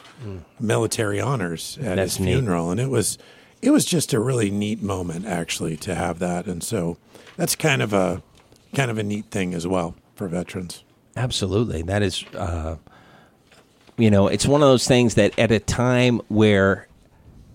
military 0.58 1.20
honors 1.20 1.76
at 1.78 1.96
That's 1.96 2.16
his 2.16 2.20
neat. 2.24 2.32
funeral, 2.32 2.70
and 2.70 2.80
it 2.80 2.88
was 2.88 3.18
it 3.60 3.70
was 3.70 3.84
just 3.84 4.14
a 4.14 4.20
really 4.20 4.50
neat 4.50 4.80
moment 4.82 5.26
actually 5.26 5.76
to 5.78 5.94
have 5.94 6.18
that, 6.20 6.46
and 6.46 6.62
so 6.64 6.96
that's 7.36 7.54
kind 7.54 7.82
of 7.82 7.92
a 7.92 8.22
kind 8.74 8.90
of 8.90 8.96
a 8.96 9.02
neat 9.02 9.26
thing 9.26 9.52
as 9.52 9.66
well 9.66 9.94
for 10.14 10.26
veterans. 10.28 10.82
Absolutely, 11.20 11.82
that 11.82 12.02
is, 12.02 12.24
uh, 12.34 12.76
you 13.98 14.10
know, 14.10 14.28
it's 14.28 14.46
one 14.46 14.62
of 14.62 14.68
those 14.68 14.88
things 14.88 15.16
that 15.16 15.38
at 15.38 15.50
a 15.50 15.58
time 15.58 16.22
where 16.28 16.88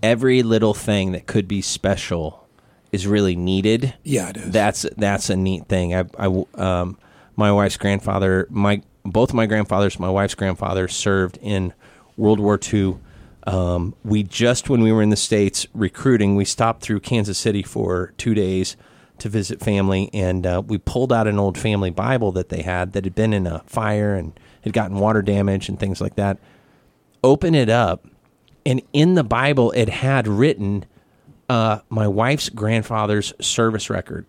every 0.04 0.44
little 0.44 0.72
thing 0.72 1.10
that 1.12 1.26
could 1.26 1.48
be 1.48 1.60
special 1.60 2.46
is 2.92 3.08
really 3.08 3.34
needed. 3.34 3.94
Yeah, 4.04 4.28
it 4.28 4.36
is. 4.36 4.52
That's 4.52 4.86
that's 4.96 5.30
a 5.30 5.36
neat 5.36 5.66
thing. 5.66 5.94
I, 5.94 6.04
I 6.16 6.44
um, 6.54 6.96
my 7.34 7.50
wife's 7.50 7.76
grandfather, 7.76 8.46
my 8.50 8.82
both 9.04 9.34
my 9.34 9.46
grandfathers, 9.46 9.98
my 9.98 10.10
wife's 10.10 10.36
grandfather 10.36 10.86
served 10.86 11.38
in 11.42 11.72
World 12.16 12.38
War 12.38 12.60
II. 12.72 12.98
Um, 13.48 13.96
we 14.04 14.22
just 14.22 14.70
when 14.70 14.80
we 14.80 14.92
were 14.92 15.02
in 15.02 15.10
the 15.10 15.16
states 15.16 15.66
recruiting, 15.74 16.36
we 16.36 16.44
stopped 16.44 16.82
through 16.82 17.00
Kansas 17.00 17.36
City 17.36 17.64
for 17.64 18.12
two 18.16 18.34
days 18.34 18.76
to 19.18 19.28
visit 19.28 19.60
family, 19.60 20.10
and 20.12 20.46
uh, 20.46 20.62
we 20.66 20.78
pulled 20.78 21.12
out 21.12 21.26
an 21.26 21.38
old 21.38 21.56
family 21.56 21.90
Bible 21.90 22.32
that 22.32 22.48
they 22.48 22.62
had 22.62 22.92
that 22.92 23.04
had 23.04 23.14
been 23.14 23.32
in 23.32 23.46
a 23.46 23.60
fire 23.66 24.14
and 24.14 24.38
had 24.62 24.72
gotten 24.72 24.98
water 24.98 25.22
damage 25.22 25.68
and 25.68 25.78
things 25.78 26.00
like 26.00 26.16
that. 26.16 26.38
Open 27.24 27.54
it 27.54 27.68
up, 27.68 28.06
and 28.64 28.82
in 28.92 29.14
the 29.14 29.24
Bible, 29.24 29.72
it 29.72 29.88
had 29.88 30.28
written 30.28 30.84
uh, 31.48 31.80
my 31.88 32.06
wife's 32.08 32.48
grandfather's 32.48 33.32
service 33.40 33.88
record. 33.90 34.26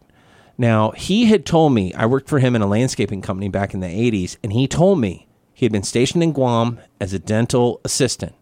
Now, 0.58 0.92
he 0.92 1.26
had 1.26 1.46
told 1.46 1.74
me, 1.74 1.94
I 1.94 2.06
worked 2.06 2.30
for 2.30 2.40
him 2.40 2.56
in 2.56 2.62
a 2.62 2.68
landscaping 2.68 3.22
company 3.22 3.50
back 3.50 3.74
in 3.74 3.80
the 3.80 3.88
80s, 3.88 4.38
and 4.42 4.54
he 4.54 4.68
told 4.68 5.00
me 5.00 5.28
he 5.54 5.66
had 5.66 5.72
been 5.72 5.84
stationed 5.84 6.24
in 6.24 6.32
Guam 6.32 6.80
as 7.00 7.14
a 7.14 7.20
dental 7.20 7.80
assistant 7.84 8.34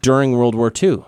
during 0.00 0.32
World 0.32 0.54
War 0.54 0.72
II. 0.82 1.04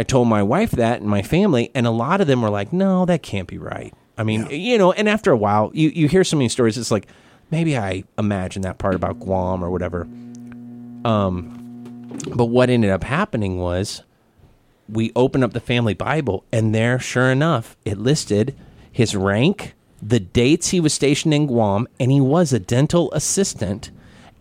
I 0.00 0.02
told 0.02 0.28
my 0.28 0.42
wife 0.42 0.70
that 0.70 1.02
and 1.02 1.10
my 1.10 1.20
family, 1.20 1.70
and 1.74 1.86
a 1.86 1.90
lot 1.90 2.22
of 2.22 2.26
them 2.26 2.40
were 2.40 2.48
like, 2.48 2.72
no, 2.72 3.04
that 3.04 3.22
can't 3.22 3.46
be 3.46 3.58
right. 3.58 3.92
I 4.16 4.22
mean, 4.22 4.46
you 4.48 4.78
know, 4.78 4.92
and 4.92 5.06
after 5.10 5.30
a 5.30 5.36
while, 5.36 5.70
you, 5.74 5.90
you 5.90 6.08
hear 6.08 6.24
so 6.24 6.38
many 6.38 6.48
stories, 6.48 6.78
it's 6.78 6.90
like, 6.90 7.06
maybe 7.50 7.76
I 7.76 8.04
imagined 8.16 8.64
that 8.64 8.78
part 8.78 8.94
about 8.94 9.20
Guam 9.20 9.62
or 9.62 9.70
whatever. 9.70 10.08
Um, 11.04 12.08
but 12.34 12.46
what 12.46 12.70
ended 12.70 12.88
up 12.88 13.04
happening 13.04 13.58
was 13.58 14.02
we 14.88 15.12
opened 15.14 15.44
up 15.44 15.52
the 15.52 15.60
family 15.60 15.92
Bible, 15.92 16.44
and 16.50 16.74
there, 16.74 16.98
sure 16.98 17.30
enough, 17.30 17.76
it 17.84 17.98
listed 17.98 18.56
his 18.90 19.14
rank, 19.14 19.74
the 20.00 20.18
dates 20.18 20.70
he 20.70 20.80
was 20.80 20.94
stationed 20.94 21.34
in 21.34 21.46
Guam, 21.46 21.86
and 22.00 22.10
he 22.10 22.22
was 22.22 22.54
a 22.54 22.58
dental 22.58 23.12
assistant 23.12 23.90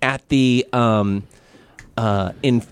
at 0.01 0.25
the 0.29 0.65
um, 0.71 1.27
uh, 1.99 2.31
in 2.41 2.63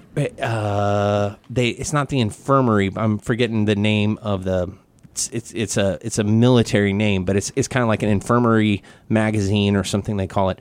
uh, 0.41 1.35
they. 1.49 1.69
It's 1.69 1.91
not 1.91 2.07
the 2.07 2.21
infirmary. 2.21 2.91
I'm 2.95 3.17
forgetting 3.17 3.65
the 3.65 3.75
name 3.75 4.17
of 4.21 4.45
the. 4.45 4.71
It's, 5.11 5.29
it's 5.29 5.51
it's 5.51 5.77
a 5.77 5.99
it's 6.01 6.17
a 6.17 6.23
military 6.23 6.93
name, 6.93 7.25
but 7.25 7.35
it's 7.35 7.51
it's 7.57 7.67
kind 7.67 7.83
of 7.83 7.89
like 7.89 8.03
an 8.03 8.09
infirmary 8.09 8.83
magazine 9.09 9.75
or 9.75 9.83
something 9.83 10.15
they 10.15 10.27
call 10.27 10.49
it. 10.49 10.59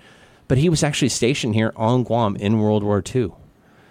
But 0.48 0.58
he 0.58 0.68
was 0.68 0.82
actually 0.82 1.10
stationed 1.10 1.54
here 1.54 1.72
on 1.76 2.02
Guam 2.02 2.34
in 2.36 2.58
World 2.58 2.82
War 2.82 3.02
II. 3.14 3.32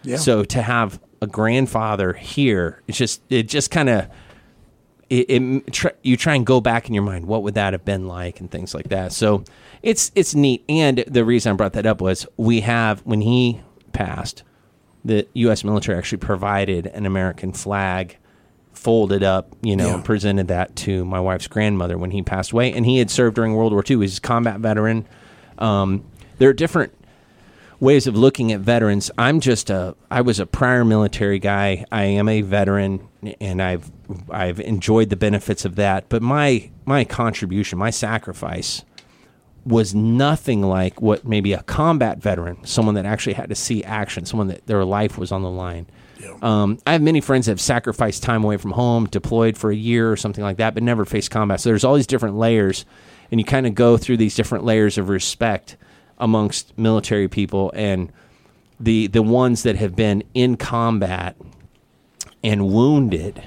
Yeah. 0.03 0.17
So 0.17 0.43
to 0.43 0.61
have 0.61 0.99
a 1.21 1.27
grandfather 1.27 2.11
here, 2.11 2.81
it's 2.87 2.97
just 2.97 3.21
it 3.29 3.43
just 3.43 3.71
kind 3.71 3.87
of 3.87 4.07
it, 5.09 5.29
it 5.29 5.71
tr- 5.71 5.87
you 6.01 6.17
try 6.17 6.35
and 6.35 6.45
go 6.45 6.59
back 6.59 6.89
in 6.89 6.93
your 6.93 7.03
mind 7.03 7.27
what 7.27 7.43
would 7.43 7.53
that 7.53 7.71
have 7.71 7.85
been 7.85 8.07
like 8.07 8.41
and 8.41 8.51
things 8.51 8.73
like 8.73 8.89
that. 8.89 9.13
So 9.13 9.45
it's 9.81 10.11
it's 10.15 10.35
neat. 10.35 10.65
And 10.67 11.05
the 11.07 11.23
reason 11.23 11.53
I 11.53 11.55
brought 11.55 11.73
that 11.73 11.85
up 11.85 12.01
was 12.01 12.27
we 12.35 12.59
have 12.61 12.99
when 13.05 13.21
he 13.21 13.61
passed, 13.93 14.43
the 15.05 15.27
U.S. 15.35 15.63
military 15.63 15.97
actually 15.97 16.17
provided 16.17 16.87
an 16.87 17.05
American 17.05 17.53
flag 17.53 18.17
folded 18.73 19.23
up, 19.23 19.55
you 19.61 19.75
know, 19.75 19.87
Yeah. 19.87 19.93
and 19.95 20.03
presented 20.03 20.47
that 20.49 20.75
to 20.77 21.05
my 21.05 21.19
wife's 21.19 21.47
grandmother 21.47 21.97
when 21.97 22.11
he 22.11 22.21
passed 22.21 22.51
away. 22.51 22.73
And 22.73 22.85
he 22.85 22.97
had 22.97 23.09
served 23.09 23.35
during 23.35 23.53
World 23.55 23.71
War 23.71 23.83
II. 23.89 23.97
He's 24.01 24.17
a 24.17 24.21
combat 24.21 24.59
veteran. 24.59 25.05
Um, 25.57 26.03
there 26.39 26.49
are 26.49 26.53
different 26.53 26.91
ways 27.79 28.07
of 28.07 28.15
looking 28.17 28.51
at 28.51 28.59
veterans. 28.59 29.11
I'm 29.17 29.39
just 29.39 29.69
a 29.69 29.95
I 30.11 30.21
was 30.21 30.39
a 30.39 30.45
prior 30.45 30.83
military 30.83 31.39
guy. 31.39 31.85
I 31.91 32.03
am 32.03 32.27
a 32.27 32.41
veteran 32.41 33.07
and 33.39 33.61
I've 33.61 33.91
I've 34.29 34.59
enjoyed 34.59 35.09
the 35.09 35.15
benefits 35.15 35.65
of 35.65 35.75
that, 35.75 36.09
but 36.09 36.21
my 36.21 36.69
my 36.85 37.03
contribution, 37.05 37.77
my 37.79 37.89
sacrifice 37.91 38.83
was 39.65 39.95
nothing 39.95 40.61
like 40.61 41.01
what 41.01 41.25
maybe 41.27 41.53
a 41.53 41.63
combat 41.63 42.19
veteran, 42.19 42.63
someone 42.65 42.95
that 42.95 43.05
actually 43.05 43.33
had 43.33 43.49
to 43.49 43.55
see 43.55 43.83
action, 43.83 44.25
someone 44.25 44.47
that 44.47 44.65
their 44.67 44.85
life 44.85 45.17
was 45.17 45.31
on 45.31 45.41
the 45.41 45.49
line. 45.49 45.87
Um, 46.41 46.79
I 46.85 46.93
have 46.93 47.01
many 47.01 47.21
friends 47.21 47.45
that 47.45 47.53
have 47.53 47.61
sacrificed 47.61 48.23
time 48.23 48.43
away 48.43 48.57
from 48.57 48.71
home, 48.71 49.05
deployed 49.05 49.57
for 49.57 49.71
a 49.71 49.75
year 49.75 50.11
or 50.11 50.17
something 50.17 50.43
like 50.43 50.57
that, 50.57 50.73
but 50.73 50.83
never 50.83 51.05
faced 51.05 51.31
combat. 51.31 51.59
So 51.61 51.69
there's 51.69 51.83
all 51.83 51.95
these 51.95 52.07
different 52.07 52.35
layers, 52.37 52.85
and 53.31 53.39
you 53.39 53.45
kind 53.45 53.67
of 53.67 53.75
go 53.75 53.97
through 53.97 54.17
these 54.17 54.35
different 54.35 54.63
layers 54.63 54.97
of 54.97 55.09
respect 55.09 55.77
amongst 56.17 56.77
military 56.77 57.27
people 57.27 57.71
and 57.75 58.11
the 58.79 59.07
the 59.07 59.21
ones 59.21 59.63
that 59.63 59.75
have 59.75 59.95
been 59.95 60.23
in 60.33 60.57
combat 60.57 61.35
and 62.43 62.67
wounded 62.67 63.41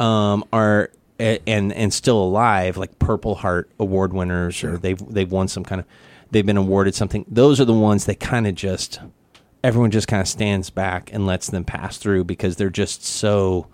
um, 0.00 0.44
are 0.52 0.90
and 1.18 1.72
and 1.72 1.92
still 1.92 2.22
alive, 2.22 2.76
like 2.76 2.98
Purple 2.98 3.36
Heart 3.36 3.70
Award 3.78 4.12
winners, 4.12 4.62
or 4.62 4.78
they've 4.78 4.98
they've 5.12 5.30
won 5.30 5.48
some 5.48 5.64
kind 5.64 5.80
of 5.80 5.86
they've 6.30 6.46
been 6.46 6.56
awarded 6.56 6.94
something. 6.94 7.24
Those 7.28 7.60
are 7.60 7.64
the 7.64 7.74
ones 7.74 8.06
that 8.06 8.20
kind 8.20 8.46
of 8.46 8.54
just 8.54 9.00
everyone 9.64 9.90
just 9.90 10.08
kind 10.08 10.20
of 10.20 10.28
stands 10.28 10.70
back 10.70 11.12
and 11.12 11.26
lets 11.26 11.48
them 11.48 11.64
pass 11.64 11.98
through 11.98 12.24
because 12.24 12.56
they're 12.56 12.70
just 12.70 13.04
so 13.04 13.66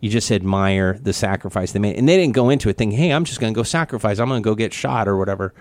you 0.00 0.10
just 0.10 0.30
admire 0.30 0.98
the 1.02 1.12
sacrifice 1.12 1.72
they 1.72 1.78
made, 1.78 1.96
and 1.96 2.08
they 2.08 2.16
didn't 2.16 2.34
go 2.34 2.50
into 2.50 2.68
it 2.68 2.76
thinking, 2.76 2.98
"Hey, 2.98 3.10
I'm 3.10 3.24
just 3.24 3.40
going 3.40 3.52
to 3.52 3.58
go 3.58 3.62
sacrifice. 3.62 4.18
I'm 4.18 4.28
going 4.28 4.42
to 4.42 4.48
go 4.48 4.54
get 4.54 4.72
shot 4.72 5.08
or 5.08 5.16
whatever." 5.16 5.54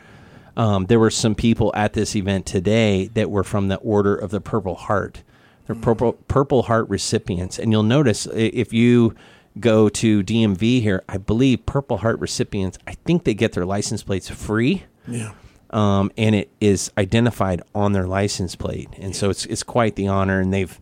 Um, 0.56 0.86
there 0.86 1.00
were 1.00 1.10
some 1.10 1.34
people 1.34 1.72
at 1.76 1.94
this 1.94 2.16
event 2.16 2.46
today 2.46 3.08
that 3.16 3.32
were 3.32 3.44
from 3.44 3.70
the 3.70 3.78
Order 3.78 4.16
of 4.16 4.30
the 4.30 4.42
Purple 4.42 4.76
Heart. 4.76 5.24
They're 5.66 5.76
purple 5.76 6.14
Purple 6.28 6.64
Heart 6.64 6.90
recipients, 6.90 7.58
and 7.58 7.72
you'll 7.72 7.84
notice 7.84 8.28
if 8.34 8.74
you 8.74 9.16
go 9.60 9.90
to 9.90 10.24
DMV 10.24 10.82
here, 10.82 11.04
I 11.08 11.18
believe 11.18 11.66
Purple 11.66 11.98
Heart 11.98 12.20
recipients. 12.20 12.78
I 12.88 12.94
think 13.06 13.24
they 13.24 13.34
get 13.34 13.54
their 13.54 13.66
license 13.66 14.04
plates 14.04 14.30
free 14.30 14.84
Yeah. 15.08 15.32
um, 15.70 16.12
and 16.18 16.34
it 16.36 16.50
is 16.60 16.92
identified 16.98 17.62
on 17.76 17.94
their 17.94 18.08
license 18.08 18.56
plate, 18.56 18.90
and 18.98 19.16
so 19.16 19.30
it's 19.30 19.46
it's 19.46 19.64
quite 19.64 19.96
the 19.96 20.08
honor, 20.08 20.40
and 20.40 20.54
they've 20.54 20.80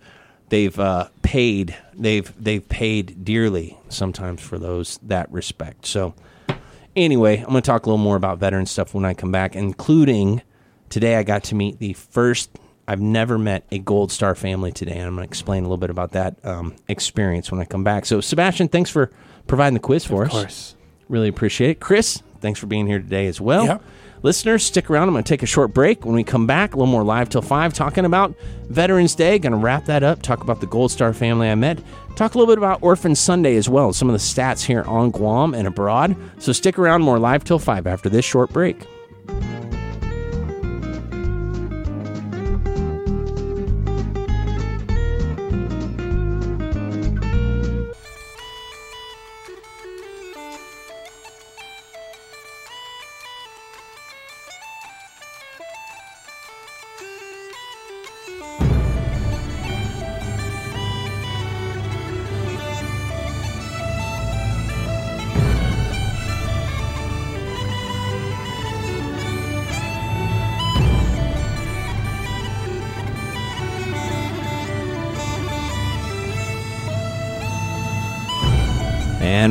they've 0.50 0.78
uh, 0.80 1.08
paid 1.22 1.76
they've 1.98 2.32
they've 2.42 2.68
paid 2.70 3.24
dearly 3.26 3.78
sometimes 3.90 4.42
for 4.42 4.58
those 4.60 5.00
that 5.04 5.32
respect. 5.32 5.86
So 5.86 6.14
anyway, 6.96 7.38
I'm 7.40 7.46
going 7.50 7.56
to 7.56 7.62
talk 7.62 7.86
a 7.86 7.90
little 7.90 8.04
more 8.04 8.16
about 8.18 8.38
veteran 8.40 8.66
stuff 8.66 8.94
when 8.94 9.06
I 9.06 9.14
come 9.14 9.32
back, 9.32 9.56
including 9.56 10.42
today 10.90 11.16
I 11.16 11.24
got 11.24 11.44
to 11.46 11.56
meet 11.56 11.80
the 11.80 11.94
first. 11.94 12.50
I've 12.92 13.00
never 13.00 13.38
met 13.38 13.66
a 13.72 13.80
Gold 13.80 14.12
Star 14.12 14.36
family 14.36 14.74
today, 14.74 14.98
and 14.98 15.04
I'm 15.04 15.16
going 15.16 15.26
to 15.26 15.30
explain 15.30 15.64
a 15.64 15.66
little 15.68 15.78
bit 15.78 15.90
about 15.90 16.12
that 16.12 16.44
um, 16.46 16.76
experience 16.90 17.50
when 17.50 17.62
I 17.62 17.64
come 17.64 17.86
back. 17.86 18.06
So, 18.06 18.20
Sebastian, 18.20 18.68
thanks 18.68 18.90
for 18.90 19.12
providing 19.48 19.76
the 19.76 19.80
quiz 19.80 20.04
for 20.04 20.24
Of 20.24 20.28
us. 20.28 20.34
course. 20.34 20.76
Really 21.08 21.30
appreciate 21.30 21.70
it. 21.70 21.80
Chris, 21.80 22.22
thanks 22.42 22.60
for 22.60 22.66
being 22.66 22.88
here 22.88 23.00
today 23.00 23.28
as 23.28 23.40
well. 23.40 23.66
Yep. 23.66 23.84
Listeners, 24.24 24.66
stick 24.66 24.90
around. 24.90 25.08
I'm 25.08 25.14
going 25.14 25.24
to 25.24 25.30
take 25.30 25.42
a 25.42 25.46
short 25.46 25.74
break. 25.74 26.04
When 26.04 26.16
we 26.16 26.26
come 26.26 26.46
back, 26.46 26.74
a 26.74 26.78
little 26.78 26.92
more 26.92 27.06
live 27.06 27.30
till 27.30 27.42
5, 27.42 27.74
talking 27.74 28.04
about 28.04 28.36
Veterans 28.68 29.16
Day. 29.16 29.40
Going 29.40 29.54
to 29.54 29.58
wrap 29.58 29.86
that 29.86 30.04
up, 30.04 30.22
talk 30.22 30.44
about 30.44 30.60
the 30.60 30.68
Gold 30.68 30.92
Star 30.92 31.14
family 31.14 31.50
I 31.50 31.56
met, 31.56 31.80
talk 32.18 32.36
a 32.36 32.38
little 32.38 32.54
bit 32.54 32.58
about 32.58 32.84
Orphan 32.84 33.16
Sunday 33.16 33.56
as 33.56 33.70
well, 33.70 33.94
some 33.94 34.10
of 34.10 34.14
the 34.14 34.20
stats 34.20 34.64
here 34.66 34.84
on 34.84 35.12
Guam 35.12 35.54
and 35.54 35.66
abroad. 35.66 36.14
So 36.40 36.52
stick 36.52 36.78
around, 36.78 37.04
more 37.04 37.20
live 37.20 37.46
till 37.46 37.58
5 37.58 37.88
after 37.88 38.10
this 38.10 38.26
short 38.26 38.52
break. 38.52 38.86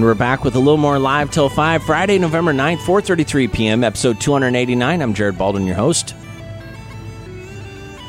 And 0.01 0.07
we're 0.07 0.15
back 0.15 0.45
with 0.45 0.55
a 0.55 0.59
little 0.59 0.79
more 0.79 0.99
live 0.99 1.31
till 1.31 1.51
5, 1.51 1.83
Friday, 1.83 2.19
November 2.19 2.55
9th, 2.55 2.79
4.33 2.79 3.53
p.m., 3.53 3.85
episode 3.85 4.19
289. 4.19 5.03
I'm 5.03 5.13
Jared 5.13 5.37
Baldwin, 5.37 5.67
your 5.67 5.77
host. 5.77 6.15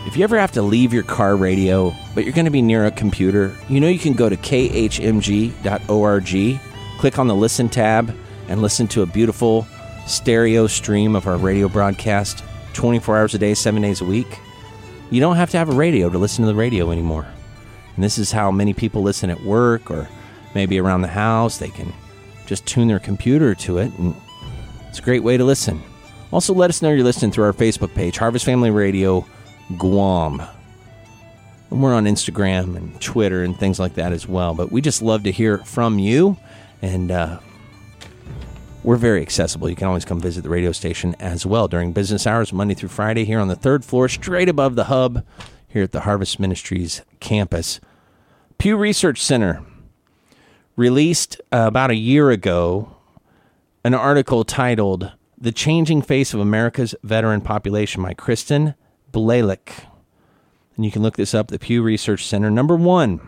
If 0.08 0.16
you 0.16 0.24
ever 0.24 0.40
have 0.40 0.54
to 0.54 0.62
leave 0.62 0.94
your 0.94 1.04
car 1.04 1.36
radio, 1.36 1.94
but 2.16 2.24
you're 2.24 2.32
going 2.32 2.46
to 2.46 2.52
be 2.52 2.62
near 2.62 2.86
a 2.86 2.92
computer, 2.92 3.58
you 3.68 3.82
know 3.82 3.90
you 3.90 4.00
can 4.00 4.14
go 4.14 4.30
to 4.30 4.38
khmg.org, 4.38 5.60
click 6.98 7.20
on 7.20 7.28
the 7.28 7.36
Listen 7.36 7.68
tab, 7.68 8.16
and 8.48 8.62
listen 8.62 8.88
to 8.88 9.02
a 9.02 9.06
beautiful 9.06 9.68
stereo 10.08 10.68
stream 10.68 11.14
of 11.14 11.28
our 11.28 11.36
radio 11.36 11.68
broadcast 11.68 12.42
24 12.72 13.18
hours 13.18 13.34
a 13.34 13.38
day, 13.38 13.54
7 13.54 13.82
days 13.82 14.00
a 14.00 14.06
week. 14.06 14.40
You 15.10 15.20
don't 15.20 15.36
have 15.36 15.50
to 15.50 15.58
have 15.58 15.68
a 15.68 15.76
radio 15.76 16.10
to 16.10 16.18
listen 16.18 16.46
to 16.46 16.48
the 16.48 16.56
radio 16.56 16.90
anymore. 16.90 17.28
And 17.96 18.02
this 18.02 18.18
is 18.18 18.32
how 18.32 18.50
many 18.50 18.74
people 18.74 19.02
listen 19.02 19.30
at 19.30 19.44
work 19.44 19.92
or 19.92 20.08
maybe 20.54 20.80
around 20.80 21.02
the 21.02 21.08
house. 21.08 21.58
They 21.58 21.70
can 21.70 21.94
just 22.46 22.66
tune 22.66 22.88
their 22.88 23.00
computer 23.00 23.56
to 23.56 23.78
it, 23.78 23.92
and 23.98 24.16
it's 24.90 25.00
a 25.00 25.02
great 25.02 25.24
way 25.24 25.38
to 25.38 25.44
listen. 25.44 25.82
Also, 26.32 26.54
let 26.54 26.70
us 26.70 26.82
know 26.82 26.92
you're 26.92 27.04
listening 27.04 27.32
through 27.32 27.44
our 27.46 27.54
Facebook 27.54 27.94
page, 27.94 28.18
Harvest 28.18 28.46
Family 28.46 28.72
Radio 28.72 29.26
Guam. 29.78 30.42
And 31.70 31.82
we're 31.82 31.94
on 31.94 32.06
Instagram 32.06 32.76
and 32.76 33.00
Twitter 33.02 33.44
and 33.44 33.58
things 33.58 33.80
like 33.80 33.96
that 33.96 34.12
as 34.12 34.28
well. 34.28 34.54
But 34.54 34.72
we 34.72 34.82
just 34.82 35.02
love 35.02 35.24
to 35.24 35.32
hear 35.32 35.60
from 35.60 36.00
you, 36.00 36.38
and 36.82 37.12
uh, 37.12 37.40
we're 38.84 38.98
very 38.98 39.22
accessible. 39.22 39.70
You 39.70 39.76
can 39.76 39.88
always 39.88 40.06
come 40.06 40.20
visit 40.20 40.42
the 40.42 40.50
radio 40.50 40.72
station 40.72 41.16
as 41.20 41.46
well 41.46 41.68
during 41.68 41.94
business 41.94 42.26
hours, 42.26 42.52
Monday 42.52 42.74
through 42.74 42.90
Friday, 42.90 43.26
here 43.26 43.40
on 43.40 43.48
the 43.48 43.56
third 43.56 43.86
floor, 43.86 44.10
straight 44.10 44.50
above 44.50 44.76
the 44.76 44.86
hub 44.86 45.26
here 45.68 45.84
at 45.84 45.92
the 45.92 46.02
Harvest 46.02 46.40
Ministries 46.40 47.02
campus. 47.20 47.80
Pew 48.58 48.76
Research 48.76 49.22
Center 49.22 49.66
released 50.82 51.40
uh, 51.52 51.66
about 51.68 51.92
a 51.92 51.96
year 51.96 52.32
ago 52.32 52.98
an 53.84 53.94
article 53.94 54.44
titled 54.44 55.12
The 55.38 55.52
Changing 55.52 56.02
Face 56.02 56.34
of 56.34 56.40
America's 56.40 56.96
Veteran 57.04 57.42
Population 57.42 58.02
by 58.02 58.16
Kristen 58.16 58.74
Bialik. 59.14 59.86
And 60.76 60.84
you 60.84 60.90
can 60.90 61.04
look 61.04 61.18
this 61.18 61.36
up, 61.36 61.50
the 61.50 61.60
Pew 61.60 61.84
Research 61.84 62.26
Center. 62.26 62.50
Number 62.50 62.76
one, 62.76 63.22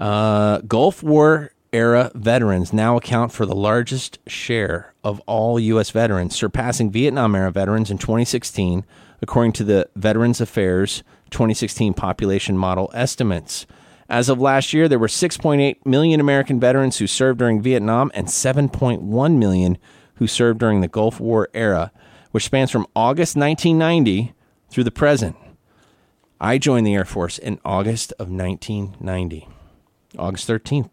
uh, 0.00 0.58
Gulf 0.62 1.00
War 1.00 1.52
era 1.72 2.10
veterans 2.16 2.72
now 2.72 2.96
account 2.96 3.30
for 3.30 3.46
the 3.46 3.54
largest 3.54 4.18
share 4.26 4.92
of 5.04 5.20
all 5.26 5.60
U.S. 5.60 5.90
veterans, 5.90 6.34
surpassing 6.34 6.90
Vietnam 6.90 7.36
era 7.36 7.52
veterans 7.52 7.88
in 7.88 7.98
2016, 7.98 8.84
according 9.22 9.52
to 9.52 9.64
the 9.64 9.88
Veterans 9.94 10.40
Affairs 10.40 11.04
2016 11.30 11.94
population 11.94 12.58
model 12.58 12.90
estimates. 12.94 13.64
As 14.12 14.28
of 14.28 14.42
last 14.42 14.74
year, 14.74 14.88
there 14.88 14.98
were 14.98 15.06
6.8 15.06 15.86
million 15.86 16.20
American 16.20 16.60
veterans 16.60 16.98
who 16.98 17.06
served 17.06 17.38
during 17.38 17.62
Vietnam 17.62 18.10
and 18.12 18.26
7.1 18.26 19.38
million 19.38 19.78
who 20.16 20.26
served 20.26 20.60
during 20.60 20.82
the 20.82 20.86
Gulf 20.86 21.18
War 21.18 21.48
era, 21.54 21.90
which 22.30 22.44
spans 22.44 22.70
from 22.70 22.86
August 22.94 23.36
1990 23.36 24.34
through 24.68 24.84
the 24.84 24.90
present. 24.90 25.34
I 26.38 26.58
joined 26.58 26.86
the 26.86 26.94
Air 26.94 27.06
Force 27.06 27.38
in 27.38 27.58
August 27.64 28.12
of 28.18 28.28
1990, 28.30 29.48
August 30.18 30.46
13th. 30.46 30.90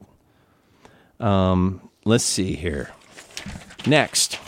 Um, 1.20 1.90
let's 2.06 2.24
see 2.24 2.56
here. 2.56 2.92
Next, 3.86 4.40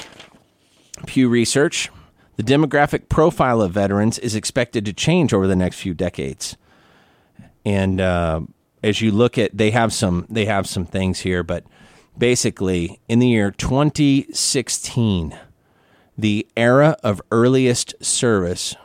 Pew 1.08 1.28
Research. 1.28 1.90
The 2.38 2.44
demographic 2.44 3.10
profile 3.10 3.62
of 3.62 3.74
veterans 3.74 4.18
is 4.18 4.34
expected 4.34 4.86
to 4.86 4.94
change 4.94 5.34
over 5.34 5.46
the 5.46 5.58
next 5.58 5.76
few 5.76 5.94
decades. 5.94 6.56
And 7.66 8.00
uh, 8.00 8.42
as 8.84 9.02
you 9.02 9.12
look 9.12 9.38
at, 9.38 9.56
they 9.56 9.72
have 9.72 9.94
some 9.94 10.26
they 10.30 10.46
have 10.46 10.68
some 10.68 10.86
things 10.86 11.22
here, 11.22 11.44
but 11.44 11.66
basically, 12.18 13.00
in 13.08 13.20
the 13.20 13.30
year 13.30 13.52
2016, 13.52 15.38
the 16.18 16.48
era 16.56 16.98
of 17.04 17.22
earliest 17.32 17.94
service 18.04 18.76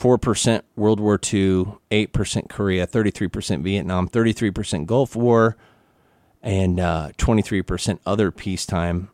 4% 0.00 0.62
World 0.76 0.98
War 0.98 1.20
II, 1.22 1.74
8% 1.90 2.48
Korea, 2.48 2.86
33% 2.86 3.62
Vietnam, 3.62 4.08
33% 4.08 4.86
Gulf 4.86 5.14
War, 5.14 5.58
and 6.42 6.80
uh, 6.80 7.10
23% 7.18 7.98
other 8.06 8.30
peacetime. 8.30 9.10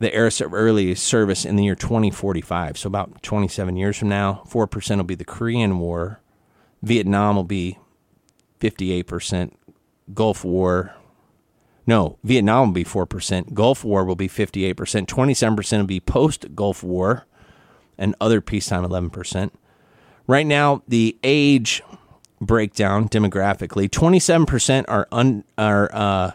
The 0.00 0.12
era 0.12 0.26
of 0.26 0.52
early 0.52 0.94
service 0.96 1.44
in 1.44 1.54
the 1.54 1.64
year 1.64 1.76
2045, 1.76 2.76
so 2.76 2.88
about 2.88 3.22
27 3.22 3.76
years 3.76 3.96
from 3.96 4.08
now, 4.08 4.42
4% 4.48 4.96
will 4.96 5.04
be 5.04 5.14
the 5.14 5.24
Korean 5.24 5.78
War. 5.78 6.20
Vietnam 6.82 7.36
will 7.36 7.44
be 7.44 7.78
58%. 8.64 9.52
Gulf 10.12 10.44
War, 10.44 10.94
no, 11.86 12.18
Vietnam 12.24 12.68
will 12.68 12.74
be 12.74 12.84
4%. 12.84 13.54
Gulf 13.54 13.84
War 13.84 14.04
will 14.04 14.16
be 14.16 14.28
58%. 14.28 14.74
27% 15.06 15.78
will 15.78 15.86
be 15.86 16.00
post 16.00 16.54
Gulf 16.54 16.82
War 16.82 17.26
and 17.98 18.14
other 18.20 18.40
peacetime 18.40 18.84
11%. 18.84 19.50
Right 20.26 20.46
now, 20.46 20.82
the 20.88 21.18
age 21.22 21.82
breakdown 22.40 23.08
demographically 23.08 23.88
27% 23.88 24.84
are, 24.88 25.06
un, 25.12 25.44
are 25.56 25.90
uh, 25.92 26.30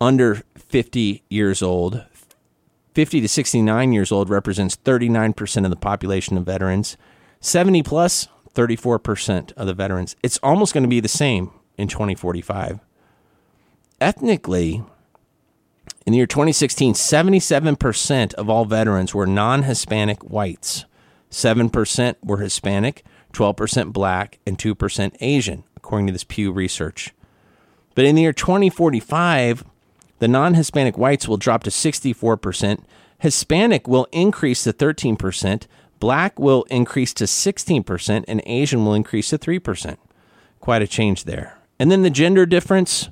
under 0.00 0.42
50 0.56 1.22
years 1.28 1.62
old. 1.62 2.04
50 2.94 3.20
to 3.20 3.28
69 3.28 3.92
years 3.92 4.10
old 4.10 4.28
represents 4.28 4.76
39% 4.76 5.64
of 5.64 5.70
the 5.70 5.76
population 5.76 6.36
of 6.36 6.44
veterans. 6.44 6.96
70 7.40 7.84
plus, 7.84 8.26
34% 8.54 9.52
of 9.52 9.66
the 9.66 9.74
veterans. 9.74 10.16
It's 10.22 10.38
almost 10.42 10.74
going 10.74 10.84
to 10.84 10.88
be 10.88 11.00
the 11.00 11.08
same 11.08 11.50
in 11.76 11.88
2045. 11.88 12.80
Ethnically, 14.00 14.82
in 16.06 16.12
the 16.12 16.16
year 16.16 16.26
2016, 16.26 16.94
77% 16.94 18.34
of 18.34 18.48
all 18.48 18.64
veterans 18.64 19.14
were 19.14 19.26
non 19.26 19.64
Hispanic 19.64 20.22
whites. 20.22 20.84
7% 21.30 22.16
were 22.22 22.38
Hispanic, 22.38 23.04
12% 23.32 23.92
black, 23.92 24.38
and 24.46 24.58
2% 24.58 25.16
Asian, 25.20 25.64
according 25.76 26.06
to 26.06 26.12
this 26.12 26.24
Pew 26.24 26.50
research. 26.50 27.12
But 27.94 28.06
in 28.06 28.14
the 28.14 28.22
year 28.22 28.32
2045, 28.32 29.64
the 30.18 30.28
non 30.28 30.54
Hispanic 30.54 30.96
whites 30.96 31.28
will 31.28 31.36
drop 31.36 31.62
to 31.64 31.70
64%, 31.70 32.82
Hispanic 33.18 33.88
will 33.88 34.06
increase 34.12 34.64
to 34.64 34.72
13%, 34.72 35.66
black 36.00 36.38
will 36.38 36.64
increase 36.70 37.12
to 37.14 37.24
16%, 37.24 38.24
and 38.26 38.42
Asian 38.46 38.84
will 38.84 38.94
increase 38.94 39.30
to 39.30 39.38
3%. 39.38 39.96
Quite 40.60 40.82
a 40.82 40.86
change 40.86 41.24
there. 41.24 41.58
And 41.78 41.90
then 41.90 42.02
the 42.02 42.10
gender 42.10 42.46
difference 42.46 43.10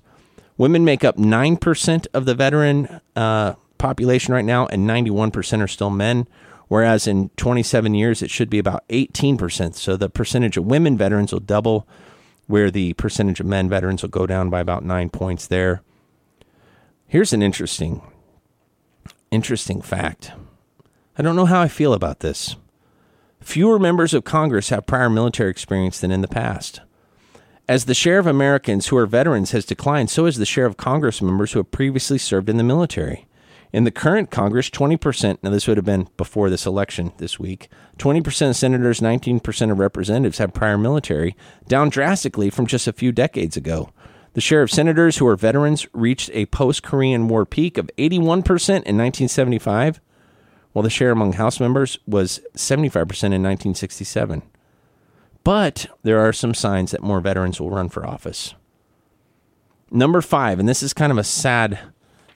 Women 0.58 0.84
make 0.84 1.04
up 1.04 1.16
9% 1.16 2.06
of 2.14 2.24
the 2.24 2.34
veteran 2.34 3.00
uh, 3.14 3.54
population 3.78 4.32
right 4.32 4.44
now, 4.44 4.66
and 4.66 4.88
91% 4.88 5.60
are 5.62 5.68
still 5.68 5.90
men, 5.90 6.26
whereas 6.68 7.06
in 7.06 7.28
27 7.36 7.94
years, 7.94 8.22
it 8.22 8.30
should 8.30 8.48
be 8.48 8.58
about 8.58 8.86
18%. 8.88 9.74
So 9.74 9.96
the 9.96 10.08
percentage 10.08 10.56
of 10.56 10.64
women 10.64 10.96
veterans 10.96 11.32
will 11.32 11.40
double, 11.40 11.86
where 12.46 12.70
the 12.70 12.94
percentage 12.94 13.38
of 13.38 13.46
men 13.46 13.68
veterans 13.68 14.02
will 14.02 14.08
go 14.08 14.26
down 14.26 14.48
by 14.48 14.60
about 14.60 14.84
nine 14.84 15.10
points 15.10 15.46
there. 15.46 15.82
Here's 17.06 17.34
an 17.34 17.42
interesting, 17.42 18.00
interesting 19.30 19.82
fact. 19.82 20.32
I 21.18 21.22
don't 21.22 21.36
know 21.36 21.46
how 21.46 21.60
I 21.60 21.68
feel 21.68 21.92
about 21.92 22.20
this. 22.20 22.56
Fewer 23.46 23.78
members 23.78 24.12
of 24.12 24.24
Congress 24.24 24.70
have 24.70 24.86
prior 24.86 25.08
military 25.08 25.50
experience 25.50 26.00
than 26.00 26.10
in 26.10 26.20
the 26.20 26.26
past. 26.26 26.80
As 27.68 27.84
the 27.84 27.94
share 27.94 28.18
of 28.18 28.26
Americans 28.26 28.88
who 28.88 28.96
are 28.96 29.06
veterans 29.06 29.52
has 29.52 29.64
declined, 29.64 30.10
so 30.10 30.24
has 30.24 30.36
the 30.36 30.44
share 30.44 30.66
of 30.66 30.76
Congress 30.76 31.22
members 31.22 31.52
who 31.52 31.60
have 31.60 31.70
previously 31.70 32.18
served 32.18 32.48
in 32.48 32.56
the 32.56 32.64
military. 32.64 33.28
In 33.72 33.84
the 33.84 33.92
current 33.92 34.32
Congress, 34.32 34.68
20%, 34.68 35.38
now 35.42 35.50
this 35.50 35.68
would 35.68 35.76
have 35.76 35.86
been 35.86 36.08
before 36.16 36.50
this 36.50 36.66
election 36.66 37.12
this 37.18 37.38
week, 37.38 37.68
20% 37.98 38.50
of 38.50 38.56
senators, 38.56 38.98
19% 38.98 39.70
of 39.70 39.78
representatives 39.78 40.38
have 40.38 40.52
prior 40.52 40.76
military, 40.76 41.36
down 41.68 41.88
drastically 41.88 42.50
from 42.50 42.66
just 42.66 42.88
a 42.88 42.92
few 42.92 43.12
decades 43.12 43.56
ago. 43.56 43.90
The 44.32 44.40
share 44.40 44.62
of 44.62 44.72
senators 44.72 45.18
who 45.18 45.26
are 45.28 45.36
veterans 45.36 45.86
reached 45.92 46.30
a 46.34 46.46
post 46.46 46.82
Korean 46.82 47.28
War 47.28 47.46
peak 47.46 47.78
of 47.78 47.92
81% 47.96 48.18
in 48.26 48.98
1975, 48.98 50.00
while 50.76 50.82
the 50.82 50.90
share 50.90 51.10
among 51.10 51.32
House 51.32 51.58
members 51.58 51.98
was 52.06 52.38
75% 52.54 52.92
in 52.92 53.42
1967. 53.42 54.42
But 55.42 55.86
there 56.02 56.20
are 56.20 56.34
some 56.34 56.52
signs 56.52 56.90
that 56.90 57.02
more 57.02 57.22
veterans 57.22 57.58
will 57.58 57.70
run 57.70 57.88
for 57.88 58.06
office. 58.06 58.54
Number 59.90 60.20
five, 60.20 60.58
and 60.58 60.68
this 60.68 60.82
is 60.82 60.92
kind 60.92 61.10
of 61.10 61.16
a 61.16 61.24
sad, 61.24 61.78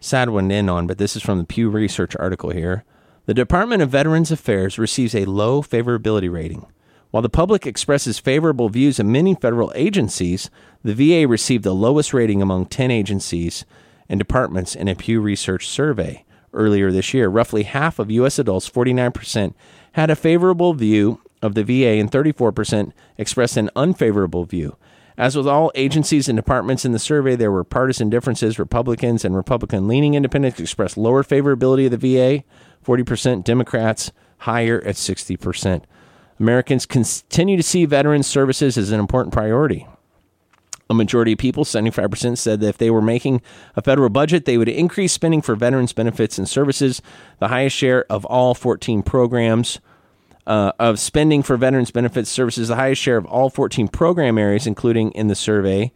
sad 0.00 0.30
one 0.30 0.48
to 0.48 0.54
end 0.54 0.70
on, 0.70 0.86
but 0.86 0.96
this 0.96 1.16
is 1.16 1.22
from 1.22 1.36
the 1.36 1.44
Pew 1.44 1.68
Research 1.68 2.16
article 2.16 2.48
here. 2.48 2.82
The 3.26 3.34
Department 3.34 3.82
of 3.82 3.90
Veterans 3.90 4.30
Affairs 4.30 4.78
receives 4.78 5.14
a 5.14 5.26
low 5.26 5.60
favorability 5.60 6.32
rating. 6.32 6.64
While 7.10 7.22
the 7.22 7.28
public 7.28 7.66
expresses 7.66 8.18
favorable 8.18 8.70
views 8.70 8.98
of 8.98 9.04
many 9.04 9.34
federal 9.34 9.70
agencies, 9.74 10.48
the 10.82 10.94
VA 10.94 11.28
received 11.28 11.62
the 11.62 11.74
lowest 11.74 12.14
rating 12.14 12.40
among 12.40 12.68
10 12.68 12.90
agencies 12.90 13.66
and 14.08 14.18
departments 14.18 14.74
in 14.74 14.88
a 14.88 14.94
Pew 14.94 15.20
Research 15.20 15.68
survey 15.68 16.24
earlier 16.52 16.90
this 16.90 17.14
year. 17.14 17.28
Roughly 17.28 17.64
half 17.64 17.98
of 17.98 18.10
U.S. 18.10 18.38
adults, 18.38 18.68
49%, 18.68 19.54
had 19.92 20.10
a 20.10 20.16
favorable 20.16 20.74
view 20.74 21.20
of 21.42 21.54
the 21.54 21.64
VA 21.64 21.98
and 21.98 22.10
34% 22.10 22.92
expressed 23.18 23.56
an 23.56 23.70
unfavorable 23.74 24.44
view. 24.44 24.76
As 25.16 25.36
with 25.36 25.46
all 25.46 25.70
agencies 25.74 26.28
and 26.28 26.36
departments 26.36 26.84
in 26.84 26.92
the 26.92 26.98
survey, 26.98 27.36
there 27.36 27.52
were 27.52 27.64
partisan 27.64 28.08
differences. 28.08 28.58
Republicans 28.58 29.24
and 29.24 29.36
Republican 29.36 29.86
leaning 29.86 30.14
independents 30.14 30.60
expressed 30.60 30.96
lower 30.96 31.22
favorability 31.22 31.84
of 31.84 31.98
the 31.98 31.98
VA, 31.98 32.44
40%, 32.84 33.44
Democrats 33.44 34.12
higher 34.38 34.80
at 34.86 34.94
60%. 34.94 35.82
Americans 36.38 36.86
continue 36.86 37.58
to 37.58 37.62
see 37.62 37.84
veterans 37.84 38.26
services 38.26 38.78
as 38.78 38.92
an 38.92 39.00
important 39.00 39.34
priority. 39.34 39.86
A 40.90 40.94
majority 40.94 41.32
of 41.32 41.38
people, 41.38 41.64
75%, 41.64 42.36
said 42.36 42.60
that 42.60 42.68
if 42.68 42.78
they 42.78 42.90
were 42.90 43.00
making 43.00 43.40
a 43.76 43.80
federal 43.82 44.10
budget, 44.10 44.44
they 44.44 44.58
would 44.58 44.68
increase 44.68 45.12
spending 45.12 45.40
for 45.40 45.54
veterans 45.54 45.92
benefits 45.92 46.36
and 46.36 46.48
services. 46.48 47.00
The 47.38 47.48
highest 47.48 47.76
share 47.76 48.04
of 48.10 48.24
all 48.24 48.54
14 48.54 49.02
programs 49.02 49.78
uh, 50.46 50.72
of 50.80 50.98
spending 50.98 51.44
for 51.44 51.56
veterans 51.56 51.92
benefits 51.92 52.28
services, 52.28 52.68
the 52.68 52.76
highest 52.76 53.00
share 53.00 53.16
of 53.16 53.24
all 53.26 53.50
14 53.50 53.86
program 53.86 54.36
areas, 54.36 54.66
including 54.66 55.12
in 55.12 55.28
the 55.28 55.36
survey, 55.36 55.92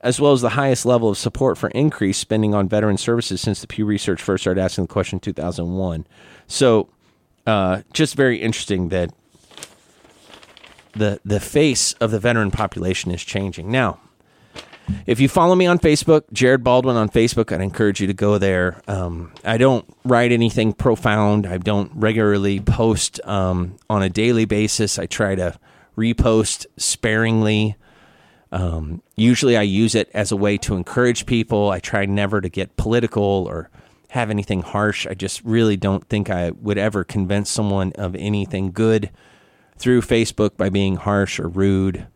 as 0.00 0.18
well 0.18 0.32
as 0.32 0.40
the 0.40 0.50
highest 0.50 0.86
level 0.86 1.10
of 1.10 1.18
support 1.18 1.58
for 1.58 1.68
increased 1.70 2.20
spending 2.20 2.54
on 2.54 2.66
veteran 2.66 2.96
services 2.96 3.42
since 3.42 3.60
the 3.60 3.66
Pew 3.66 3.84
Research 3.84 4.22
first 4.22 4.44
started 4.44 4.60
asking 4.60 4.84
the 4.84 4.88
question 4.88 5.16
in 5.16 5.20
2001. 5.20 6.06
So, 6.46 6.88
uh, 7.46 7.82
just 7.92 8.14
very 8.14 8.38
interesting 8.38 8.88
that 8.88 9.12
the 10.92 11.20
the 11.24 11.40
face 11.40 11.92
of 11.94 12.10
the 12.10 12.18
veteran 12.18 12.50
population 12.50 13.10
is 13.10 13.22
changing 13.22 13.70
now. 13.70 14.00
If 15.06 15.20
you 15.20 15.28
follow 15.28 15.54
me 15.54 15.66
on 15.66 15.78
Facebook, 15.78 16.22
Jared 16.32 16.62
Baldwin 16.62 16.96
on 16.96 17.08
Facebook, 17.08 17.52
I'd 17.52 17.60
encourage 17.60 18.00
you 18.00 18.06
to 18.06 18.14
go 18.14 18.38
there. 18.38 18.80
Um, 18.88 19.32
I 19.44 19.56
don't 19.56 19.84
write 20.04 20.32
anything 20.32 20.72
profound. 20.72 21.46
I 21.46 21.58
don't 21.58 21.90
regularly 21.94 22.60
post 22.60 23.20
um, 23.24 23.76
on 23.88 24.02
a 24.02 24.08
daily 24.08 24.44
basis. 24.44 24.98
I 24.98 25.06
try 25.06 25.34
to 25.34 25.58
repost 25.96 26.66
sparingly. 26.76 27.76
Um, 28.52 29.02
usually, 29.16 29.56
I 29.56 29.62
use 29.62 29.94
it 29.94 30.10
as 30.12 30.32
a 30.32 30.36
way 30.36 30.58
to 30.58 30.74
encourage 30.74 31.26
people. 31.26 31.70
I 31.70 31.78
try 31.78 32.06
never 32.06 32.40
to 32.40 32.48
get 32.48 32.76
political 32.76 33.22
or 33.22 33.70
have 34.10 34.30
anything 34.30 34.62
harsh. 34.62 35.06
I 35.06 35.14
just 35.14 35.42
really 35.44 35.76
don't 35.76 36.08
think 36.08 36.30
I 36.30 36.50
would 36.50 36.78
ever 36.78 37.04
convince 37.04 37.48
someone 37.48 37.92
of 37.92 38.16
anything 38.16 38.72
good 38.72 39.10
through 39.76 40.02
Facebook 40.02 40.56
by 40.56 40.68
being 40.68 40.96
harsh 40.96 41.38
or 41.38 41.48
rude. 41.48 42.06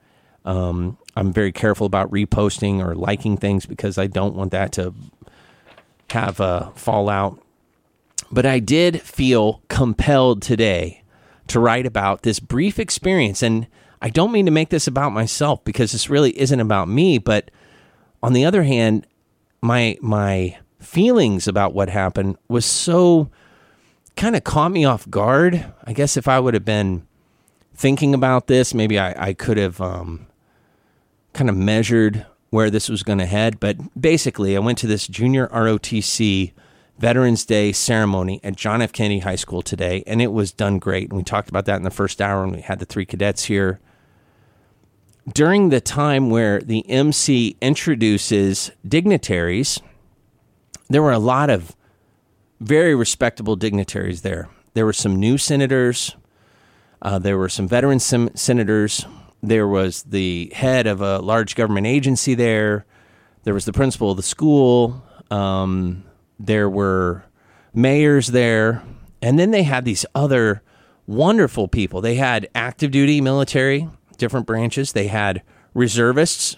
Um, 0.44 0.98
I'm 1.16 1.32
very 1.32 1.52
careful 1.52 1.86
about 1.86 2.10
reposting 2.10 2.84
or 2.84 2.94
liking 2.94 3.36
things 3.36 3.66
because 3.66 3.98
I 3.98 4.06
don't 4.06 4.34
want 4.34 4.50
that 4.52 4.72
to 4.72 4.94
have 6.10 6.40
a 6.40 6.72
fallout. 6.74 7.40
But 8.30 8.46
I 8.46 8.58
did 8.58 9.00
feel 9.00 9.62
compelled 9.68 10.42
today 10.42 11.02
to 11.48 11.60
write 11.60 11.86
about 11.86 12.22
this 12.22 12.40
brief 12.40 12.78
experience. 12.78 13.42
And 13.42 13.66
I 14.02 14.10
don't 14.10 14.32
mean 14.32 14.46
to 14.46 14.50
make 14.52 14.70
this 14.70 14.86
about 14.86 15.12
myself 15.12 15.64
because 15.64 15.92
this 15.92 16.10
really 16.10 16.38
isn't 16.38 16.60
about 16.60 16.88
me. 16.88 17.18
But 17.18 17.50
on 18.22 18.32
the 18.32 18.44
other 18.44 18.62
hand, 18.62 19.06
my 19.60 19.96
my 20.00 20.58
feelings 20.80 21.48
about 21.48 21.74
what 21.74 21.88
happened 21.88 22.36
was 22.48 22.64
so 22.64 23.30
kind 24.16 24.36
of 24.36 24.44
caught 24.44 24.70
me 24.70 24.84
off 24.84 25.08
guard. 25.08 25.64
I 25.84 25.92
guess 25.92 26.16
if 26.16 26.28
I 26.28 26.38
would 26.40 26.54
have 26.54 26.64
been 26.64 27.06
thinking 27.74 28.14
about 28.14 28.46
this, 28.46 28.74
maybe 28.74 28.98
I, 28.98 29.28
I 29.28 29.32
could 29.32 29.56
have 29.56 29.80
um, 29.80 30.26
kind 31.34 31.50
of 31.50 31.56
measured 31.56 32.24
where 32.50 32.70
this 32.70 32.88
was 32.88 33.02
going 33.02 33.18
to 33.18 33.26
head. 33.26 33.60
But 33.60 34.00
basically, 34.00 34.56
I 34.56 34.60
went 34.60 34.78
to 34.78 34.86
this 34.86 35.06
junior 35.06 35.48
ROTC 35.48 36.52
Veterans 36.98 37.44
Day 37.44 37.72
ceremony 37.72 38.40
at 38.44 38.56
John 38.56 38.80
F. 38.80 38.92
Kennedy 38.92 39.18
High 39.18 39.34
School 39.36 39.60
today, 39.60 40.04
and 40.06 40.22
it 40.22 40.32
was 40.32 40.52
done 40.52 40.78
great. 40.78 41.10
And 41.10 41.16
we 41.16 41.24
talked 41.24 41.48
about 41.48 41.66
that 41.66 41.76
in 41.76 41.82
the 41.82 41.90
first 41.90 42.22
hour 42.22 42.44
when 42.44 42.54
we 42.54 42.60
had 42.62 42.78
the 42.78 42.86
three 42.86 43.04
cadets 43.04 43.44
here. 43.44 43.80
During 45.32 45.70
the 45.70 45.80
time 45.80 46.30
where 46.30 46.60
the 46.60 46.88
MC 46.88 47.56
introduces 47.60 48.70
dignitaries, 48.86 49.80
there 50.88 51.02
were 51.02 51.12
a 51.12 51.18
lot 51.18 51.50
of 51.50 51.74
very 52.60 52.94
respectable 52.94 53.56
dignitaries 53.56 54.22
there. 54.22 54.48
There 54.74 54.84
were 54.84 54.92
some 54.92 55.16
new 55.16 55.38
senators, 55.38 56.14
uh, 57.02 57.18
there 57.18 57.38
were 57.38 57.48
some 57.48 57.66
veteran 57.66 58.00
sem- 58.00 58.34
senators, 58.36 59.06
there 59.48 59.68
was 59.68 60.02
the 60.04 60.50
head 60.54 60.86
of 60.86 61.00
a 61.00 61.18
large 61.18 61.54
government 61.54 61.86
agency 61.86 62.34
there, 62.34 62.86
there 63.44 63.54
was 63.54 63.64
the 63.64 63.72
principal 63.72 64.10
of 64.10 64.16
the 64.16 64.22
school, 64.22 65.04
um, 65.30 66.04
there 66.38 66.68
were 66.68 67.24
mayors 67.72 68.28
there, 68.28 68.82
and 69.20 69.38
then 69.38 69.50
they 69.50 69.62
had 69.62 69.84
these 69.84 70.06
other 70.14 70.62
wonderful 71.06 71.68
people. 71.68 72.00
They 72.00 72.14
had 72.16 72.48
active 72.54 72.90
duty 72.90 73.20
military, 73.20 73.88
different 74.16 74.46
branches, 74.46 74.92
they 74.92 75.08
had 75.08 75.42
reservists, 75.74 76.56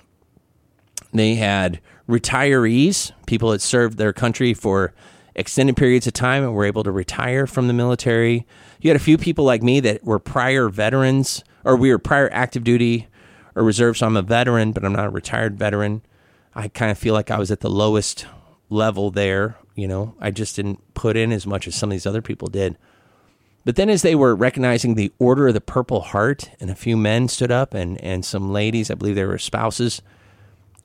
they 1.12 1.34
had 1.36 1.80
retirees, 2.08 3.12
people 3.26 3.50
that 3.50 3.62
served 3.62 3.98
their 3.98 4.12
country 4.12 4.54
for 4.54 4.94
extended 5.34 5.76
periods 5.76 6.06
of 6.06 6.12
time 6.12 6.42
and 6.42 6.54
were 6.54 6.64
able 6.64 6.82
to 6.84 6.90
retire 6.92 7.46
from 7.46 7.66
the 7.66 7.72
military. 7.72 8.46
You 8.80 8.90
had 8.90 8.96
a 8.96 9.00
few 9.04 9.18
people 9.18 9.44
like 9.44 9.62
me 9.62 9.80
that 9.80 10.04
were 10.04 10.18
prior 10.18 10.68
veterans, 10.68 11.44
or 11.66 11.76
we 11.76 11.90
were 11.90 11.98
prior 11.98 12.30
active 12.32 12.64
duty 12.64 13.09
or 13.55 13.64
reserve. 13.64 13.98
So 13.98 14.06
I'm 14.06 14.16
a 14.16 14.22
veteran, 14.22 14.72
but 14.72 14.84
I'm 14.84 14.93
not 14.93 15.09
a 15.09 15.10
retired 15.10 15.59
veteran. 15.59 16.01
I 16.55 16.68
kind 16.68 16.90
of 16.90 16.97
feel 16.97 17.12
like 17.12 17.30
I 17.30 17.38
was 17.38 17.51
at 17.51 17.60
the 17.60 17.68
lowest 17.68 18.24
level 18.70 19.10
there. 19.10 19.59
You 19.74 19.88
know, 19.88 20.14
I 20.20 20.30
just 20.30 20.56
didn't 20.56 20.94
put 20.94 21.16
in 21.16 21.32
as 21.32 21.47
much 21.47 21.66
as 21.66 21.74
some 21.74 21.90
of 21.90 21.93
these 21.93 22.06
other 22.06 22.22
people 22.22 22.48
did. 22.48 22.78
But 23.66 23.74
then, 23.74 23.90
as 23.90 24.02
they 24.02 24.14
were 24.14 24.36
recognizing 24.36 24.94
the 24.94 25.12
Order 25.18 25.48
of 25.48 25.55
the 25.55 25.60
Purple 25.60 26.01
Heart, 26.01 26.51
and 26.60 26.70
a 26.70 26.76
few 26.76 26.97
men 26.97 27.26
stood 27.26 27.51
up, 27.51 27.74
and, 27.74 28.01
and 28.01 28.24
some 28.24 28.52
ladies, 28.52 28.93
I 28.93 28.94
believe 28.94 29.16
they 29.16 29.24
were 29.24 29.38
spouses, 29.38 30.02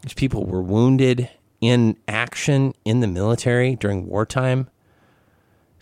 these 0.02 0.16
people 0.16 0.48
were 0.48 0.64
wounded 0.64 1.30
in 1.62 1.96
action 2.08 2.74
in 2.84 3.02
the 3.02 3.08
military 3.08 3.76
during 3.76 4.08
wartime. 4.08 4.68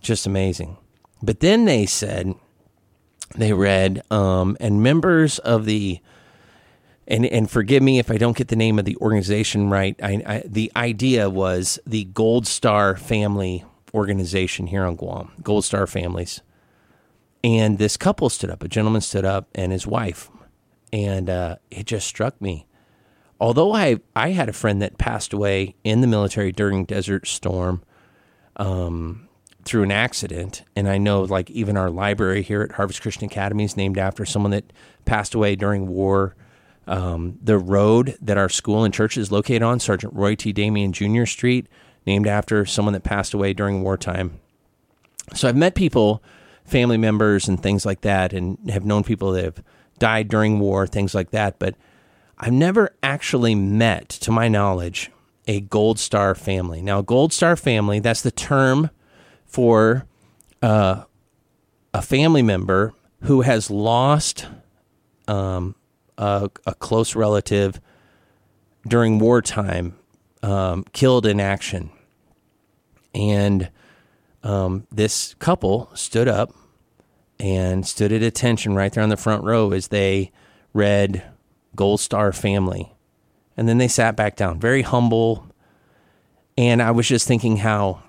Just 0.02 0.28
amazing. 0.28 0.76
But 1.24 1.40
then 1.40 1.64
they 1.64 1.86
said, 1.86 2.36
they 3.36 3.54
read, 3.54 4.04
um, 4.12 4.58
and 4.60 4.82
members 4.82 5.40
of 5.40 5.66
the, 5.66 6.00
and, 7.08 7.26
and 7.26 7.50
forgive 7.50 7.84
me 7.84 8.00
if 8.00 8.10
I 8.12 8.18
don't 8.18 8.36
get 8.36 8.48
the 8.48 8.56
name 8.56 8.80
of 8.80 8.86
the 8.86 8.98
organization 8.98 9.70
right. 9.70 9.96
I, 10.02 10.22
I, 10.26 10.44
the 10.46 10.72
idea 10.76 11.30
was 11.30 11.80
the 11.86 12.06
Gold 12.06 12.48
Star 12.48 12.96
Family 12.96 13.64
Organization 13.94 14.68
here 14.68 14.84
on 14.84 14.96
Guam, 14.96 15.32
Gold 15.42 15.66
Star 15.66 15.88
Families. 15.88 16.42
And 17.44 17.78
this 17.78 17.98
couple 17.98 18.30
stood 18.30 18.50
up, 18.50 18.64
a 18.64 18.68
gentleman 18.68 19.02
stood 19.02 19.26
up 19.26 19.48
and 19.56 19.72
his 19.72 19.88
wife. 19.88 20.30
And 20.92 21.30
uh, 21.30 21.58
it 21.72 21.86
just 21.86 22.08
struck 22.08 22.42
me 22.42 22.66
although 23.40 23.74
I 23.74 23.98
I 24.16 24.32
had 24.32 24.50
a 24.50 24.54
friend 24.54 24.82
that 24.82 24.98
passed 24.98 25.34
away 25.34 25.76
in 25.84 26.02
the 26.02 26.08
military 26.08 26.52
during 26.52 26.86
Desert 26.86 27.28
Storm, 27.28 27.82
um, 28.58 29.29
through 29.66 29.84
an 29.84 29.92
accident, 29.92 30.64
and 30.76 30.88
I 30.88 30.98
know 30.98 31.22
like 31.22 31.50
even 31.50 31.78
our 31.78 31.90
library 31.90 32.42
here 32.42 32.62
at 32.62 32.74
Harvest 32.74 33.02
Christian 33.02 33.26
Academy 33.26 33.66
is 33.66 33.78
named 33.78 33.98
after 33.98 34.26
someone 34.26 34.52
that 34.52 34.72
passed 35.06 35.36
away 35.36 35.56
during 35.56 35.88
war. 35.88 36.36
Um, 36.88 37.38
the 37.42 37.58
road 37.58 38.18
that 38.22 38.38
our 38.38 38.50
school 38.50 38.84
and 38.84 38.94
church 38.94 39.16
is 39.18 39.32
located 39.32 39.62
on, 39.62 39.80
Sergeant 39.80 40.14
Roy 40.14 40.36
T. 40.36 40.52
Damian 40.52 40.92
Jr. 40.92 41.26
Street, 41.26 41.68
named 42.06 42.26
after 42.26 42.66
someone 42.66 42.94
that 42.94 43.04
passed 43.04 43.34
away 43.34 43.54
during 43.54 43.84
wartime. 43.84 44.40
So 45.36 45.48
I've 45.48 45.56
met 45.56 45.76
people, 45.76 46.24
family 46.66 46.98
members, 46.98 47.48
and 47.48 47.62
things 47.62 47.86
like 47.86 48.02
that, 48.02 48.34
and 48.34 48.58
have 48.72 48.86
known 48.86 49.04
people 49.04 49.34
that 49.34 49.44
have 49.44 49.64
died 50.00 50.30
during 50.30 50.60
war, 50.60 50.88
things 50.88 51.14
like 51.14 51.30
that. 51.32 51.60
But 51.60 51.76
I've 52.40 52.54
never 52.54 52.96
actually 53.04 53.54
met, 53.54 54.10
to 54.10 54.32
my 54.32 54.48
knowledge, 54.48 55.12
a 55.46 55.60
Gold 55.60 56.00
Star 56.00 56.34
family. 56.34 56.82
Now, 56.82 57.02
Gold 57.02 57.34
Star 57.34 57.56
family, 57.56 58.00
that's 58.00 58.22
the 58.22 58.32
term 58.32 58.90
for 59.50 60.06
uh, 60.62 61.04
a 61.94 62.02
family 62.02 62.44
member 62.44 62.94
who 63.24 63.42
has 63.42 63.70
lost 63.70 64.48
um, 65.28 65.76
a, 66.18 66.50
a, 66.66 66.74
close 66.76 67.16
relative 67.16 67.82
during 68.88 69.20
wartime, 69.20 69.96
um, 70.42 70.86
killed 70.94 71.26
in 71.26 71.40
action. 71.40 71.90
And 73.14 73.70
um, 74.44 74.88
this 74.92 75.36
couple 75.36 75.90
stood 75.94 76.28
up 76.28 76.54
and 77.40 77.86
stood 77.86 78.12
at 78.12 78.22
attention 78.22 78.76
right 78.76 78.92
there 78.92 79.04
on 79.04 79.10
the 79.10 79.18
front 79.18 79.44
row 79.44 79.72
as 79.72 79.90
they 79.90 80.32
read 80.74 81.24
Gold 81.76 82.00
Star 82.00 82.32
family. 82.32 82.94
And 83.58 83.68
then 83.68 83.78
they 83.78 83.88
sat 83.88 84.16
back 84.16 84.36
down, 84.36 84.60
very 84.60 84.84
humble. 84.84 85.48
And 86.58 86.82
I 86.82 86.92
was 86.92 87.08
just 87.08 87.28
thinking 87.28 87.58
how, 87.58 88.04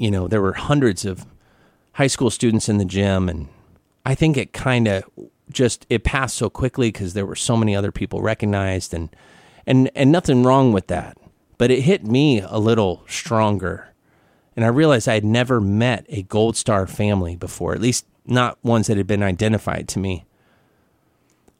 you 0.00 0.10
know, 0.10 0.26
there 0.26 0.40
were 0.40 0.54
hundreds 0.54 1.04
of 1.04 1.26
high 1.92 2.06
school 2.06 2.30
students 2.30 2.70
in 2.70 2.78
the 2.78 2.86
gym. 2.86 3.28
And 3.28 3.48
I 4.06 4.14
think 4.14 4.38
it 4.38 4.54
kind 4.54 4.88
of 4.88 5.04
just, 5.52 5.86
it 5.90 6.04
passed 6.04 6.36
so 6.36 6.48
quickly 6.48 6.90
because 6.90 7.12
there 7.12 7.26
were 7.26 7.36
so 7.36 7.54
many 7.54 7.76
other 7.76 7.92
people 7.92 8.22
recognized 8.22 8.94
and, 8.94 9.14
and, 9.66 9.90
and 9.94 10.10
nothing 10.10 10.42
wrong 10.42 10.72
with 10.72 10.86
that. 10.86 11.18
But 11.58 11.70
it 11.70 11.82
hit 11.82 12.02
me 12.02 12.40
a 12.40 12.58
little 12.58 13.04
stronger. 13.06 13.92
And 14.56 14.64
I 14.64 14.68
realized 14.68 15.06
I 15.06 15.14
had 15.14 15.24
never 15.24 15.60
met 15.60 16.06
a 16.08 16.22
Gold 16.22 16.56
Star 16.56 16.86
family 16.86 17.36
before, 17.36 17.74
at 17.74 17.80
least 17.82 18.06
not 18.24 18.58
ones 18.64 18.86
that 18.86 18.96
had 18.96 19.06
been 19.06 19.22
identified 19.22 19.86
to 19.88 19.98
me. 19.98 20.24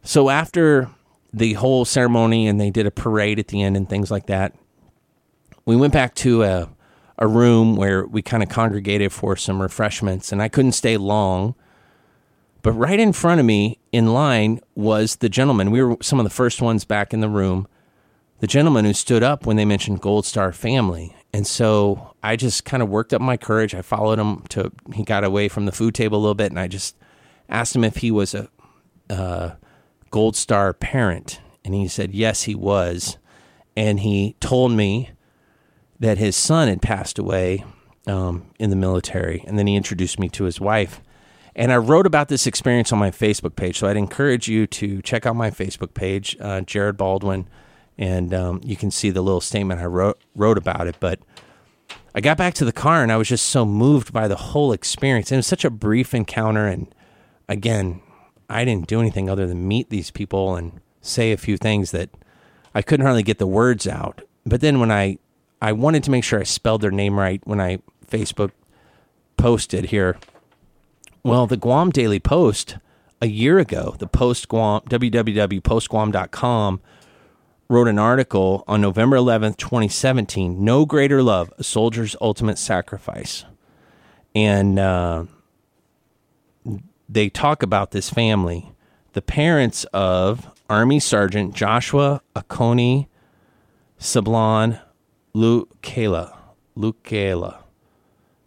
So 0.03 0.31
after 0.31 0.89
the 1.31 1.53
whole 1.55 1.85
ceremony 1.85 2.49
and 2.49 2.59
they 2.59 2.71
did 2.71 2.87
a 2.87 2.91
parade 2.91 3.39
at 3.39 3.49
the 3.49 3.61
end 3.63 3.77
and 3.77 3.87
things 3.87 4.11
like 4.11 4.27
that, 4.27 4.55
we 5.67 5.77
went 5.77 5.93
back 5.93 6.15
to 6.17 6.43
a 6.43 6.71
a 7.21 7.29
room 7.29 7.77
where 7.77 8.07
we 8.07 8.23
kind 8.23 8.43
of 8.43 8.49
congregated 8.49 9.13
for 9.13 9.37
some 9.37 9.61
refreshments 9.61 10.33
and 10.33 10.43
I 10.43 10.49
couldn't 10.49 10.73
stay 10.73 10.97
long. 10.97 11.55
But 12.63 12.73
right 12.73 12.99
in 12.99 13.13
front 13.13 13.41
of 13.41 13.47
me 13.47 13.79
in 13.93 14.13
line 14.13 14.61
was 14.75 15.17
the 15.17 15.29
gentleman. 15.29 15.71
We 15.71 15.83
were 15.83 15.97
some 16.03 16.19
of 16.19 16.25
the 16.25 16.31
first 16.31 16.61
ones 16.61 16.85
back 16.85 17.13
in 17.15 17.21
the 17.21 17.29
room. 17.29 17.67
The 18.41 18.47
gentleman 18.47 18.85
who 18.85 18.95
stood 18.95 19.23
up 19.23 19.47
when 19.47 19.57
they 19.57 19.65
mentioned 19.65 20.01
Gold 20.01 20.25
Star 20.27 20.53
family. 20.53 21.15
And 21.33 21.47
so 21.47 22.15
I 22.23 22.37
just 22.37 22.65
kind 22.65 22.83
of 22.83 22.89
worked 22.89 23.13
up 23.13 23.21
my 23.21 23.37
courage. 23.37 23.75
I 23.75 23.83
followed 23.83 24.19
him 24.19 24.43
to, 24.49 24.73
he 24.95 25.05
got 25.05 25.25
away 25.25 25.49
from 25.49 25.67
the 25.67 25.73
food 25.73 25.95
table 25.95 26.19
a 26.19 26.21
little 26.21 26.35
bit 26.35 26.51
and 26.51 26.59
I 26.59 26.69
just 26.69 26.97
asked 27.49 27.77
him 27.77 27.85
if 27.85 27.99
he 27.99 28.11
was 28.11 28.35
a, 28.35 28.49
uh, 29.09 29.51
Gold 30.11 30.37
Star 30.37 30.73
parent? 30.73 31.41
And 31.65 31.75
he 31.75 31.89
said, 31.89 32.13
Yes, 32.13 32.45
he 32.45 32.55
was. 32.55 33.17
And 33.77 34.01
he 34.01 34.37
told 34.41 34.73
me 34.73 35.11
that 36.01 36.19
his 36.19 36.35
son 36.35 36.69
had 36.69 36.83
passed 36.83 37.19
away 37.19 37.65
um, 38.07 38.51
in 38.59 38.71
the 38.71 38.77
military. 38.77 39.45
And 39.47 39.59
then 39.59 39.67
he 39.67 39.77
introduced 39.77 40.19
me 40.19 40.29
to 40.31 40.45
his 40.45 40.61
wife. 40.61 41.01
And 41.55 41.73
I 41.73 41.77
wrote 41.77 42.07
about 42.07 42.29
this 42.29 42.47
experience 42.47 42.93
on 42.93 42.99
my 42.99 43.11
Facebook 43.11 43.55
page. 43.55 43.79
So 43.79 43.87
I'd 43.87 43.97
encourage 43.97 44.49
you 44.49 44.67
to 44.69 45.03
check 45.03 45.27
out 45.27 45.37
my 45.37 45.51
Facebook 45.51 45.95
page, 45.95 46.37
uh, 46.41 46.63
Jared 46.63 46.97
Baldwin, 46.97 47.49
and 47.99 48.33
um, 48.33 48.61
you 48.65 48.77
can 48.77 48.91
see 48.91 49.11
the 49.11 49.21
little 49.21 49.43
statement 49.43 49.81
I 49.81 49.87
wrote, 49.87 50.19
wrote 50.35 50.57
about 50.57 50.87
it. 50.87 50.97
But 51.01 51.21
I 52.15 52.21
got 52.23 52.39
back 52.39 52.55
to 52.55 52.65
the 52.65 52.73
car 52.73 53.03
and 53.03 53.13
I 53.13 53.19
was 53.19 53.29
just 53.29 53.47
so 53.47 53.67
moved 53.67 54.13
by 54.13 54.27
the 54.27 54.37
whole 54.37 54.73
experience. 54.73 55.31
And 55.31 55.37
it 55.37 55.41
was 55.41 55.47
such 55.47 55.67
a 55.67 55.71
brief 55.71 56.15
encounter. 56.15 56.67
And 56.67 56.93
again, 57.47 58.01
I 58.49 58.65
didn't 58.65 58.87
do 58.87 59.01
anything 59.01 59.29
other 59.29 59.47
than 59.47 59.69
meet 59.69 59.91
these 59.91 60.11
people 60.11 60.57
and 60.57 60.81
say 61.03 61.31
a 61.33 61.37
few 61.37 61.59
things 61.59 61.91
that 61.91 62.11
I 62.75 62.81
couldn't 62.81 63.05
hardly 63.05 63.23
get 63.23 63.39
the 63.39 63.47
words 63.47 63.87
out. 63.87 64.23
But 64.47 64.63
then 64.63 64.81
when 64.81 64.91
I 64.91 65.19
I 65.61 65.73
wanted 65.73 66.05
to 66.05 66.11
make 66.11 66.25
sure 66.25 66.41
I 66.41 66.45
spelled 66.45 66.81
their 66.81 66.91
name 66.91 67.19
right 67.19 67.41
when 67.45 67.61
I 67.61 67.79
Facebook 68.07 68.53
posted 69.37 69.87
here. 69.87 70.19
Well, 71.23 71.47
the 71.47 71.57
Guam 71.57 71.91
Daily 71.91 72.19
Post 72.19 72.77
a 73.21 73.27
year 73.27 73.59
ago, 73.59 73.95
the 73.99 74.07
Post 74.07 74.49
Guam 74.49 74.81
www.postguam.com 74.83 76.81
wrote 77.69 77.89
an 77.89 77.99
article 77.99 78.65
on 78.67 78.81
November 78.81 79.17
11th, 79.17 79.57
2017 79.59 80.65
No 80.65 80.87
Greater 80.87 81.23
Love, 81.23 81.53
a 81.59 81.63
Soldier's 81.63 82.17
Ultimate 82.21 82.59
Sacrifice. 82.59 83.45
And 84.35 84.79
uh, 84.79 85.25
they 87.09 87.29
talk 87.29 87.63
about 87.63 87.91
this 87.91 88.11
family. 88.11 88.73
The 89.13 89.23
parents 89.23 89.85
of 89.93 90.49
Army 90.69 91.01
Sergeant 91.01 91.55
Joshua 91.55 92.23
Akoni 92.35 93.07
Sablan 93.99 94.81
Lukela, 95.35 96.37
Lukela 96.77 97.63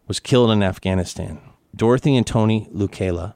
was 0.08 0.20
killed 0.20 0.52
in 0.52 0.62
Afghanistan. 0.62 1.40
Dorothy 1.76 2.16
and 2.18 2.28
Tony 2.28 2.68
Lukela 2.74 3.36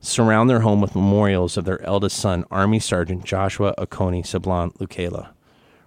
surround 0.00 0.48
their 0.48 0.60
home 0.60 0.80
with 0.80 0.94
memorials 0.94 1.56
of 1.56 1.64
their 1.64 1.82
eldest 1.82 2.16
son, 2.16 2.44
Army 2.50 2.78
Sergeant 2.78 3.24
Joshua 3.24 3.74
Akoni 3.76 4.22
Sablan 4.22 4.74
Lukela. 4.78 5.30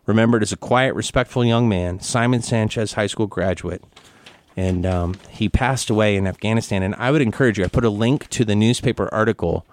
Remembered 0.06 0.44
as 0.44 0.52
a 0.52 0.58
quiet, 0.58 0.94
respectful 0.94 1.44
young 1.44 1.68
man, 1.68 2.00
Simon 2.00 2.42
Sanchez 2.42 2.94
High 2.94 3.08
School 3.08 3.28
graduate, 3.28 3.84
and 4.56 4.86
um, 4.86 5.16
he 5.30 5.50
passed 5.50 5.90
away 5.90 6.16
in 6.16 6.28
Afghanistan. 6.28 6.84
And 6.84 6.94
I 6.96 7.10
would 7.12 7.22
encourage 7.22 7.58
you, 7.58 7.66
I 7.66 7.68
put 7.68 7.86
a 7.86 7.90
link 7.90 8.30
to 8.30 8.46
the 8.46 8.56
newspaper 8.56 9.10
article 9.14 9.66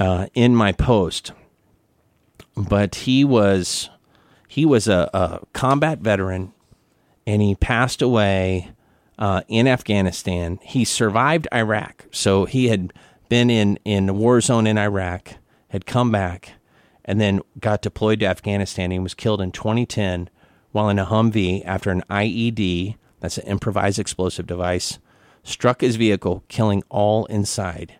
uh, 0.00 0.26
in 0.34 0.56
my 0.56 0.72
post, 0.72 1.32
but 2.56 2.94
he 2.96 3.24
was 3.24 3.88
he 4.52 4.66
was 4.66 4.86
a, 4.86 5.08
a 5.14 5.40
combat 5.54 6.00
veteran, 6.00 6.52
and 7.26 7.40
he 7.40 7.54
passed 7.54 8.02
away 8.02 8.68
uh, 9.18 9.40
in 9.48 9.66
Afghanistan. 9.66 10.58
He 10.60 10.84
survived 10.84 11.48
Iraq, 11.54 12.04
so 12.10 12.44
he 12.44 12.68
had 12.68 12.92
been 13.30 13.48
in 13.48 13.78
in 13.86 14.10
a 14.10 14.12
war 14.12 14.42
zone 14.42 14.66
in 14.66 14.76
Iraq, 14.76 15.36
had 15.68 15.86
come 15.86 16.10
back, 16.10 16.52
and 17.02 17.18
then 17.18 17.40
got 17.60 17.80
deployed 17.80 18.20
to 18.20 18.26
Afghanistan. 18.26 18.90
He 18.90 18.98
was 18.98 19.14
killed 19.14 19.40
in 19.40 19.52
2010 19.52 20.28
while 20.70 20.90
in 20.90 20.98
a 20.98 21.06
Humvee 21.06 21.62
after 21.64 21.90
an 21.90 22.02
IED, 22.10 22.96
that's 23.20 23.38
an 23.38 23.46
improvised 23.46 23.98
explosive 23.98 24.46
device, 24.46 24.98
struck 25.42 25.80
his 25.80 25.96
vehicle, 25.96 26.44
killing 26.48 26.82
all 26.90 27.24
inside. 27.26 27.94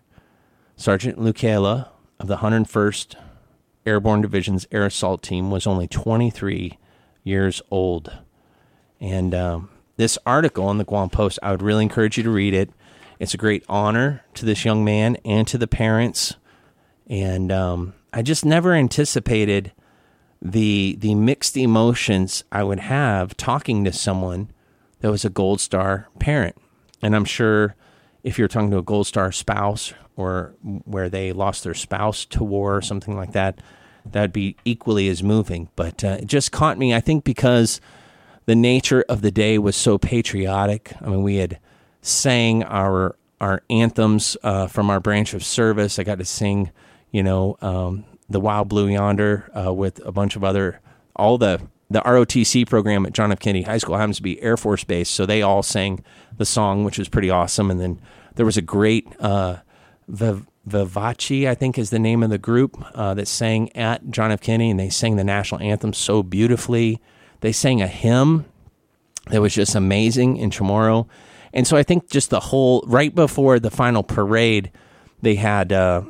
Sergeant 0.76 1.18
Lukela 1.18 1.88
of 2.20 2.28
the 2.28 2.36
101st 2.36 3.16
Airborne 3.84 4.22
Division's 4.22 4.66
Air 4.70 4.86
Assault 4.86 5.22
Team 5.22 5.50
was 5.50 5.66
only 5.66 5.86
23 5.88 6.78
years 7.24 7.62
old. 7.70 8.12
And 9.00 9.34
um, 9.34 9.70
this 9.96 10.18
article 10.24 10.70
in 10.70 10.78
the 10.78 10.84
Guam 10.84 11.10
Post, 11.10 11.38
I 11.42 11.50
would 11.50 11.62
really 11.62 11.82
encourage 11.82 12.16
you 12.16 12.22
to 12.22 12.30
read 12.30 12.54
it. 12.54 12.70
It's 13.18 13.34
a 13.34 13.38
great 13.38 13.64
honor 13.68 14.24
to 14.34 14.44
this 14.44 14.64
young 14.64 14.84
man 14.84 15.16
and 15.24 15.46
to 15.48 15.59
the 15.59 15.66
parents. 15.66 16.36
And 17.09 17.52
um, 17.52 17.94
I 18.12 18.22
just 18.22 18.44
never 18.44 18.74
anticipated 18.74 19.72
the 20.44 20.96
the 20.98 21.14
mixed 21.14 21.56
emotions 21.56 22.42
I 22.50 22.64
would 22.64 22.80
have 22.80 23.36
talking 23.36 23.84
to 23.84 23.92
someone 23.92 24.50
that 25.00 25.10
was 25.10 25.24
a 25.24 25.30
Gold 25.30 25.60
Star 25.60 26.09
parent. 26.18 26.56
And 27.00 27.14
I'm 27.14 27.24
sure 27.24 27.76
if 28.23 28.39
you're 28.39 28.49
talking 28.49 28.70
to 28.70 28.78
a 28.78 28.82
Gold 28.82 29.07
Star 29.07 29.32
spouse 29.32 29.93
or 30.16 30.55
where 30.85 31.09
they 31.09 31.32
lost 31.32 31.65
their 31.65 31.74
spouse 31.74 32.24
to 32.27 32.44
war 32.44 32.77
or 32.77 32.82
something 32.82 33.16
like 33.16 33.32
that, 33.32 33.61
that'd 34.05 34.32
be 34.32 34.57
equally 34.65 35.09
as 35.09 35.23
moving. 35.23 35.69
But 35.77 36.05
uh, 36.05 36.19
it 36.20 36.27
just 36.27 36.53
caught 36.53 36.78
me, 36.78 36.94
I 36.94 37.01
think, 37.01 37.24
because 37.24 37.81
the 38.47 38.55
nature 38.55 39.05
of 39.09 39.23
the 39.23 39.31
day 39.31 39.59
was 39.59 39.77
so 39.77 39.99
patriotic. 39.99 40.93
I 41.01 41.07
mean, 41.07 41.23
we 41.23 41.36
had 41.36 41.59
sang 42.01 42.62
our 42.65 43.16
our 43.40 43.62
anthems 43.69 44.36
uh, 44.44 44.69
from 44.69 44.89
our 44.89 45.01
branch 45.01 45.35
of 45.35 45.44
service. 45.44 45.99
I 45.99 46.05
got 46.05 46.19
to 46.19 46.24
sing, 46.24 46.70
you 47.11 47.24
know, 47.24 47.57
um, 47.61 48.05
the 48.28 48.39
Wild 48.39 48.69
Blue 48.69 48.86
Yonder 48.86 49.51
uh, 49.55 49.74
with 49.74 50.01
a 50.07 50.12
bunch 50.12 50.36
of 50.36 50.44
other 50.44 50.81
all 51.16 51.39
the 51.39 51.61
the 51.93 52.01
ROTC 52.01 52.69
program 52.69 53.06
at 53.06 53.12
John 53.12 53.32
F. 53.32 53.40
Kennedy 53.40 53.64
High 53.64 53.78
School 53.78 53.97
happens 53.97 54.16
to 54.16 54.23
be 54.23 54.40
Air 54.43 54.56
Force 54.56 54.85
Base, 54.85 55.09
so 55.09 55.27
they 55.27 55.43
all 55.43 55.62
sang 55.62 56.05
the 56.36 56.44
song, 56.44 56.85
which 56.85 56.98
was 56.98 57.09
pretty 57.09 57.31
awesome. 57.31 57.70
And 57.70 57.81
then 57.81 58.01
there 58.35 58.47
was 58.47 58.56
a 58.56 58.62
great 58.62 59.09
uh, 59.20 59.59
Vivace, 60.09 61.48
I 61.48 61.55
think 61.55 61.78
is 61.78 61.90
the 61.90 61.98
name 61.98 62.23
of 62.23 62.31
the 62.31 62.39
group 62.39 62.82
uh, 62.94 63.14
that 63.14 63.28
sang 63.28 63.74
at 63.77 64.10
John 64.10 64.32
F. 64.32 64.40
Kennedy, 64.40 64.70
and 64.70 64.81
they 64.81 64.90
sang 64.90 65.16
the 65.16 65.24
national 65.24 65.60
anthem 65.60 65.93
so 65.93 66.23
beautifully. 66.23 67.01
They 67.40 67.52
sang 67.52 67.82
a 67.82 67.86
hymn 67.86 68.47
that 69.31 69.40
was 69.40 69.55
just 69.55 69.74
amazing 69.74 70.36
in 70.36 70.51
Chamorro. 70.51 71.09
And 71.52 71.66
so 71.66 71.77
I 71.77 71.82
think 71.82 72.10
just 72.10 72.31
the 72.31 72.40
whole, 72.40 72.82
right 72.86 73.14
before 73.14 73.59
the 73.60 73.70
final 73.70 74.02
parade, 74.02 74.70
they 75.20 75.35
had 75.35 75.73
uh, 75.73 76.02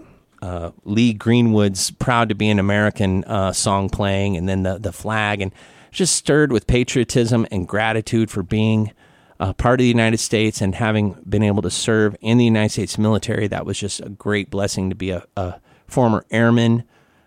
uh, 0.42 0.72
Lee 0.84 1.14
Greenwood's 1.14 1.90
Proud 1.92 2.28
to 2.28 2.34
Be 2.34 2.50
an 2.50 2.58
American 2.58 3.24
uh, 3.24 3.52
song 3.52 3.88
playing, 3.88 4.36
and 4.36 4.48
then 4.48 4.64
the, 4.64 4.78
the 4.78 4.92
flag, 4.92 5.40
and 5.40 5.52
just 5.92 6.16
stirred 6.16 6.52
with 6.52 6.66
patriotism 6.66 7.46
and 7.50 7.68
gratitude 7.68 8.30
for 8.30 8.42
being 8.42 8.92
uh, 9.38 9.52
part 9.52 9.80
of 9.80 9.84
the 9.84 9.88
United 9.88 10.18
States 10.18 10.60
and 10.60 10.74
having 10.74 11.16
been 11.28 11.42
able 11.42 11.62
to 11.62 11.70
serve 11.70 12.16
in 12.20 12.38
the 12.38 12.44
United 12.44 12.70
States 12.70 12.98
military. 12.98 13.46
That 13.46 13.64
was 13.64 13.78
just 13.78 14.00
a 14.00 14.08
great 14.08 14.50
blessing 14.50 14.90
to 14.90 14.96
be 14.96 15.10
a, 15.10 15.24
a 15.36 15.60
former 15.86 16.24
airman 16.30 16.84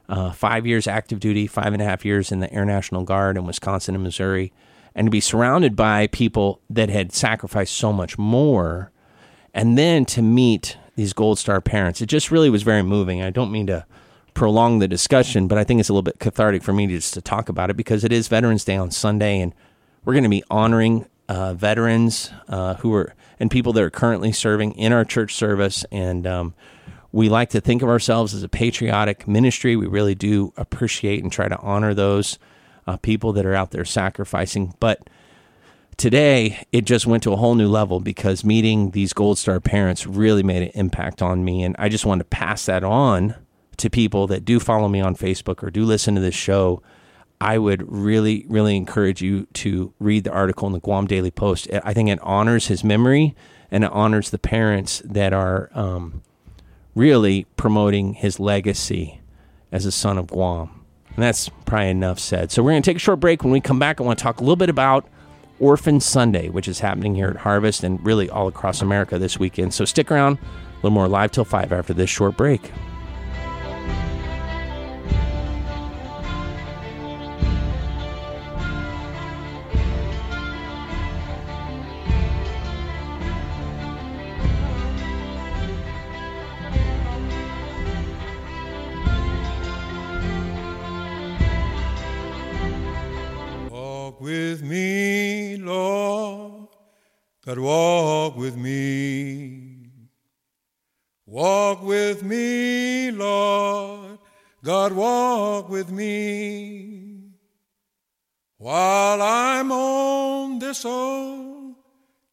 uh, 0.10 0.32
five 0.32 0.68
years 0.68 0.88
active 0.88 1.20
duty, 1.20 1.48
five 1.48 1.74
and 1.74 1.82
a 1.82 1.86
half 1.86 2.06
years 2.06 2.32
in 2.32 2.40
the 2.40 2.52
Air 2.54 2.66
National 2.66 3.04
Guard 3.04 3.38
in 3.38 3.46
Wisconsin 3.46 3.96
and 3.96 4.04
Missouri, 4.04 4.54
and 4.94 5.08
to 5.08 5.12
be 5.12 5.20
surrounded 5.20 5.76
by 5.76 6.08
people 6.08 6.62
that 6.70 6.90
had 6.90 7.14
sacrificed 7.14 7.76
so 7.76 7.92
much 7.92 8.18
more, 8.18 8.92
and 9.54 9.78
then 9.78 10.06
to 10.06 10.22
meet 10.22 10.78
these 10.96 11.14
Gold 11.14 11.40
Star 11.40 11.62
parents. 11.62 12.02
It 12.02 12.08
just 12.08 12.32
really 12.32 12.50
was 12.50 12.64
very 12.64 12.84
moving. 12.84 13.22
I 13.22 13.30
don't 13.30 13.52
mean 13.52 13.68
to 13.68 13.86
prolong 14.34 14.80
the 14.80 14.88
discussion, 14.88 15.48
but 15.48 15.58
I 15.58 15.64
think 15.64 15.80
it's 15.80 15.90
a 15.90 15.94
little 15.94 16.04
bit 16.04 16.20
cathartic 16.20 16.64
for 16.64 16.74
me 16.74 16.88
just 16.88 17.14
to 17.14 17.22
talk 17.22 17.50
about 17.50 17.70
it 17.70 17.78
because 17.78 18.04
it 18.04 18.12
is 18.12 18.28
Veterans 18.28 18.64
Day 18.66 18.76
on 18.76 18.92
Sunday, 18.92 19.40
and 19.40 19.54
we're 20.04 20.14
going 20.14 20.24
to 20.24 20.30
be 20.30 20.44
honoring 20.50 21.08
uh, 21.28 21.54
veterans 21.54 22.32
uh, 22.48 22.76
who 22.76 22.94
are 22.94 23.14
and 23.40 23.52
people 23.52 23.74
that 23.74 23.84
are 23.84 23.90
currently 23.90 24.32
serving 24.32 24.72
in 24.74 24.94
our 24.94 25.04
church 25.04 25.36
service, 25.36 25.86
and 25.92 26.26
um, 26.26 26.54
we 27.12 27.28
like 27.30 27.50
to 27.50 27.62
think 27.62 27.82
of 27.82 27.90
ourselves 27.90 28.34
as 28.34 28.44
a 28.44 28.50
patriotic 28.50 29.28
ministry. 29.28 29.76
We 29.76 29.88
really 29.88 30.16
do 30.16 30.54
appreciate 30.56 31.24
and 31.24 31.32
try 31.32 31.48
to 31.48 31.58
honor 31.60 31.94
those 31.94 32.40
uh, 32.88 32.98
people 32.98 33.34
that 33.34 33.46
are 33.46 33.56
out 33.56 33.72
there 33.72 33.86
sacrificing. 33.86 34.74
But 34.80 35.10
today, 35.98 36.66
it 36.72 36.86
just 36.86 37.06
went 37.06 37.24
to 37.24 37.34
a 37.34 37.36
whole 37.36 37.56
new 37.56 37.68
level 37.68 38.00
because 38.00 38.44
meeting 38.44 38.92
these 38.92 39.14
Gold 39.14 39.38
Star 39.38 39.60
parents 39.60 40.06
really 40.06 40.44
made 40.44 40.64
an 40.64 40.72
impact 40.76 41.22
on 41.22 41.44
me. 41.44 41.64
And 41.64 41.76
I 41.80 41.90
just 41.90 42.06
want 42.06 42.20
to 42.20 42.26
pass 42.26 42.66
that 42.66 42.84
on 42.84 43.36
to 43.78 43.90
people 43.90 44.28
that 44.28 44.46
do 44.46 44.60
follow 44.60 44.88
me 44.88 45.02
on 45.02 45.16
Facebook 45.16 45.64
or 45.64 45.70
do 45.70 45.84
listen 45.84 46.16
to 46.16 46.22
this 46.22 46.36
show. 46.36 46.82
I 47.42 47.58
would 47.58 47.92
really, 47.92 48.46
really 48.48 48.78
encourage 48.78 49.22
you 49.22 49.48
to 49.54 49.94
read 50.00 50.24
the 50.24 50.32
article 50.32 50.68
in 50.68 50.74
the 50.74 50.80
Guam 50.80 51.06
Daily 51.06 51.32
Post. 51.32 51.68
I 51.84 51.94
think 51.94 52.10
it 52.10 52.20
honors 52.22 52.68
his 52.68 52.84
memory 52.84 53.36
and 53.70 53.84
it 53.84 53.92
honors 53.92 54.30
the 54.30 54.40
parents 54.40 55.02
that 55.06 55.34
are. 55.34 55.70
Um, 55.74 56.22
really 56.96 57.46
promoting 57.58 58.14
his 58.14 58.40
legacy 58.40 59.22
as 59.72 59.86
a 59.86 59.92
son 59.92 60.18
of 60.18 60.28
Guam. 60.28 60.86
And 61.16 61.24
that's 61.24 61.50
probably 61.66 61.90
enough 61.90 62.20
said. 62.20 62.52
So 62.52 62.64
we're 62.64 62.72
going 62.72 62.82
to 62.82 62.90
take 62.90 62.98
a 62.98 63.00
short 63.00 63.20
break. 63.20 63.44
When 63.44 63.52
we 63.52 63.62
come 63.62 63.80
back, 63.80 64.02
I 64.02 64.04
want 64.04 64.18
to 64.18 64.24
talk 64.24 64.40
a 64.40 64.44
little 64.44 64.56
bit 64.56 64.70
about 64.70 65.08
Orphan 65.60 66.00
Sunday, 66.00 66.50
which 66.50 66.68
is 66.68 66.80
happening 66.80 67.16
here 67.16 67.30
at 67.30 67.38
Harvest 67.38 67.84
and 67.84 68.04
really 68.06 68.30
all 68.30 68.48
across 68.48 68.82
America 68.82 69.18
this 69.18 69.40
weekend. 69.40 69.74
So 69.74 69.86
stick 69.86 70.12
around. 70.12 70.38
A 70.38 70.76
little 70.78 70.92
more 70.92 71.08
live 71.08 71.32
till 71.32 71.46
5 71.46 71.72
after 71.72 71.94
this 71.94 72.10
short 72.10 72.38
break. 72.38 72.72
with 94.26 94.64
me, 94.64 95.15
Lord, 95.58 96.68
God 97.46 97.60
walk 97.60 98.38
with 98.38 98.58
me. 98.58 99.76
Walk 101.28 101.82
with 101.82 102.24
me, 102.24 103.12
Lord, 103.12 104.20
God 104.64 104.94
walk 104.94 105.70
with 105.70 105.90
me. 105.90 107.32
While 108.58 109.22
I'm 109.22 109.72
on 109.72 110.60
this 110.60 110.86
old 110.86 111.76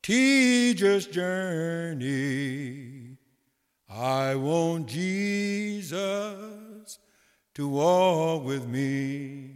tedious 0.03 1.07
journey, 1.07 3.17
I 3.89 4.35
want 4.35 4.89
Jesus 4.89 6.99
to 7.55 7.69
walk 7.69 8.45
with 8.45 8.67
me. 8.67 9.52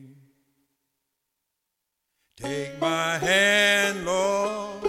Take 2.38 2.78
my 2.78 3.16
hand, 3.16 4.04
Lord. 4.04 4.82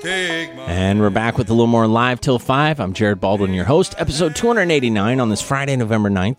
Take 0.00 0.54
my 0.54 0.62
And 0.62 0.98
we're 0.98 1.10
back 1.10 1.36
with 1.36 1.50
a 1.50 1.52
little 1.52 1.66
more 1.66 1.86
live 1.86 2.22
till 2.22 2.38
5. 2.38 2.80
I'm 2.80 2.94
Jared 2.94 3.20
Baldwin, 3.20 3.52
your 3.52 3.66
host, 3.66 3.94
episode 3.98 4.34
289 4.34 5.20
on 5.20 5.28
this 5.28 5.42
Friday, 5.42 5.76
November 5.76 6.08
9th. 6.08 6.38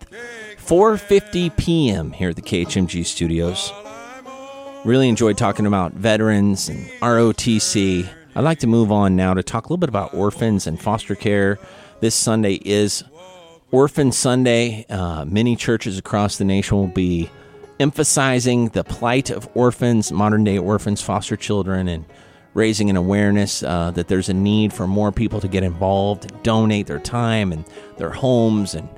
4:50 0.56 1.56
p.m. 1.56 2.10
here 2.10 2.30
at 2.30 2.34
the 2.34 2.42
KHMG 2.42 3.06
studios. 3.06 3.72
Really 4.84 5.08
enjoyed 5.08 5.38
talking 5.38 5.66
about 5.66 5.92
veterans 5.92 6.68
and 6.68 6.88
ROTC. 7.00 8.08
I'd 8.34 8.40
like 8.40 8.58
to 8.60 8.66
move 8.66 8.90
on 8.90 9.14
now 9.14 9.34
to 9.34 9.44
talk 9.44 9.66
a 9.66 9.68
little 9.68 9.76
bit 9.76 9.90
about 9.90 10.12
orphans 10.12 10.66
and 10.66 10.80
foster 10.80 11.14
care. 11.14 11.60
This 12.00 12.16
Sunday 12.16 12.54
is 12.54 13.04
Orphan 13.70 14.10
Sunday. 14.10 14.86
Uh, 14.90 15.24
many 15.24 15.54
churches 15.54 15.98
across 15.98 16.36
the 16.38 16.44
nation 16.44 16.78
will 16.78 16.88
be 16.88 17.30
emphasizing 17.82 18.68
the 18.68 18.84
plight 18.84 19.28
of 19.28 19.48
orphans, 19.54 20.12
modern 20.12 20.44
day 20.44 20.56
orphans, 20.56 21.02
foster 21.02 21.36
children, 21.36 21.88
and 21.88 22.04
raising 22.54 22.88
an 22.88 22.96
awareness 22.96 23.62
uh, 23.62 23.90
that 23.90 24.06
there's 24.08 24.28
a 24.28 24.34
need 24.34 24.72
for 24.72 24.86
more 24.86 25.10
people 25.10 25.40
to 25.40 25.48
get 25.48 25.64
involved, 25.64 26.30
and 26.30 26.42
donate 26.42 26.86
their 26.86 27.00
time 27.00 27.52
and 27.52 27.64
their 27.98 28.10
homes 28.10 28.74
and 28.74 28.88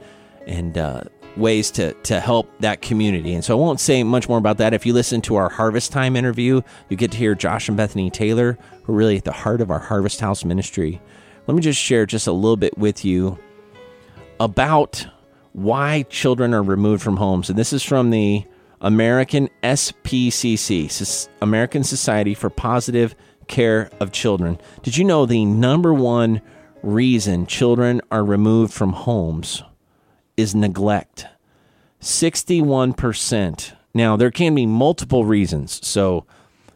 and 0.47 0.77
uh, 0.77 1.03
ways 1.37 1.71
to 1.71 1.95
to 2.03 2.21
help 2.21 2.47
that 2.61 2.83
community. 2.83 3.33
And 3.33 3.43
so 3.43 3.57
I 3.57 3.61
won't 3.61 3.81
say 3.81 4.03
much 4.05 4.29
more 4.29 4.39
about 4.39 4.59
that. 4.59 4.75
If 4.75 4.85
you 4.85 4.93
listen 4.93 5.23
to 5.23 5.37
our 5.37 5.49
Harvest 5.49 5.91
Time 5.91 6.15
interview, 6.15 6.61
you 6.91 6.97
get 6.97 7.11
to 7.13 7.19
hear 7.19 7.35
Josh 7.35 7.69
and 7.69 7.77
Bethany 7.77 8.11
Taylor, 8.11 8.59
who 8.83 8.93
are 8.93 8.97
really 8.97 9.17
at 9.17 9.25
the 9.25 9.33
heart 9.33 9.63
of 9.63 9.71
our 9.71 9.81
Harvest 9.81 10.21
House 10.21 10.45
ministry. 10.45 11.01
Let 11.47 11.55
me 11.55 11.63
just 11.63 11.81
share 11.81 12.05
just 12.07 12.27
a 12.27 12.33
little 12.33 12.57
bit 12.57 12.77
with 12.77 13.05
you 13.05 13.39
about 14.41 15.07
why 15.53 16.03
children 16.11 16.53
are 16.53 16.63
removed 16.63 17.03
from 17.03 17.17
homes. 17.17 17.49
And 17.49 17.59
this 17.59 17.73
is 17.73 17.83
from 17.83 18.11
the 18.11 18.45
American 18.85 19.49
SPCC, 19.63 21.29
American 21.41 21.83
Society 21.83 22.35
for 22.35 22.51
Positive 22.51 23.17
Care 23.49 23.89
of 23.99 24.13
Children. 24.13 24.59
Did 24.83 24.99
you 24.99 25.05
know 25.05 25.25
the 25.25 25.47
number 25.47 25.95
one 25.95 26.43
reason 26.83 27.47
children 27.47 28.03
are 28.11 28.23
removed 28.23 28.75
from 28.75 28.93
homes 28.93 29.63
is 30.37 30.55
neglect? 30.55 31.27
61%. 32.03 33.73
Now, 33.95 34.17
there 34.17 34.31
can 34.31 34.55
be 34.55 34.67
multiple 34.67 35.25
reasons. 35.25 35.85
So 35.87 36.27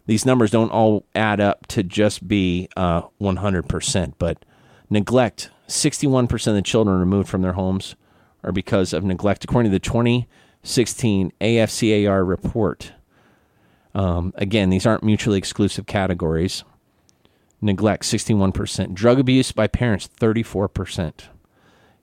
these 0.07 0.25
numbers 0.25 0.51
don't 0.51 0.71
all 0.71 1.05
add 1.15 1.41
up 1.41 1.67
to 1.67 1.83
just 1.83 2.27
be 2.27 2.71
uh, 2.75 3.03
100%, 3.21 4.15
but 4.19 4.47
neglect 4.89 5.51
61% 5.69 6.47
of 6.47 6.55
the 6.55 6.63
children 6.63 6.99
removed 6.99 7.29
from 7.29 7.43
their 7.43 7.53
homes 7.53 7.97
are 8.43 8.53
because 8.53 8.95
of 8.95 9.05
neglect, 9.05 9.45
according 9.45 9.71
to 9.71 9.75
the 9.75 9.79
2016 10.63 11.33
AFCAR 11.41 12.29
report. 12.29 12.93
Um, 13.95 14.33
again, 14.37 14.71
these 14.71 14.87
aren't 14.87 15.03
mutually 15.03 15.39
exclusive 15.39 15.87
categories. 15.87 16.65
Neglect, 17.61 18.05
61%. 18.05 18.95
Drug 18.95 19.19
abuse 19.19 19.51
by 19.53 19.67
parents, 19.67 20.09
34%. 20.21 21.25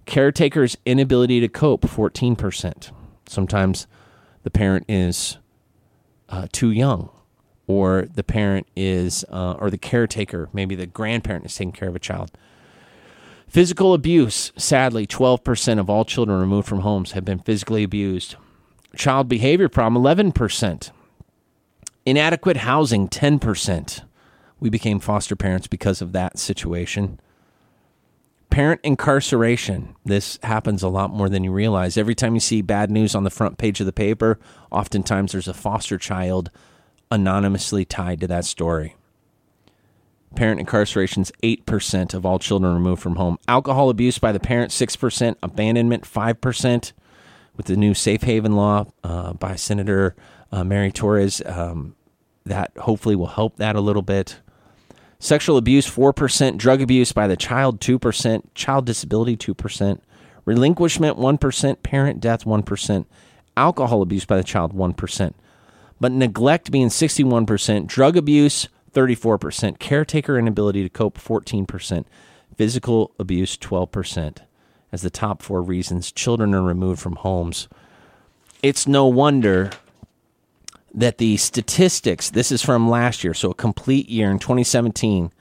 Caretakers' 0.06 0.77
inability 0.86 1.40
to 1.40 1.48
cope, 1.48 1.82
14%. 1.84 2.91
Sometimes 3.27 3.88
the 4.44 4.52
parent 4.52 4.86
is 4.90 5.38
uh, 6.30 6.48
too 6.52 6.72
young, 6.72 7.10
or 7.68 8.07
the 8.14 8.23
parent 8.23 8.68
is, 8.76 9.23
uh, 9.30 9.53
or 9.53 9.69
the 9.69 9.77
caretaker, 9.77 10.49
maybe 10.53 10.76
the 10.76 10.86
grandparent 10.86 11.45
is 11.45 11.56
taking 11.56 11.72
care 11.72 11.90
of 11.90 11.95
a 11.95 11.99
child. 11.99 12.32
Physical 13.48 13.94
abuse, 13.94 14.52
sadly, 14.57 15.07
12% 15.07 15.80
of 15.80 15.90
all 15.90 16.03
children 16.03 16.40
removed 16.40 16.68
from 16.68 16.82
homes 16.82 17.14
have 17.14 17.23
been 17.23 17.40
physically 17.40 17.84
abused. 17.84 18.36
Child 18.96 19.28
behavior 19.28 19.70
problem, 19.70 20.02
11%. 20.02 20.92
Inadequate 22.06 22.58
housing, 22.58 23.10
10%. 23.10 24.04
We 24.60 24.70
became 24.70 25.00
foster 25.00 25.36
parents 25.36 25.68
because 25.68 26.02
of 26.02 26.14
that 26.14 26.40
situation. 26.40 27.20
Parent 28.50 28.80
incarceration. 28.84 29.96
This 30.06 30.40
happens 30.44 30.82
a 30.82 30.88
lot 30.88 31.10
more 31.10 31.28
than 31.28 31.44
you 31.44 31.52
realize. 31.52 31.98
Every 31.98 32.16
time 32.16 32.36
you 32.36 32.40
see 32.40 32.62
bad 32.62 32.90
news 32.90 33.16
on 33.16 33.24
the 33.24 33.30
front 33.30 33.58
page 33.58 33.80
of 33.80 33.86
the 33.86 33.92
paper, 33.92 34.40
oftentimes 34.72 35.34
there's 35.34 35.48
a 35.48 35.54
foster 35.54 35.98
child 35.98 36.52
anonymously 37.12 37.86
tied 37.86 38.22
to 38.22 38.28
that 38.28 38.46
story. 38.46 38.96
Parent 40.36 40.60
incarceration 40.60 41.22
is 41.22 41.32
8% 41.44 42.14
of 42.14 42.26
all 42.26 42.40
children 42.40 42.74
removed 42.74 43.02
from 43.02 43.16
home. 43.16 43.38
Alcohol 43.48 43.90
abuse 43.90 44.20
by 44.20 44.32
the 44.32 44.40
parent, 44.40 44.72
6%. 44.72 45.36
Abandonment, 45.42 46.04
5%. 46.04 46.94
With 47.57 47.68
the 47.68 47.77
new 47.77 47.94
safe 47.94 48.23
haven 48.23 48.56
law 48.56 48.86
uh, 49.03 49.34
by 49.34 49.56
Senator 49.56 50.15
uh, 50.52 50.64
Mary 50.64 50.91
Torres, 50.91 51.41
um, 51.45 51.95
that 52.45 52.72
hopefully 52.77 53.15
will 53.15 53.27
help 53.27 53.57
that 53.57 53.76
a 53.76 53.82
little 53.82 54.02
bit. 54.02 54.40
Sexual 55.19 55.57
abuse, 55.57 55.90
4%. 55.90 56.57
Drug 56.57 56.82
abuse 56.82 57.11
by 57.11 57.27
the 57.27 57.38
child, 57.38 57.80
2%. 57.80 58.44
Child 58.53 58.86
disability, 58.86 59.38
2%. 59.38 59.99
Relinquishment, 60.44 61.18
1%. 61.18 61.84
Parent 61.84 62.19
death, 62.19 62.44
1%. 62.44 63.06
Alcohol 63.57 64.02
abuse 64.02 64.26
by 64.26 64.38
the 64.38 64.44
child, 64.44 64.76
1%. 64.76 65.34
But 65.99 66.11
neglect 66.11 66.72
being 66.72 66.90
61%. 66.90 67.88
Drug 67.88 68.18
abuse, 68.18 68.68
34%, 68.95 69.77
caretaker 69.77 70.40
inability 70.40 70.82
to 70.82 70.90
cope 70.90 71.19
14%, 71.19 72.06
physical 72.56 73.14
abuse 73.19 73.57
12% 73.57 74.40
as 74.91 75.02
the 75.02 75.10
top 75.10 75.41
four 75.41 75.62
reasons 75.62 76.12
children 76.12 76.53
are 76.53 76.62
removed 76.62 77.02
from 77.02 77.16
homes. 77.18 77.68
It's 78.64 78.88
no 78.88 79.06
wonder 79.06 79.72
that 80.94 81.18
the 81.18 81.38
statistics, 81.38 82.30
this 82.30 82.52
is 82.52 82.62
from 82.62 82.90
last 82.90 83.24
year, 83.24 83.34
so 83.34 83.52
a 83.52 83.56
complete 83.56 84.10
year 84.10 84.32
in 84.32 84.40
2017, 84.40 85.32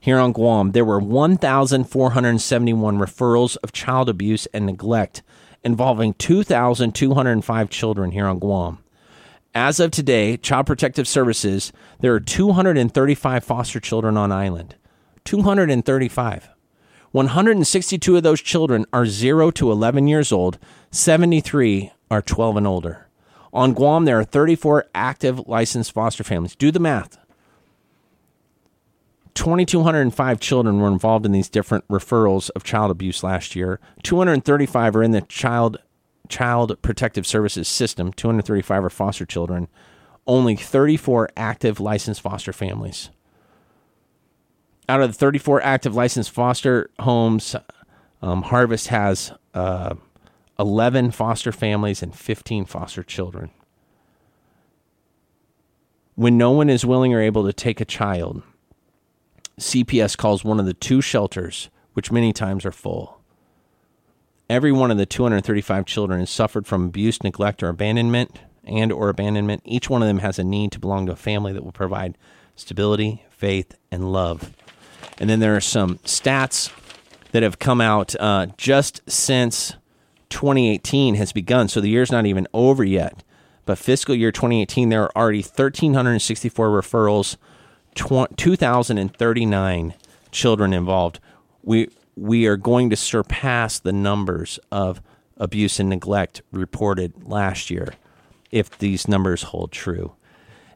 here 0.00 0.18
on 0.18 0.32
Guam, 0.32 0.72
there 0.72 0.84
were 0.84 1.00
1,471 1.00 2.98
referrals 2.98 3.56
of 3.62 3.72
child 3.72 4.08
abuse 4.08 4.46
and 4.46 4.64
neglect 4.66 5.22
involving 5.64 6.14
2,205 6.14 7.70
children 7.70 8.12
here 8.12 8.26
on 8.26 8.38
Guam. 8.38 8.78
As 9.54 9.80
of 9.80 9.90
today, 9.90 10.36
Child 10.36 10.66
Protective 10.66 11.08
Services, 11.08 11.72
there 12.00 12.14
are 12.14 12.20
235 12.20 13.44
foster 13.44 13.80
children 13.80 14.16
on 14.16 14.30
island. 14.30 14.76
235. 15.24 16.48
162 17.12 18.16
of 18.16 18.22
those 18.22 18.40
children 18.40 18.84
are 18.92 19.06
0 19.06 19.50
to 19.52 19.72
11 19.72 20.08
years 20.08 20.32
old, 20.32 20.58
73 20.90 21.92
are 22.10 22.22
12 22.22 22.56
and 22.56 22.66
older. 22.66 23.08
On 23.52 23.72
Guam, 23.72 24.04
there 24.04 24.18
are 24.18 24.24
34 24.24 24.86
active 24.94 25.40
licensed 25.46 25.92
foster 25.92 26.22
families. 26.22 26.54
Do 26.54 26.70
the 26.70 26.80
math. 26.80 27.16
2,205 29.34 30.40
children 30.40 30.80
were 30.80 30.88
involved 30.88 31.24
in 31.24 31.32
these 31.32 31.48
different 31.48 31.86
referrals 31.88 32.50
of 32.56 32.64
child 32.64 32.90
abuse 32.90 33.22
last 33.22 33.54
year. 33.54 33.78
235 34.02 34.96
are 34.96 35.02
in 35.02 35.12
the 35.12 35.20
child 35.22 35.78
Child 36.28 36.80
Protective 36.82 37.26
Services 37.26 37.68
system, 37.68 38.12
235 38.12 38.84
are 38.84 38.90
foster 38.90 39.24
children, 39.24 39.68
only 40.26 40.56
34 40.56 41.30
active 41.36 41.80
licensed 41.80 42.20
foster 42.20 42.52
families. 42.52 43.10
Out 44.88 45.02
of 45.02 45.10
the 45.10 45.18
34 45.18 45.62
active 45.62 45.94
licensed 45.94 46.30
foster 46.30 46.90
homes, 47.00 47.54
um, 48.22 48.42
Harvest 48.42 48.88
has 48.88 49.32
uh, 49.52 49.94
11 50.58 51.10
foster 51.10 51.52
families 51.52 52.02
and 52.02 52.14
15 52.14 52.64
foster 52.64 53.02
children. 53.02 53.50
When 56.14 56.38
no 56.38 56.50
one 56.50 56.70
is 56.70 56.86
willing 56.86 57.14
or 57.14 57.20
able 57.20 57.46
to 57.46 57.52
take 57.52 57.80
a 57.80 57.84
child, 57.84 58.42
CPS 59.60 60.16
calls 60.16 60.42
one 60.42 60.58
of 60.58 60.66
the 60.66 60.74
two 60.74 61.00
shelters, 61.00 61.68
which 61.92 62.10
many 62.10 62.32
times 62.32 62.64
are 62.64 62.72
full. 62.72 63.20
Every 64.50 64.72
one 64.72 64.90
of 64.90 64.96
the 64.96 65.06
235 65.06 65.84
children 65.84 66.20
has 66.20 66.30
suffered 66.30 66.66
from 66.66 66.86
abuse, 66.86 67.22
neglect, 67.22 67.62
or 67.62 67.68
abandonment, 67.68 68.38
and 68.64 68.90
or 68.90 69.10
abandonment. 69.10 69.62
Each 69.64 69.90
one 69.90 70.00
of 70.00 70.08
them 70.08 70.20
has 70.20 70.38
a 70.38 70.44
need 70.44 70.72
to 70.72 70.80
belong 70.80 71.06
to 71.06 71.12
a 71.12 71.16
family 71.16 71.52
that 71.52 71.62
will 71.62 71.72
provide 71.72 72.16
stability, 72.56 73.24
faith, 73.30 73.74
and 73.90 74.10
love. 74.10 74.54
And 75.20 75.28
then 75.28 75.40
there 75.40 75.56
are 75.56 75.60
some 75.60 75.98
stats 75.98 76.72
that 77.32 77.42
have 77.42 77.58
come 77.58 77.80
out 77.80 78.14
uh, 78.20 78.46
just 78.56 79.00
since 79.10 79.74
2018 80.30 81.16
has 81.16 81.32
begun. 81.32 81.66
So 81.68 81.80
the 81.80 81.88
year's 81.88 82.12
not 82.12 82.26
even 82.26 82.46
over 82.52 82.84
yet. 82.84 83.24
But 83.64 83.78
fiscal 83.78 84.14
year 84.14 84.30
2018, 84.32 84.88
there 84.88 85.04
are 85.04 85.12
already 85.14 85.42
1,364 85.42 86.70
referrals, 86.70 87.36
2,039 87.94 89.94
children 90.30 90.72
involved. 90.72 91.20
We 91.62 91.90
we 92.16 92.46
are 92.46 92.56
going 92.56 92.90
to 92.90 92.96
surpass 92.96 93.78
the 93.78 93.92
numbers 93.92 94.58
of 94.72 95.00
abuse 95.36 95.78
and 95.78 95.88
neglect 95.88 96.42
reported 96.50 97.28
last 97.28 97.70
year 97.70 97.94
if 98.50 98.76
these 98.78 99.06
numbers 99.06 99.44
hold 99.44 99.70
true. 99.70 100.14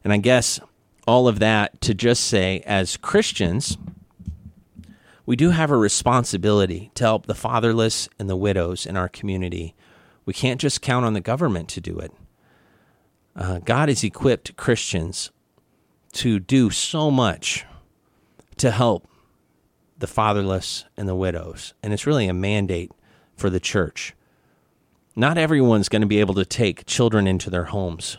And 0.03 0.13
I 0.13 0.17
guess 0.17 0.59
all 1.07 1.27
of 1.27 1.39
that 1.39 1.81
to 1.81 1.93
just 1.93 2.25
say, 2.25 2.61
as 2.65 2.97
Christians, 2.97 3.77
we 5.25 5.35
do 5.35 5.51
have 5.51 5.71
a 5.71 5.77
responsibility 5.77 6.91
to 6.95 7.03
help 7.03 7.25
the 7.25 7.35
fatherless 7.35 8.09
and 8.19 8.29
the 8.29 8.35
widows 8.35 8.85
in 8.85 8.97
our 8.97 9.09
community. 9.09 9.75
We 10.25 10.33
can't 10.33 10.61
just 10.61 10.81
count 10.81 11.05
on 11.05 11.13
the 11.13 11.21
government 11.21 11.69
to 11.69 11.81
do 11.81 11.99
it. 11.99 12.11
Uh, 13.35 13.59
God 13.59 13.89
has 13.89 14.03
equipped 14.03 14.55
Christians 14.57 15.31
to 16.13 16.39
do 16.39 16.69
so 16.69 17.09
much 17.09 17.65
to 18.57 18.69
help 18.69 19.07
the 20.03 20.07
fatherless, 20.07 20.83
and 20.97 21.07
the 21.07 21.15
widows. 21.15 21.73
And 21.81 21.93
it's 21.93 22.05
really 22.05 22.27
a 22.27 22.33
mandate 22.33 22.91
for 23.37 23.49
the 23.49 23.61
church. 23.61 24.13
Not 25.15 25.37
everyone's 25.37 25.87
going 25.87 26.01
to 26.01 26.07
be 26.07 26.19
able 26.19 26.33
to 26.33 26.43
take 26.43 26.85
children 26.85 27.25
into 27.25 27.49
their 27.49 27.63
homes. 27.63 28.17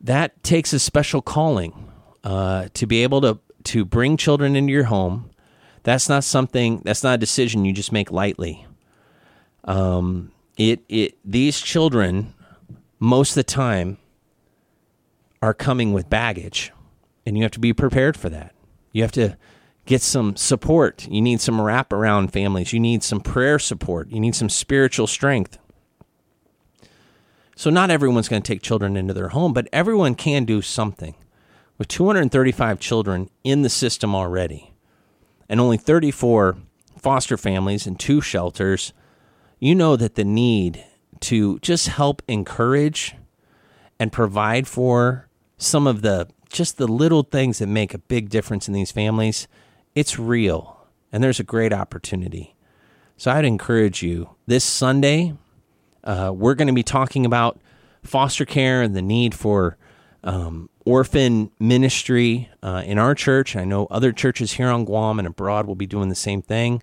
That 0.00 0.42
takes 0.42 0.72
a 0.72 0.78
special 0.78 1.20
calling 1.20 1.92
uh, 2.24 2.68
to 2.72 2.86
be 2.86 3.02
able 3.02 3.20
to 3.20 3.38
to 3.64 3.84
bring 3.84 4.16
children 4.16 4.56
into 4.56 4.72
your 4.72 4.84
home. 4.84 5.28
That's 5.86 6.08
not 6.08 6.24
something. 6.24 6.82
That's 6.84 7.04
not 7.04 7.14
a 7.14 7.18
decision 7.18 7.64
you 7.64 7.72
just 7.72 7.92
make 7.92 8.10
lightly. 8.10 8.66
Um, 9.62 10.32
it 10.56 10.80
it 10.88 11.16
these 11.24 11.60
children 11.60 12.34
most 12.98 13.30
of 13.30 13.34
the 13.36 13.44
time 13.44 13.98
are 15.40 15.54
coming 15.54 15.92
with 15.92 16.10
baggage, 16.10 16.72
and 17.24 17.36
you 17.36 17.44
have 17.44 17.52
to 17.52 17.60
be 17.60 17.72
prepared 17.72 18.16
for 18.16 18.28
that. 18.30 18.52
You 18.90 19.02
have 19.02 19.12
to 19.12 19.36
get 19.84 20.02
some 20.02 20.34
support. 20.34 21.06
You 21.06 21.22
need 21.22 21.40
some 21.40 21.58
wraparound 21.60 22.32
families. 22.32 22.72
You 22.72 22.80
need 22.80 23.04
some 23.04 23.20
prayer 23.20 23.60
support. 23.60 24.10
You 24.10 24.18
need 24.18 24.34
some 24.34 24.48
spiritual 24.48 25.06
strength. 25.06 25.56
So, 27.54 27.70
not 27.70 27.90
everyone's 27.92 28.28
going 28.28 28.42
to 28.42 28.52
take 28.52 28.60
children 28.60 28.96
into 28.96 29.14
their 29.14 29.28
home, 29.28 29.52
but 29.52 29.68
everyone 29.72 30.16
can 30.16 30.46
do 30.46 30.62
something. 30.62 31.14
With 31.78 31.86
235 31.86 32.80
children 32.80 33.30
in 33.44 33.62
the 33.62 33.70
system 33.70 34.16
already, 34.16 34.72
and 35.48 35.60
only 35.60 35.76
34 35.76 36.56
foster 36.98 37.36
families 37.36 37.86
and 37.86 37.98
two 37.98 38.20
shelters, 38.20 38.92
you 39.58 39.74
know 39.74 39.96
that 39.96 40.14
the 40.14 40.24
need 40.24 40.84
to 41.20 41.58
just 41.60 41.88
help 41.88 42.22
encourage 42.28 43.14
and 43.98 44.12
provide 44.12 44.66
for 44.68 45.28
some 45.56 45.86
of 45.86 46.02
the 46.02 46.28
just 46.48 46.78
the 46.78 46.86
little 46.86 47.22
things 47.22 47.58
that 47.58 47.66
make 47.66 47.92
a 47.92 47.98
big 47.98 48.28
difference 48.28 48.68
in 48.68 48.74
these 48.74 48.92
families, 48.92 49.48
it's 49.94 50.18
real. 50.18 50.86
And 51.10 51.22
there's 51.22 51.40
a 51.40 51.44
great 51.44 51.72
opportunity. 51.72 52.54
So 53.16 53.30
I'd 53.30 53.44
encourage 53.44 54.02
you 54.02 54.30
this 54.46 54.64
Sunday, 54.64 55.34
uh, 56.04 56.32
we're 56.34 56.54
going 56.54 56.68
to 56.68 56.74
be 56.74 56.82
talking 56.82 57.26
about 57.26 57.60
foster 58.02 58.44
care 58.44 58.82
and 58.82 58.94
the 58.94 59.02
need 59.02 59.34
for 59.34 59.76
um, 60.26 60.68
orphan 60.84 61.50
ministry 61.58 62.50
uh, 62.62 62.82
in 62.84 62.98
our 62.98 63.14
church. 63.14 63.56
I 63.56 63.64
know 63.64 63.86
other 63.86 64.12
churches 64.12 64.52
here 64.52 64.68
on 64.68 64.84
Guam 64.84 65.18
and 65.18 65.26
abroad 65.26 65.66
will 65.66 65.76
be 65.76 65.86
doing 65.86 66.08
the 66.08 66.14
same 66.14 66.42
thing. 66.42 66.82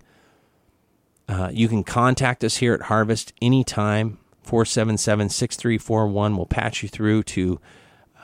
Uh, 1.28 1.50
you 1.52 1.68
can 1.68 1.84
contact 1.84 2.42
us 2.42 2.56
here 2.56 2.74
at 2.74 2.82
Harvest 2.82 3.32
anytime. 3.40 4.18
477 4.42 5.28
6341 5.28 6.36
will 6.36 6.46
patch 6.46 6.82
you 6.82 6.88
through 6.88 7.22
to 7.22 7.60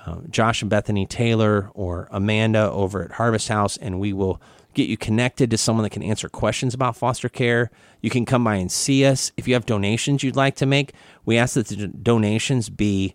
uh, 0.07 0.17
Josh 0.29 0.63
and 0.63 0.71
Bethany 0.71 1.07
Taylor 1.07 1.71
or 1.75 2.09
Amanda 2.11 2.71
over 2.71 3.03
at 3.03 3.13
Harvest 3.13 3.49
House, 3.49 3.77
and 3.77 4.01
we 4.01 4.13
will 4.13 4.41
get 4.75 4.89
you 4.89 4.97
connected 4.97 5.51
to 5.51 5.59
someone 5.59 5.83
that 5.83 5.91
can 5.91 6.03
answer 6.03 6.29
questions 6.29 6.75
about 6.75 6.97
foster 6.97 7.29
care. 7.29 7.71
You 8.01 8.11
can 8.11 8.25
come 8.25 8.45
by 8.45 8.57
and 8.57 8.71
see 8.71 9.05
us. 9.05 9.33
If 9.37 9.49
you 9.49 9.55
have 9.55 9.67
donations 9.67 10.23
you'd 10.23 10.37
like 10.37 10.57
to 10.57 10.67
make, 10.67 10.93
we 11.25 11.37
ask 11.39 11.55
that 11.55 11.69
the 11.69 11.89
donations 11.89 12.69
be 12.69 13.15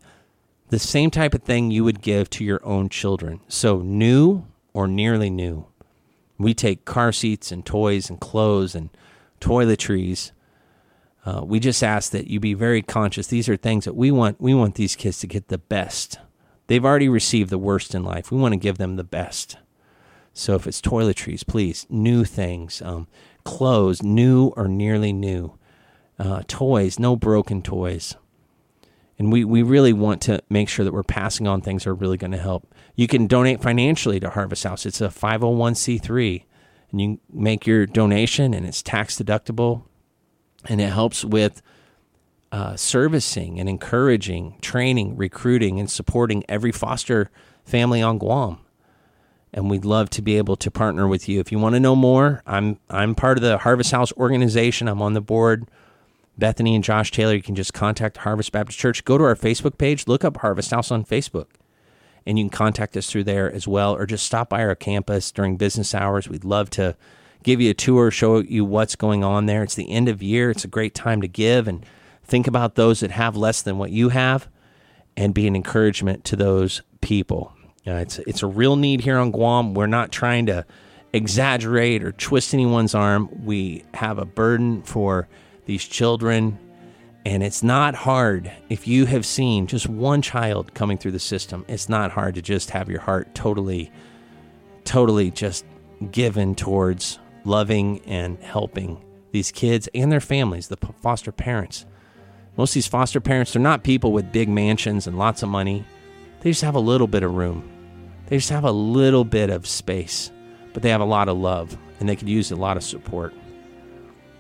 the 0.70 0.80
same 0.80 1.12
type 1.12 1.34
of 1.34 1.44
thing 1.44 1.72
you 1.72 1.84
would 1.84 2.02
give 2.02 2.30
to 2.32 2.44
your 2.44 2.66
own 2.66 2.90
children. 2.90 3.42
So, 3.48 3.80
new 3.80 4.46
or 4.74 4.88
nearly 4.88 5.30
new. 5.30 5.68
We 6.38 6.54
take 6.54 6.86
car 6.86 7.12
seats 7.12 7.52
and 7.52 7.66
toys 7.66 8.10
and 8.10 8.20
clothes 8.20 8.76
and 8.76 8.90
toiletries. 9.40 10.32
Uh, 11.26 11.42
we 11.44 11.60
just 11.60 11.84
ask 11.84 12.12
that 12.12 12.28
you 12.28 12.40
be 12.40 12.54
very 12.54 12.82
conscious. 12.82 13.28
These 13.28 13.50
are 13.50 13.58
things 13.58 13.86
that 13.86 13.96
we 13.96 14.12
want. 14.12 14.42
We 14.42 14.54
want 14.54 14.76
these 14.76 14.96
kids 14.96 15.20
to 15.20 15.28
get 15.28 15.48
the 15.48 15.58
best. 15.58 16.20
They've 16.68 16.84
already 16.84 17.10
received 17.10 17.50
the 17.50 17.58
worst 17.58 17.96
in 17.96 18.04
life. 18.04 18.32
We 18.32 18.38
want 18.38 18.54
to 18.54 18.60
give 18.60 18.78
them 18.78 18.96
the 18.96 19.04
best. 19.04 19.58
So 20.34 20.56
if 20.56 20.68
it's 20.68 20.82
toiletries, 20.82 21.48
please, 21.48 21.88
new 21.90 22.26
things, 22.26 22.82
um, 22.82 23.08
clothes, 23.46 24.04
new 24.04 24.48
or 24.58 24.68
nearly 24.68 25.14
new, 25.14 25.58
uh, 26.20 26.44
toys, 26.48 27.00
no 27.00 27.16
broken 27.16 27.62
toys. 27.62 28.16
And 29.18 29.32
we, 29.32 29.46
we 29.46 29.64
really 29.64 29.94
want 29.94 30.22
to 30.24 30.42
make 30.50 30.68
sure 30.68 30.84
that 30.84 30.94
we're 30.94 31.04
passing 31.04 31.48
on 31.48 31.62
things 31.62 31.84
that 31.84 31.92
are 31.92 31.96
really 31.96 32.18
going 32.18 32.32
to 32.32 32.38
help. 32.38 32.74
You 32.96 33.08
can 33.08 33.28
donate 33.28 33.62
financially 33.62 34.20
to 34.20 34.30
Harvest 34.30 34.64
House. 34.64 34.86
It's 34.86 35.00
a 35.02 35.08
501c3, 35.08 36.44
and 36.92 37.02
you 37.02 37.20
make 37.32 37.66
your 37.66 37.86
donation, 37.86 38.54
and 38.54 38.66
it's 38.66 38.82
tax 38.82 39.18
deductible, 39.18 39.84
and 40.66 40.82
it 40.82 40.92
helps 40.92 41.24
with 41.24 41.62
uh, 42.52 42.76
servicing 42.76 43.60
and 43.60 43.68
encouraging, 43.70 44.58
training, 44.62 45.16
recruiting, 45.18 45.80
and 45.80 45.90
supporting 45.90 46.44
every 46.48 46.72
foster 46.72 47.30
family 47.64 48.02
on 48.02 48.18
Guam. 48.18 48.60
And 49.54 49.70
we'd 49.70 49.86
love 49.86 50.10
to 50.12 50.22
be 50.22 50.38
able 50.38 50.58
to 50.58 50.70
partner 50.70 51.08
with 51.08 51.30
you. 51.30 51.40
If 51.40 51.52
you 51.52 51.60
want 51.60 51.76
to 51.76 51.80
know 51.80 51.96
more, 51.96 52.42
I'm 52.46 52.78
I'm 52.90 53.16
part 53.16 53.38
of 53.38 53.42
the 53.42 53.58
Harvest 53.58 53.92
House 53.92 54.12
organization. 54.14 54.90
I'm 54.90 55.02
on 55.02 55.14
the 55.14 55.22
board. 55.22 55.70
Bethany 56.38 56.76
and 56.76 56.84
Josh 56.84 57.12
Taylor, 57.12 57.34
you 57.34 57.42
can 57.42 57.56
just 57.56 57.74
contact 57.74 58.18
Harvest 58.18 58.52
Baptist 58.52 58.78
Church. 58.78 59.06
Go 59.06 59.18
to 59.18 59.24
our 59.24 59.36
Facebook 59.36 59.78
page, 59.78 60.08
look 60.08 60.24
up 60.24 60.38
Harvest 60.38 60.72
House 60.72 60.92
on 60.92 61.06
Facebook, 61.06 61.48
and 62.26 62.38
you 62.38 62.46
can 62.46 62.50
contact 62.50 62.98
us 62.98 63.10
through 63.10 63.24
there 63.24 63.52
as 63.52 63.68
well, 63.68 63.96
or 63.96 64.06
just 64.06 64.26
stop 64.26 64.50
by 64.50 64.64
our 64.64 64.76
campus 64.76 65.32
during 65.32 65.58
business 65.58 65.96
hours. 65.96 66.28
We'd 66.28 66.44
love 66.44 66.70
to 66.72 66.98
give 67.44 67.62
you 67.62 67.72
a 67.72 67.76
tour, 67.76 68.12
show 68.12 68.40
you 68.40 68.66
what's 68.66 68.96
going 68.96 69.24
on 69.24 69.46
there. 69.46 69.64
It's 69.64 69.76
the 69.76 69.90
end 69.90 70.10
of 70.10 70.22
year. 70.22 70.50
It's 70.50 70.66
a 70.66 70.70
great 70.70 70.94
time 70.96 71.22
to 71.22 71.28
give 71.28 71.68
and 71.68 71.86
think 72.24 72.48
about 72.48 72.76
those 72.76 73.00
that 73.00 73.12
have 73.12 73.38
less 73.38 73.62
than 73.62 73.78
what 73.78 73.92
you 73.92 74.10
have 74.10 74.50
and 75.16 75.34
be 75.34 75.48
an 75.48 75.56
encouragement 75.56 76.24
to 76.26 76.36
those 76.36 76.82
people. 77.02 77.54
Uh, 77.88 77.94
it's 77.94 78.18
it's 78.20 78.42
a 78.42 78.48
real 78.48 78.76
need 78.76 79.02
here 79.02 79.18
on 79.18 79.32
Guam. 79.32 79.76
We're 79.76 79.86
not 79.86 80.12
trying 80.12 80.48
to 80.48 80.66
exaggerate 81.14 82.04
or 82.04 82.12
twist 82.12 82.54
anyone's 82.54 82.96
arm. 82.96 83.30
We 83.46 83.86
have 83.94 84.18
a 84.18 84.26
burden 84.26 84.82
for 84.82 85.28
these 85.66 85.84
children 85.84 86.60
and 87.26 87.42
it's 87.42 87.64
not 87.64 87.96
hard 87.96 88.52
if 88.70 88.88
you 88.88 89.06
have 89.06 89.26
seen 89.26 89.66
just 89.66 89.90
one 89.90 90.22
child 90.22 90.76
coming 90.76 90.98
through 90.98 91.12
the 91.12 91.20
system. 91.20 91.66
It's 91.68 91.90
not 91.90 92.12
hard 92.12 92.36
to 92.36 92.42
just 92.42 92.70
have 92.70 92.88
your 92.88 93.02
heart 93.02 93.34
totally 93.34 93.92
totally 94.84 95.32
just 95.32 95.66
given 96.12 96.54
towards 96.54 97.18
loving 97.44 98.00
and 98.06 98.38
helping 98.40 99.04
these 99.32 99.52
kids 99.52 99.90
and 99.96 100.12
their 100.12 100.20
families, 100.20 100.68
the 100.68 100.78
foster 101.02 101.32
parents. 101.32 101.86
Most 102.58 102.72
of 102.72 102.76
these 102.76 102.88
foster 102.88 103.20
parents, 103.20 103.54
they're 103.54 103.62
not 103.62 103.84
people 103.84 104.14
with 104.14 104.32
big 104.32 104.48
mansions 104.48 105.08
and 105.08 105.18
lots 105.18 105.42
of 105.42 105.50
money. 105.50 105.84
They 106.42 106.52
just 106.52 106.62
have 106.62 106.76
a 106.76 106.80
little 106.80 107.08
bit 107.08 107.24
of 107.24 107.34
room. 107.34 107.68
They 108.28 108.38
just 108.38 108.52
have 108.52 108.64
a 108.64 108.72
little 108.72 109.26
bit 109.26 109.50
of 109.50 109.68
space, 109.68 110.32
but 110.74 110.84
they 110.84 110.90
have 110.90 111.02
a 111.02 111.06
lot 111.06 111.28
of 111.28 111.38
love 111.38 111.76
and 112.00 112.08
they 112.08 112.16
could 112.16 112.30
use 112.30 112.52
a 112.52 112.56
lot 112.56 112.78
of 112.78 112.84
support. 112.84 113.34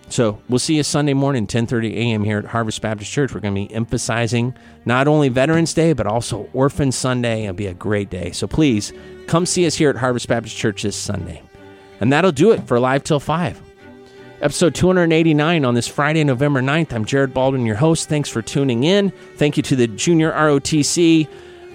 So 0.10 0.40
we'll 0.48 0.60
see 0.60 0.76
you 0.76 0.84
Sunday 0.84 1.14
morning, 1.14 1.48
10:30 1.48 1.94
a.m. 1.94 2.24
here 2.24 2.38
at 2.38 2.46
Harvest 2.46 2.82
Baptist 2.82 3.12
Church. 3.12 3.34
We're 3.34 3.40
going 3.40 3.56
to 3.56 3.68
be 3.68 3.74
emphasizing 3.74 4.56
not 4.86 5.08
only 5.08 5.30
Veterans 5.30 5.74
Day 5.74 5.94
but 5.94 6.08
also 6.08 6.50
Orphan 6.54 6.92
Sunday. 6.92 7.44
It'll 7.44 7.56
be 7.56 7.68
a 7.68 7.74
great 7.74 8.10
day. 8.10 8.32
So 8.32 8.48
please 8.48 8.94
come 9.28 9.46
see 9.46 9.66
us 9.66 9.76
here 9.76 9.90
at 9.90 9.96
Harvest 9.96 10.28
Baptist 10.28 10.56
Church 10.56 10.84
this 10.84 10.96
Sunday. 10.96 11.42
And 12.00 12.14
that'll 12.14 12.32
do 12.32 12.52
it 12.52 12.68
for 12.68 12.80
Live 12.80 13.04
Till 13.04 13.20
5. 13.20 13.62
Episode 14.42 14.76
289 14.76 15.66
on 15.66 15.74
this 15.74 15.88
Friday, 15.88 16.24
November 16.24 16.62
9th. 16.62 16.94
I'm 16.94 17.06
Jared 17.06 17.34
Baldwin, 17.34 17.66
your 17.66 17.78
host. 17.78 18.10
Thanks 18.10 18.30
for 18.30 18.42
tuning 18.42 18.84
in. 18.84 19.12
Thank 19.38 19.58
you 19.58 19.64
to 19.64 19.76
the 19.76 19.88
Junior 19.88 20.32
ROTC 20.34 21.28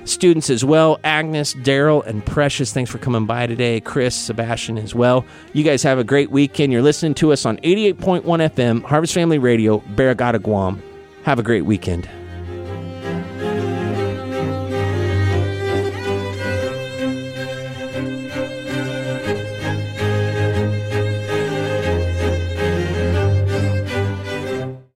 students 0.05 0.51
as 0.51 0.65
well 0.65 0.99
Agnes, 1.05 1.55
Daryl, 1.55 2.05
and 2.07 2.25
Precious. 2.25 2.73
Thanks 2.73 2.91
for 2.91 2.99
coming 2.99 3.27
by 3.27 3.47
today. 3.47 3.81
Chris, 3.81 4.15
Sebastian 4.15 4.79
as 4.79 4.95
well. 4.95 5.25
You 5.53 5.65
guys 5.65 5.83
have 5.83 5.99
a 5.99 6.05
great 6.05 6.31
weekend. 6.31 6.73
You're 6.73 6.83
listening 6.83 7.15
to 7.15 7.33
us 7.33 7.47
on 7.47 7.57
88.1 7.59 8.23
FM, 8.23 8.83
Harvest 8.83 9.15
Family 9.15 9.39
Radio, 9.39 9.81
Barrigada, 9.95 10.43
Guam. 10.43 10.83
Have 11.25 11.39
a 11.39 11.43
great 11.43 11.65
weekend. 11.65 12.09